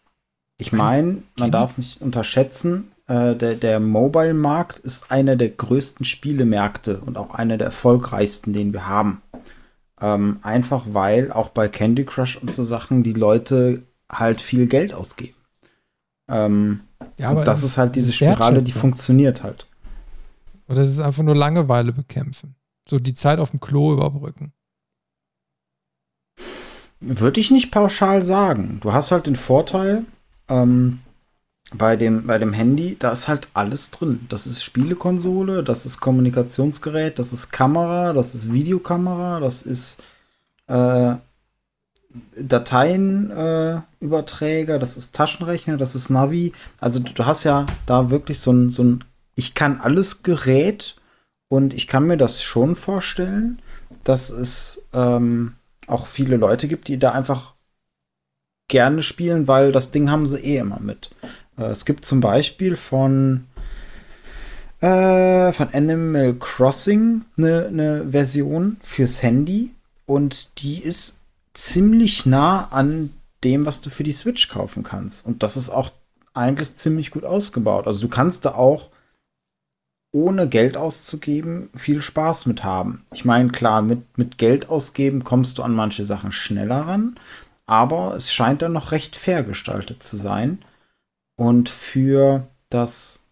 ich 0.58 0.72
meine, 0.72 1.24
man 1.38 1.52
darf 1.52 1.78
nicht 1.78 2.02
unterschätzen, 2.02 2.92
äh, 3.08 3.36
der, 3.36 3.56
der 3.56 3.80
Mobile-Markt 3.80 4.80
ist 4.80 5.12
einer 5.12 5.36
der 5.36 5.50
größten 5.50 6.06
Spielemärkte 6.06 7.00
und 7.00 7.18
auch 7.18 7.32
einer 7.32 7.58
der 7.58 7.68
erfolgreichsten, 7.68 8.54
den 8.54 8.74
wir 8.74 8.88
haben. 8.88 9.22
Ähm, 10.00 10.40
einfach 10.42 10.86
weil 10.90 11.32
auch 11.32 11.50
bei 11.50 11.68
Candy 11.68 12.06
Crush 12.06 12.38
und 12.38 12.52
so 12.52 12.64
Sachen 12.64 13.04
die 13.04 13.14
Leute 13.14 13.84
halt 14.12 14.42
viel 14.42 14.68
Geld 14.68 14.94
ausgeben. 14.94 15.36
Ähm, 16.28 16.82
ja, 17.18 17.30
aber 17.30 17.44
das 17.44 17.64
ist 17.64 17.78
halt 17.78 17.96
diese 17.96 18.12
Spirale, 18.12 18.62
die 18.62 18.72
funktioniert 18.72 19.44
halt. 19.44 19.68
Oder 20.68 20.82
es 20.82 20.90
ist 20.90 21.00
einfach 21.00 21.24
nur 21.24 21.36
Langeweile 21.36 21.94
bekämpfen. 21.94 22.56
So 22.90 23.00
die 23.00 23.14
Zeit 23.14 23.40
auf 23.40 23.52
dem 23.52 23.60
Klo 23.60 23.94
überbrücken. 23.94 24.54
Würde 27.00 27.40
ich 27.40 27.52
nicht 27.52 27.72
pauschal 27.72 28.24
sagen. 28.26 28.80
Du 28.82 28.92
hast 28.92 29.12
halt 29.12 29.28
den 29.28 29.36
Vorteil, 29.36 30.04
ähm, 30.50 31.00
bei 31.74 31.98
dem, 31.98 32.26
bei 32.26 32.38
dem 32.38 32.54
Handy, 32.54 32.96
da 32.98 33.12
ist 33.12 33.28
halt 33.28 33.50
alles 33.54 33.92
drin. 33.92 34.26
Das 34.30 34.48
ist 34.48 34.64
Spielekonsole, 34.64 35.64
das 35.64 35.86
ist 35.86 36.00
Kommunikationsgerät, 36.00 37.20
das 37.20 37.34
ist 37.34 37.52
Kamera, 37.52 38.14
das 38.14 38.34
ist 38.34 38.54
Videokamera, 38.54 39.42
das 39.42 39.64
ist 39.64 40.02
äh, 40.68 41.16
Dateienüberträger, 42.40 44.76
äh, 44.76 44.80
das 44.80 44.96
ist 44.98 45.14
Taschenrechner, 45.14 45.78
das 45.78 45.96
ist 45.96 46.10
Navi. 46.10 46.54
Also 46.80 47.00
du, 47.00 47.26
hast 47.26 47.44
ja 47.44 47.66
da 47.86 48.10
wirklich 48.10 48.40
so 48.40 48.52
ein, 48.52 48.70
so 48.70 48.84
ein 48.84 49.04
Ich 49.36 49.54
kann 49.54 49.82
alles 49.82 50.24
Gerät 50.24 50.96
und 51.50 51.74
ich 51.74 51.88
kann 51.88 52.08
mir 52.08 52.18
das 52.18 52.42
schon 52.42 52.78
vorstellen, 52.78 53.62
dass 54.06 54.30
es 54.30 54.88
ähm, 54.94 55.56
auch 55.86 56.08
viele 56.08 56.38
Leute 56.38 56.70
gibt, 56.70 56.88
die 56.88 56.98
da 56.98 57.12
einfach 57.12 57.57
gerne 58.68 59.04
spielen, 59.04 59.48
weil 59.48 59.72
das 59.72 59.92
Ding 59.92 60.10
haben 60.10 60.28
sie 60.28 60.40
eh 60.40 60.58
immer 60.58 60.80
mit. 60.80 61.12
Äh, 61.58 61.66
es 61.66 61.86
gibt 61.86 62.06
zum 62.06 62.20
Beispiel 62.20 62.76
von, 62.76 63.46
äh, 64.82 65.52
von 65.54 65.70
Animal 65.74 66.36
Crossing 66.36 67.22
eine, 67.38 67.68
eine 67.68 68.12
Version 68.12 68.78
fürs 68.82 69.24
Handy 69.24 69.72
und 70.06 70.62
die 70.62 70.80
ist 70.80 71.20
ziemlich 71.54 72.26
nah 72.26 72.68
an 72.72 73.12
dem, 73.44 73.66
was 73.66 73.82
du 73.82 73.90
für 73.90 74.04
die 74.04 74.12
Switch 74.12 74.50
kaufen 74.50 74.84
kannst. 74.84 75.26
Und 75.26 75.44
das 75.44 75.58
ist 75.58 75.70
auch 75.70 75.92
eigentlich 76.34 76.76
ziemlich 76.76 77.12
gut 77.12 77.24
ausgebaut. 77.24 77.88
Also 77.88 78.02
du 78.02 78.10
kannst 78.10 78.46
da 78.46 78.54
auch 78.54 78.90
ohne 80.12 80.48
Geld 80.48 80.78
auszugeben 80.78 81.70
viel 81.76 82.02
Spaß 82.02 82.46
mit 82.46 82.64
haben. 82.64 83.04
Ich 83.14 83.26
meine, 83.26 83.50
klar, 83.50 83.82
mit, 83.82 84.18
mit 84.18 84.38
Geld 84.38 84.70
ausgeben 84.70 85.24
kommst 85.24 85.58
du 85.58 85.64
an 85.64 85.74
manche 85.74 86.06
Sachen 86.06 86.32
schneller 86.32 86.82
ran, 86.82 87.20
aber 87.68 88.16
es 88.16 88.34
scheint 88.34 88.64
dann 88.64 88.74
noch 88.74 88.92
recht 88.92 89.16
fair 89.16 89.44
gestaltet 89.44 90.02
zu 90.02 90.18
sein. 90.18 90.60
Und 91.36 91.70
für 91.70 92.48
das 92.70 93.28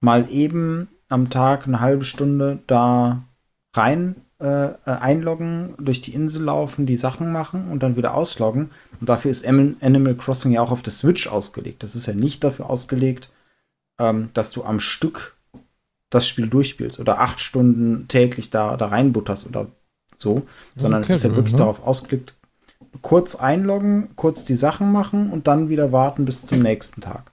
mal 0.00 0.30
eben 0.30 0.88
am 1.08 1.30
Tag 1.30 1.66
eine 1.66 1.80
halbe 1.80 2.04
Stunde 2.04 2.58
da 2.66 3.22
rein 3.72 4.16
äh, 4.38 4.74
einloggen, 4.84 5.74
durch 5.78 6.02
die 6.02 6.12
Insel 6.12 6.42
laufen, 6.44 6.84
die 6.84 6.96
Sachen 6.96 7.32
machen 7.32 7.70
und 7.70 7.82
dann 7.82 7.96
wieder 7.96 8.14
ausloggen. 8.14 8.70
Und 9.00 9.08
dafür 9.08 9.30
ist 9.30 9.46
Animal 9.46 10.14
Crossing 10.14 10.52
ja 10.52 10.60
auch 10.60 10.72
auf 10.72 10.82
der 10.82 10.92
Switch 10.92 11.26
ausgelegt. 11.26 11.82
Das 11.82 11.94
ist 11.94 12.06
ja 12.06 12.12
nicht 12.12 12.44
dafür 12.44 12.68
ausgelegt, 12.68 13.30
ähm, 13.98 14.30
dass 14.34 14.50
du 14.50 14.64
am 14.64 14.80
Stück 14.80 15.36
das 16.10 16.28
Spiel 16.28 16.48
durchspielst 16.48 17.00
oder 17.00 17.20
acht 17.20 17.40
Stunden 17.40 18.08
täglich 18.08 18.50
da, 18.50 18.76
da 18.76 18.86
reinbutterst 18.86 19.48
oder 19.48 19.68
so, 20.14 20.46
sondern 20.76 21.02
okay, 21.02 21.12
es 21.12 21.18
ist 21.18 21.30
ja 21.30 21.36
wirklich 21.36 21.52
ne? 21.52 21.58
darauf 21.58 21.86
ausgelegt, 21.86 22.34
kurz 23.02 23.34
einloggen, 23.34 24.08
kurz 24.16 24.44
die 24.44 24.54
Sachen 24.54 24.92
machen 24.92 25.30
und 25.30 25.46
dann 25.46 25.68
wieder 25.68 25.92
warten 25.92 26.24
bis 26.24 26.46
zum 26.46 26.60
nächsten 26.60 27.00
Tag. 27.00 27.30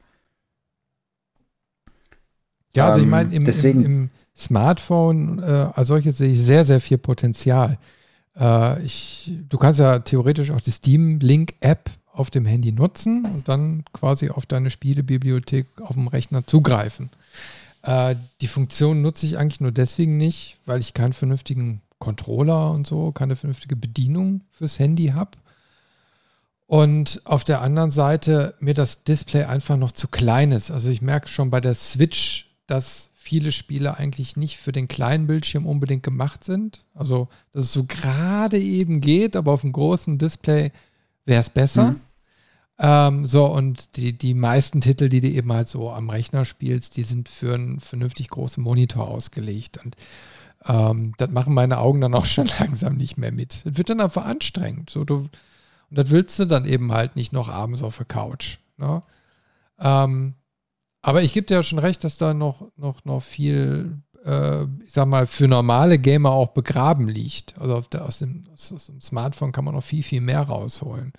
Ja, 2.74 2.88
also 2.88 3.00
ich 3.00 3.06
ähm, 3.06 3.10
meine, 3.10 3.36
im, 3.36 3.46
im, 3.46 3.86
im, 3.86 4.10
Smartphone 4.36 5.40
äh, 5.44 5.70
als 5.76 5.90
solches 5.90 6.18
sehe 6.18 6.32
ich 6.32 6.40
sehr, 6.40 6.66
sehr 6.66 6.82
viel 6.82 6.98
Potenzial. 6.98 7.78
Äh, 8.36 8.84
ich, 8.84 9.32
du 9.48 9.58
kannst 9.58 9.80
ja 9.80 10.00
theoretisch 10.00 10.50
auch 10.52 10.62
die 10.62 10.72
Steam 10.72 11.20
Link 11.20 11.54
App 11.60 11.92
auf 12.12 12.30
dem 12.30 12.46
Handy 12.46 12.72
nutzen 12.72 13.26
und 13.26 13.48
dann 13.48 13.84
quasi 13.94 14.30
auf 14.30 14.46
deine 14.46 14.70
Spielebibliothek 14.70 15.68
auf 15.82 15.94
dem 15.94 16.08
Rechner 16.08 16.46
zugreifen. 16.46 17.10
Äh, 17.84 18.16
die 18.42 18.48
Funktion 18.48 19.02
nutze 19.02 19.26
ich 19.26 19.38
eigentlich 19.38 19.62
nur 19.62 19.72
deswegen 19.72 20.18
nicht, 20.18 20.58
weil 20.66 20.80
ich 20.80 20.94
keinen 20.94 21.14
vernünftigen 21.14 21.82
Controller 22.00 22.72
und 22.72 22.88
so, 22.88 23.12
keine 23.12 23.36
vernünftige 23.36 23.76
Bedienung 23.76 24.42
fürs 24.52 24.80
Handy 24.80 25.08
habe. 25.08 25.32
Und 26.74 27.22
auf 27.26 27.44
der 27.44 27.62
anderen 27.62 27.92
Seite 27.92 28.56
mir 28.60 28.74
das 28.74 29.04
Display 29.04 29.44
einfach 29.44 29.78
noch 29.78 29.92
zu 29.92 30.08
klein 30.08 30.52
ist. 30.52 30.72
Also 30.72 30.90
ich 30.90 31.04
merke 31.04 31.28
schon 31.28 31.52
bei 31.52 31.62
der 31.62 31.76
Switch, 31.76 32.48
dass 32.66 33.12
viele 33.14 33.52
Spiele 33.52 33.96
eigentlich 33.98 34.38
nicht 34.38 34.58
für 34.58 34.72
den 34.72 34.88
kleinen 34.88 35.28
Bildschirm 35.28 35.68
unbedingt 35.68 36.02
gemacht 36.02 36.44
sind. 36.44 36.84
Also, 36.96 37.28
dass 37.52 37.66
es 37.66 37.74
so 37.74 37.84
gerade 37.84 38.58
eben 38.58 39.02
geht, 39.02 39.36
aber 39.36 39.52
auf 39.52 39.62
dem 39.62 39.72
großen 39.72 40.18
Display 40.18 40.72
wäre 41.26 41.42
es 41.42 41.52
besser. 41.52 41.92
Mhm. 41.92 42.00
Ähm, 42.80 43.26
so, 43.28 43.46
und 43.46 43.96
die, 43.96 44.18
die 44.18 44.34
meisten 44.34 44.82
Titel, 44.82 45.10
die 45.10 45.22
du 45.22 45.28
eben 45.28 45.54
halt 45.54 45.68
so 45.68 45.92
am 45.92 46.10
Rechner 46.10 46.44
spielst, 46.44 46.98
die 46.98 47.04
sind 47.04 47.30
für 47.30 47.54
einen 47.54 47.82
vernünftig 47.82 48.30
großen 48.30 48.64
Monitor 48.64 49.10
ausgelegt. 49.10 49.80
Und 49.86 49.96
ähm, 50.66 51.14
das 51.18 51.30
machen 51.30 51.54
meine 51.54 51.78
Augen 51.78 52.02
dann 52.02 52.16
auch 52.16 52.26
schon 52.26 52.50
langsam 52.60 52.96
nicht 52.96 53.18
mehr 53.18 53.32
mit. 53.32 53.64
Das 53.64 53.78
wird 53.78 53.92
dann 53.92 54.02
einfach 54.02 54.26
anstrengend. 54.26 54.90
So, 54.90 55.04
du, 55.04 55.30
und 55.94 56.00
das 56.00 56.10
willst 56.10 56.40
du 56.40 56.46
dann 56.46 56.66
eben 56.66 56.92
halt 56.92 57.16
nicht 57.16 57.34
noch 57.34 57.50
abends 57.50 57.84
auf 57.84 57.98
der 57.98 58.08
Couch. 58.08 58.58
Ne? 58.78 59.04
Ähm, 59.78 60.34
aber 61.04 61.22
ich 61.22 61.34
gebe 61.34 61.46
dir 61.46 61.58
ja 61.58 61.64
schon 61.64 61.78
recht, 61.78 62.04
dass 62.04 62.18
da 62.18 62.34
noch, 62.34 62.72
noch, 62.78 63.06
noch 63.06 63.22
viel, 63.22 64.02
äh, 64.26 64.64
ich 64.84 64.92
sag 64.92 65.06
mal, 65.06 65.28
für 65.28 65.48
normale 65.48 66.00
Gamer 66.00 66.32
auch 66.32 66.48
begraben 66.48 67.08
liegt. 67.08 67.60
Also 67.60 67.80
der, 67.82 68.06
aus, 68.06 68.18
dem, 68.18 68.46
aus, 68.52 68.88
dem, 68.88 69.02
Smartphone 69.02 69.52
kann 69.52 69.66
man 69.66 69.76
noch 69.76 69.84
viel, 69.84 70.02
viel 70.02 70.22
mehr 70.22 70.42
rausholen. 70.42 71.14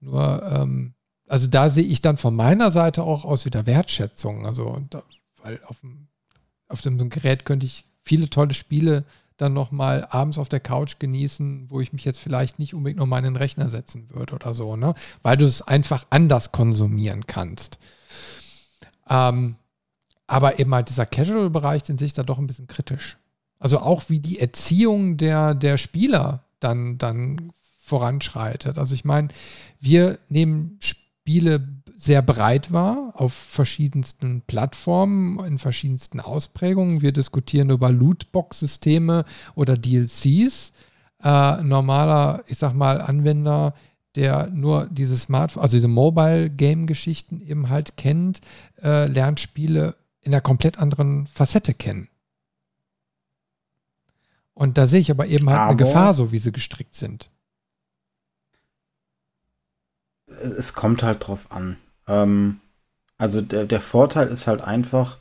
Nur, 0.00 0.42
ähm, 0.50 0.94
also 1.28 1.46
da 1.46 1.68
sehe 1.68 1.84
ich 1.84 2.00
dann 2.00 2.16
von 2.16 2.34
meiner 2.34 2.70
Seite 2.70 3.02
auch 3.02 3.26
aus 3.26 3.44
wieder 3.44 3.66
Wertschätzung. 3.66 4.46
Also, 4.46 4.80
da, 4.88 5.02
weil 5.42 5.60
auf 5.66 5.80
dem, 5.80 6.08
auf 6.68 6.80
dem 6.80 7.10
Gerät 7.10 7.44
könnte 7.44 7.66
ich 7.66 7.84
viele 8.00 8.30
tolle 8.30 8.54
Spiele 8.54 9.04
dann 9.36 9.52
nochmal 9.52 10.06
abends 10.10 10.38
auf 10.38 10.48
der 10.48 10.60
Couch 10.60 10.98
genießen, 10.98 11.70
wo 11.70 11.80
ich 11.80 11.92
mich 11.92 12.04
jetzt 12.04 12.20
vielleicht 12.20 12.58
nicht 12.58 12.74
unbedingt 12.74 13.00
noch 13.00 13.06
mal 13.06 13.18
in 13.18 13.24
den 13.24 13.36
Rechner 13.36 13.68
setzen 13.68 14.08
würde 14.10 14.34
oder 14.34 14.54
so, 14.54 14.76
ne? 14.76 14.94
Weil 15.22 15.36
du 15.36 15.44
es 15.44 15.62
einfach 15.62 16.06
anders 16.10 16.52
konsumieren 16.52 17.26
kannst. 17.26 17.78
Ähm, 19.08 19.56
aber 20.26 20.58
eben 20.58 20.74
halt 20.74 20.88
dieser 20.88 21.06
Casual-Bereich, 21.06 21.82
den 21.82 21.98
sehe 21.98 22.06
ich 22.06 22.12
da 22.12 22.22
doch 22.22 22.38
ein 22.38 22.46
bisschen 22.46 22.68
kritisch. 22.68 23.18
Also 23.58 23.78
auch 23.80 24.04
wie 24.08 24.20
die 24.20 24.38
Erziehung 24.38 25.16
der, 25.16 25.54
der 25.54 25.78
Spieler 25.78 26.44
dann, 26.60 26.98
dann 26.98 27.52
voranschreitet. 27.82 28.78
Also 28.78 28.94
ich 28.94 29.04
meine, 29.04 29.28
wir 29.80 30.18
nehmen 30.28 30.78
Spiele 30.80 31.66
sehr 31.96 32.22
breit 32.22 32.72
wahr 32.72 33.12
auf 33.14 33.32
verschiedensten 33.32 34.42
Plattformen, 34.42 35.44
in 35.44 35.58
verschiedensten 35.58 36.20
Ausprägungen. 36.20 37.02
Wir 37.02 37.12
diskutieren 37.12 37.70
über 37.70 37.90
Lootbox-Systeme 37.90 39.24
oder 39.54 39.76
DLCs. 39.76 40.72
Äh, 41.22 41.62
normaler, 41.62 42.42
ich 42.46 42.58
sag 42.58 42.74
mal, 42.74 43.00
Anwender, 43.00 43.74
der 44.16 44.48
nur 44.48 44.86
diese 44.90 45.16
Smartphone, 45.16 45.62
also 45.62 45.76
diese 45.76 45.88
Mobile-Game-Geschichten 45.88 47.40
eben 47.40 47.68
halt 47.68 47.96
kennt, 47.96 48.40
äh, 48.82 49.06
lernt 49.06 49.40
Spiele 49.40 49.96
in 50.20 50.32
einer 50.32 50.40
komplett 50.40 50.78
anderen 50.78 51.26
Facette 51.26 51.74
kennen. 51.74 52.08
Und 54.54 54.78
da 54.78 54.86
sehe 54.86 55.00
ich 55.00 55.10
aber 55.10 55.26
eben 55.26 55.48
halt 55.48 55.58
aber 55.58 55.70
eine 55.70 55.76
Gefahr, 55.76 56.14
so 56.14 56.32
wie 56.32 56.38
sie 56.38 56.52
gestrickt 56.52 56.94
sind. 56.94 57.30
Es 60.26 60.72
kommt 60.72 61.02
halt 61.02 61.26
drauf 61.26 61.50
an. 61.50 61.76
Ähm, 62.06 62.60
also 63.18 63.40
der, 63.40 63.64
der 63.66 63.80
Vorteil 63.80 64.28
ist 64.28 64.46
halt 64.46 64.60
einfach, 64.60 65.18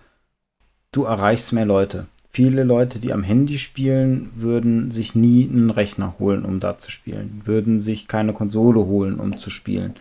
du 0.92 1.04
erreichst 1.04 1.54
mehr 1.54 1.66
Leute. 1.66 2.08
Viele 2.30 2.64
Leute, 2.64 3.00
die 3.00 3.14
am 3.14 3.22
Handy 3.22 3.60
spielen, 3.60 4.32
würden 4.36 4.90
sich 4.90 5.14
nie 5.14 5.48
einen 5.48 5.70
Rechner 5.70 6.16
holen, 6.18 6.46
um 6.46 6.60
da 6.60 6.80
zu 6.80 6.90
spielen, 6.90 7.42
würden 7.46 7.80
sich 7.80 8.08
keine 8.08 8.34
Konsole 8.34 8.86
holen, 8.86 9.20
um 9.20 9.38
zu 9.38 9.52
spielen, 9.52 9.94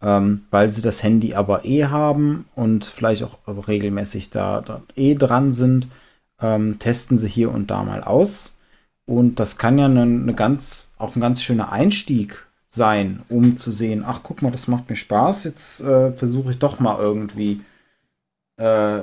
ähm, 0.00 0.44
weil 0.50 0.72
sie 0.72 0.80
das 0.80 1.02
Handy 1.02 1.34
aber 1.34 1.66
eh 1.66 1.84
haben 1.86 2.46
und 2.54 2.86
vielleicht 2.86 3.22
auch 3.24 3.38
regelmäßig 3.68 4.30
da, 4.30 4.62
da 4.62 4.82
eh 4.94 5.14
dran 5.14 5.52
sind, 5.52 5.88
ähm, 6.40 6.78
testen 6.78 7.18
sie 7.18 7.28
hier 7.28 7.52
und 7.52 7.70
da 7.70 7.84
mal 7.84 8.02
aus. 8.02 8.58
Und 9.04 9.38
das 9.38 9.58
kann 9.58 9.78
ja 9.78 9.84
eine, 9.86 10.02
eine 10.02 10.34
ganz, 10.34 10.92
auch 10.98 11.14
ein 11.14 11.20
ganz 11.20 11.42
schöner 11.42 11.72
Einstieg 11.72 12.45
sein, 12.68 13.22
um 13.28 13.56
zu 13.56 13.72
sehen, 13.72 14.04
ach 14.06 14.20
guck 14.22 14.42
mal, 14.42 14.50
das 14.52 14.68
macht 14.68 14.90
mir 14.90 14.96
Spaß, 14.96 15.44
jetzt 15.44 15.80
äh, 15.80 16.12
versuche 16.12 16.52
ich 16.52 16.58
doch 16.58 16.80
mal 16.80 16.98
irgendwie 16.98 17.62
äh, 18.56 19.00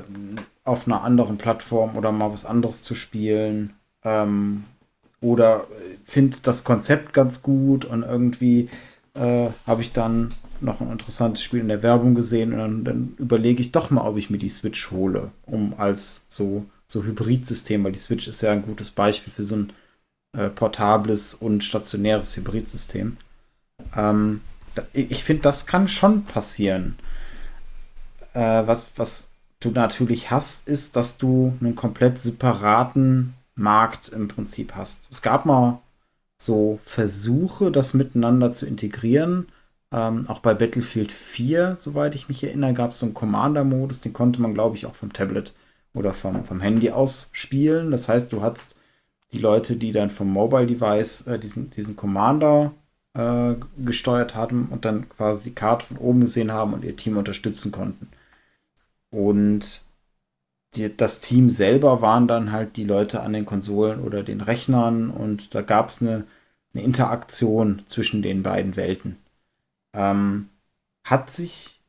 auf 0.64 0.88
einer 0.88 1.04
anderen 1.04 1.38
Plattform 1.38 1.96
oder 1.98 2.12
mal 2.12 2.32
was 2.32 2.46
anderes 2.46 2.84
zu 2.84 2.96
spielen. 2.96 3.74
Ähm, 4.04 4.66
oder 5.22 5.66
finde 6.04 6.38
das 6.44 6.64
Konzept 6.66 7.14
ganz 7.14 7.42
gut 7.42 7.86
und 7.86 8.04
irgendwie 8.04 8.70
äh, 9.14 9.48
habe 9.66 9.82
ich 9.82 9.94
dann 9.94 10.30
noch 10.60 10.82
ein 10.82 10.92
interessantes 10.92 11.44
Spiel 11.44 11.62
in 11.62 11.70
der 11.70 11.84
Werbung 11.84 12.16
gesehen 12.16 12.54
und 12.54 12.60
dann, 12.60 12.84
dann 12.84 13.16
überlege 13.18 13.62
ich 13.62 13.72
doch 13.72 13.90
mal, 13.90 14.06
ob 14.08 14.18
ich 14.18 14.30
mir 14.30 14.38
die 14.38 14.50
Switch 14.50 14.92
hole, 14.92 15.32
um 15.46 15.76
als 15.78 16.26
so, 16.28 16.66
so 16.88 17.04
Hybridsystem, 17.04 17.84
weil 17.84 17.94
die 17.94 18.00
Switch 18.00 18.28
ist 18.28 18.42
ja 18.42 18.52
ein 18.52 18.64
gutes 18.64 18.92
Beispiel 18.92 19.32
für 19.32 19.44
so 19.44 19.56
ein 19.56 19.74
äh, 20.38 20.50
portables 20.50 21.34
und 21.34 21.64
stationäres 21.64 22.36
Hybridsystem. 22.36 23.18
Ähm, 23.96 24.42
ich 24.94 25.24
finde, 25.24 25.44
das 25.44 25.68
kann 25.68 25.88
schon 25.88 26.26
passieren. 26.26 26.98
Äh, 28.34 28.66
was, 28.66 28.92
was 28.98 29.34
du 29.60 29.72
natürlich 29.72 30.32
hast, 30.32 30.68
ist, 30.68 30.96
dass 30.96 31.18
du 31.18 31.58
einen 31.62 31.76
komplett 31.76 32.20
separaten 32.20 33.34
Markt 33.56 34.10
im 34.10 34.28
Prinzip 34.28 34.76
hast. 34.76 35.08
Es 35.12 35.22
gab 35.22 35.46
mal 35.46 35.80
so 36.38 36.80
Versuche, 36.84 37.72
das 37.72 37.94
miteinander 37.94 38.52
zu 38.52 38.66
integrieren. 38.66 39.48
Ähm, 39.92 40.28
auch 40.28 40.40
bei 40.40 40.54
Battlefield 40.54 41.12
4, 41.12 41.78
soweit 41.78 42.16
ich 42.16 42.28
mich 42.28 42.44
erinnere, 42.44 42.74
gab 42.74 42.92
es 42.92 43.00
so 43.00 43.06
einen 43.06 43.14
Commander-Modus, 43.14 44.02
den 44.02 44.14
konnte 44.14 44.42
man, 44.42 44.54
glaube 44.54 44.76
ich, 44.76 44.86
auch 44.86 44.96
vom 44.96 45.14
Tablet 45.14 45.54
oder 45.94 46.14
vom, 46.14 46.44
vom 46.46 46.62
Handy 46.62 46.90
aus 46.90 47.30
spielen. 47.34 47.92
Das 47.92 48.10
heißt, 48.10 48.34
du 48.34 48.42
hattest 48.42 48.76
die 49.34 49.40
Leute, 49.40 49.76
die 49.76 49.92
dann 49.92 50.10
vom 50.10 50.30
Mobile-Device 50.30 51.28
äh, 51.28 51.40
diesen, 51.40 51.70
diesen 51.70 51.96
Commander 51.96 52.74
äh, 53.14 53.56
gesteuert 53.78 54.36
haben 54.36 54.68
und 54.72 54.86
dann 54.86 55.10
quasi 55.10 55.50
die 55.50 55.56
Karte 55.56 55.86
von 55.86 55.98
oben 55.98 56.22
gesehen 56.22 56.52
haben 56.52 56.74
und 56.74 56.84
ihr 56.84 56.96
Team 56.96 57.18
unterstützen 57.18 57.72
konnten. 57.72 58.10
Und 59.12 59.84
die, 60.76 60.96
das 60.96 61.22
Team 61.22 61.50
selber 61.52 62.02
waren 62.02 62.28
dann 62.28 62.52
halt 62.52 62.78
die 62.78 62.84
Leute 62.84 63.22
an 63.22 63.34
den 63.34 63.46
Konsolen 63.46 64.02
oder 64.02 64.24
den 64.24 64.42
Rechnern 64.42 65.10
und 65.12 65.54
da 65.56 65.62
gab 65.62 65.90
es 65.90 66.02
eine, 66.02 66.26
eine, 66.74 66.84
Interaktion 66.84 67.84
zwischen 67.86 68.22
den 68.22 68.44
beiden 68.44 68.76
Welten. 68.76 69.18
Ähm, 69.94 70.50
hat 71.06 71.32
sich 71.32 71.82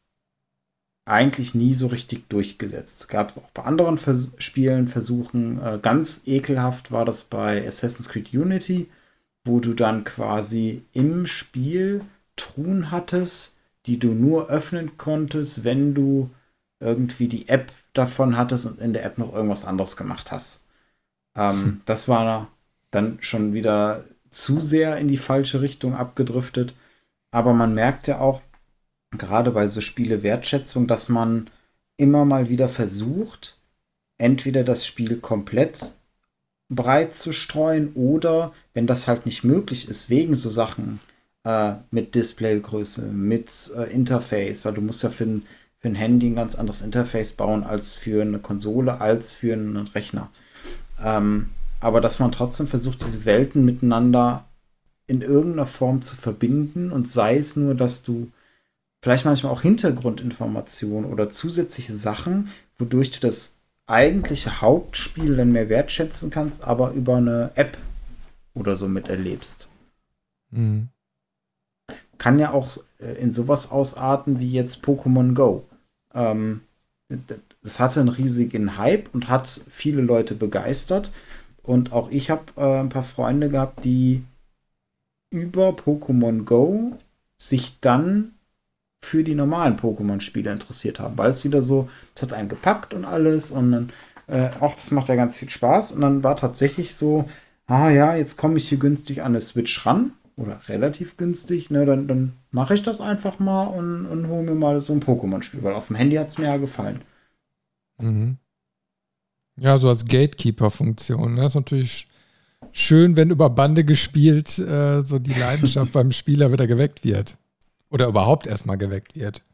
eigentlich 1.07 1.55
nie 1.55 1.75
so 1.75 1.87
richtig 1.89 2.29
durchgesetzt. 2.29 3.01
Es 3.01 3.09
gab 3.09 3.37
auch 3.37 3.51
bei 3.51 3.63
anderen 3.65 3.99
Vers 3.99 4.37
Spielen 4.39 4.89
Versuchen. 4.89 5.61
Äh, 5.63 5.79
ganz 5.81 6.23
ekelhaft 6.27 6.93
war 6.93 7.05
das 7.05 7.25
bei 7.25 7.67
Assassin's 7.67 8.09
Creed 8.09 8.33
Unity, 8.33 8.89
wo 9.45 9.61
du 9.61 9.75
dann 9.75 10.05
quasi 10.05 10.83
im 10.93 11.27
Spiel 11.27 12.03
Truhen 12.37 12.91
hattest, 12.91 13.59
die 13.87 13.99
du 13.99 14.13
nur 14.13 14.49
öffnen 14.49 14.97
konntest, 14.97 15.65
wenn 15.65 15.95
du 15.95 16.31
irgendwie 16.81 17.29
die 17.29 17.49
App 17.49 17.73
davon 17.93 18.37
hattest 18.37 18.67
und 18.67 18.81
in 18.81 18.93
der 18.93 19.05
App 19.05 19.19
noch 19.19 19.33
irgendwas 19.33 19.65
anderes 19.65 19.97
gemacht 19.97 20.33
hast. 20.33 20.67
Ähm, 21.37 21.63
hm. 21.63 21.81
Das 21.85 22.09
war 22.09 22.49
dann 22.91 23.19
schon 23.21 23.55
wieder 23.55 24.05
zu 24.31 24.61
sehr 24.61 24.97
in 24.99 25.09
die 25.09 25.17
falsche 25.17 25.61
Richtung 25.61 25.95
abgedriftet. 25.95 26.75
Aber 27.31 27.53
man 27.53 27.75
merkt 27.75 28.07
ja 28.07 28.21
auch, 28.21 28.41
gerade 29.13 29.51
bei 29.51 29.69
so 29.69 29.81
Spiele 29.81 30.23
Wertschätzung, 30.23 30.87
dass 30.87 31.09
man 31.09 31.51
immer 31.97 32.25
mal 32.25 32.49
wieder 32.49 32.69
versucht, 32.69 33.59
entweder 34.19 34.65
das 34.65 34.87
Spiel 34.87 35.19
komplett 35.19 35.95
breit 36.75 37.15
zu 37.17 37.33
streuen 37.33 37.93
oder 37.95 38.53
wenn 38.73 38.87
das 38.87 39.09
halt 39.09 39.27
nicht 39.27 39.45
möglich 39.45 39.89
ist, 39.89 40.11
wegen 40.11 40.35
so 40.35 40.49
Sachen 40.49 41.01
äh, 41.45 41.75
mit 41.91 42.15
Displaygröße, 42.15 43.07
mit 43.07 43.71
äh, 43.77 43.93
Interface, 43.93 44.65
weil 44.65 44.75
du 44.75 44.81
musst 44.81 45.03
ja 45.03 45.11
für 45.11 45.25
ein 45.25 45.47
für 45.85 45.91
ein 45.91 45.97
Handy 45.97 46.29
ein 46.29 46.37
ganz 46.37 46.55
anderes 46.55 46.81
Interface 46.81 47.33
bauen 47.33 47.63
als 47.63 47.93
für 47.93 48.23
eine 48.23 48.39
Konsole, 48.39 49.03
als 49.03 49.35
für 49.35 49.53
einen 49.53 49.77
Rechner. 49.77 50.31
Ähm, 50.99 51.51
aber 51.79 52.01
dass 52.01 52.21
man 52.21 52.33
trotzdem 52.33 52.67
versucht, 52.67 53.05
diese 53.05 53.27
Welten 53.27 53.67
miteinander 53.67 54.47
in 55.07 55.21
irgendeiner 55.21 55.67
Form 55.67 56.01
zu 56.01 56.17
verbinden 56.17 56.91
und 56.91 57.11
sei 57.11 57.37
es 57.37 57.57
nur, 57.57 57.75
dass 57.75 58.03
du 58.03 58.33
vielleicht 59.03 59.27
manchmal 59.27 59.53
auch 59.53 59.61
Hintergrundinformationen 59.61 61.13
oder 61.13 61.29
zusätzliche 61.29 61.93
Sachen, 61.93 62.49
wodurch 62.79 63.11
du 63.11 63.21
das 63.21 63.59
eigentliche 63.87 64.61
Hauptspiel 64.61 65.37
dann 65.37 65.53
mehr 65.53 65.69
wertschätzen 65.69 66.31
kannst, 66.31 66.65
aber 66.65 66.93
über 66.93 67.17
eine 67.17 67.51
App 67.55 67.77
oder 68.55 68.77
so 68.77 68.89
miterlebst. 68.89 69.69
Mhm. 70.51 70.89
Kann 72.19 72.39
ja 72.39 72.53
auch 72.53 72.77
äh, 72.99 73.15
in 73.15 73.33
sowas 73.33 73.71
ausarten 73.71 74.41
wie 74.41 74.51
jetzt 74.51 74.85
Pokémon 74.85 75.35
Go. 75.35 75.67
Ähm, 76.15 76.61
das 77.63 77.81
hatte 77.81 78.01
einen 78.01 78.09
riesigen 78.09 78.79
Hype 78.79 79.13
und 79.15 79.29
hat 79.29 79.49
viele 79.49 80.03
Leute 80.03 80.35
begeistert. 80.35 81.11
Und 81.63 81.93
auch 81.93 82.11
ich 82.11 82.31
habe 82.31 82.45
äh, 82.57 82.81
ein 82.81 82.89
paar 82.89 83.05
Freunde 83.05 83.51
gehabt, 83.51 83.85
die 83.85 84.23
über 85.31 85.71
Pokémon 85.71 86.45
Go 86.45 86.99
sich 87.37 87.81
dann 87.81 88.34
für 89.05 89.23
die 89.23 89.35
normalen 89.35 89.77
Pokémon-Spiele 89.77 90.51
interessiert 90.51 90.99
haben, 90.99 91.17
weil 91.19 91.31
es 91.31 91.45
wieder 91.45 91.63
so, 91.63 91.89
es 92.15 92.23
hat 92.23 92.33
einen 92.33 92.49
gepackt 92.49 92.95
und 92.95 93.05
alles 93.05 93.51
und 93.51 93.73
dann, 93.73 93.91
äh, 94.27 94.49
auch 94.61 94.75
das 94.75 94.91
macht 94.91 95.09
ja 95.09 95.15
ganz 95.15 95.39
viel 95.39 95.51
Spaß 95.51 95.93
und 95.93 96.01
dann 96.01 96.23
war 96.23 96.37
tatsächlich 96.37 96.95
so, 96.95 97.27
ah 97.67 97.91
ja, 97.91 98.17
jetzt 98.17 98.37
komme 98.37 98.57
ich 98.57 98.69
hier 98.69 98.79
günstig 98.79 99.21
an 99.21 99.33
eine 99.33 99.41
Switch 99.41 99.87
ran 99.87 100.13
oder 100.37 100.61
relativ 100.69 101.17
günstig, 101.17 101.71
ne, 101.71 101.87
dann, 101.87 102.09
dann 102.09 102.33
mache 102.51 102.75
ich 102.75 102.83
das 102.83 103.01
einfach 103.01 103.39
mal 103.39 103.67
und, 103.67 104.07
und 104.07 104.29
hole 104.29 104.43
mir 104.43 104.55
mal 104.55 104.81
so 104.81 104.93
ein 104.93 105.03
Pokémon-Spiel, 105.03 105.63
weil 105.63 105.75
auf 105.75 105.89
dem 105.89 105.97
Handy 105.97 106.17
hat 106.17 106.29
es 106.29 106.39
mir 106.39 106.47
ja 106.47 106.57
gefallen. 106.57 107.03
Mhm. 107.99 108.39
Ja, 109.57 109.79
so 109.79 109.89
als 109.89 110.05
Gatekeeper-Funktion. 110.05 111.35
Ne? 111.35 111.43
Das 111.43 111.53
ist 111.53 111.55
natürlich 111.55 112.09
schön, 112.73 113.17
wenn 113.17 113.31
über 113.31 113.51
Bande 113.51 113.85
gespielt 113.85 114.59
äh, 114.59 115.03
so 115.05 115.19
die 115.19 115.39
Leidenschaft 115.39 115.93
beim 115.93 116.11
Spieler 116.11 116.51
wieder 116.51 116.67
geweckt 116.67 117.05
wird. 117.05 117.37
Oder 117.95 118.09
überhaupt 118.09 118.49
erstmal 118.49 118.77
geweckt 118.77 119.15
wird. 119.15 119.45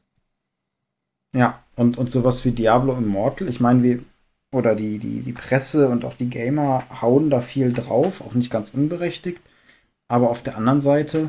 Ja, 1.36 1.62
und, 1.76 1.98
und 1.98 2.10
sowas 2.10 2.42
wie 2.46 2.52
Diablo 2.52 2.96
Immortal, 2.96 3.48
ich 3.48 3.60
meine, 3.60 3.82
wir, 3.82 4.02
oder 4.50 4.74
die, 4.74 4.98
die, 4.98 5.20
die 5.20 5.34
Presse 5.34 5.90
und 5.90 6.06
auch 6.06 6.14
die 6.14 6.30
Gamer 6.30 6.84
hauen 7.02 7.28
da 7.28 7.42
viel 7.42 7.74
drauf, 7.74 8.22
auch 8.22 8.32
nicht 8.32 8.50
ganz 8.50 8.70
unberechtigt. 8.70 9.42
Aber 10.08 10.30
auf 10.30 10.42
der 10.42 10.56
anderen 10.56 10.80
Seite, 10.80 11.28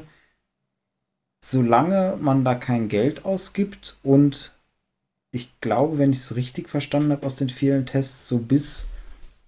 solange 1.44 2.18
man 2.22 2.46
da 2.46 2.56
kein 2.56 2.88
Geld 2.88 3.26
ausgibt 3.26 3.98
und 4.04 4.56
ich 5.34 5.60
glaube, 5.60 5.98
wenn 5.98 6.12
ich 6.12 6.20
es 6.20 6.38
richtig 6.38 6.70
verstanden 6.70 7.12
habe 7.12 7.26
aus 7.26 7.36
den 7.36 7.50
vielen 7.50 7.86
Tests, 7.86 8.30
so 8.30 8.40
bis 8.40 8.92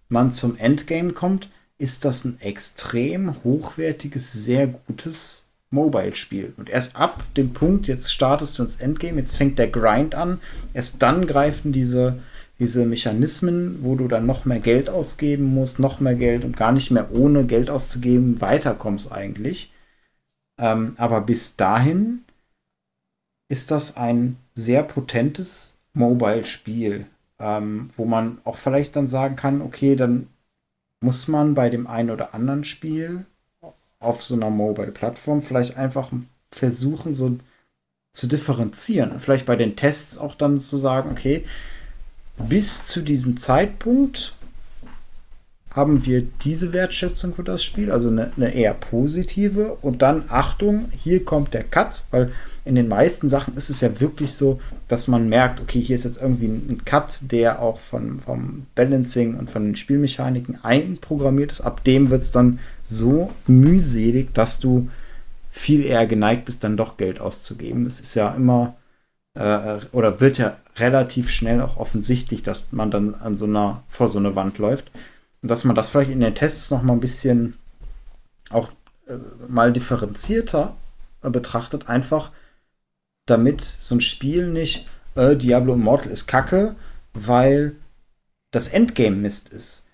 man 0.10 0.34
zum 0.34 0.58
Endgame 0.58 1.14
kommt, 1.14 1.50
ist 1.78 2.04
das 2.04 2.26
ein 2.26 2.42
extrem 2.42 3.42
hochwertiges, 3.46 4.34
sehr 4.34 4.68
gutes 4.68 5.43
Mobile-Spiel. 5.74 6.54
Und 6.58 6.70
erst 6.70 6.96
ab 6.96 7.24
dem 7.36 7.52
Punkt, 7.54 7.88
jetzt 7.88 8.14
startest 8.14 8.58
du 8.58 8.64
ins 8.64 8.78
Endgame, 8.78 9.20
jetzt 9.20 9.36
fängt 9.36 9.60
der 9.60 9.68
Grind 9.68 10.16
an, 10.16 10.40
erst 10.74 11.02
dann 11.02 11.28
greifen 11.28 11.74
diese 11.74 12.20
diese 12.60 12.86
Mechanismen, 12.86 13.84
wo 13.84 13.96
du 13.96 14.08
dann 14.08 14.26
noch 14.26 14.46
mehr 14.46 14.60
Geld 14.60 14.90
ausgeben 14.90 15.54
musst, 15.54 15.80
noch 15.80 16.00
mehr 16.00 16.16
Geld 16.16 16.46
und 16.46 16.56
gar 16.56 16.72
nicht 16.72 16.92
mehr 16.92 17.12
ohne 17.12 17.46
Geld 17.46 17.70
auszugeben 17.70 18.42
weiterkommst 18.42 19.12
eigentlich. 19.12 19.72
Ähm, 20.60 20.94
aber 20.98 21.22
bis 21.22 21.56
dahin 21.56 22.24
ist 23.50 23.72
das 23.72 23.98
ein 23.98 24.38
sehr 24.56 24.84
potentes 24.84 25.78
Mobile-Spiel, 25.94 27.08
ähm, 27.40 27.90
wo 27.98 28.06
man 28.06 28.40
auch 28.44 28.58
vielleicht 28.58 28.96
dann 28.96 29.08
sagen 29.08 29.36
kann, 29.36 29.62
okay, 29.62 29.96
dann 29.96 30.28
muss 31.02 31.28
man 31.28 31.56
bei 31.56 31.70
dem 31.70 31.86
einen 31.88 32.12
oder 32.12 32.34
anderen 32.34 32.64
Spiel 32.64 33.26
auf 34.04 34.24
so 34.24 34.36
einer 34.36 34.50
Mobile-Plattform 34.50 35.42
vielleicht 35.42 35.78
einfach 35.78 36.12
versuchen, 36.52 37.14
so 37.14 37.38
zu 38.14 38.28
differenzieren. 38.28 39.20
Vielleicht 39.20 39.46
bei 39.46 39.56
den 39.56 39.76
Tests 39.76 40.18
auch 40.18 40.36
dann 40.36 40.60
zu 40.60 40.78
sagen, 40.78 41.12
okay, 41.12 41.46
bis 42.38 42.86
zu 42.86 43.02
diesem 43.02 43.38
Zeitpunkt 43.38 44.34
haben 45.74 46.06
wir 46.06 46.22
diese 46.44 46.72
Wertschätzung 46.72 47.34
für 47.34 47.44
das 47.44 47.64
Spiel, 47.64 47.92
also 47.92 48.10
eine, 48.10 48.32
eine, 48.38 48.54
eher 48.54 48.76
positive. 48.76 49.78
Und 49.82 50.04
dann, 50.04 50.26
Achtung, 50.30 50.86
hier 50.96 51.26
kommt 51.26 51.54
der 51.56 51.64
Cut, 51.64 52.06
weil 52.12 52.32
in 52.64 52.76
den 52.76 52.88
meisten 52.88 53.28
Sachen 53.28 53.58
ist 53.58 53.72
es 53.72 53.82
ja 53.82 54.00
wirklich 54.00 54.34
so, 54.34 54.62
dass 54.88 55.08
man 55.08 55.28
merkt, 55.28 55.62
okay, 55.62 55.82
hier 55.82 55.96
ist 55.96 56.06
jetzt 56.06 56.22
irgendwie 56.22 56.46
ein, 56.46 56.82
Cut, 56.86 57.32
der 57.32 57.60
auch 57.60 57.80
von, 57.80 58.20
vom 58.20 58.68
Balancing 58.76 59.36
und 59.36 59.50
von 59.50 59.66
den 59.66 59.76
Spielmechaniken 59.76 60.64
einprogrammiert 60.64 61.52
ist. 61.52 61.62
Ab 61.62 61.84
dem 61.84 62.12
wird 62.12 62.22
es 62.22 62.32
dann 62.32 62.60
so 62.84 63.32
mühselig, 63.48 64.32
dass 64.34 64.60
du 64.60 64.90
viel 65.50 65.86
eher 65.86 66.06
geneigt 66.06 66.46
bist, 66.46 66.64
dann 66.64 66.78
doch 66.78 66.98
Geld 66.98 67.20
auszugeben. 67.20 67.86
Das 67.86 68.00
ist 68.00 68.14
ja 68.14 68.34
immer 68.36 68.76
äh, 69.36 69.78
oder 69.92 70.20
wird 70.20 70.38
ja 70.38 70.58
relativ 70.78 71.30
schnell 71.30 71.62
auch 71.62 71.78
offensichtlich, 71.78 72.44
dass 72.44 72.72
man 72.72 72.92
dann 72.92 73.16
an 73.16 73.36
so 73.38 73.46
einer, 73.46 73.84
vor 73.88 74.08
so 74.08 74.20
eine 74.20 74.36
Wand 74.36 74.58
läuft. 74.60 74.92
Dass 75.44 75.66
man 75.66 75.76
das 75.76 75.90
vielleicht 75.90 76.10
in 76.10 76.22
den 76.22 76.36
Tests 76.36 76.72
noch 76.72 76.82
mal 76.82 76.94
ein 76.94 77.00
bisschen 77.00 77.58
auch 78.50 78.70
äh, 79.08 79.18
mal 79.48 79.72
differenzierter 79.72 80.76
äh, 81.22 81.30
betrachtet, 81.30 81.90
einfach 81.90 82.32
damit 83.26 83.62
so 83.62 83.96
ein 83.96 84.02
Spiel 84.02 84.48
nicht 84.48 84.88
äh, 85.16 85.36
Diablo 85.36 85.74
Immortal 85.74 86.12
ist 86.12 86.28
kacke, 86.28 86.76
weil 87.14 87.76
das 88.52 88.70
Endgame 88.70 89.16
Mist 89.16 89.50
ist. 89.50 89.88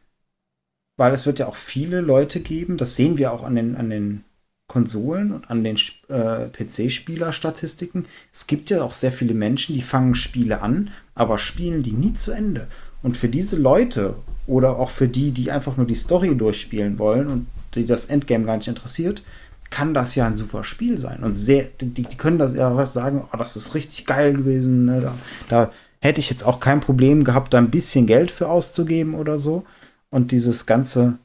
Weil 0.97 1.13
es 1.13 1.25
wird 1.25 1.39
ja 1.39 1.47
auch 1.47 1.55
viele 1.55 2.01
Leute 2.01 2.41
geben, 2.41 2.77
das 2.77 2.95
sehen 2.95 3.17
wir 3.17 3.31
auch 3.31 3.43
an 3.43 3.55
den, 3.55 3.75
an 3.75 3.89
den 3.89 4.23
Konsolen 4.67 5.31
und 5.31 5.49
an 5.49 5.63
den 5.63 5.77
äh, 6.09 6.47
PC-Spieler-Statistiken. 6.47 8.05
Es 8.31 8.47
gibt 8.47 8.69
ja 8.69 8.83
auch 8.83 8.93
sehr 8.93 9.11
viele 9.11 9.33
Menschen, 9.33 9.75
die 9.75 9.81
fangen 9.81 10.15
Spiele 10.15 10.61
an, 10.61 10.91
aber 11.15 11.39
spielen 11.39 11.83
die 11.83 11.93
nie 11.93 12.13
zu 12.13 12.31
Ende. 12.31 12.67
Und 13.01 13.17
für 13.17 13.29
diese 13.29 13.57
Leute 13.57 14.15
oder 14.47 14.77
auch 14.77 14.89
für 14.89 15.07
die, 15.07 15.31
die 15.31 15.51
einfach 15.51 15.77
nur 15.77 15.85
die 15.85 15.95
Story 15.95 16.35
durchspielen 16.35 16.99
wollen 16.99 17.27
und 17.27 17.47
die 17.75 17.85
das 17.85 18.05
Endgame 18.05 18.45
gar 18.45 18.57
nicht 18.57 18.67
interessiert, 18.67 19.23
kann 19.69 19.93
das 19.93 20.15
ja 20.15 20.25
ein 20.25 20.35
super 20.35 20.63
Spiel 20.63 20.97
sein. 20.97 21.23
Und 21.23 21.33
sehr, 21.33 21.65
die, 21.79 21.91
die 21.91 22.17
können 22.17 22.39
das 22.39 22.53
ja 22.55 22.85
sagen, 22.85 23.27
oh, 23.31 23.37
das 23.37 23.55
ist 23.55 23.75
richtig 23.75 24.05
geil 24.05 24.33
gewesen. 24.33 24.85
Ne? 24.85 25.01
Da, 25.01 25.13
da 25.49 25.71
hätte 26.01 26.19
ich 26.19 26.29
jetzt 26.29 26.43
auch 26.43 26.59
kein 26.59 26.81
Problem 26.81 27.23
gehabt, 27.23 27.53
da 27.53 27.57
ein 27.59 27.71
bisschen 27.71 28.07
Geld 28.07 28.31
für 28.31 28.47
auszugeben 28.47 29.13
oder 29.13 29.37
so. 29.37 29.65
Und 30.09 30.31
dieses 30.31 30.65
ganze 30.65 31.19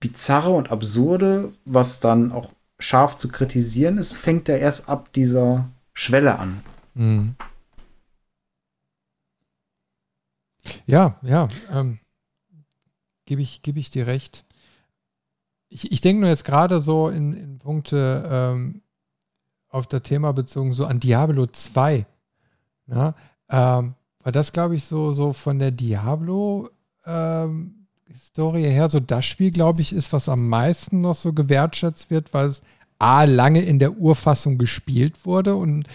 Bizarre 0.00 0.50
und 0.50 0.70
Absurde, 0.70 1.52
was 1.64 2.00
dann 2.00 2.32
auch 2.32 2.50
scharf 2.78 3.16
zu 3.16 3.28
kritisieren 3.28 3.96
ist, 3.96 4.16
fängt 4.16 4.48
ja 4.48 4.56
erst 4.56 4.88
ab 4.90 5.12
dieser 5.14 5.68
Schwelle 5.94 6.38
an. 6.38 6.60
Mhm. 6.94 7.34
Ja, 10.86 11.18
ja, 11.22 11.48
ähm, 11.70 11.98
gebe 13.24 13.42
ich, 13.42 13.62
geb 13.62 13.76
ich 13.76 13.90
dir 13.90 14.06
recht. 14.06 14.44
Ich, 15.68 15.90
ich 15.90 16.00
denke 16.00 16.20
nur 16.20 16.30
jetzt 16.30 16.44
gerade 16.44 16.80
so 16.80 17.08
in, 17.08 17.32
in 17.34 17.58
Punkte 17.58 18.28
ähm, 18.30 18.82
auf 19.68 19.86
das 19.86 20.02
Thema 20.02 20.32
bezogen, 20.32 20.72
so 20.72 20.86
an 20.86 21.00
Diablo 21.00 21.46
2. 21.46 22.06
Ja, 22.86 23.14
ähm, 23.50 23.94
weil 24.22 24.32
das, 24.32 24.52
glaube 24.52 24.76
ich, 24.76 24.84
so, 24.84 25.12
so 25.12 25.32
von 25.32 25.58
der 25.58 25.70
Diablo 25.70 26.68
ähm, 27.04 27.86
her, 28.36 28.88
so 28.88 29.00
das 29.00 29.24
Spiel, 29.24 29.50
glaube 29.50 29.80
ich, 29.80 29.92
ist, 29.92 30.12
was 30.12 30.28
am 30.28 30.48
meisten 30.48 31.00
noch 31.00 31.14
so 31.14 31.32
gewertschätzt 31.32 32.10
wird, 32.10 32.32
weil 32.32 32.46
es 32.46 32.62
A, 32.98 33.24
lange 33.24 33.60
in 33.60 33.78
der 33.78 33.98
Urfassung 33.98 34.58
gespielt 34.58 35.24
wurde 35.26 35.56
und 35.56 35.86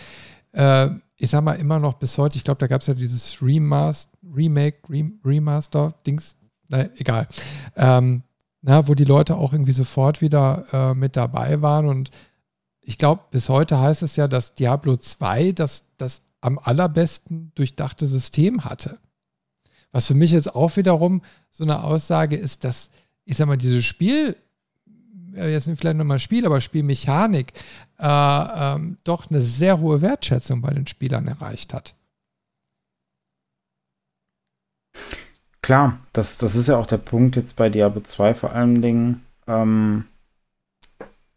äh, 0.51 0.89
ich 1.17 1.29
sag 1.29 1.43
mal 1.43 1.53
immer 1.53 1.79
noch 1.79 1.95
bis 1.95 2.17
heute, 2.17 2.37
ich 2.37 2.43
glaube, 2.43 2.59
da 2.59 2.67
gab 2.67 2.81
es 2.81 2.87
ja 2.87 2.93
dieses 2.93 3.41
Remaster, 3.41 4.10
Remake, 4.23 4.77
Remaster, 5.25 5.93
Dings, 6.05 6.35
na, 6.69 6.89
egal. 6.95 7.27
Ähm, 7.75 8.23
na, 8.61 8.87
wo 8.87 8.93
die 8.93 9.05
Leute 9.05 9.35
auch 9.35 9.53
irgendwie 9.53 9.71
sofort 9.71 10.21
wieder 10.21 10.65
äh, 10.71 10.93
mit 10.93 11.15
dabei 11.15 11.61
waren. 11.61 11.87
Und 11.87 12.11
ich 12.81 12.97
glaube, 12.97 13.23
bis 13.31 13.49
heute 13.49 13.79
heißt 13.79 14.03
es 14.03 14.15
ja, 14.15 14.27
dass 14.27 14.53
Diablo 14.53 14.97
2 14.97 15.51
das, 15.51 15.85
das 15.97 16.21
am 16.41 16.59
allerbesten 16.59 17.51
durchdachte 17.55 18.07
System 18.07 18.63
hatte. 18.63 18.99
Was 19.91 20.07
für 20.07 20.13
mich 20.13 20.31
jetzt 20.31 20.55
auch 20.55 20.75
wiederum 20.77 21.21
so 21.49 21.63
eine 21.63 21.83
Aussage 21.83 22.35
ist, 22.35 22.63
dass, 22.63 22.91
ich 23.25 23.35
sag 23.35 23.47
mal, 23.47 23.57
dieses 23.57 23.83
Spiel, 23.83 24.37
äh, 25.35 25.51
jetzt 25.51 25.67
nicht 25.67 25.79
vielleicht 25.79 25.97
nochmal 25.97 26.19
Spiel, 26.19 26.45
aber 26.45 26.61
Spielmechanik, 26.61 27.53
äh, 27.99 28.05
ähm, 28.05 28.97
doch 29.03 29.29
eine 29.29 29.41
sehr 29.41 29.79
hohe 29.79 30.01
Wertschätzung 30.01 30.61
bei 30.61 30.73
den 30.73 30.87
Spielern 30.87 31.27
erreicht 31.27 31.73
hat. 31.73 31.95
Klar, 35.61 35.99
das, 36.13 36.37
das 36.37 36.55
ist 36.55 36.67
ja 36.67 36.77
auch 36.77 36.87
der 36.87 36.97
Punkt 36.97 37.35
jetzt 37.35 37.55
bei 37.55 37.69
Diablo 37.69 38.01
2 38.01 38.33
vor 38.33 38.51
allen 38.51 38.81
Dingen, 38.81 39.25
ähm, 39.47 40.05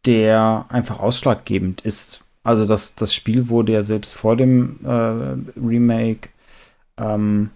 der 0.06 0.66
einfach 0.70 0.98
ausschlaggebend 0.98 1.82
ist. 1.82 2.26
Also 2.42 2.66
das, 2.66 2.94
das 2.94 3.14
Spiel 3.14 3.48
wurde 3.48 3.72
ja 3.72 3.82
selbst 3.82 4.14
vor 4.14 4.36
dem 4.36 4.80
äh, 4.84 5.58
Remake 5.58 6.30
ähm, 6.96 7.50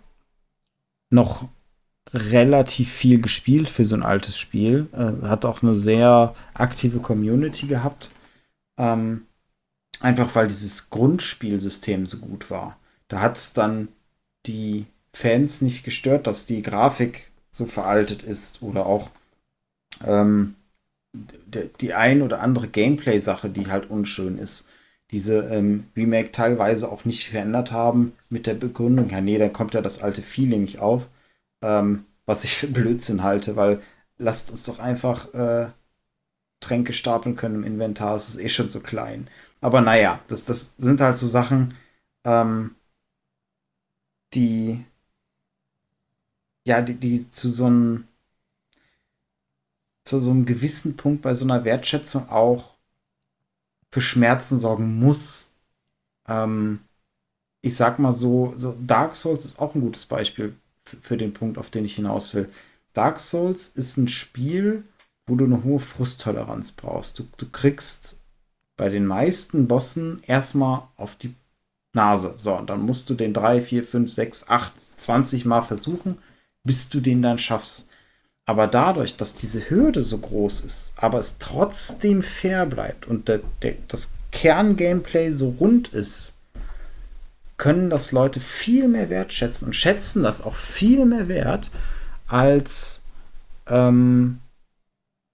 noch 1.10 1.48
relativ 2.12 2.90
viel 2.90 3.20
gespielt 3.20 3.68
für 3.68 3.84
so 3.84 3.94
ein 3.96 4.02
altes 4.02 4.38
Spiel. 4.38 4.88
Äh, 4.92 5.26
hat 5.26 5.44
auch 5.44 5.62
eine 5.62 5.74
sehr 5.74 6.34
aktive 6.54 7.00
Community 7.00 7.66
gehabt. 7.66 8.10
Ähm, 8.78 9.26
einfach 10.00 10.34
weil 10.34 10.48
dieses 10.48 10.90
Grundspielsystem 10.90 12.06
so 12.06 12.18
gut 12.18 12.50
war. 12.50 12.78
Da 13.08 13.20
hat 13.20 13.36
es 13.36 13.52
dann 13.52 13.88
die 14.46 14.86
Fans 15.18 15.62
nicht 15.62 15.84
gestört, 15.84 16.26
dass 16.26 16.46
die 16.46 16.62
Grafik 16.62 17.30
so 17.50 17.66
veraltet 17.66 18.22
ist 18.22 18.62
oder 18.62 18.86
auch 18.86 19.10
ähm, 20.04 20.54
die 21.80 21.94
ein 21.94 22.22
oder 22.22 22.40
andere 22.40 22.68
Gameplay-Sache, 22.68 23.48
die 23.50 23.68
halt 23.68 23.90
unschön 23.90 24.38
ist. 24.38 24.68
Diese 25.10 25.40
ähm, 25.48 25.88
Remake 25.96 26.32
teilweise 26.32 26.90
auch 26.92 27.04
nicht 27.04 27.28
verändert 27.28 27.72
haben 27.72 28.12
mit 28.28 28.46
der 28.46 28.54
Begründung, 28.54 29.08
ja, 29.10 29.20
nee, 29.20 29.38
dann 29.38 29.52
kommt 29.52 29.74
ja 29.74 29.80
das 29.80 30.02
alte 30.02 30.22
Feeling 30.22 30.62
nicht 30.62 30.80
auf 30.80 31.08
ähm, 31.62 32.06
was 32.26 32.44
ich 32.44 32.56
für 32.56 32.68
Blödsinn 32.68 33.22
halte, 33.22 33.56
weil 33.56 33.82
lasst 34.18 34.50
uns 34.50 34.64
doch 34.64 34.78
einfach 34.78 35.32
äh, 35.34 35.70
Tränke 36.60 36.92
stapeln 36.92 37.36
können 37.36 37.56
im 37.56 37.64
Inventar, 37.64 38.16
es 38.16 38.28
ist 38.30 38.38
eh 38.38 38.48
schon 38.48 38.70
so 38.70 38.80
klein. 38.80 39.28
Aber 39.60 39.80
naja, 39.80 40.20
das, 40.28 40.44
das 40.44 40.76
sind 40.78 41.00
halt 41.00 41.16
so 41.16 41.26
Sachen, 41.26 41.74
ähm, 42.24 42.76
die, 44.34 44.84
ja, 46.68 46.82
die, 46.82 46.94
die 46.94 47.30
zu 47.30 47.48
so 47.48 47.66
einem, 47.66 48.04
zu 50.04 50.20
so 50.20 50.30
einem 50.30 50.44
gewissen 50.46 50.96
Punkt 50.96 51.22
bei 51.22 51.34
so 51.34 51.44
einer 51.44 51.64
Wertschätzung 51.64 52.28
auch 52.28 52.74
für 53.90 54.02
Schmerzen 54.02 54.58
sorgen 54.58 54.98
muss. 55.00 55.54
Ähm, 56.26 56.80
ich 57.62 57.74
sag 57.74 57.98
mal 57.98 58.12
so, 58.12 58.52
so, 58.56 58.76
Dark 58.86 59.16
Souls 59.16 59.44
ist 59.44 59.58
auch 59.58 59.74
ein 59.74 59.80
gutes 59.80 60.06
Beispiel 60.06 60.54
für 60.84 61.16
den 61.16 61.32
Punkt, 61.32 61.58
auf 61.58 61.70
den 61.70 61.84
ich 61.84 61.96
hinaus 61.96 62.34
will. 62.34 62.50
Dark 62.92 63.18
Souls 63.18 63.68
ist 63.68 63.96
ein 63.96 64.08
Spiel, 64.08 64.84
wo 65.26 65.36
du 65.36 65.46
eine 65.46 65.64
hohe 65.64 65.80
Frusttoleranz 65.80 66.72
brauchst. 66.72 67.18
Du, 67.18 67.26
du 67.38 67.48
kriegst 67.48 68.20
bei 68.76 68.90
den 68.90 69.06
meisten 69.06 69.68
Bossen 69.68 70.22
erstmal 70.26 70.82
auf 70.96 71.16
die 71.16 71.34
Nase. 71.94 72.34
So, 72.36 72.56
und 72.56 72.68
dann 72.68 72.82
musst 72.82 73.08
du 73.08 73.14
den 73.14 73.32
3, 73.32 73.62
4, 73.62 73.84
5, 73.84 74.12
6, 74.12 74.48
8, 74.48 75.00
20 75.00 75.44
Mal 75.46 75.62
versuchen, 75.62 76.18
bis 76.68 76.90
du 76.90 77.00
den 77.00 77.22
dann 77.22 77.38
schaffst. 77.38 77.88
Aber 78.44 78.66
dadurch, 78.66 79.16
dass 79.16 79.34
diese 79.34 79.68
Hürde 79.68 80.02
so 80.02 80.18
groß 80.18 80.60
ist, 80.60 80.92
aber 80.96 81.18
es 81.18 81.38
trotzdem 81.38 82.22
fair 82.22 82.66
bleibt 82.66 83.06
und 83.06 83.28
der, 83.28 83.40
der, 83.62 83.74
das 83.88 84.16
Kerngameplay 84.32 85.30
so 85.30 85.56
rund 85.58 85.88
ist, 85.88 86.34
können 87.56 87.90
das 87.90 88.12
Leute 88.12 88.38
viel 88.38 88.86
mehr 88.86 89.10
wertschätzen 89.10 89.66
und 89.66 89.74
schätzen 89.74 90.22
das 90.22 90.42
auch 90.42 90.54
viel 90.54 91.04
mehr 91.04 91.28
wert, 91.28 91.70
als 92.26 93.02
ähm, 93.66 94.38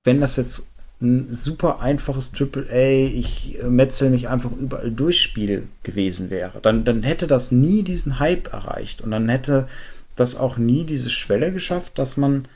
wenn 0.04 0.20
das 0.20 0.36
jetzt 0.36 0.72
ein 1.00 1.32
super 1.32 1.80
einfaches 1.80 2.32
AAA, 2.38 3.08
ich 3.14 3.58
metzel 3.68 4.10
mich 4.10 4.28
einfach 4.28 4.52
überall 4.52 4.90
durch 4.90 5.20
Spiel 5.20 5.68
gewesen 5.82 6.30
wäre. 6.30 6.60
Dann, 6.60 6.84
dann 6.84 7.02
hätte 7.02 7.26
das 7.26 7.52
nie 7.52 7.82
diesen 7.82 8.18
Hype 8.20 8.52
erreicht 8.52 9.02
und 9.02 9.10
dann 9.10 9.28
hätte 9.28 9.68
das 10.16 10.36
auch 10.36 10.56
nie 10.56 10.84
diese 10.84 11.10
Schwelle 11.10 11.52
geschafft, 11.52 11.98
dass 11.98 12.16
man, 12.16 12.48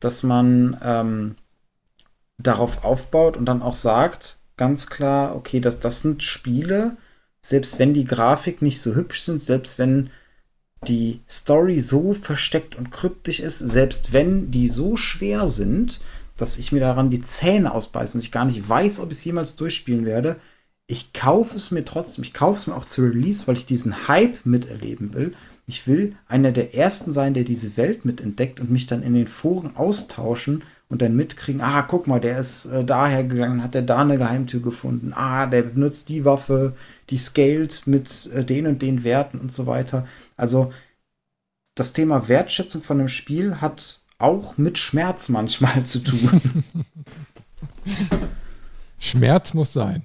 dass 0.00 0.22
man 0.22 0.78
ähm, 0.82 1.34
darauf 2.38 2.84
aufbaut 2.84 3.36
und 3.36 3.46
dann 3.46 3.62
auch 3.62 3.74
sagt, 3.74 4.38
ganz 4.56 4.86
klar, 4.86 5.34
okay, 5.36 5.60
das, 5.60 5.80
das 5.80 6.02
sind 6.02 6.22
Spiele, 6.22 6.96
selbst 7.40 7.78
wenn 7.78 7.94
die 7.94 8.04
Grafik 8.04 8.62
nicht 8.62 8.80
so 8.80 8.94
hübsch 8.94 9.22
sind, 9.22 9.42
selbst 9.42 9.78
wenn 9.78 10.10
die 10.86 11.20
Story 11.28 11.80
so 11.80 12.12
versteckt 12.12 12.76
und 12.76 12.90
kryptisch 12.90 13.40
ist, 13.40 13.58
selbst 13.58 14.12
wenn 14.12 14.50
die 14.50 14.68
so 14.68 14.96
schwer 14.96 15.48
sind, 15.48 16.00
dass 16.36 16.58
ich 16.58 16.72
mir 16.72 16.80
daran 16.80 17.10
die 17.10 17.22
Zähne 17.22 17.72
ausbeiße 17.72 18.16
und 18.16 18.24
ich 18.24 18.32
gar 18.32 18.44
nicht 18.44 18.68
weiß, 18.68 19.00
ob 19.00 19.10
ich 19.10 19.18
es 19.18 19.24
jemals 19.24 19.56
durchspielen 19.56 20.04
werde, 20.04 20.36
ich 20.86 21.12
kaufe 21.12 21.56
es 21.56 21.70
mir 21.70 21.84
trotzdem. 21.84 22.24
Ich 22.24 22.34
kaufe 22.34 22.58
es 22.58 22.66
mir 22.66 22.74
auch 22.74 22.84
zu 22.84 23.02
Release, 23.02 23.46
weil 23.46 23.56
ich 23.56 23.66
diesen 23.66 24.08
Hype 24.08 24.44
miterleben 24.44 25.14
will, 25.14 25.34
Ich 25.66 25.86
will 25.86 26.16
einer 26.28 26.52
der 26.52 26.74
Ersten 26.74 27.12
sein, 27.12 27.34
der 27.34 27.44
diese 27.44 27.76
Welt 27.76 28.04
mitentdeckt 28.04 28.60
und 28.60 28.70
mich 28.70 28.86
dann 28.86 29.02
in 29.02 29.14
den 29.14 29.26
Foren 29.26 29.76
austauschen 29.76 30.62
und 30.88 31.00
dann 31.00 31.16
mitkriegen, 31.16 31.62
ah, 31.62 31.82
guck 31.82 32.06
mal, 32.06 32.20
der 32.20 32.38
ist 32.38 32.66
äh, 32.66 32.84
daher 32.84 33.24
gegangen, 33.24 33.62
hat 33.62 33.74
der 33.74 33.82
da 33.82 34.02
eine 34.02 34.18
Geheimtür 34.18 34.60
gefunden, 34.60 35.12
ah, 35.14 35.46
der 35.46 35.62
benutzt 35.62 36.08
die 36.10 36.24
Waffe, 36.24 36.74
die 37.10 37.16
scaled 37.16 37.86
mit 37.86 38.30
äh, 38.34 38.44
den 38.44 38.66
und 38.66 38.82
den 38.82 39.04
Werten 39.04 39.38
und 39.38 39.52
so 39.52 39.66
weiter. 39.66 40.06
Also 40.36 40.72
das 41.74 41.92
Thema 41.92 42.28
Wertschätzung 42.28 42.82
von 42.82 43.00
einem 43.00 43.08
Spiel 43.08 43.60
hat 43.60 44.00
auch 44.18 44.58
mit 44.58 44.78
Schmerz 44.78 45.28
manchmal 45.28 45.84
zu 45.84 46.00
tun. 46.00 46.64
Schmerz 48.98 49.54
muss 49.54 49.72
sein. 49.72 50.04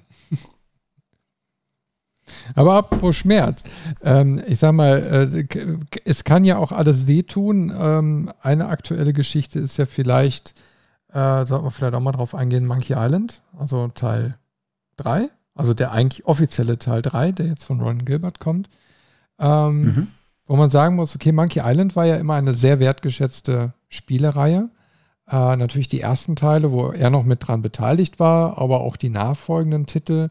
Aber 2.54 2.74
apropos 2.74 3.16
Schmerz, 3.16 3.62
ähm, 4.02 4.40
ich 4.46 4.58
sag 4.58 4.72
mal, 4.72 5.46
äh, 5.48 5.88
es 6.04 6.24
kann 6.24 6.44
ja 6.44 6.58
auch 6.58 6.72
alles 6.72 7.06
wehtun. 7.06 7.72
Ähm, 7.78 8.32
eine 8.40 8.68
aktuelle 8.68 9.12
Geschichte 9.12 9.58
ist 9.58 9.76
ja 9.76 9.86
vielleicht, 9.86 10.54
äh, 11.12 11.46
sollten 11.46 11.64
wir 11.64 11.70
vielleicht 11.70 11.94
auch 11.94 12.00
mal 12.00 12.12
drauf 12.12 12.34
eingehen, 12.34 12.66
Monkey 12.66 12.94
Island, 12.96 13.42
also 13.58 13.88
Teil 13.88 14.36
3, 14.96 15.28
also 15.54 15.74
der 15.74 15.92
eigentlich 15.92 16.26
offizielle 16.26 16.78
Teil 16.78 17.02
3, 17.02 17.32
der 17.32 17.46
jetzt 17.46 17.64
von 17.64 17.80
Ron 17.80 18.04
Gilbert 18.04 18.40
kommt. 18.40 18.68
Ähm, 19.38 19.82
mhm. 19.82 20.06
Wo 20.46 20.56
man 20.56 20.70
sagen 20.70 20.96
muss, 20.96 21.14
okay, 21.14 21.32
Monkey 21.32 21.62
Island 21.64 21.94
war 21.94 22.06
ja 22.06 22.16
immer 22.16 22.34
eine 22.34 22.54
sehr 22.54 22.80
wertgeschätzte 22.80 23.72
Spielereihe. 23.88 24.68
Äh, 25.30 25.56
natürlich 25.56 25.86
die 25.86 26.00
ersten 26.00 26.34
Teile, 26.34 26.72
wo 26.72 26.90
er 26.90 27.08
noch 27.08 27.24
mit 27.24 27.46
dran 27.46 27.62
beteiligt 27.62 28.18
war, 28.18 28.58
aber 28.58 28.80
auch 28.80 28.96
die 28.96 29.10
nachfolgenden 29.10 29.86
Titel, 29.86 30.30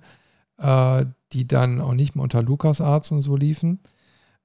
äh, 0.58 1.06
die 1.34 1.48
dann 1.48 1.82
auch 1.82 1.94
nicht 1.94 2.16
mehr 2.16 2.24
unter 2.24 2.42
LucasArts 2.42 3.12
und 3.12 3.22
so 3.22 3.36
liefen. 3.36 3.80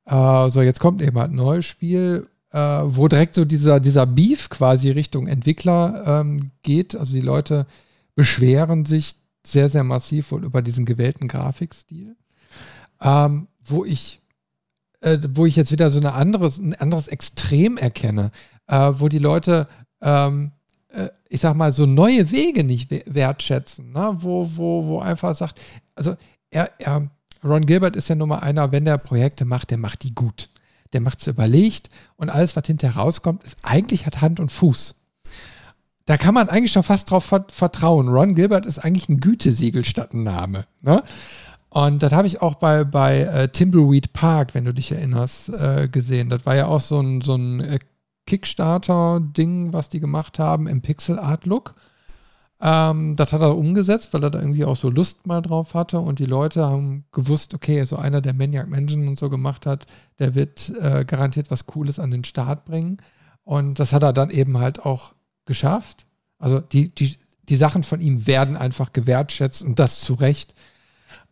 Äh, 0.07 0.51
so, 0.51 0.63
jetzt 0.63 0.81
kommt 0.81 1.03
eben 1.03 1.19
halt 1.19 1.33
ein 1.33 1.37
neues 1.37 1.67
Spiel, 1.67 2.29
äh, 2.53 2.59
wo 2.59 3.09
direkt 3.09 3.35
so 3.35 3.45
dieser, 3.45 3.81
dieser 3.81 4.07
Beef 4.07 4.51
quasi 4.51 4.91
Richtung 4.91 5.27
Entwickler 5.27 6.21
ähm, 6.21 6.51
geht. 6.63 6.95
Also 6.95 7.15
die 7.15 7.21
Leute 7.21 7.67
beschweren 8.15 8.85
sich 8.85 9.17
sehr, 9.47 9.69
sehr 9.69 9.85
massiv 9.85 10.31
wohl 10.31 10.45
über 10.45 10.63
diesen 10.63 10.85
gewählten 10.85 11.29
Grafikstil. 11.29 12.17
Ähm, 13.01 13.49
wo 13.63 13.85
ich 13.85 14.21
äh, 15.05 15.19
wo 15.35 15.47
ich 15.47 15.55
jetzt 15.57 15.71
wieder 15.71 15.91
so 15.91 15.99
eine 15.99 16.15
anderes, 16.15 16.59
ein 16.59 16.75
anderes 16.75 17.09
Extrem 17.09 17.77
erkenne, 17.77 18.31
äh, 18.67 18.93
wo 18.95 19.09
die 19.09 19.19
Leute, 19.19 19.69
ähm, 20.01 20.53
äh, 20.89 21.09
ich 21.29 21.41
sag 21.41 21.55
mal, 21.55 21.73
so 21.73 21.87
neue 21.87 22.31
Wege 22.31 22.65
nicht 22.65 22.91
wertschätzen, 22.91 23.93
ne? 23.93 24.17
wo, 24.19 24.51
wo, 24.55 24.87
wo 24.87 24.99
einfach 25.01 25.35
sagt, 25.37 25.61
also 25.95 26.17
er, 26.55 26.71
er, 26.79 27.11
Ron 27.43 27.67
Gilbert 27.67 27.97
ist 27.97 28.09
ja 28.09 28.15
nun 28.15 28.29
mal 28.29 28.39
einer, 28.39 28.73
wenn 28.73 28.85
der 28.85 28.99
Projekte 28.99 29.45
macht, 29.45 29.71
der 29.71 29.79
macht 29.79 30.03
die 30.03 30.15
gut. 30.15 30.49
Der 30.93 31.01
macht 31.01 31.21
es 31.21 31.27
überlegt 31.27 31.91
und 32.17 32.31
alles, 32.31 32.57
was 32.57 32.67
hinterher 32.67 32.97
rauskommt, 32.97 33.43
ist 33.43 33.59
eigentlich 33.63 34.07
hat 34.07 34.21
Hand 34.21 34.39
und 34.41 34.53
Fuß. 34.53 34.95
Da 36.07 36.17
kann 36.17 36.35
man 36.35 36.49
eigentlich 36.49 36.73
schon 36.73 36.83
fast 36.83 37.11
drauf 37.11 37.33
vertrauen. 37.49 38.09
Ron 38.09 38.35
Gilbert 38.35 38.67
ist 38.67 38.79
eigentlich 38.79 39.09
ein 39.09 39.21
Gütesiegel 39.21 39.85
statt 39.85 40.13
ein 40.13 40.23
Name. 40.23 40.67
Ne? 40.83 41.03
Und 41.71 42.03
das 42.03 42.13
habe 42.13 42.29
ich 42.29 42.41
auch 42.41 42.55
bei, 42.55 42.85
bei 42.85 43.21
äh, 43.21 43.49
Timbleweed 43.49 44.13
Park, 44.13 44.55
wenn 44.55 44.65
du 44.65 44.73
dich 44.73 44.93
erinnerst, 44.93 45.49
äh, 45.49 45.89
gesehen. 45.91 46.29
Das 46.29 46.47
war 46.47 46.55
ja 46.55 46.67
auch 46.67 46.81
so 46.81 47.01
ein, 47.01 47.21
so 47.21 47.35
ein 47.35 47.61
äh, 47.61 47.79
Kickstarter-Ding, 48.27 49.73
was 49.73 49.89
die 49.89 49.99
gemacht 49.99 50.39
haben 50.39 50.69
im 50.69 50.83
Pixel-Art-Look. 50.83 51.75
Ähm, 52.61 53.17
das 53.17 53.33
hat 53.33 53.41
er 53.41 53.57
umgesetzt, 53.57 54.15
weil 54.15 54.23
er 54.23 54.31
da 54.31 54.39
irgendwie 54.39 54.65
auch 54.65 54.77
so 54.77 54.89
Lust 54.89 55.27
mal 55.27 55.43
drauf 55.43 55.75
hatte 55.75 55.99
und 56.01 56.19
die 56.19 56.27
Leute 56.27 56.65
haben 56.65 57.05
gewusst, 57.13 57.55
okay, 57.55 57.85
so 57.85 57.97
einer, 57.97 58.21
der 58.21 58.35
Maniac 58.35 58.69
Mansion 58.69 59.09
und 59.09 59.19
so 59.19 59.29
gemacht 59.29 59.67
hat, 59.67 59.87
der 60.19 60.35
wird 60.35 60.73
äh, 60.81 61.05
garantiert 61.05 61.51
was 61.51 61.67
Cooles 61.67 61.99
an 61.99 62.11
den 62.11 62.25
Start 62.25 62.65
bringen. 62.65 62.99
Und 63.43 63.79
das 63.79 63.93
hat 63.93 64.03
er 64.03 64.13
dann 64.13 64.31
eben 64.31 64.59
halt 64.59 64.85
auch 64.85 65.15
geschafft. 65.45 66.07
Also 66.39 66.61
die, 66.61 66.95
die, 66.95 67.17
die 67.49 67.57
Sachen 67.57 67.83
von 67.83 68.01
ihm 68.01 68.27
werden 68.27 68.57
einfach 68.57 68.93
gewertschätzt 68.93 69.63
und 69.63 69.79
das 69.79 70.01
zu 70.01 70.15
Recht. 70.15 70.55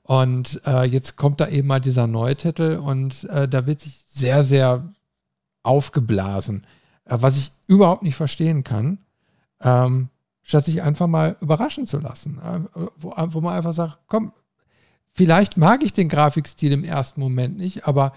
Und 0.02 0.60
äh, 0.66 0.84
jetzt 0.84 1.16
kommt 1.16 1.40
da 1.40 1.48
eben 1.48 1.68
mal 1.68 1.80
dieser 1.80 2.06
neue 2.06 2.36
Titel 2.36 2.80
und 2.82 3.24
äh, 3.24 3.48
da 3.48 3.66
wird 3.66 3.80
sich 3.80 4.04
sehr, 4.08 4.42
sehr 4.42 4.92
aufgeblasen, 5.62 6.66
äh, 7.04 7.16
was 7.20 7.38
ich 7.38 7.52
überhaupt 7.66 8.02
nicht 8.02 8.16
verstehen 8.16 8.64
kann, 8.64 8.98
ähm, 9.60 10.08
statt 10.42 10.64
sich 10.64 10.82
einfach 10.82 11.06
mal 11.06 11.36
überraschen 11.40 11.86
zu 11.86 11.98
lassen. 11.98 12.40
Wo, 12.96 13.14
wo 13.16 13.40
man 13.40 13.54
einfach 13.54 13.74
sagt, 13.74 13.98
komm, 14.08 14.32
vielleicht 15.10 15.56
mag 15.56 15.82
ich 15.82 15.92
den 15.92 16.08
Grafikstil 16.08 16.72
im 16.72 16.84
ersten 16.84 17.20
Moment 17.20 17.56
nicht, 17.56 17.86
aber 17.86 18.12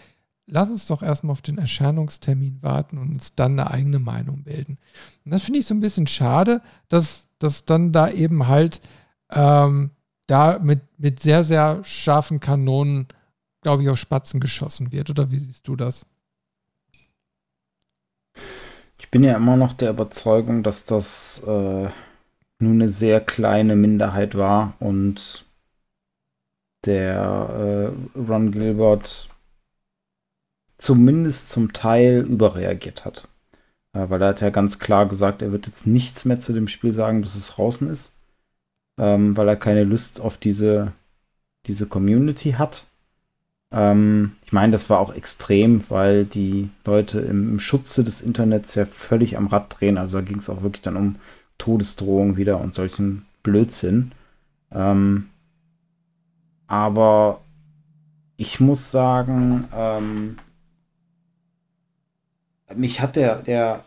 lass 0.47 0.69
uns 0.69 0.88
doch 0.88 1.01
erstmal 1.01 1.34
auf 1.34 1.41
den 1.41 1.57
Erscheinungstermin 1.57 2.61
warten 2.61 2.97
und 2.97 3.11
uns 3.11 3.36
dann 3.36 3.59
eine 3.59 3.71
eigene 3.71 3.99
Meinung 3.99 4.43
bilden. 4.43 4.78
Und 5.23 5.32
das 5.32 5.43
finde 5.43 5.59
ich 5.59 5.65
so 5.65 5.73
ein 5.73 5.82
bisschen 5.82 6.07
schade, 6.07 6.61
dass, 6.89 7.28
dass 7.39 7.65
dann 7.65 7.91
da 7.91 8.09
eben 8.09 8.47
halt 8.47 8.82
ähm, 9.32 9.91
da 10.28 10.59
mit, 10.59 10.82
mit 10.97 11.19
sehr, 11.19 11.43
sehr 11.43 11.84
scharfen 11.84 12.39
Kanonen, 12.39 13.07
glaube 13.61 13.84
ich, 13.84 13.89
auf 13.89 13.99
Spatzen 13.99 14.39
geschossen 14.39 14.91
wird. 14.91 15.09
Oder 15.09 15.32
wie 15.32 15.39
siehst 15.39 15.67
du 15.67 15.76
das? 15.76 16.05
Ich 18.97 19.11
bin 19.11 19.23
ja 19.23 19.36
immer 19.36 19.55
noch 19.55 19.73
der 19.73 19.91
Überzeugung, 19.91 20.63
dass 20.63 20.86
das 20.86 21.43
äh, 21.47 21.89
nur 22.60 22.74
eine 22.74 22.89
sehr 22.89 23.22
kleine 23.22 23.76
Minderheit 23.76 24.36
war 24.36 24.74
und 24.80 25.45
der 26.86 27.93
äh, 28.16 28.20
Ron 28.20 28.51
Gilbert 28.51 29.30
zumindest 30.78 31.49
zum 31.49 31.74
Teil 31.74 32.22
überreagiert 32.22 33.06
hat. 33.06 33.28
Äh, 33.93 34.10
weil 34.10 34.22
er 34.22 34.30
hat 34.30 34.41
ja 34.41 34.49
ganz 34.51 34.80
klar 34.80 35.08
gesagt, 35.08 35.41
er 35.41 35.51
wird 35.51 35.68
jetzt 35.68 35.88
nichts 35.88 36.26
mehr 36.26 36.39
zu 36.39 36.53
dem 36.53 36.68
Spiel 36.68 36.93
sagen, 36.93 37.22
bis 37.22 37.36
es 37.36 37.47
draußen 37.47 37.89
ist 37.89 38.16
ähm, 38.97 39.36
weil 39.36 39.47
er 39.47 39.56
keine 39.56 39.84
Lust 39.84 40.22
auf 40.22 40.38
diese, 40.38 40.93
diese 41.68 41.88
Community 41.88 42.53
hat. 42.53 42.86
Ähm, 43.72 44.34
ich 44.45 44.53
meine, 44.53 44.72
das 44.72 44.89
war 44.89 44.99
auch 44.99 45.14
extrem, 45.14 45.84
weil 45.89 46.26
die 46.26 46.70
Leute 46.86 47.20
im, 47.20 47.49
im 47.49 47.60
Schutze 47.60 48.03
des 48.03 48.22
Internets 48.22 48.76
ja 48.76 48.86
völlig 48.86 49.38
am 49.38 49.47
Rad 49.47 49.80
drehen. 49.80 49.97
Also 49.97 50.20
da 50.20 50.24
ging 50.24 50.38
es 50.39 50.49
auch 50.49 50.62
wirklich 50.64 50.82
dann 50.82 50.97
um 50.97 51.16
Todesdrohungen 51.58 52.38
wieder 52.38 52.60
und 52.60 52.74
solchen 52.74 53.26
Blödsinn. 53.43 54.12
Ähm, 54.72 55.30
aber 56.68 57.41
ich 58.38 58.60
muss 58.60 58.91
sagen, 58.91 59.68
ähm, 59.74 60.38
mich 62.76 63.01
hat 63.01 63.16
der, 63.16 63.38
der, 63.38 63.84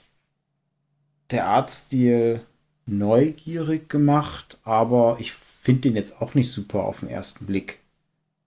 der 1.30 1.46
Artstil 1.46 2.40
neugierig 2.86 3.88
gemacht, 3.88 4.58
aber 4.64 5.16
ich 5.20 5.32
finde 5.32 5.82
den 5.82 5.96
jetzt 5.96 6.22
auch 6.22 6.34
nicht 6.34 6.50
super 6.50 6.84
auf 6.84 7.00
den 7.00 7.10
ersten 7.10 7.46
Blick. 7.46 7.80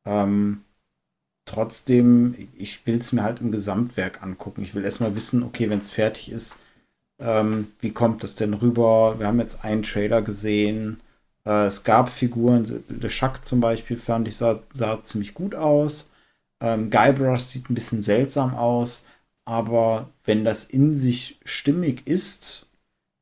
Ähm, 0.06 0.62
trotzdem, 1.46 2.50
ich 2.58 2.88
will 2.88 2.98
es 2.98 3.12
mir 3.12 3.24
halt 3.24 3.42
im 3.42 3.52
Gesamtwerk 3.52 4.24
angucken. 4.24 4.64
Ich 4.64 4.74
will 4.74 4.84
erstmal 4.84 5.16
wissen, 5.16 5.44
okay, 5.44 5.70
wenn 5.70 5.80
es 5.80 5.92
fertig 5.92 6.32
ist, 6.32 6.60
ähm, 7.22 7.72
wie 7.80 7.92
kommt 7.92 8.24
das 8.24 8.36
denn 8.36 8.54
rüber? 8.54 9.20
Wir 9.20 9.28
haben 9.28 9.40
jetzt 9.40 9.64
einen 9.64 9.84
Trailer 9.84 10.22
gesehen. 10.22 11.02
Äh, 11.46 11.66
es 11.66 11.84
gab 11.84 12.10
Figuren, 12.10 12.84
Le 12.90 13.10
Schack 13.10 13.46
zum 13.46 13.62
Beispiel, 13.62 13.98
fand 13.98 14.28
ich, 14.28 14.38
sah, 14.38 14.62
sah 14.74 15.04
ziemlich 15.04 15.34
gut 15.34 15.56
aus. 15.56 16.12
Ähm, 16.62 16.90
Guybrush 16.90 17.42
sieht 17.42 17.70
ein 17.70 17.76
bisschen 17.76 18.02
seltsam 18.02 18.56
aus, 18.56 19.08
aber 19.46 20.10
wenn 20.26 20.44
das 20.46 20.66
in 20.66 20.96
sich 20.96 21.40
stimmig 21.46 22.08
ist, 22.08 22.68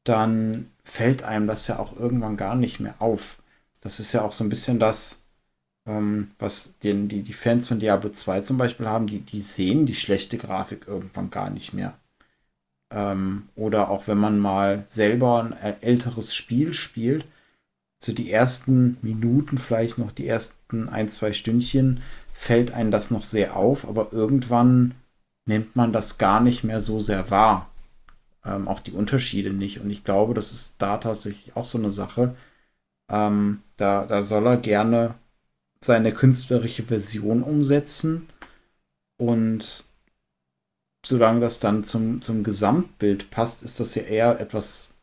dann 0.03 0.71
fällt 0.83 1.23
einem 1.23 1.47
das 1.47 1.67
ja 1.67 1.79
auch 1.79 1.97
irgendwann 1.97 2.37
gar 2.37 2.55
nicht 2.55 2.79
mehr 2.79 2.95
auf. 2.99 3.41
Das 3.81 3.99
ist 3.99 4.13
ja 4.13 4.23
auch 4.23 4.33
so 4.33 4.43
ein 4.43 4.49
bisschen 4.49 4.79
das, 4.79 5.23
ähm, 5.87 6.31
was 6.39 6.79
den, 6.79 7.07
die, 7.09 7.23
die 7.23 7.33
Fans 7.33 7.67
von 7.67 7.79
Diablo 7.79 8.11
2 8.11 8.41
zum 8.41 8.57
Beispiel 8.57 8.87
haben, 8.87 9.07
die, 9.07 9.21
die 9.21 9.39
sehen 9.41 9.85
die 9.85 9.95
schlechte 9.95 10.37
Grafik 10.37 10.87
irgendwann 10.87 11.31
gar 11.31 11.49
nicht 11.49 11.73
mehr. 11.73 11.97
Ähm, 12.91 13.49
oder 13.55 13.89
auch 13.89 14.07
wenn 14.07 14.17
man 14.17 14.39
mal 14.39 14.83
selber 14.87 15.43
ein 15.43 15.81
älteres 15.81 16.33
Spiel 16.35 16.73
spielt, 16.73 17.25
so 18.01 18.13
die 18.13 18.31
ersten 18.31 18.97
Minuten, 19.01 19.57
vielleicht 19.57 19.97
noch 19.97 20.11
die 20.11 20.27
ersten 20.27 20.89
ein, 20.89 21.09
zwei 21.09 21.33
Stündchen, 21.33 22.01
fällt 22.33 22.71
einem 22.71 22.91
das 22.91 23.11
noch 23.11 23.23
sehr 23.23 23.55
auf, 23.55 23.87
aber 23.87 24.13
irgendwann 24.13 24.95
nimmt 25.45 25.75
man 25.75 25.91
das 25.91 26.17
gar 26.17 26.39
nicht 26.39 26.63
mehr 26.63 26.79
so 26.81 26.99
sehr 26.99 27.29
wahr 27.29 27.69
ähm, 28.45 28.67
auch 28.67 28.79
die 28.79 28.91
Unterschiede 28.91 29.51
nicht. 29.51 29.79
Und 29.79 29.89
ich 29.89 30.03
glaube, 30.03 30.33
das 30.33 30.51
ist 30.53 30.75
da 30.79 30.97
tatsächlich 30.97 31.55
auch 31.55 31.65
so 31.65 31.77
eine 31.77 31.91
Sache. 31.91 32.35
Ähm, 33.09 33.61
da, 33.77 34.05
da 34.05 34.21
soll 34.21 34.47
er 34.47 34.57
gerne 34.57 35.15
seine 35.81 36.11
künstlerische 36.13 36.83
Version 36.83 37.43
umsetzen. 37.43 38.27
Und 39.17 39.85
solange 41.09 41.41
das 41.41 41.59
dann 41.59 41.83
zum, 41.83 42.21
zum 42.21 42.43
Gesamtbild 42.43 43.31
passt, 43.31 43.63
ist 43.63 43.79
das 43.79 43.95
ja 43.95 44.03
eher 44.03 44.39
etwas 44.39 44.95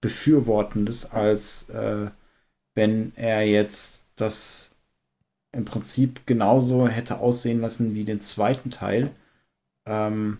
Befürwortendes, 0.00 1.12
als 1.12 1.70
äh, 1.70 2.10
wenn 2.74 3.12
er 3.16 3.42
jetzt 3.46 4.06
das 4.16 4.74
im 5.52 5.64
Prinzip 5.64 6.26
genauso 6.26 6.88
hätte 6.88 7.18
aussehen 7.18 7.60
lassen 7.60 7.94
wie 7.94 8.04
den 8.04 8.20
zweiten 8.20 8.70
Teil 8.70 9.10
ähm, 9.88 10.38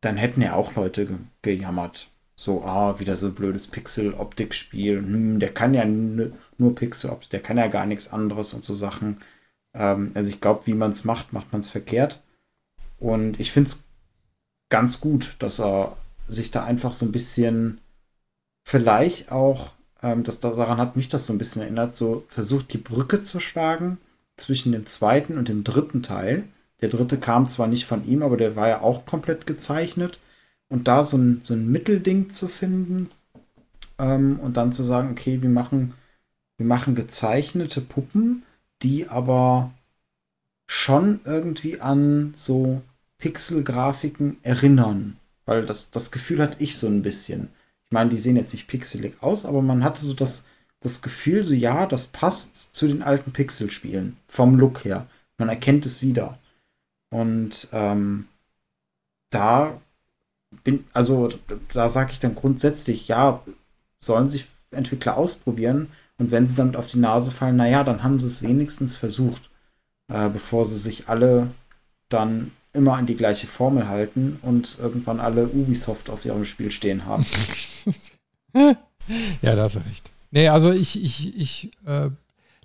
dann 0.00 0.16
hätten 0.16 0.42
ja 0.42 0.54
auch 0.54 0.74
Leute 0.76 1.06
ge 1.06 1.16
gejammert. 1.42 2.10
So, 2.36 2.62
ah, 2.64 3.00
wieder 3.00 3.16
so 3.16 3.26
ein 3.28 3.34
blödes 3.34 3.66
Pixel-Optik-Spiel. 3.68 4.98
Hm, 4.98 5.40
der 5.40 5.52
kann 5.52 5.74
ja 5.74 5.84
nur 5.84 6.74
Pixel-Optik, 6.74 7.30
der 7.30 7.42
kann 7.42 7.58
ja 7.58 7.66
gar 7.66 7.84
nichts 7.86 8.12
anderes 8.12 8.54
und 8.54 8.62
so 8.62 8.74
Sachen. 8.74 9.22
Ähm, 9.74 10.12
also 10.14 10.30
ich 10.30 10.40
glaube, 10.40 10.66
wie 10.66 10.74
man 10.74 10.92
es 10.92 11.04
macht, 11.04 11.32
macht 11.32 11.52
man 11.52 11.60
es 11.60 11.70
verkehrt. 11.70 12.22
Und 13.00 13.40
ich 13.40 13.52
finde 13.52 13.68
es 13.70 13.87
ganz 14.68 15.00
gut, 15.00 15.36
dass 15.38 15.60
er 15.60 15.96
sich 16.28 16.50
da 16.50 16.64
einfach 16.64 16.92
so 16.92 17.06
ein 17.06 17.12
bisschen 17.12 17.78
vielleicht 18.64 19.32
auch, 19.32 19.72
ähm, 20.02 20.24
das, 20.24 20.40
daran 20.40 20.78
hat 20.78 20.96
mich 20.96 21.08
das 21.08 21.26
so 21.26 21.32
ein 21.32 21.38
bisschen 21.38 21.62
erinnert, 21.62 21.94
so 21.94 22.24
versucht 22.28 22.72
die 22.72 22.78
Brücke 22.78 23.22
zu 23.22 23.40
schlagen 23.40 23.98
zwischen 24.36 24.72
dem 24.72 24.86
zweiten 24.86 25.38
und 25.38 25.48
dem 25.48 25.64
dritten 25.64 26.02
Teil. 26.02 26.44
Der 26.80 26.88
dritte 26.88 27.18
kam 27.18 27.48
zwar 27.48 27.66
nicht 27.66 27.86
von 27.86 28.06
ihm, 28.06 28.22
aber 28.22 28.36
der 28.36 28.56
war 28.56 28.68
ja 28.68 28.82
auch 28.82 29.06
komplett 29.06 29.46
gezeichnet. 29.46 30.20
Und 30.68 30.86
da 30.86 31.02
so 31.02 31.16
ein, 31.16 31.40
so 31.42 31.54
ein 31.54 31.70
Mittelding 31.70 32.30
zu 32.30 32.46
finden 32.46 33.10
ähm, 33.98 34.38
und 34.38 34.56
dann 34.56 34.72
zu 34.72 34.82
sagen, 34.82 35.10
okay, 35.12 35.40
wir 35.42 35.48
machen, 35.48 35.94
wir 36.58 36.66
machen 36.66 36.94
gezeichnete 36.94 37.80
Puppen, 37.80 38.42
die 38.82 39.08
aber 39.08 39.72
schon 40.66 41.20
irgendwie 41.24 41.80
an 41.80 42.32
so 42.36 42.82
Pixel-Grafiken 43.18 44.38
erinnern. 44.42 45.18
Weil 45.44 45.64
das, 45.66 45.90
das 45.90 46.10
Gefühl 46.10 46.40
hatte 46.42 46.62
ich 46.62 46.76
so 46.76 46.86
ein 46.86 47.02
bisschen. 47.02 47.48
Ich 47.86 47.92
meine, 47.92 48.10
die 48.10 48.18
sehen 48.18 48.36
jetzt 48.36 48.52
nicht 48.52 48.68
pixelig 48.68 49.22
aus, 49.22 49.46
aber 49.46 49.62
man 49.62 49.82
hatte 49.84 50.04
so 50.04 50.14
das, 50.14 50.46
das 50.80 51.02
Gefühl, 51.02 51.42
so 51.42 51.54
ja, 51.54 51.86
das 51.86 52.06
passt 52.06 52.74
zu 52.74 52.86
den 52.86 53.02
alten 53.02 53.32
Pixel-Spielen. 53.32 54.16
Vom 54.26 54.56
Look 54.56 54.84
her. 54.84 55.06
Man 55.38 55.48
erkennt 55.48 55.86
es 55.86 56.02
wieder. 56.02 56.38
Und 57.10 57.68
ähm, 57.72 58.28
da 59.30 59.80
bin, 60.64 60.84
also 60.92 61.30
da 61.72 61.88
sage 61.88 62.12
ich 62.12 62.20
dann 62.20 62.34
grundsätzlich, 62.34 63.08
ja, 63.08 63.42
sollen 64.00 64.28
sich 64.28 64.46
Entwickler 64.70 65.16
ausprobieren 65.16 65.88
und 66.18 66.30
wenn 66.30 66.46
sie 66.46 66.56
damit 66.56 66.76
auf 66.76 66.86
die 66.86 66.98
Nase 66.98 67.30
fallen, 67.30 67.56
naja, 67.56 67.84
dann 67.84 68.02
haben 68.02 68.20
sie 68.20 68.26
es 68.26 68.42
wenigstens 68.42 68.96
versucht, 68.96 69.50
äh, 70.08 70.28
bevor 70.28 70.64
sie 70.64 70.76
sich 70.76 71.08
alle 71.08 71.50
dann 72.08 72.52
immer 72.78 72.94
an 72.94 73.06
die 73.06 73.16
gleiche 73.16 73.46
Formel 73.46 73.88
halten 73.88 74.38
und 74.42 74.78
irgendwann 74.80 75.20
alle 75.20 75.48
Ubisoft 75.48 76.08
auf 76.08 76.24
ihrem 76.24 76.44
Spiel 76.44 76.70
stehen 76.70 77.04
haben. 77.04 77.26
ja, 79.42 79.56
da 79.56 79.64
hast 79.64 79.76
du 79.76 79.80
recht. 79.80 80.10
Nee, 80.30 80.48
also 80.48 80.72
ich, 80.72 81.02
ich, 81.02 81.38
ich 81.38 81.70
äh, 81.86 82.10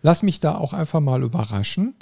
lass 0.01 0.23
mich 0.23 0.39
da 0.39 0.55
auch 0.55 0.73
einfach 0.73 0.99
mal 0.99 1.23
überraschen 1.23 1.95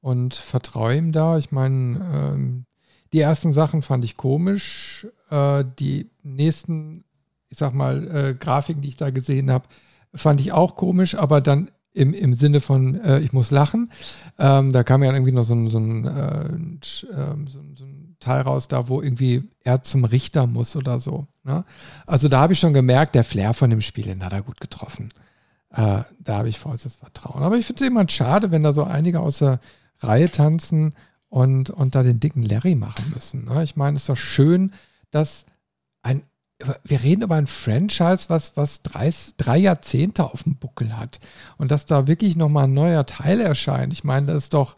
und 0.00 0.34
vertraue 0.34 0.96
ihm 0.96 1.12
da. 1.12 1.38
Ich 1.38 1.50
meine, 1.50 2.00
ähm, 2.12 2.66
die 3.12 3.20
ersten 3.20 3.52
Sachen 3.52 3.82
fand 3.82 4.04
ich 4.04 4.16
komisch. 4.16 5.06
Äh, 5.30 5.64
die 5.78 6.10
nächsten, 6.22 7.04
ich 7.48 7.58
sag 7.58 7.72
mal, 7.72 8.08
äh, 8.08 8.34
Grafiken, 8.34 8.82
die 8.82 8.90
ich 8.90 8.96
da 8.96 9.10
gesehen 9.10 9.50
habe, 9.50 9.66
fand 10.14 10.40
ich 10.40 10.52
auch 10.52 10.76
komisch, 10.76 11.14
aber 11.14 11.40
dann 11.40 11.70
im, 11.94 12.12
im 12.12 12.34
Sinne 12.34 12.60
von, 12.60 13.00
äh, 13.00 13.20
ich 13.20 13.32
muss 13.32 13.50
lachen. 13.50 13.90
Ähm, 14.38 14.72
da 14.72 14.82
kam 14.82 15.02
ja 15.02 15.12
irgendwie 15.12 15.32
noch 15.32 15.44
so 15.44 15.54
ein, 15.54 15.70
so, 15.70 15.78
ein, 15.78 16.06
äh, 16.06 16.44
ähm, 16.46 17.46
so, 17.46 17.60
so 17.74 17.84
ein, 17.84 18.16
Teil 18.20 18.42
raus, 18.42 18.68
da 18.68 18.88
wo 18.88 19.02
irgendwie 19.02 19.50
er 19.64 19.82
zum 19.82 20.04
Richter 20.04 20.46
muss 20.46 20.76
oder 20.76 20.98
so. 20.98 21.26
Ne? 21.42 21.64
Also 22.06 22.28
da 22.28 22.40
habe 22.40 22.54
ich 22.54 22.58
schon 22.58 22.72
gemerkt, 22.72 23.14
der 23.14 23.22
Flair 23.22 23.52
von 23.52 23.68
dem 23.68 23.82
Spiel, 23.82 24.04
den 24.04 24.24
hat 24.24 24.32
er 24.32 24.40
gut 24.40 24.60
getroffen. 24.60 25.10
Äh, 25.70 26.02
da 26.20 26.36
habe 26.38 26.48
ich 26.48 26.58
vollstes 26.58 26.96
Vertrauen. 26.96 27.42
Aber 27.42 27.56
ich 27.56 27.66
finde 27.66 27.84
es 27.84 27.90
immer 27.90 28.08
schade, 28.08 28.50
wenn 28.50 28.62
da 28.62 28.72
so 28.72 28.84
einige 28.84 29.20
aus 29.20 29.38
der 29.38 29.60
Reihe 29.98 30.30
tanzen 30.30 30.94
und, 31.28 31.68
und 31.68 31.94
da 31.94 32.02
den 32.02 32.18
dicken 32.18 32.44
Larry 32.44 32.74
machen 32.74 33.12
müssen. 33.12 33.44
Ne? 33.44 33.62
Ich 33.62 33.76
meine, 33.76 33.96
es 33.96 34.04
ist 34.04 34.08
doch 34.08 34.16
schön, 34.16 34.72
dass 35.10 35.44
ein 36.02 36.22
wir 36.84 37.02
reden 37.02 37.22
über 37.22 37.36
ein 37.36 37.46
Franchise, 37.46 38.26
was, 38.28 38.56
was 38.56 38.82
drei, 38.82 39.12
drei 39.36 39.58
Jahrzehnte 39.58 40.24
auf 40.24 40.44
dem 40.44 40.56
Buckel 40.56 40.96
hat. 40.96 41.20
Und 41.58 41.70
dass 41.70 41.86
da 41.86 42.06
wirklich 42.06 42.36
nochmal 42.36 42.64
ein 42.64 42.74
neuer 42.74 43.06
Teil 43.06 43.40
erscheint. 43.40 43.92
Ich 43.92 44.04
meine, 44.04 44.26
das 44.26 44.44
ist 44.44 44.54
doch, 44.54 44.76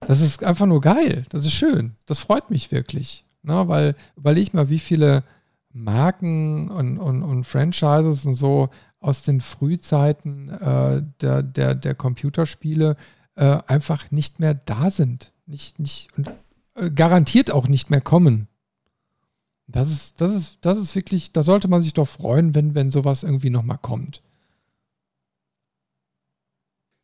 das 0.00 0.20
ist 0.20 0.44
einfach 0.44 0.66
nur 0.66 0.80
geil. 0.80 1.24
Das 1.30 1.44
ist 1.44 1.52
schön. 1.52 1.96
Das 2.06 2.18
freut 2.18 2.50
mich 2.50 2.70
wirklich. 2.70 3.26
Ne? 3.42 3.68
Weil 3.68 3.94
überleg 4.16 4.54
mal, 4.54 4.68
wie 4.68 4.78
viele 4.78 5.24
Marken 5.72 6.70
und, 6.70 6.98
und, 6.98 7.22
und 7.22 7.44
Franchises 7.44 8.24
und 8.26 8.34
so 8.34 8.70
aus 9.00 9.22
den 9.22 9.40
Frühzeiten 9.40 10.48
äh, 10.48 11.02
der, 11.20 11.42
der, 11.42 11.74
der 11.74 11.94
Computerspiele 11.94 12.96
äh, 13.36 13.58
einfach 13.66 14.10
nicht 14.10 14.40
mehr 14.40 14.54
da 14.54 14.90
sind. 14.90 15.32
Nicht, 15.46 15.78
nicht, 15.78 16.08
und 16.16 16.30
äh, 16.74 16.90
garantiert 16.90 17.50
auch 17.50 17.68
nicht 17.68 17.90
mehr 17.90 18.00
kommen. 18.00 18.47
Das 19.68 19.90
ist, 19.90 20.20
das 20.20 20.34
ist, 20.34 20.58
das 20.62 20.78
ist 20.78 20.94
wirklich, 20.94 21.32
da 21.32 21.42
sollte 21.42 21.68
man 21.68 21.82
sich 21.82 21.92
doch 21.92 22.08
freuen, 22.08 22.54
wenn, 22.54 22.74
wenn 22.74 22.90
sowas 22.90 23.22
irgendwie 23.22 23.50
nochmal 23.50 23.78
kommt. 23.78 24.22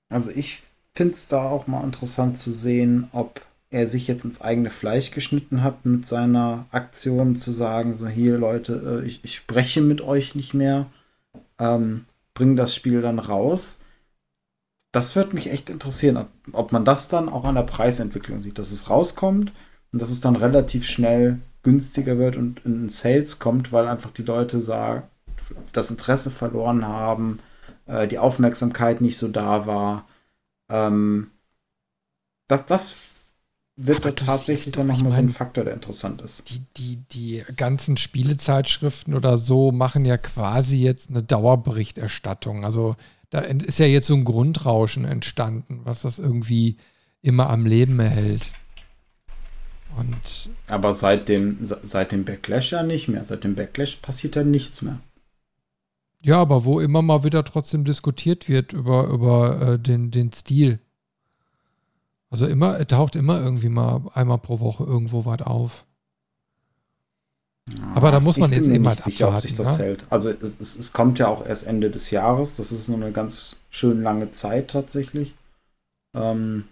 Also 0.08 0.30
ich 0.30 0.62
finde 0.94 1.14
es 1.14 1.28
da 1.28 1.48
auch 1.48 1.66
mal 1.66 1.84
interessant 1.84 2.38
zu 2.38 2.52
sehen, 2.52 3.08
ob 3.12 3.42
er 3.70 3.86
sich 3.86 4.06
jetzt 4.06 4.24
ins 4.24 4.40
eigene 4.40 4.70
Fleisch 4.70 5.10
geschnitten 5.10 5.62
hat 5.62 5.84
mit 5.84 6.06
seiner 6.06 6.66
Aktion 6.70 7.36
zu 7.36 7.50
sagen, 7.50 7.96
so 7.96 8.06
hier 8.06 8.38
Leute, 8.38 9.02
äh, 9.02 9.06
ich, 9.06 9.20
ich 9.24 9.36
spreche 9.36 9.82
mit 9.82 10.00
euch 10.00 10.34
nicht 10.34 10.54
mehr, 10.54 10.86
ähm, 11.58 12.04
bring 12.32 12.56
das 12.56 12.74
Spiel 12.74 13.02
dann 13.02 13.18
raus. 13.18 13.80
Das 14.92 15.16
wird 15.16 15.34
mich 15.34 15.50
echt 15.50 15.70
interessieren, 15.70 16.16
ob, 16.16 16.28
ob 16.52 16.72
man 16.72 16.84
das 16.84 17.08
dann 17.08 17.28
auch 17.28 17.44
an 17.44 17.56
der 17.56 17.62
Preisentwicklung 17.62 18.40
sieht, 18.40 18.58
dass 18.58 18.70
es 18.70 18.88
rauskommt 18.88 19.52
und 19.92 20.00
dass 20.00 20.10
es 20.10 20.20
dann 20.20 20.36
relativ 20.36 20.86
schnell 20.86 21.40
günstiger 21.64 22.18
wird 22.18 22.36
und 22.36 22.64
in 22.64 22.88
Sales 22.88 23.40
kommt, 23.40 23.72
weil 23.72 23.88
einfach 23.88 24.12
die 24.12 24.22
Leute 24.22 24.60
sagen, 24.60 25.02
das 25.72 25.90
Interesse 25.90 26.30
verloren 26.30 26.86
haben, 26.86 27.40
äh, 27.86 28.06
die 28.06 28.18
Aufmerksamkeit 28.18 29.00
nicht 29.00 29.18
so 29.18 29.28
da 29.28 29.66
war. 29.66 30.06
Ähm, 30.70 31.30
das, 32.48 32.66
das 32.66 32.96
wird 33.76 34.04
da 34.04 34.12
tatsächlich 34.12 34.74
dann 34.74 34.86
nochmal 34.86 35.10
so 35.10 35.18
ein 35.18 35.30
Faktor, 35.30 35.64
der 35.64 35.74
interessant 35.74 36.22
ist. 36.22 36.48
Die, 36.50 36.60
die, 36.76 36.96
die 37.10 37.42
ganzen 37.56 37.96
Spielezeitschriften 37.96 39.14
oder 39.14 39.36
so 39.36 39.72
machen 39.72 40.04
ja 40.04 40.16
quasi 40.16 40.78
jetzt 40.78 41.10
eine 41.10 41.22
Dauerberichterstattung. 41.22 42.64
Also 42.64 42.94
da 43.30 43.40
ist 43.40 43.80
ja 43.80 43.86
jetzt 43.86 44.06
so 44.06 44.14
ein 44.14 44.24
Grundrauschen 44.24 45.04
entstanden, 45.04 45.80
was 45.84 46.02
das 46.02 46.20
irgendwie 46.20 46.76
immer 47.20 47.50
am 47.50 47.66
Leben 47.66 47.98
erhält. 47.98 48.52
Und 49.96 50.50
Aber 50.68 50.92
seit 50.92 51.28
dem, 51.28 51.58
seit 51.60 52.12
dem 52.12 52.24
Backlash 52.24 52.72
ja 52.72 52.82
nicht 52.82 53.08
mehr. 53.08 53.24
Seit 53.24 53.44
dem 53.44 53.54
Backlash 53.54 53.96
passiert 53.96 54.36
ja 54.36 54.42
nichts 54.44 54.82
mehr. 54.82 54.98
Ja, 56.20 56.40
aber 56.40 56.64
wo 56.64 56.80
immer 56.80 57.02
mal 57.02 57.22
wieder 57.22 57.44
trotzdem 57.44 57.84
diskutiert 57.84 58.48
wird 58.48 58.72
über, 58.72 59.08
über 59.08 59.60
äh, 59.60 59.78
den, 59.78 60.10
den 60.10 60.32
Stil. 60.32 60.80
Also 62.30 62.46
immer, 62.46 62.84
taucht 62.88 63.14
immer 63.14 63.40
irgendwie 63.40 63.68
mal 63.68 64.00
einmal 64.14 64.38
pro 64.38 64.58
Woche 64.58 64.84
irgendwo 64.84 65.24
was 65.26 65.42
auf. 65.42 65.84
aber 67.94 68.10
da 68.10 68.20
muss 68.20 68.38
man 68.38 68.52
jetzt 68.52 68.66
eben 68.66 68.88
halt 68.88 68.98
sicher, 68.98 69.26
abwarten, 69.26 69.44
ob 69.44 69.48
sich 69.48 69.56
das 69.56 69.78
ja? 69.78 69.84
hält. 69.84 70.06
Also 70.10 70.30
es, 70.30 70.58
es, 70.58 70.76
es, 70.76 70.92
kommt 70.92 71.18
ja 71.18 71.28
auch 71.28 71.46
erst 71.46 71.66
Ende 71.66 71.90
des 71.90 72.10
Jahres. 72.10 72.56
Das 72.56 72.72
ist 72.72 72.88
nur 72.88 72.96
eine 72.96 73.12
ganz 73.12 73.60
schön 73.70 74.02
lange 74.02 74.32
Zeit 74.32 74.68
tatsächlich. 74.70 75.34
Ähm, 76.14 76.64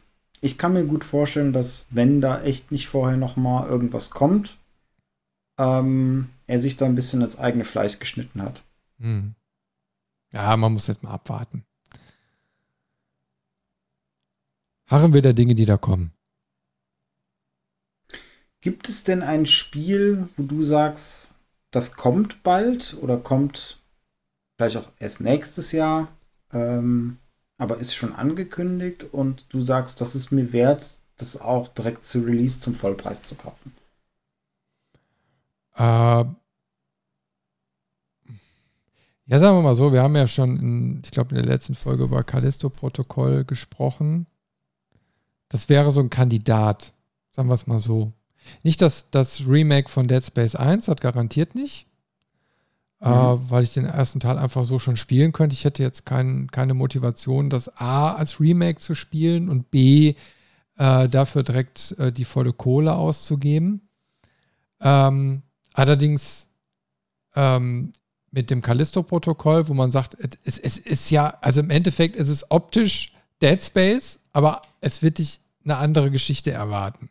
ich 0.42 0.58
kann 0.58 0.72
mir 0.74 0.84
gut 0.84 1.04
vorstellen, 1.04 1.52
dass 1.52 1.86
wenn 1.90 2.20
da 2.20 2.42
echt 2.42 2.72
nicht 2.72 2.88
vorher 2.88 3.16
noch 3.16 3.36
mal 3.36 3.68
irgendwas 3.68 4.10
kommt, 4.10 4.58
ähm, 5.56 6.30
er 6.48 6.60
sich 6.60 6.76
da 6.76 6.84
ein 6.84 6.96
bisschen 6.96 7.22
ins 7.22 7.38
eigene 7.38 7.64
Fleisch 7.64 8.00
geschnitten 8.00 8.42
hat. 8.42 8.62
Hm. 8.98 9.34
Ja, 10.32 10.56
man 10.56 10.72
muss 10.72 10.88
jetzt 10.88 11.04
mal 11.04 11.12
abwarten. 11.12 11.64
Harren 14.86 15.14
wir 15.14 15.22
der 15.22 15.32
Dinge, 15.32 15.54
die 15.54 15.64
da 15.64 15.76
kommen. 15.76 16.12
Gibt 18.60 18.88
es 18.88 19.04
denn 19.04 19.22
ein 19.22 19.46
Spiel, 19.46 20.28
wo 20.36 20.42
du 20.42 20.64
sagst, 20.64 21.34
das 21.70 21.94
kommt 21.96 22.42
bald 22.42 22.96
oder 23.00 23.16
kommt 23.16 23.80
vielleicht 24.56 24.76
auch 24.76 24.88
erst 24.98 25.20
nächstes 25.20 25.70
Jahr? 25.72 26.08
Ähm, 26.52 27.18
aber 27.62 27.78
ist 27.78 27.94
schon 27.94 28.12
angekündigt 28.12 29.04
und 29.12 29.44
du 29.50 29.60
sagst, 29.60 30.00
das 30.00 30.16
ist 30.16 30.32
mir 30.32 30.52
wert, 30.52 30.98
das 31.16 31.40
auch 31.40 31.68
direkt 31.68 32.04
zu 32.04 32.18
Release 32.18 32.58
zum 32.58 32.74
Vollpreis 32.74 33.22
zu 33.22 33.36
kaufen. 33.36 33.72
Äh, 35.76 36.24
ja, 39.26 39.38
sagen 39.38 39.56
wir 39.56 39.62
mal 39.62 39.76
so, 39.76 39.92
wir 39.92 40.02
haben 40.02 40.16
ja 40.16 40.26
schon, 40.26 40.56
in, 40.58 41.02
ich 41.04 41.12
glaube, 41.12 41.30
in 41.30 41.36
der 41.36 41.46
letzten 41.46 41.76
Folge 41.76 42.02
über 42.02 42.24
Callisto-Protokoll 42.24 43.44
gesprochen. 43.44 44.26
Das 45.48 45.68
wäre 45.68 45.92
so 45.92 46.00
ein 46.00 46.10
Kandidat, 46.10 46.92
sagen 47.30 47.48
wir 47.48 47.54
es 47.54 47.68
mal 47.68 47.78
so. 47.78 48.12
Nicht 48.64 48.82
das, 48.82 49.08
das 49.10 49.46
Remake 49.46 49.88
von 49.88 50.08
Dead 50.08 50.24
Space 50.24 50.56
1, 50.56 50.86
das 50.86 50.96
garantiert 50.96 51.54
nicht 51.54 51.86
äh, 53.02 53.08
mhm. 53.08 53.50
weil 53.50 53.64
ich 53.64 53.74
den 53.74 53.84
ersten 53.84 54.20
Teil 54.20 54.38
einfach 54.38 54.64
so 54.64 54.78
schon 54.78 54.96
spielen 54.96 55.32
könnte. 55.32 55.54
Ich 55.54 55.64
hätte 55.64 55.82
jetzt 55.82 56.06
kein, 56.06 56.50
keine 56.50 56.74
Motivation, 56.74 57.50
das 57.50 57.76
A 57.76 58.14
als 58.14 58.38
Remake 58.38 58.78
zu 58.78 58.94
spielen 58.94 59.48
und 59.48 59.70
B 59.70 60.14
äh, 60.78 61.08
dafür 61.08 61.42
direkt 61.42 61.96
äh, 61.98 62.12
die 62.12 62.24
volle 62.24 62.52
Kohle 62.52 62.94
auszugeben. 62.94 63.88
Ähm, 64.80 65.42
allerdings 65.72 66.48
ähm, 67.34 67.92
mit 68.30 68.50
dem 68.50 68.62
Callisto-Protokoll, 68.62 69.68
wo 69.68 69.74
man 69.74 69.90
sagt, 69.90 70.16
es, 70.44 70.58
es 70.58 70.78
ist 70.78 71.10
ja, 71.10 71.38
also 71.40 71.60
im 71.60 71.70
Endeffekt 71.70 72.14
ist 72.14 72.28
es 72.28 72.50
optisch 72.50 73.12
Dead 73.42 73.60
Space, 73.60 74.20
aber 74.32 74.62
es 74.80 75.02
wird 75.02 75.18
dich 75.18 75.40
eine 75.64 75.76
andere 75.76 76.10
Geschichte 76.10 76.52
erwarten. 76.52 77.10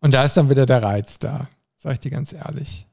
Und 0.00 0.14
da 0.14 0.24
ist 0.24 0.36
dann 0.36 0.50
wieder 0.50 0.66
der 0.66 0.82
Reiz 0.82 1.18
da, 1.20 1.48
sag 1.76 1.94
ich 1.94 2.00
dir 2.00 2.10
ganz 2.10 2.32
ehrlich. 2.32 2.87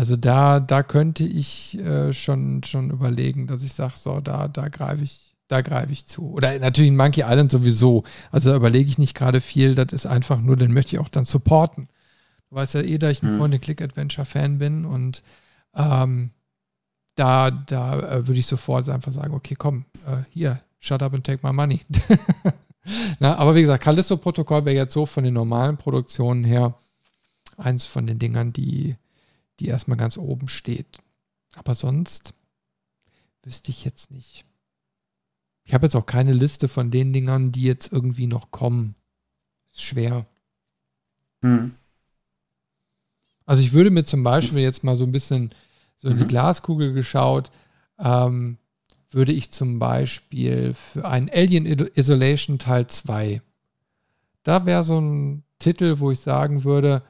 Also 0.00 0.16
da, 0.16 0.60
da 0.60 0.82
könnte 0.82 1.24
ich 1.24 1.78
äh, 1.78 2.14
schon, 2.14 2.64
schon 2.64 2.90
überlegen, 2.90 3.46
dass 3.46 3.62
ich 3.62 3.74
sage, 3.74 3.92
so, 3.96 4.20
da, 4.20 4.48
da 4.48 4.68
greife 4.68 5.04
ich, 5.04 5.36
da 5.46 5.60
greife 5.60 5.92
ich 5.92 6.06
zu. 6.06 6.30
Oder 6.30 6.58
natürlich 6.58 6.88
in 6.88 6.96
Monkey 6.96 7.20
Island 7.20 7.50
sowieso. 7.50 8.04
Also 8.30 8.48
da 8.48 8.56
überlege 8.56 8.88
ich 8.88 8.96
nicht 8.96 9.14
gerade 9.14 9.42
viel, 9.42 9.74
das 9.74 9.92
ist 9.92 10.06
einfach 10.06 10.40
nur, 10.40 10.56
den 10.56 10.72
möchte 10.72 10.96
ich 10.96 11.00
auch 11.00 11.10
dann 11.10 11.26
supporten. 11.26 11.86
Du 12.48 12.56
weißt 12.56 12.72
ja 12.76 12.80
eh, 12.80 12.96
dass 12.96 13.12
ich 13.12 13.22
ein 13.22 13.34
mhm. 13.34 13.38
Point-Click-Adventure-Fan 13.40 14.56
bin 14.56 14.86
und 14.86 15.22
ähm, 15.74 16.30
da, 17.14 17.50
da 17.50 17.98
äh, 17.98 18.26
würde 18.26 18.40
ich 18.40 18.46
sofort 18.46 18.88
einfach 18.88 19.12
sagen, 19.12 19.34
okay, 19.34 19.54
komm, 19.54 19.84
äh, 20.06 20.22
hier, 20.30 20.62
shut 20.78 21.02
up 21.02 21.12
and 21.12 21.24
take 21.24 21.46
my 21.46 21.52
money. 21.52 21.80
Na, 23.18 23.36
aber 23.36 23.54
wie 23.54 23.60
gesagt, 23.60 23.84
Callisto-Protokoll 23.84 24.64
wäre 24.64 24.76
jetzt 24.76 24.94
so 24.94 25.04
von 25.04 25.24
den 25.24 25.34
normalen 25.34 25.76
Produktionen 25.76 26.44
her 26.44 26.72
eins 27.58 27.84
von 27.84 28.06
den 28.06 28.18
Dingern, 28.18 28.54
die, 28.54 28.96
die 29.60 29.68
erstmal 29.68 29.98
ganz 29.98 30.16
oben 30.16 30.48
steht. 30.48 30.98
Aber 31.54 31.74
sonst 31.74 32.34
wüsste 33.42 33.70
ich 33.70 33.84
jetzt 33.84 34.10
nicht. 34.10 34.44
Ich 35.64 35.74
habe 35.74 35.86
jetzt 35.86 35.94
auch 35.94 36.06
keine 36.06 36.32
Liste 36.32 36.66
von 36.66 36.90
den 36.90 37.12
Dingern, 37.12 37.52
die 37.52 37.62
jetzt 37.62 37.92
irgendwie 37.92 38.26
noch 38.26 38.50
kommen. 38.50 38.94
Ist 39.72 39.82
schwer. 39.82 40.26
Hm. 41.42 41.74
Also 43.46 43.62
ich 43.62 43.72
würde 43.72 43.90
mir 43.90 44.04
zum 44.04 44.22
Beispiel 44.22 44.60
jetzt 44.60 44.84
mal 44.84 44.96
so 44.96 45.04
ein 45.04 45.12
bisschen 45.12 45.54
so 45.98 46.08
in 46.08 46.18
die 46.18 46.24
mhm. 46.24 46.28
Glaskugel 46.28 46.92
geschaut, 46.92 47.50
ähm, 47.98 48.58
würde 49.10 49.32
ich 49.32 49.50
zum 49.50 49.78
Beispiel 49.78 50.72
für 50.74 51.06
einen 51.06 51.28
Alien 51.28 51.66
Isolation 51.66 52.58
Teil 52.58 52.86
2, 52.86 53.42
da 54.42 54.66
wäre 54.66 54.84
so 54.84 55.00
ein 55.00 55.42
Titel, 55.58 55.98
wo 55.98 56.10
ich 56.10 56.20
sagen 56.20 56.64
würde, 56.64 57.02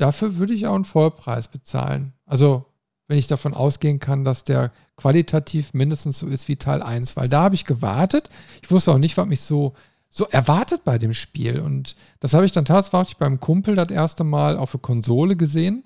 dafür 0.00 0.36
würde 0.36 0.54
ich 0.54 0.66
auch 0.66 0.74
einen 0.74 0.84
Vollpreis 0.84 1.48
bezahlen. 1.48 2.12
Also 2.26 2.66
wenn 3.08 3.18
ich 3.18 3.26
davon 3.26 3.54
ausgehen 3.54 3.98
kann, 3.98 4.24
dass 4.24 4.44
der 4.44 4.70
qualitativ 4.96 5.74
mindestens 5.74 6.18
so 6.18 6.28
ist 6.28 6.46
wie 6.46 6.56
Teil 6.56 6.82
1, 6.82 7.16
weil 7.16 7.28
da 7.28 7.42
habe 7.42 7.54
ich 7.54 7.64
gewartet. 7.64 8.30
Ich 8.62 8.70
wusste 8.70 8.92
auch 8.92 8.98
nicht, 8.98 9.16
was 9.16 9.26
mich 9.26 9.40
so, 9.40 9.74
so 10.08 10.26
erwartet 10.26 10.84
bei 10.84 10.98
dem 10.98 11.12
Spiel. 11.12 11.58
Und 11.60 11.96
das 12.20 12.34
habe 12.34 12.46
ich 12.46 12.52
dann 12.52 12.64
tatsächlich 12.64 13.16
beim 13.16 13.40
Kumpel 13.40 13.74
das 13.74 13.90
erste 13.90 14.22
Mal 14.22 14.56
auf 14.56 14.70
der 14.70 14.80
Konsole 14.80 15.36
gesehen. 15.36 15.84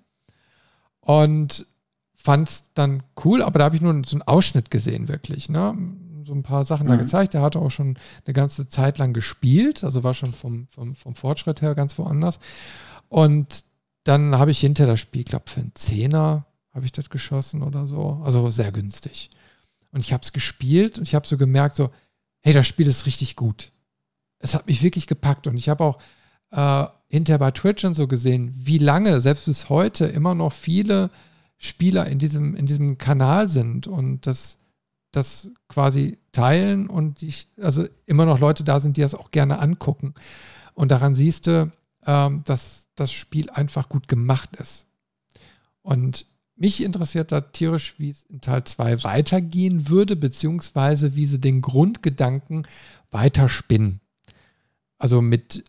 Und 1.01 1.67
fand 2.15 2.49
es 2.49 2.71
dann 2.75 3.03
cool, 3.25 3.43
aber 3.43 3.59
da 3.59 3.67
habe 3.67 3.77
ich 3.77 3.83
nur 3.83 3.95
so 4.07 4.17
einen 4.17 4.23
Ausschnitt 4.23 4.71
gesehen, 4.71 5.09
wirklich. 5.09 5.49
Ne? 5.49 5.77
So 6.25 6.33
ein 6.35 6.43
paar 6.43 6.65
Sachen 6.65 6.87
mhm. 6.87 6.91
da 6.91 6.97
gezeigt. 6.97 7.35
Der 7.35 7.43
hatte 7.43 7.59
auch 7.59 7.71
schon 7.71 7.99
eine 8.27 8.35
ganze 8.35 8.69
Zeit 8.69 8.99
lang 8.99 9.13
gespielt, 9.13 9.85
also 9.85 10.05
war 10.05 10.15
schon 10.15 10.33
vom, 10.33 10.67
vom, 10.69 10.95
vom 10.95 11.15
Fortschritt 11.15 11.63
her 11.63 11.75
ganz 11.75 11.99
woanders. 11.99 12.39
Und 13.09 13.65
dann 14.05 14.39
habe 14.39 14.51
ich 14.51 14.61
hinter 14.61 14.87
das 14.87 15.01
Spiel, 15.01 15.25
glaube 15.25 15.51
für 15.51 15.61
einen 15.61 15.75
Zehner 15.75 16.47
habe 16.73 16.85
ich 16.85 16.93
das 16.93 17.09
geschossen 17.09 17.63
oder 17.63 17.87
so. 17.87 18.21
Also 18.25 18.51
sehr 18.51 18.73
günstig. 18.73 19.31
Und 19.93 20.01
ich 20.01 20.13
habe 20.13 20.23
es 20.23 20.33
gespielt 20.33 20.99
und 20.99 21.05
ich 21.05 21.15
habe 21.15 21.27
so 21.27 21.39
gemerkt, 21.39 21.77
so, 21.77 21.91
hey, 22.43 22.53
das 22.53 22.67
Spiel 22.67 22.89
ist 22.89 23.07
richtig 23.07 23.37
gut. 23.37 23.73
Es 24.41 24.55
hat 24.55 24.67
mich 24.67 24.83
wirklich 24.83 25.07
gepackt 25.07 25.47
und 25.47 25.57
ich 25.57 25.69
habe 25.69 25.85
auch 25.85 25.99
äh, 26.51 26.87
hinterher 27.09 27.39
bei 27.39 27.53
Twitch 27.53 27.85
und 27.85 27.95
so 27.95 28.09
gesehen, 28.09 28.53
wie 28.55 28.79
lange, 28.79 29.21
selbst 29.21 29.47
bis 29.47 29.69
heute, 29.69 30.07
immer 30.07 30.35
noch 30.35 30.53
viele 30.53 31.11
Spieler 31.59 32.07
in 32.07 32.19
diesem, 32.19 32.57
in 32.57 32.67
diesem 32.67 32.99
Kanal 32.99 33.49
sind 33.49 33.87
und 33.87 34.27
das, 34.27 34.59
das 35.13 35.51
quasi 35.69 36.19
teilen 36.33 36.89
und 36.89 37.23
ich, 37.23 37.49
also 37.61 37.87
immer 38.05 38.27
noch 38.27 38.41
Leute 38.41 38.65
da 38.65 38.81
sind, 38.81 38.97
die 38.97 39.03
das 39.03 39.15
auch 39.15 39.31
gerne 39.31 39.61
angucken. 39.61 40.15
Und 40.75 40.91
daran 40.91 41.15
siehst 41.15 41.47
du, 41.47 41.71
ähm, 42.05 42.43
dass 42.45 42.84
das 42.95 43.13
Spiel 43.13 43.51
einfach 43.51 43.89
gut 43.89 44.09
gemacht 44.09 44.57
ist. 44.57 44.87
Und 45.83 46.27
mich 46.57 46.83
interessiert 46.83 47.33
da 47.33 47.41
tierisch, 47.41 47.95
wie 47.99 48.11
es 48.11 48.25
in 48.25 48.41
Teil 48.41 48.65
2 48.65 49.03
weitergehen 49.03 49.89
würde, 49.89 50.17
beziehungsweise 50.17 51.17
wie 51.17 51.27
sie 51.27 51.41
den 51.41 51.61
Grundgedanken 51.61 52.67
weiterspinnen. 53.11 54.01
Also 54.99 55.21
mit 55.21 55.65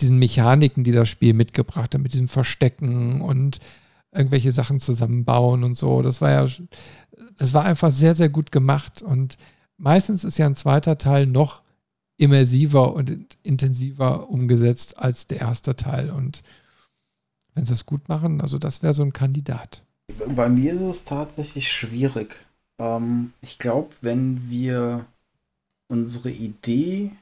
diesen 0.00 0.18
Mechaniken, 0.18 0.84
die 0.84 0.92
das 0.92 1.08
Spiel 1.08 1.32
mitgebracht 1.32 1.94
hat, 1.94 2.00
mit 2.00 2.12
diesem 2.12 2.28
Verstecken 2.28 3.20
und 3.20 3.60
irgendwelche 4.12 4.52
Sachen 4.52 4.80
zusammenbauen 4.80 5.62
und 5.62 5.76
so. 5.76 6.02
Das 6.02 6.20
war 6.20 6.30
ja, 6.30 6.48
das 7.38 7.54
war 7.54 7.64
einfach 7.64 7.92
sehr, 7.92 8.14
sehr 8.14 8.28
gut 8.28 8.50
gemacht. 8.50 9.02
Und 9.02 9.38
meistens 9.76 10.24
ist 10.24 10.38
ja 10.38 10.46
ein 10.46 10.54
zweiter 10.54 10.98
Teil 10.98 11.26
noch 11.26 11.62
immersiver 12.16 12.94
und 12.94 13.36
intensiver 13.42 14.28
umgesetzt 14.30 14.98
als 14.98 15.26
der 15.26 15.40
erste 15.40 15.76
Teil. 15.76 16.10
Und 16.10 16.42
wenn 17.54 17.64
sie 17.64 17.72
es 17.72 17.86
gut 17.86 18.08
machen, 18.08 18.40
also 18.40 18.58
das 18.58 18.82
wäre 18.82 18.94
so 18.94 19.02
ein 19.02 19.12
Kandidat. 19.12 19.82
Bei 20.34 20.48
mir 20.48 20.72
ist 20.72 20.82
es 20.82 21.04
tatsächlich 21.04 21.70
schwierig. 21.70 22.46
Ähm, 22.78 23.32
ich 23.40 23.58
glaube, 23.58 23.94
wenn 24.00 24.48
wir 24.48 25.06
unsere 25.88 26.30
Idee, 26.30 27.12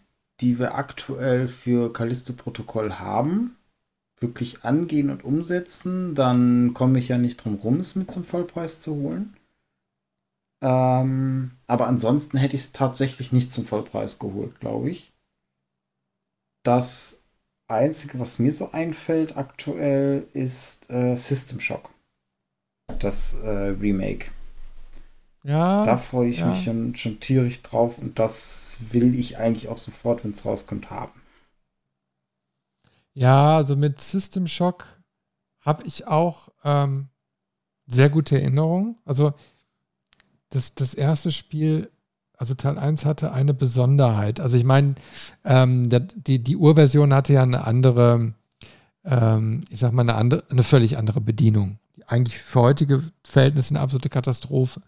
die 0.41 0.59
wir 0.59 0.75
aktuell 0.75 1.49
für 1.49 1.93
Callisto-Protokoll 1.93 2.95
haben, 2.95 3.57
wirklich 4.21 4.65
angehen 4.65 5.11
und 5.11 5.25
umsetzen, 5.25 6.15
dann 6.15 6.73
komme 6.75 6.99
ich 6.99 7.09
ja 7.09 7.19
nicht 7.19 7.45
drum 7.45 7.57
rum, 7.57 7.81
es 7.81 7.95
mit 7.95 8.11
zum 8.11 8.25
Vollpreis 8.25 8.81
zu 8.81 8.95
holen. 8.97 9.37
Ähm, 10.65 11.51
aber 11.67 11.87
ansonsten 11.89 12.39
hätte 12.39 12.57
ich 12.57 12.63
es 12.63 12.73
tatsächlich 12.73 13.33
nicht 13.33 13.53
zum 13.53 13.67
Vollpreis 13.67 14.19
geholt, 14.19 14.61
glaube 14.61 14.89
ich. 14.89 15.13
Das 16.63 17.23
Einzige, 17.69 18.19
was 18.19 18.39
mir 18.39 18.51
so 18.51 18.73
einfällt 18.73 19.37
aktuell, 19.37 20.27
ist 20.33 20.89
äh, 20.89 21.17
System 21.17 21.61
Shock. 21.61 21.91
Das 22.99 23.43
äh, 23.43 23.75
Remake. 23.79 24.31
Ja. 25.43 25.85
Da 25.85 25.99
freue 25.99 26.31
ich 26.31 26.39
ja. 26.39 26.47
mich 26.47 26.65
schon, 26.65 26.97
schon 26.97 27.21
tierisch 27.21 27.61
drauf 27.61 27.99
und 27.99 28.19
das 28.19 28.79
will 28.91 29.15
ich 29.15 29.37
eigentlich 29.37 29.69
auch 29.69 29.77
sofort, 29.77 30.25
wenn 30.25 30.33
es 30.33 30.47
rauskommt, 30.47 30.89
haben. 30.89 31.21
Ja, 33.13 33.57
also 33.57 33.77
mit 33.77 34.01
System 34.01 34.47
Shock 34.47 34.87
habe 35.61 35.85
ich 35.85 36.07
auch 36.07 36.49
ähm, 36.65 37.09
sehr 37.87 38.09
gute 38.09 38.41
Erinnerungen. 38.41 38.97
Also 39.05 39.35
das, 40.55 40.75
das 40.75 40.95
erste 40.95 41.31
Spiel, 41.31 41.91
also 42.37 42.55
Teil 42.55 42.79
1 42.79 43.05
hatte 43.05 43.33
eine 43.33 43.55
Besonderheit. 43.55 44.41
Also 44.41 44.57
ich 44.57 44.65
meine, 44.65 44.95
ähm, 45.45 45.89
die, 45.89 46.43
die 46.43 46.57
Urversion 46.57 47.13
hatte 47.15 47.33
ja 47.33 47.43
eine 47.43 47.67
andere, 47.67 48.35
ähm, 49.05 49.65
ich 49.71 49.81
sag 49.81 49.93
mal, 49.93 50.03
eine, 50.03 50.15
andere, 50.15 50.45
eine 50.51 50.63
völlig 50.63 50.99
andere 50.99 51.21
Bedienung. 51.21 51.79
Eigentlich 52.07 52.39
für 52.39 52.61
heutige 52.61 53.03
Verhältnisse 53.25 53.75
eine 53.75 53.81
absolute 53.81 54.09
Katastrophe. 54.09 54.81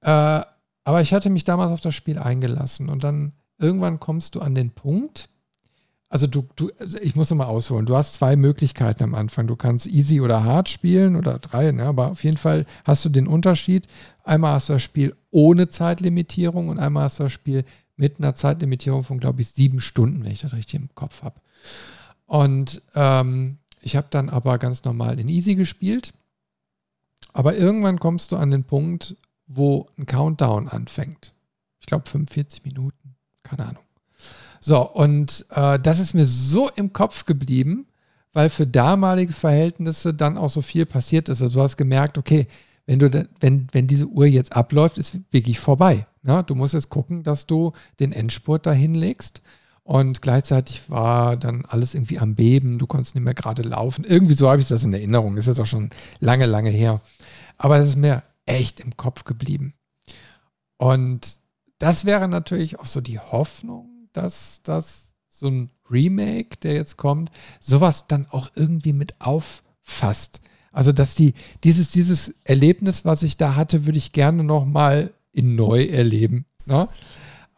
Äh, 0.00 0.42
aber 0.84 1.00
ich 1.02 1.12
hatte 1.12 1.30
mich 1.30 1.44
damals 1.44 1.72
auf 1.72 1.80
das 1.80 1.94
Spiel 1.94 2.18
eingelassen 2.18 2.88
und 2.88 3.04
dann 3.04 3.32
irgendwann 3.58 4.00
kommst 4.00 4.34
du 4.34 4.40
an 4.40 4.54
den 4.54 4.70
Punkt, 4.70 5.28
also 6.10 6.26
du, 6.26 6.46
du, 6.56 6.70
ich 7.00 7.14
muss 7.14 7.30
nochmal 7.30 7.46
ausholen. 7.46 7.86
Du 7.86 7.96
hast 7.96 8.14
zwei 8.14 8.34
Möglichkeiten 8.34 9.04
am 9.04 9.14
Anfang. 9.14 9.46
Du 9.46 9.54
kannst 9.54 9.86
easy 9.86 10.20
oder 10.20 10.42
hard 10.42 10.68
spielen 10.68 11.14
oder 11.14 11.38
drei, 11.38 11.70
ne? 11.70 11.84
aber 11.84 12.10
auf 12.10 12.24
jeden 12.24 12.36
Fall 12.36 12.66
hast 12.84 13.04
du 13.04 13.08
den 13.08 13.28
Unterschied. 13.28 13.86
Einmal 14.24 14.54
hast 14.54 14.68
du 14.68 14.72
das 14.74 14.82
Spiel 14.82 15.14
ohne 15.30 15.68
Zeitlimitierung 15.68 16.68
und 16.68 16.80
einmal 16.80 17.04
hast 17.04 17.20
du 17.20 17.22
das 17.22 17.32
Spiel 17.32 17.64
mit 17.96 18.18
einer 18.18 18.34
Zeitlimitierung 18.34 19.04
von, 19.04 19.20
glaube 19.20 19.40
ich, 19.40 19.50
sieben 19.50 19.80
Stunden, 19.80 20.24
wenn 20.24 20.32
ich 20.32 20.40
das 20.40 20.52
richtig 20.52 20.80
im 20.80 20.88
Kopf 20.96 21.22
habe. 21.22 21.40
Und 22.26 22.82
ähm, 22.96 23.58
ich 23.80 23.94
habe 23.94 24.08
dann 24.10 24.30
aber 24.30 24.58
ganz 24.58 24.82
normal 24.82 25.20
in 25.20 25.28
easy 25.28 25.54
gespielt. 25.54 26.12
Aber 27.32 27.54
irgendwann 27.54 28.00
kommst 28.00 28.32
du 28.32 28.36
an 28.36 28.50
den 28.50 28.64
Punkt, 28.64 29.16
wo 29.46 29.86
ein 29.96 30.06
Countdown 30.06 30.66
anfängt. 30.66 31.34
Ich 31.78 31.86
glaube 31.86 32.08
45 32.08 32.64
Minuten, 32.64 33.14
keine 33.44 33.66
Ahnung. 33.66 33.84
So, 34.60 34.86
und 34.88 35.46
äh, 35.50 35.78
das 35.78 35.98
ist 35.98 36.14
mir 36.14 36.26
so 36.26 36.68
im 36.76 36.92
Kopf 36.92 37.24
geblieben, 37.24 37.86
weil 38.32 38.50
für 38.50 38.66
damalige 38.66 39.32
Verhältnisse 39.32 40.14
dann 40.14 40.36
auch 40.36 40.50
so 40.50 40.62
viel 40.62 40.86
passiert 40.86 41.28
ist. 41.28 41.42
Also 41.42 41.54
du 41.54 41.62
hast 41.62 41.76
gemerkt, 41.76 42.18
okay, 42.18 42.46
wenn 42.86 42.98
du 42.98 43.10
da, 43.10 43.24
wenn, 43.40 43.66
wenn 43.72 43.86
diese 43.86 44.06
Uhr 44.06 44.26
jetzt 44.26 44.54
abläuft, 44.54 44.98
ist 44.98 45.18
wirklich 45.30 45.58
vorbei. 45.58 46.04
Ne? 46.22 46.44
Du 46.46 46.54
musst 46.54 46.74
jetzt 46.74 46.90
gucken, 46.90 47.22
dass 47.22 47.46
du 47.46 47.72
den 47.98 48.12
Endspurt 48.12 48.66
dahin 48.66 48.94
legst. 48.94 49.42
Und 49.82 50.22
gleichzeitig 50.22 50.88
war 50.88 51.36
dann 51.36 51.64
alles 51.64 51.94
irgendwie 51.94 52.18
am 52.18 52.34
Beben, 52.36 52.78
du 52.78 52.86
konntest 52.86 53.14
nicht 53.14 53.24
mehr 53.24 53.34
gerade 53.34 53.62
laufen. 53.62 54.04
Irgendwie 54.04 54.34
so 54.34 54.48
habe 54.48 54.60
ich 54.60 54.68
das 54.68 54.84
in 54.84 54.92
Erinnerung. 54.92 55.36
Ist 55.36 55.46
jetzt 55.46 55.58
auch 55.58 55.66
schon 55.66 55.90
lange, 56.20 56.46
lange 56.46 56.70
her. 56.70 57.00
Aber 57.58 57.78
das 57.78 57.88
ist 57.88 57.96
mir 57.96 58.22
echt 58.46 58.78
im 58.80 58.96
Kopf 58.96 59.24
geblieben. 59.24 59.74
Und 60.76 61.40
das 61.78 62.04
wäre 62.04 62.28
natürlich 62.28 62.78
auch 62.78 62.86
so 62.86 63.00
die 63.00 63.18
Hoffnung, 63.18 63.89
dass 64.12 64.62
das 64.62 65.14
so 65.28 65.48
ein 65.48 65.70
Remake, 65.90 66.56
der 66.62 66.74
jetzt 66.74 66.96
kommt, 66.96 67.30
sowas 67.58 68.06
dann 68.06 68.26
auch 68.30 68.50
irgendwie 68.54 68.92
mit 68.92 69.20
auffasst. 69.20 70.40
Also, 70.72 70.92
dass 70.92 71.14
die, 71.14 71.34
dieses, 71.64 71.90
dieses 71.90 72.34
Erlebnis, 72.44 73.04
was 73.04 73.22
ich 73.22 73.36
da 73.36 73.56
hatte, 73.56 73.86
würde 73.86 73.98
ich 73.98 74.12
gerne 74.12 74.44
nochmal 74.44 75.12
in 75.32 75.56
neu 75.56 75.84
erleben. 75.84 76.46
Ne? 76.64 76.88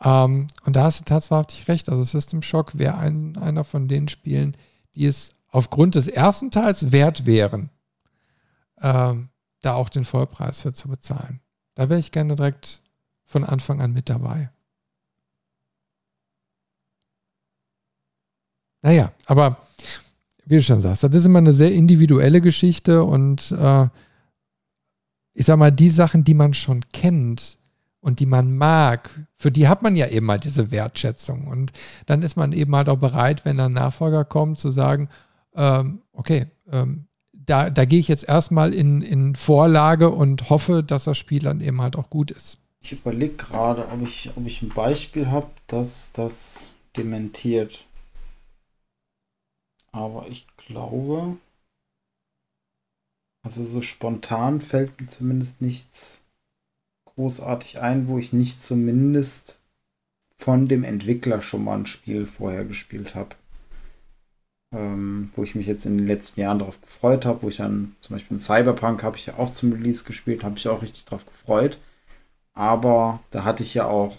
Ähm, 0.03 0.47
und 0.65 0.77
da 0.77 0.85
hast 0.85 1.01
du 1.01 1.05
tatsächlich 1.05 1.69
recht. 1.69 1.89
Also, 1.91 2.05
System 2.05 2.43
Shock 2.43 2.79
wäre 2.79 2.97
ein, 2.97 3.37
einer 3.37 3.65
von 3.65 3.89
den 3.89 4.09
Spielen, 4.09 4.57
die 4.95 5.07
es 5.07 5.35
aufgrund 5.49 5.95
des 5.95 6.09
ersten 6.09 6.51
Teils 6.51 6.91
wert 6.93 7.27
wären, 7.27 7.69
ähm, 8.81 9.29
da 9.61 9.75
auch 9.75 9.91
den 9.91 10.05
Vollpreis 10.05 10.63
für 10.63 10.73
zu 10.73 10.89
bezahlen. 10.89 11.41
Da 11.75 11.89
wäre 11.89 12.01
ich 12.01 12.13
gerne 12.13 12.35
direkt 12.35 12.83
von 13.25 13.45
Anfang 13.45 13.81
an 13.81 13.93
mit 13.93 14.09
dabei. 14.09 14.51
Naja, 18.83 19.09
aber 19.27 19.59
wie 20.45 20.57
du 20.57 20.63
schon 20.63 20.81
sagst, 20.81 21.05
das 21.05 21.15
ist 21.15 21.25
immer 21.25 21.39
eine 21.39 21.53
sehr 21.53 21.73
individuelle 21.73 22.41
Geschichte 22.41 23.05
und 23.05 23.53
äh, 23.53 23.89
ich 25.35 25.47
sag 25.47 25.57
mal, 25.57 25.71
die 25.71 25.89
Sachen, 25.89 26.25
die 26.25 26.35
man 26.35 26.53
schon 26.53 26.83
kennt 26.93 27.59
und 28.01 28.21
die 28.21 28.27
man 28.27 28.55
mag, 28.57 29.11
für 29.37 29.51
die 29.51 29.69
hat 29.69 29.83
man 29.83 29.97
ja 29.97 30.09
eben 30.09 30.31
halt 30.31 30.45
diese 30.45 30.71
Wertschätzung. 30.71 31.47
Und 31.47 31.73
dann 32.07 32.23
ist 32.23 32.37
man 32.37 32.53
eben 32.53 32.75
halt 32.77 32.89
auch 32.89 32.99
bereit, 32.99 33.45
wenn 33.45 33.61
ein 33.61 33.73
Nachfolger 33.73 34.25
kommt, 34.25 34.59
zu 34.59 34.71
sagen, 34.71 35.09
ähm, 35.55 36.03
okay, 36.13 36.47
ähm, 36.71 37.07
da, 37.33 37.71
da 37.71 37.85
gehe 37.85 38.01
ich 38.01 38.09
jetzt 38.09 38.29
erstmal 38.29 38.75
in, 38.75 39.03
in 39.03 39.37
Vorlage 39.37 40.11
und 40.11 40.51
hoffe, 40.51 40.83
dass 40.83 41.05
das 41.05 41.17
Spiel 41.17 41.43
dann 41.43 41.61
eben 41.61 41.81
halt 41.81 41.97
auch 41.97 42.11
gut 42.11 42.31
ist. 42.31 42.59
Ich 42.81 42.93
überlege 42.93 43.35
gerade, 43.35 43.87
ob 43.89 44.03
ich, 44.03 44.31
ob 44.37 44.47
ich 44.47 44.63
ein 44.63 44.71
Beispiel 44.71 45.29
habe, 45.29 45.47
das 45.69 46.13
das 46.13 46.75
dementiert. 46.97 47.85
Aber 49.93 50.27
ich 50.29 50.47
glaube, 50.57 51.37
also 53.45 53.63
so 53.65 53.83
spontan 53.83 54.61
fällt 54.61 55.01
mir 55.01 55.07
zumindest 55.07 55.61
nichts 55.61 56.23
großartig 57.05 57.81
ein, 57.81 58.09
wo 58.09 58.19
ich 58.19 58.33
nicht 58.33 58.61
zumindest 58.61 59.61
von 60.37 60.67
dem 60.67 60.83
Entwickler 60.83 61.41
schon 61.41 61.65
mal 61.65 61.79
ein 61.79 61.87
Spiel 61.87 62.27
vorher 62.27 62.65
gespielt 62.65 63.15
habe. 63.15 63.37
Ähm, 64.75 65.31
wo 65.35 65.45
ich 65.45 65.55
mich 65.55 65.67
jetzt 65.67 65.85
in 65.85 65.99
den 65.99 66.07
letzten 66.07 66.41
Jahren 66.41 66.59
darauf 66.59 66.81
gefreut 66.81 67.27
habe, 67.27 67.43
wo 67.43 67.49
ich 67.49 67.59
dann 67.59 67.95
zum 68.01 68.17
Beispiel 68.17 68.37
in 68.37 68.41
Cyberpunk 68.41 69.03
habe 69.03 69.19
ich 69.19 69.27
ja 69.27 69.37
auch 69.37 69.53
zum 69.53 69.73
Release 69.73 70.05
gespielt, 70.05 70.43
habe 70.43 70.57
ich 70.57 70.69
auch 70.69 70.81
richtig 70.81 71.05
darauf 71.05 71.27
gefreut. 71.27 71.79
Aber 72.55 73.21
da 73.31 73.45
hatte 73.45 73.63
ich 73.63 73.75
ja 73.75 73.87
auch 73.87 74.17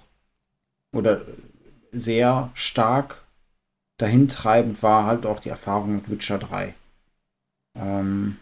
oder 0.93 1.25
sehr 1.91 2.51
stark 2.53 3.22
dahintreibend 4.03 4.83
war 4.83 5.05
halt 5.05 5.25
auch 5.25 5.39
die 5.39 5.47
Erfahrung 5.47 5.95
mit 5.95 6.09
Witcher 6.09 6.37
3. 6.37 6.75
Ähm, 7.73 8.37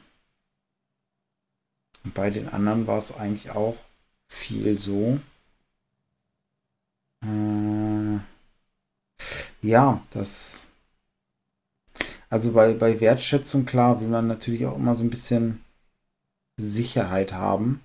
bei 2.04 2.32
den 2.32 2.50
anderen 2.50 2.88
war 2.88 2.98
es 2.98 3.16
eigentlich 3.16 3.52
auch 3.52 3.78
viel 4.28 4.80
so. 4.80 5.20
Äh, 7.24 8.18
ja, 9.62 10.02
das. 10.10 10.68
Also 12.32 12.54
bei, 12.54 12.74
bei 12.74 13.00
Wertschätzung, 13.00 13.66
klar, 13.66 14.02
will 14.02 14.08
man 14.08 14.26
natürlich 14.26 14.66
auch 14.66 14.78
immer 14.78 14.96
so 14.96 15.04
ein 15.04 15.12
bisschen 15.12 15.64
Sicherheit 16.58 17.34
haben. 17.34 17.82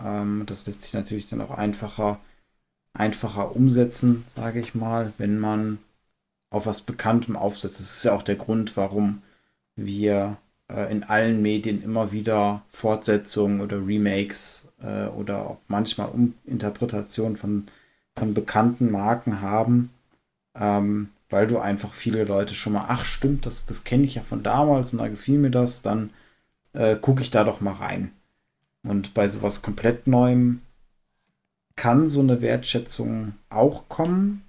Ähm, 0.00 0.44
das 0.46 0.64
lässt 0.66 0.80
sich 0.80 0.94
natürlich 0.94 1.28
dann 1.28 1.42
auch 1.42 1.50
einfacher, 1.50 2.20
einfacher 2.94 3.54
umsetzen, 3.54 4.24
sage 4.34 4.60
ich 4.60 4.74
mal, 4.74 5.12
wenn 5.18 5.38
man 5.38 5.78
auf 6.52 6.66
was 6.66 6.82
Bekanntem 6.82 7.36
aufsetzt. 7.36 7.80
Das 7.80 7.96
ist 7.96 8.04
ja 8.04 8.12
auch 8.12 8.22
der 8.22 8.36
Grund, 8.36 8.76
warum 8.76 9.22
wir 9.74 10.36
äh, 10.68 10.92
in 10.92 11.02
allen 11.02 11.42
Medien 11.42 11.82
immer 11.82 12.12
wieder 12.12 12.62
Fortsetzungen 12.70 13.60
oder 13.60 13.84
Remakes 13.84 14.68
äh, 14.82 15.06
oder 15.06 15.46
auch 15.46 15.58
manchmal 15.68 16.10
Uminterpretationen 16.10 17.36
von, 17.36 17.66
von 18.16 18.34
bekannten 18.34 18.90
Marken 18.90 19.40
haben, 19.40 19.90
ähm, 20.54 21.08
weil 21.30 21.46
du 21.46 21.58
einfach 21.58 21.94
viele 21.94 22.24
Leute 22.24 22.54
schon 22.54 22.74
mal, 22.74 22.84
ach 22.88 23.06
stimmt, 23.06 23.46
das, 23.46 23.64
das 23.64 23.84
kenne 23.84 24.04
ich 24.04 24.16
ja 24.16 24.22
von 24.22 24.42
damals 24.42 24.92
und 24.92 24.98
da 24.98 25.08
gefiel 25.08 25.38
mir 25.38 25.50
das, 25.50 25.80
dann 25.80 26.10
äh, 26.74 26.96
gucke 26.96 27.22
ich 27.22 27.30
da 27.30 27.44
doch 27.44 27.62
mal 27.62 27.72
rein. 27.72 28.12
Und 28.84 29.14
bei 29.14 29.26
sowas 29.28 29.62
komplett 29.62 30.06
Neuem 30.06 30.60
kann 31.76 32.08
so 32.08 32.20
eine 32.20 32.42
Wertschätzung 32.42 33.34
auch 33.48 33.88
kommen, 33.88 34.42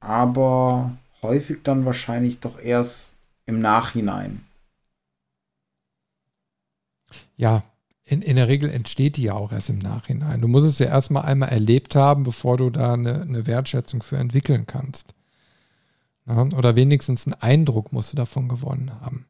aber 0.00 0.96
häufig 1.22 1.58
dann 1.62 1.84
wahrscheinlich 1.84 2.40
doch 2.40 2.58
erst 2.58 3.16
im 3.46 3.60
Nachhinein. 3.60 4.44
Ja, 7.36 7.64
in, 8.04 8.22
in 8.22 8.36
der 8.36 8.48
Regel 8.48 8.70
entsteht 8.70 9.16
die 9.16 9.24
ja 9.24 9.34
auch 9.34 9.52
erst 9.52 9.70
im 9.70 9.78
Nachhinein. 9.78 10.40
Du 10.40 10.48
musst 10.48 10.66
es 10.66 10.78
ja 10.78 10.86
erstmal 10.86 11.24
einmal 11.24 11.50
erlebt 11.50 11.94
haben, 11.94 12.24
bevor 12.24 12.56
du 12.56 12.70
da 12.70 12.94
eine, 12.94 13.22
eine 13.22 13.46
Wertschätzung 13.46 14.02
für 14.02 14.16
entwickeln 14.16 14.66
kannst. 14.66 15.14
Ja, 16.26 16.42
oder 16.42 16.76
wenigstens 16.76 17.26
einen 17.26 17.34
Eindruck 17.34 17.92
musst 17.92 18.12
du 18.12 18.16
davon 18.16 18.48
gewonnen 18.48 18.92
haben. 19.00 19.26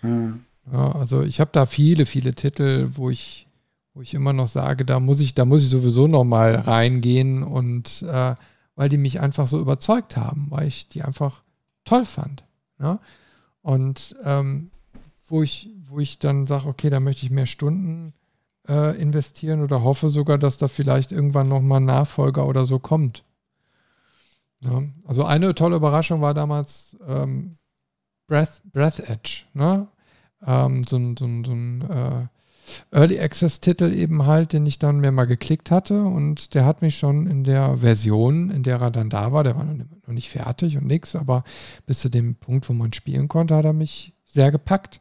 Hm. 0.00 0.44
Ja, 0.72 0.92
also 0.92 1.22
ich 1.22 1.40
habe 1.40 1.50
da 1.52 1.66
viele, 1.66 2.06
viele 2.06 2.34
Titel, 2.34 2.90
wo 2.92 3.10
ich, 3.10 3.48
wo 3.94 4.02
ich 4.02 4.14
immer 4.14 4.32
noch 4.32 4.48
sage, 4.48 4.84
da 4.84 5.00
muss 5.00 5.20
ich, 5.20 5.34
da 5.34 5.44
muss 5.44 5.62
ich 5.62 5.68
sowieso 5.68 6.06
noch 6.06 6.24
mal 6.24 6.54
reingehen 6.54 7.42
und 7.42 8.02
äh, 8.02 8.34
weil 8.78 8.88
die 8.88 8.96
mich 8.96 9.18
einfach 9.18 9.48
so 9.48 9.58
überzeugt 9.58 10.16
haben, 10.16 10.46
weil 10.50 10.68
ich 10.68 10.88
die 10.88 11.02
einfach 11.02 11.42
toll 11.84 12.04
fand. 12.04 12.44
Ja? 12.78 13.00
Und 13.60 14.14
ähm, 14.22 14.70
wo, 15.26 15.42
ich, 15.42 15.70
wo 15.88 15.98
ich 15.98 16.20
dann 16.20 16.46
sage, 16.46 16.68
okay, 16.68 16.88
da 16.88 17.00
möchte 17.00 17.26
ich 17.26 17.32
mehr 17.32 17.46
Stunden 17.46 18.14
äh, 18.68 18.96
investieren 18.96 19.64
oder 19.64 19.82
hoffe 19.82 20.10
sogar, 20.10 20.38
dass 20.38 20.58
da 20.58 20.68
vielleicht 20.68 21.10
irgendwann 21.10 21.48
nochmal 21.48 21.80
ein 21.80 21.86
Nachfolger 21.86 22.46
oder 22.46 22.66
so 22.66 22.78
kommt. 22.78 23.24
Ja? 24.60 24.84
Also 25.04 25.24
eine 25.24 25.56
tolle 25.56 25.74
Überraschung 25.74 26.20
war 26.20 26.32
damals 26.32 26.96
ähm, 27.04 27.50
Breath, 28.28 28.62
Breath 28.72 29.00
Edge. 29.00 29.46
Ne? 29.54 29.88
Ähm, 30.46 30.84
so 30.84 30.94
ein, 30.94 31.16
so 31.16 31.24
ein, 31.24 31.44
so 31.44 31.50
ein 31.50 31.80
äh, 31.80 32.26
Early 32.90 33.20
Access 33.20 33.60
Titel 33.60 33.92
eben 33.92 34.26
halt, 34.26 34.52
den 34.52 34.66
ich 34.66 34.78
dann 34.78 35.00
mir 35.00 35.12
mal 35.12 35.26
geklickt 35.26 35.70
hatte 35.70 36.04
und 36.04 36.54
der 36.54 36.64
hat 36.64 36.82
mich 36.82 36.96
schon 36.96 37.26
in 37.26 37.44
der 37.44 37.78
Version, 37.78 38.50
in 38.50 38.62
der 38.62 38.80
er 38.80 38.90
dann 38.90 39.10
da 39.10 39.32
war, 39.32 39.44
der 39.44 39.56
war 39.56 39.64
noch 39.64 39.84
nicht 40.08 40.30
fertig 40.30 40.76
und 40.76 40.86
nichts, 40.86 41.16
aber 41.16 41.44
bis 41.86 42.00
zu 42.00 42.08
dem 42.08 42.34
Punkt, 42.34 42.68
wo 42.68 42.72
man 42.72 42.92
spielen 42.92 43.28
konnte, 43.28 43.54
hat 43.56 43.64
er 43.64 43.72
mich 43.72 44.12
sehr 44.26 44.50
gepackt. 44.50 45.00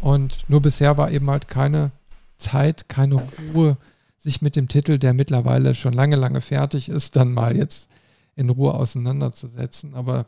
Und 0.00 0.48
nur 0.48 0.60
bisher 0.60 0.96
war 0.96 1.10
eben 1.10 1.30
halt 1.30 1.48
keine 1.48 1.92
Zeit, 2.36 2.88
keine 2.88 3.22
Ruhe, 3.54 3.76
sich 4.18 4.42
mit 4.42 4.56
dem 4.56 4.68
Titel, 4.68 4.98
der 4.98 5.14
mittlerweile 5.14 5.74
schon 5.74 5.92
lange, 5.92 6.16
lange 6.16 6.40
fertig 6.40 6.88
ist, 6.88 7.16
dann 7.16 7.32
mal 7.32 7.56
jetzt 7.56 7.90
in 8.36 8.50
Ruhe 8.50 8.74
auseinanderzusetzen. 8.74 9.94
Aber 9.94 10.26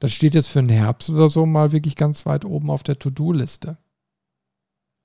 das 0.00 0.12
steht 0.12 0.34
jetzt 0.34 0.48
für 0.48 0.60
den 0.60 0.68
Herbst 0.68 1.10
oder 1.10 1.28
so 1.28 1.46
mal 1.46 1.72
wirklich 1.72 1.96
ganz 1.96 2.26
weit 2.26 2.44
oben 2.44 2.70
auf 2.70 2.82
der 2.82 2.98
To-Do-Liste. 2.98 3.76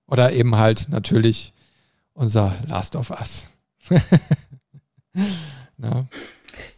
Oder 0.07 0.33
eben 0.33 0.55
halt 0.55 0.87
natürlich 0.89 1.53
unser 2.13 2.55
Last 2.67 2.95
of 2.95 3.11
Us. 3.11 3.47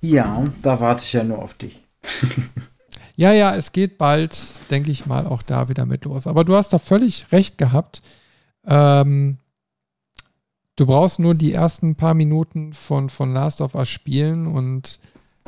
ja, 0.02 0.44
da 0.62 0.80
warte 0.80 1.04
ich 1.04 1.14
ja 1.14 1.24
nur 1.24 1.40
auf 1.40 1.54
dich. 1.54 1.82
ja, 3.16 3.34
ja, 3.34 3.56
es 3.56 3.72
geht 3.72 3.98
bald, 3.98 4.38
denke 4.70 4.92
ich 4.92 5.06
mal, 5.06 5.28
auch 5.28 5.42
da 5.42 5.70
wieder 5.70 5.86
mit 5.86 6.06
los. 6.06 6.28
Aber 6.28 6.44
du 6.44 6.56
hast 6.56 6.74
da 6.74 6.80
völlig 6.80 7.32
recht 7.32 7.58
gehabt. 7.58 8.02
Ähm, 8.66 9.38
du 10.76 10.86
brauchst 10.86 11.20
nur 11.20 11.36
die 11.36 11.54
ersten 11.54 11.96
paar 11.96 12.14
Minuten 12.14 12.74
von, 12.74 13.10
von 13.10 13.34
Last 13.34 13.62
of 13.62 13.76
Us 13.76 13.90
spielen 13.90 14.48
und 14.48 15.00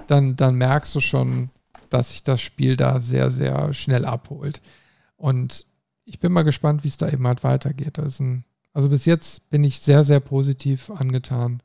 dann, 0.07 0.35
dann 0.35 0.55
merkst 0.55 0.93
du 0.95 0.99
schon, 0.99 1.49
dass 1.89 2.09
sich 2.09 2.23
das 2.23 2.41
Spiel 2.41 2.77
da 2.77 2.99
sehr, 2.99 3.31
sehr 3.31 3.73
schnell 3.73 4.05
abholt. 4.05 4.61
Und 5.17 5.65
ich 6.09 6.19
bin 6.19 6.31
mal 6.31 6.43
gespannt, 6.43 6.83
wie 6.83 6.87
es 6.87 6.97
da 6.97 7.07
eben 7.07 7.25
halt 7.27 7.43
weitergeht. 7.43 7.99
Ein, 7.99 8.43
also 8.73 8.89
bis 8.89 9.05
jetzt 9.05 9.49
bin 9.49 9.63
ich 9.63 9.79
sehr, 9.79 10.03
sehr 10.03 10.19
positiv 10.19 10.89
angetan 10.89 11.61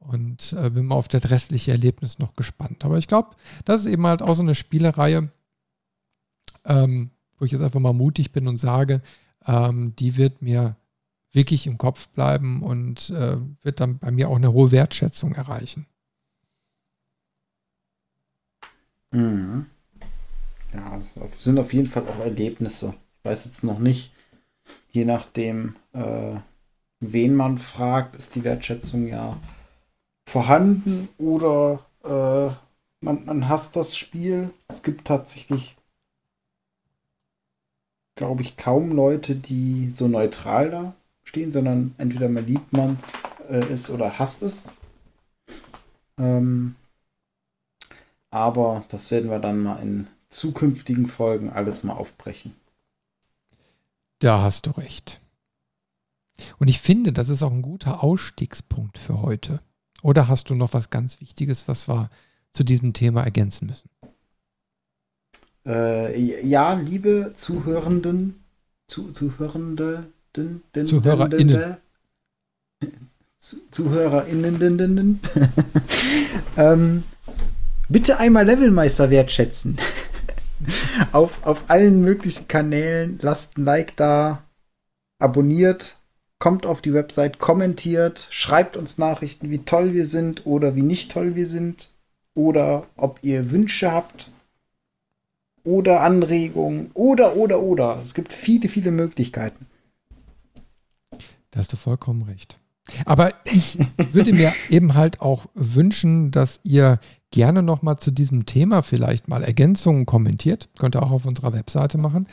und 0.00 0.54
äh, 0.54 0.70
bin 0.70 0.86
mal 0.86 0.96
auf 0.96 1.08
das 1.08 1.30
restliche 1.30 1.70
Erlebnis 1.70 2.18
noch 2.18 2.34
gespannt. 2.34 2.84
Aber 2.84 2.98
ich 2.98 3.06
glaube, 3.06 3.36
das 3.64 3.82
ist 3.82 3.92
eben 3.92 4.06
halt 4.06 4.22
auch 4.22 4.34
so 4.34 4.42
eine 4.42 4.56
Spielereihe, 4.56 5.30
ähm, 6.64 7.10
wo 7.38 7.44
ich 7.44 7.52
jetzt 7.52 7.62
einfach 7.62 7.80
mal 7.80 7.92
mutig 7.92 8.32
bin 8.32 8.48
und 8.48 8.58
sage, 8.58 9.02
ähm, 9.46 9.94
die 9.96 10.16
wird 10.16 10.42
mir 10.42 10.76
wirklich 11.32 11.68
im 11.68 11.78
Kopf 11.78 12.08
bleiben 12.08 12.62
und 12.62 13.10
äh, 13.10 13.36
wird 13.62 13.78
dann 13.78 13.98
bei 13.98 14.10
mir 14.10 14.28
auch 14.28 14.36
eine 14.36 14.52
hohe 14.52 14.72
Wertschätzung 14.72 15.34
erreichen. 15.34 15.86
Mhm. 19.12 19.66
Ja, 20.72 20.98
es 20.98 21.14
sind 21.14 21.58
auf 21.58 21.72
jeden 21.72 21.86
Fall 21.86 22.06
auch 22.08 22.18
Erlebnisse 22.18 22.94
weiß 23.24 23.44
jetzt 23.44 23.64
noch 23.64 23.78
nicht, 23.78 24.12
je 24.90 25.04
nachdem, 25.04 25.76
äh, 25.92 26.36
wen 27.00 27.34
man 27.34 27.58
fragt, 27.58 28.16
ist 28.16 28.34
die 28.34 28.44
Wertschätzung 28.44 29.06
ja 29.06 29.36
vorhanden 30.28 31.08
oder 31.18 31.84
äh, 32.04 32.52
man, 33.00 33.24
man 33.24 33.48
hasst 33.48 33.76
das 33.76 33.96
Spiel. 33.96 34.50
Es 34.68 34.82
gibt 34.82 35.06
tatsächlich, 35.06 35.76
glaube 38.14 38.42
ich, 38.42 38.56
kaum 38.56 38.92
Leute, 38.92 39.34
die 39.34 39.90
so 39.90 40.08
neutral 40.08 40.70
da 40.70 40.94
stehen, 41.24 41.52
sondern 41.52 41.94
entweder 41.98 42.28
man 42.28 42.46
liebt 42.46 42.72
man 42.72 42.98
äh, 43.48 43.64
es 43.72 43.90
oder 43.90 44.18
hasst 44.18 44.42
es. 44.42 44.70
Ähm, 46.18 46.76
aber 48.30 48.84
das 48.90 49.10
werden 49.10 49.30
wir 49.30 49.40
dann 49.40 49.62
mal 49.62 49.82
in 49.82 50.06
zukünftigen 50.28 51.06
Folgen 51.06 51.50
alles 51.50 51.82
mal 51.82 51.94
aufbrechen. 51.94 52.54
Da 54.20 54.42
hast 54.42 54.66
du 54.66 54.70
recht. 54.72 55.20
Und 56.58 56.68
ich 56.68 56.78
finde, 56.80 57.12
das 57.12 57.28
ist 57.28 57.42
auch 57.42 57.52
ein 57.52 57.62
guter 57.62 58.04
Ausstiegspunkt 58.04 58.98
für 58.98 59.22
heute. 59.22 59.60
Oder 60.02 60.28
hast 60.28 60.50
du 60.50 60.54
noch 60.54 60.72
was 60.74 60.90
ganz 60.90 61.20
Wichtiges, 61.20 61.68
was 61.68 61.88
wir 61.88 62.10
zu 62.52 62.62
diesem 62.64 62.92
Thema 62.92 63.22
ergänzen 63.22 63.66
müssen? 63.66 63.88
Äh, 65.66 66.46
ja, 66.46 66.74
liebe 66.74 67.32
Zuhörenden, 67.34 68.42
zu, 68.86 69.10
Zuhörende, 69.12 70.06
din, 70.36 70.62
din, 70.74 70.86
ZuhörerInnen. 70.86 71.76
ZuhörerInnen. 73.70 75.20
ähm, 76.56 77.04
bitte 77.88 78.18
einmal 78.18 78.46
Levelmeister 78.46 79.10
wertschätzen. 79.10 79.78
auf, 81.12 81.44
auf 81.46 81.64
allen 81.68 82.02
möglichen 82.02 82.48
Kanälen. 82.48 83.18
Lasst 83.22 83.58
ein 83.58 83.64
Like 83.64 83.96
da, 83.96 84.44
abonniert, 85.18 85.96
kommt 86.38 86.66
auf 86.66 86.80
die 86.80 86.94
Website, 86.94 87.38
kommentiert, 87.38 88.26
schreibt 88.30 88.76
uns 88.76 88.98
Nachrichten, 88.98 89.50
wie 89.50 89.64
toll 89.64 89.92
wir 89.92 90.06
sind 90.06 90.46
oder 90.46 90.74
wie 90.74 90.82
nicht 90.82 91.12
toll 91.12 91.34
wir 91.34 91.46
sind. 91.46 91.90
Oder 92.34 92.86
ob 92.96 93.18
ihr 93.22 93.50
Wünsche 93.50 93.90
habt 93.90 94.30
oder 95.64 96.00
Anregungen 96.00 96.90
oder, 96.94 97.36
oder, 97.36 97.60
oder. 97.60 98.00
Es 98.02 98.14
gibt 98.14 98.32
viele, 98.32 98.68
viele 98.68 98.92
Möglichkeiten. 98.92 99.66
Da 101.50 101.58
hast 101.58 101.72
du 101.72 101.76
vollkommen 101.76 102.22
recht. 102.22 102.59
Aber 103.04 103.32
ich 103.44 103.78
würde 104.12 104.32
mir 104.32 104.52
eben 104.68 104.94
halt 104.94 105.20
auch 105.20 105.46
wünschen, 105.54 106.30
dass 106.30 106.60
ihr 106.64 106.98
gerne 107.30 107.62
nochmal 107.62 107.98
zu 107.98 108.10
diesem 108.10 108.46
Thema 108.46 108.82
vielleicht 108.82 109.28
mal 109.28 109.42
Ergänzungen 109.42 110.06
kommentiert. 110.06 110.68
Könnt 110.78 110.96
ihr 110.96 111.02
auch 111.02 111.12
auf 111.12 111.26
unserer 111.26 111.52
Webseite 111.52 111.98
machen, 111.98 112.26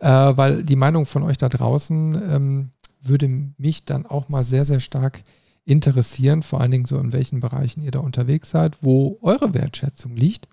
äh, 0.00 0.08
weil 0.08 0.64
die 0.64 0.76
Meinung 0.76 1.06
von 1.06 1.22
euch 1.22 1.38
da 1.38 1.48
draußen 1.48 2.14
ähm, 2.14 2.70
würde 3.02 3.28
mich 3.56 3.84
dann 3.84 4.06
auch 4.06 4.28
mal 4.28 4.44
sehr, 4.44 4.66
sehr 4.66 4.80
stark 4.80 5.22
interessieren, 5.64 6.42
vor 6.42 6.60
allen 6.60 6.70
Dingen 6.70 6.84
so 6.84 6.98
in 6.98 7.12
welchen 7.12 7.40
Bereichen 7.40 7.82
ihr 7.82 7.92
da 7.92 8.00
unterwegs 8.00 8.50
seid, 8.50 8.82
wo 8.82 9.18
eure 9.22 9.54
Wertschätzung 9.54 10.16
liegt, 10.16 10.48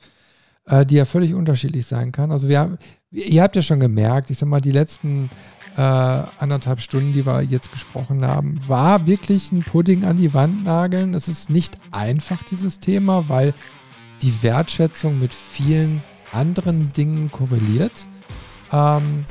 äh, 0.65 0.85
die 0.85 0.95
ja 0.95 1.05
völlig 1.05 1.33
unterschiedlich 1.33 1.87
sein 1.87 2.11
kann. 2.11 2.31
Also 2.31 2.47
wir 2.47 2.59
haben, 2.59 2.77
ihr 3.09 3.41
habt 3.41 3.55
ja 3.55 3.61
schon 3.61 3.79
gemerkt, 3.79 4.29
ich 4.29 4.37
sag 4.37 4.47
mal, 4.47 4.61
die 4.61 4.71
letzten 4.71 5.29
äh, 5.77 5.81
anderthalb 5.81 6.81
Stunden, 6.81 7.13
die 7.13 7.25
wir 7.25 7.43
jetzt 7.43 7.71
gesprochen 7.71 8.25
haben, 8.25 8.59
war 8.67 9.05
wirklich 9.05 9.51
ein 9.51 9.61
Pudding 9.61 10.05
an 10.05 10.17
die 10.17 10.33
Wand 10.33 10.63
nageln. 10.63 11.13
Es 11.13 11.27
ist 11.27 11.51
nicht 11.51 11.77
einfach, 11.91 12.41
dieses 12.43 12.79
Thema, 12.79 13.29
weil 13.29 13.53
die 14.23 14.41
Wertschätzung 14.41 15.19
mit 15.19 15.35
vielen 15.35 16.01
anderen 16.31 16.91
Dingen 16.93 17.31
korreliert. 17.31 18.07
Ähm, 18.71 19.25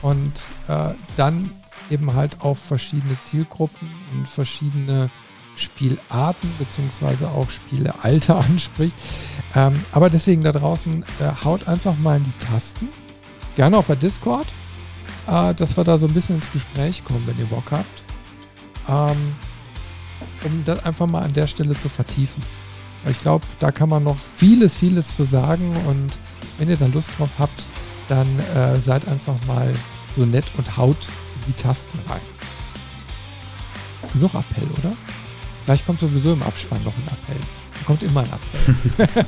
und 0.00 0.32
äh, 0.68 0.94
dann 1.16 1.50
eben 1.90 2.14
halt 2.14 2.40
auf 2.40 2.58
verschiedene 2.58 3.18
Zielgruppen 3.18 3.90
und 4.12 4.28
verschiedene 4.28 5.10
Spielarten 5.56 6.50
beziehungsweise 6.58 7.28
auch 7.28 7.50
Spielealter 7.50 8.36
anspricht. 8.48 8.96
Ähm, 9.56 9.74
aber 9.90 10.08
deswegen 10.08 10.42
da 10.42 10.52
draußen, 10.52 11.02
äh, 11.18 11.44
haut 11.44 11.66
einfach 11.66 11.98
mal 11.98 12.18
in 12.18 12.24
die 12.24 12.46
Tasten. 12.46 12.88
Gerne 13.56 13.76
auch 13.76 13.84
bei 13.84 13.96
Discord 13.96 14.46
äh, 15.30 15.54
dass 15.54 15.76
wir 15.76 15.84
da 15.84 15.96
so 15.96 16.06
ein 16.06 16.14
bisschen 16.14 16.36
ins 16.36 16.52
Gespräch 16.52 17.04
kommen, 17.04 17.26
wenn 17.26 17.38
ihr 17.38 17.46
Bock 17.46 17.70
habt. 17.70 18.02
Ähm, 18.88 19.34
um 20.44 20.64
das 20.64 20.84
einfach 20.84 21.06
mal 21.06 21.22
an 21.22 21.32
der 21.32 21.46
Stelle 21.46 21.74
zu 21.74 21.88
vertiefen. 21.88 22.42
Ich 23.08 23.20
glaube, 23.20 23.46
da 23.58 23.70
kann 23.70 23.88
man 23.88 24.04
noch 24.04 24.16
vieles, 24.36 24.76
vieles 24.76 25.16
zu 25.16 25.24
sagen 25.24 25.74
und 25.86 26.18
wenn 26.58 26.68
ihr 26.68 26.76
da 26.76 26.86
Lust 26.86 27.10
drauf 27.18 27.30
habt, 27.38 27.64
dann 28.08 28.26
äh, 28.54 28.78
seid 28.80 29.08
einfach 29.08 29.36
mal 29.46 29.72
so 30.16 30.26
nett 30.26 30.44
und 30.58 30.76
haut 30.76 31.08
die 31.46 31.52
Tasten 31.52 31.98
rein. 32.08 32.20
Genug 34.12 34.34
Appell, 34.34 34.68
oder? 34.78 34.92
Gleich 35.64 35.86
kommt 35.86 36.00
sowieso 36.00 36.32
im 36.32 36.42
Abspann 36.42 36.82
noch 36.84 36.94
ein 36.94 37.06
Appell. 37.06 37.40
Da 37.78 37.84
kommt 37.86 38.02
immer 38.02 38.20
ein 38.20 38.28
Appell. 38.98 39.24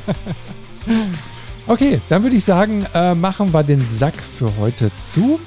okay, 1.67 2.01
dann 2.09 2.23
würde 2.23 2.37
ich 2.37 2.45
sagen, 2.45 2.87
äh, 2.93 3.15
machen 3.15 3.53
wir 3.53 3.63
den 3.63 3.81
Sack 3.81 4.17
für 4.17 4.55
heute 4.57 4.93
zu 4.93 5.39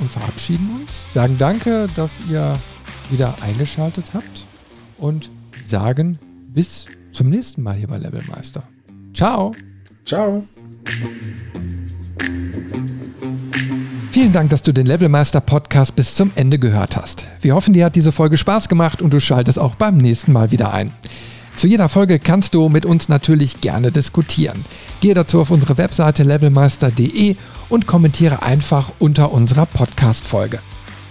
und 0.00 0.10
verabschieden 0.10 0.70
uns. 0.80 1.06
Sagen 1.10 1.36
danke, 1.38 1.86
dass 1.94 2.20
ihr 2.28 2.52
wieder 3.10 3.34
eingeschaltet 3.42 4.06
habt 4.14 4.44
und 4.98 5.30
sagen 5.66 6.18
bis 6.48 6.86
zum 7.12 7.30
nächsten 7.30 7.62
Mal 7.62 7.74
hier 7.74 7.88
bei 7.88 7.98
Levelmeister. 7.98 8.62
Ciao. 9.14 9.54
Ciao. 10.04 10.46
Vielen 14.12 14.32
Dank, 14.32 14.50
dass 14.50 14.62
du 14.62 14.72
den 14.72 14.86
Levelmeister 14.86 15.40
Podcast 15.40 15.94
bis 15.94 16.14
zum 16.14 16.30
Ende 16.36 16.58
gehört 16.58 16.96
hast. 16.96 17.26
Wir 17.42 17.54
hoffen, 17.54 17.74
dir 17.74 17.84
hat 17.84 17.96
diese 17.96 18.12
Folge 18.12 18.38
Spaß 18.38 18.68
gemacht 18.68 19.02
und 19.02 19.12
du 19.12 19.20
schaltest 19.20 19.58
auch 19.58 19.74
beim 19.74 19.98
nächsten 19.98 20.32
Mal 20.32 20.50
wieder 20.50 20.72
ein. 20.72 20.92
Zu 21.56 21.68
jeder 21.68 21.88
Folge 21.88 22.18
kannst 22.18 22.54
du 22.54 22.68
mit 22.68 22.84
uns 22.84 23.08
natürlich 23.08 23.62
gerne 23.62 23.90
diskutieren. 23.90 24.66
Gehe 25.00 25.14
dazu 25.14 25.40
auf 25.40 25.50
unsere 25.50 25.78
Webseite 25.78 26.22
levelmeister.de 26.22 27.36
und 27.70 27.86
kommentiere 27.86 28.42
einfach 28.42 28.92
unter 28.98 29.32
unserer 29.32 29.64
Podcast-Folge. 29.64 30.60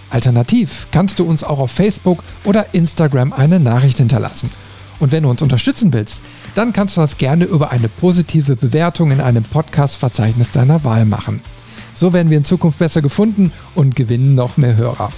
Alternativ 0.08 0.86
kannst 0.92 1.18
du 1.18 1.24
uns 1.24 1.42
auch 1.42 1.58
auf 1.58 1.72
Facebook 1.72 2.22
oder 2.44 2.74
Instagram 2.74 3.32
eine 3.32 3.58
Nachricht 3.58 3.98
hinterlassen. 3.98 4.48
Und 5.00 5.10
wenn 5.10 5.24
du 5.24 5.30
uns 5.30 5.42
unterstützen 5.42 5.92
willst, 5.92 6.22
dann 6.54 6.72
kannst 6.72 6.96
du 6.96 7.00
das 7.00 7.18
gerne 7.18 7.44
über 7.44 7.72
eine 7.72 7.88
positive 7.88 8.54
Bewertung 8.54 9.10
in 9.10 9.20
einem 9.20 9.42
Podcast-Verzeichnis 9.42 10.52
deiner 10.52 10.84
Wahl 10.84 11.06
machen. 11.06 11.42
So 11.96 12.12
werden 12.12 12.30
wir 12.30 12.38
in 12.38 12.44
Zukunft 12.44 12.78
besser 12.78 13.02
gefunden 13.02 13.50
und 13.74 13.96
gewinnen 13.96 14.36
noch 14.36 14.56
mehr 14.56 14.76
Hörer. 14.76 15.10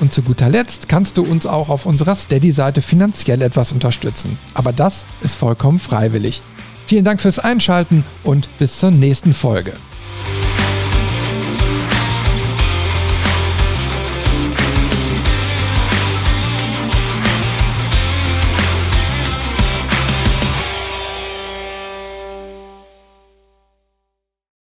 Und 0.00 0.12
zu 0.12 0.22
guter 0.22 0.48
Letzt 0.48 0.88
kannst 0.88 1.18
du 1.18 1.22
uns 1.22 1.46
auch 1.46 1.68
auf 1.68 1.86
unserer 1.86 2.16
Steady-Seite 2.16 2.80
finanziell 2.80 3.42
etwas 3.42 3.72
unterstützen. 3.72 4.38
Aber 4.54 4.72
das 4.72 5.06
ist 5.20 5.34
vollkommen 5.34 5.78
freiwillig. 5.78 6.42
Vielen 6.86 7.04
Dank 7.04 7.20
fürs 7.20 7.38
Einschalten 7.38 8.04
und 8.24 8.48
bis 8.58 8.80
zur 8.80 8.90
nächsten 8.90 9.34
Folge. 9.34 9.74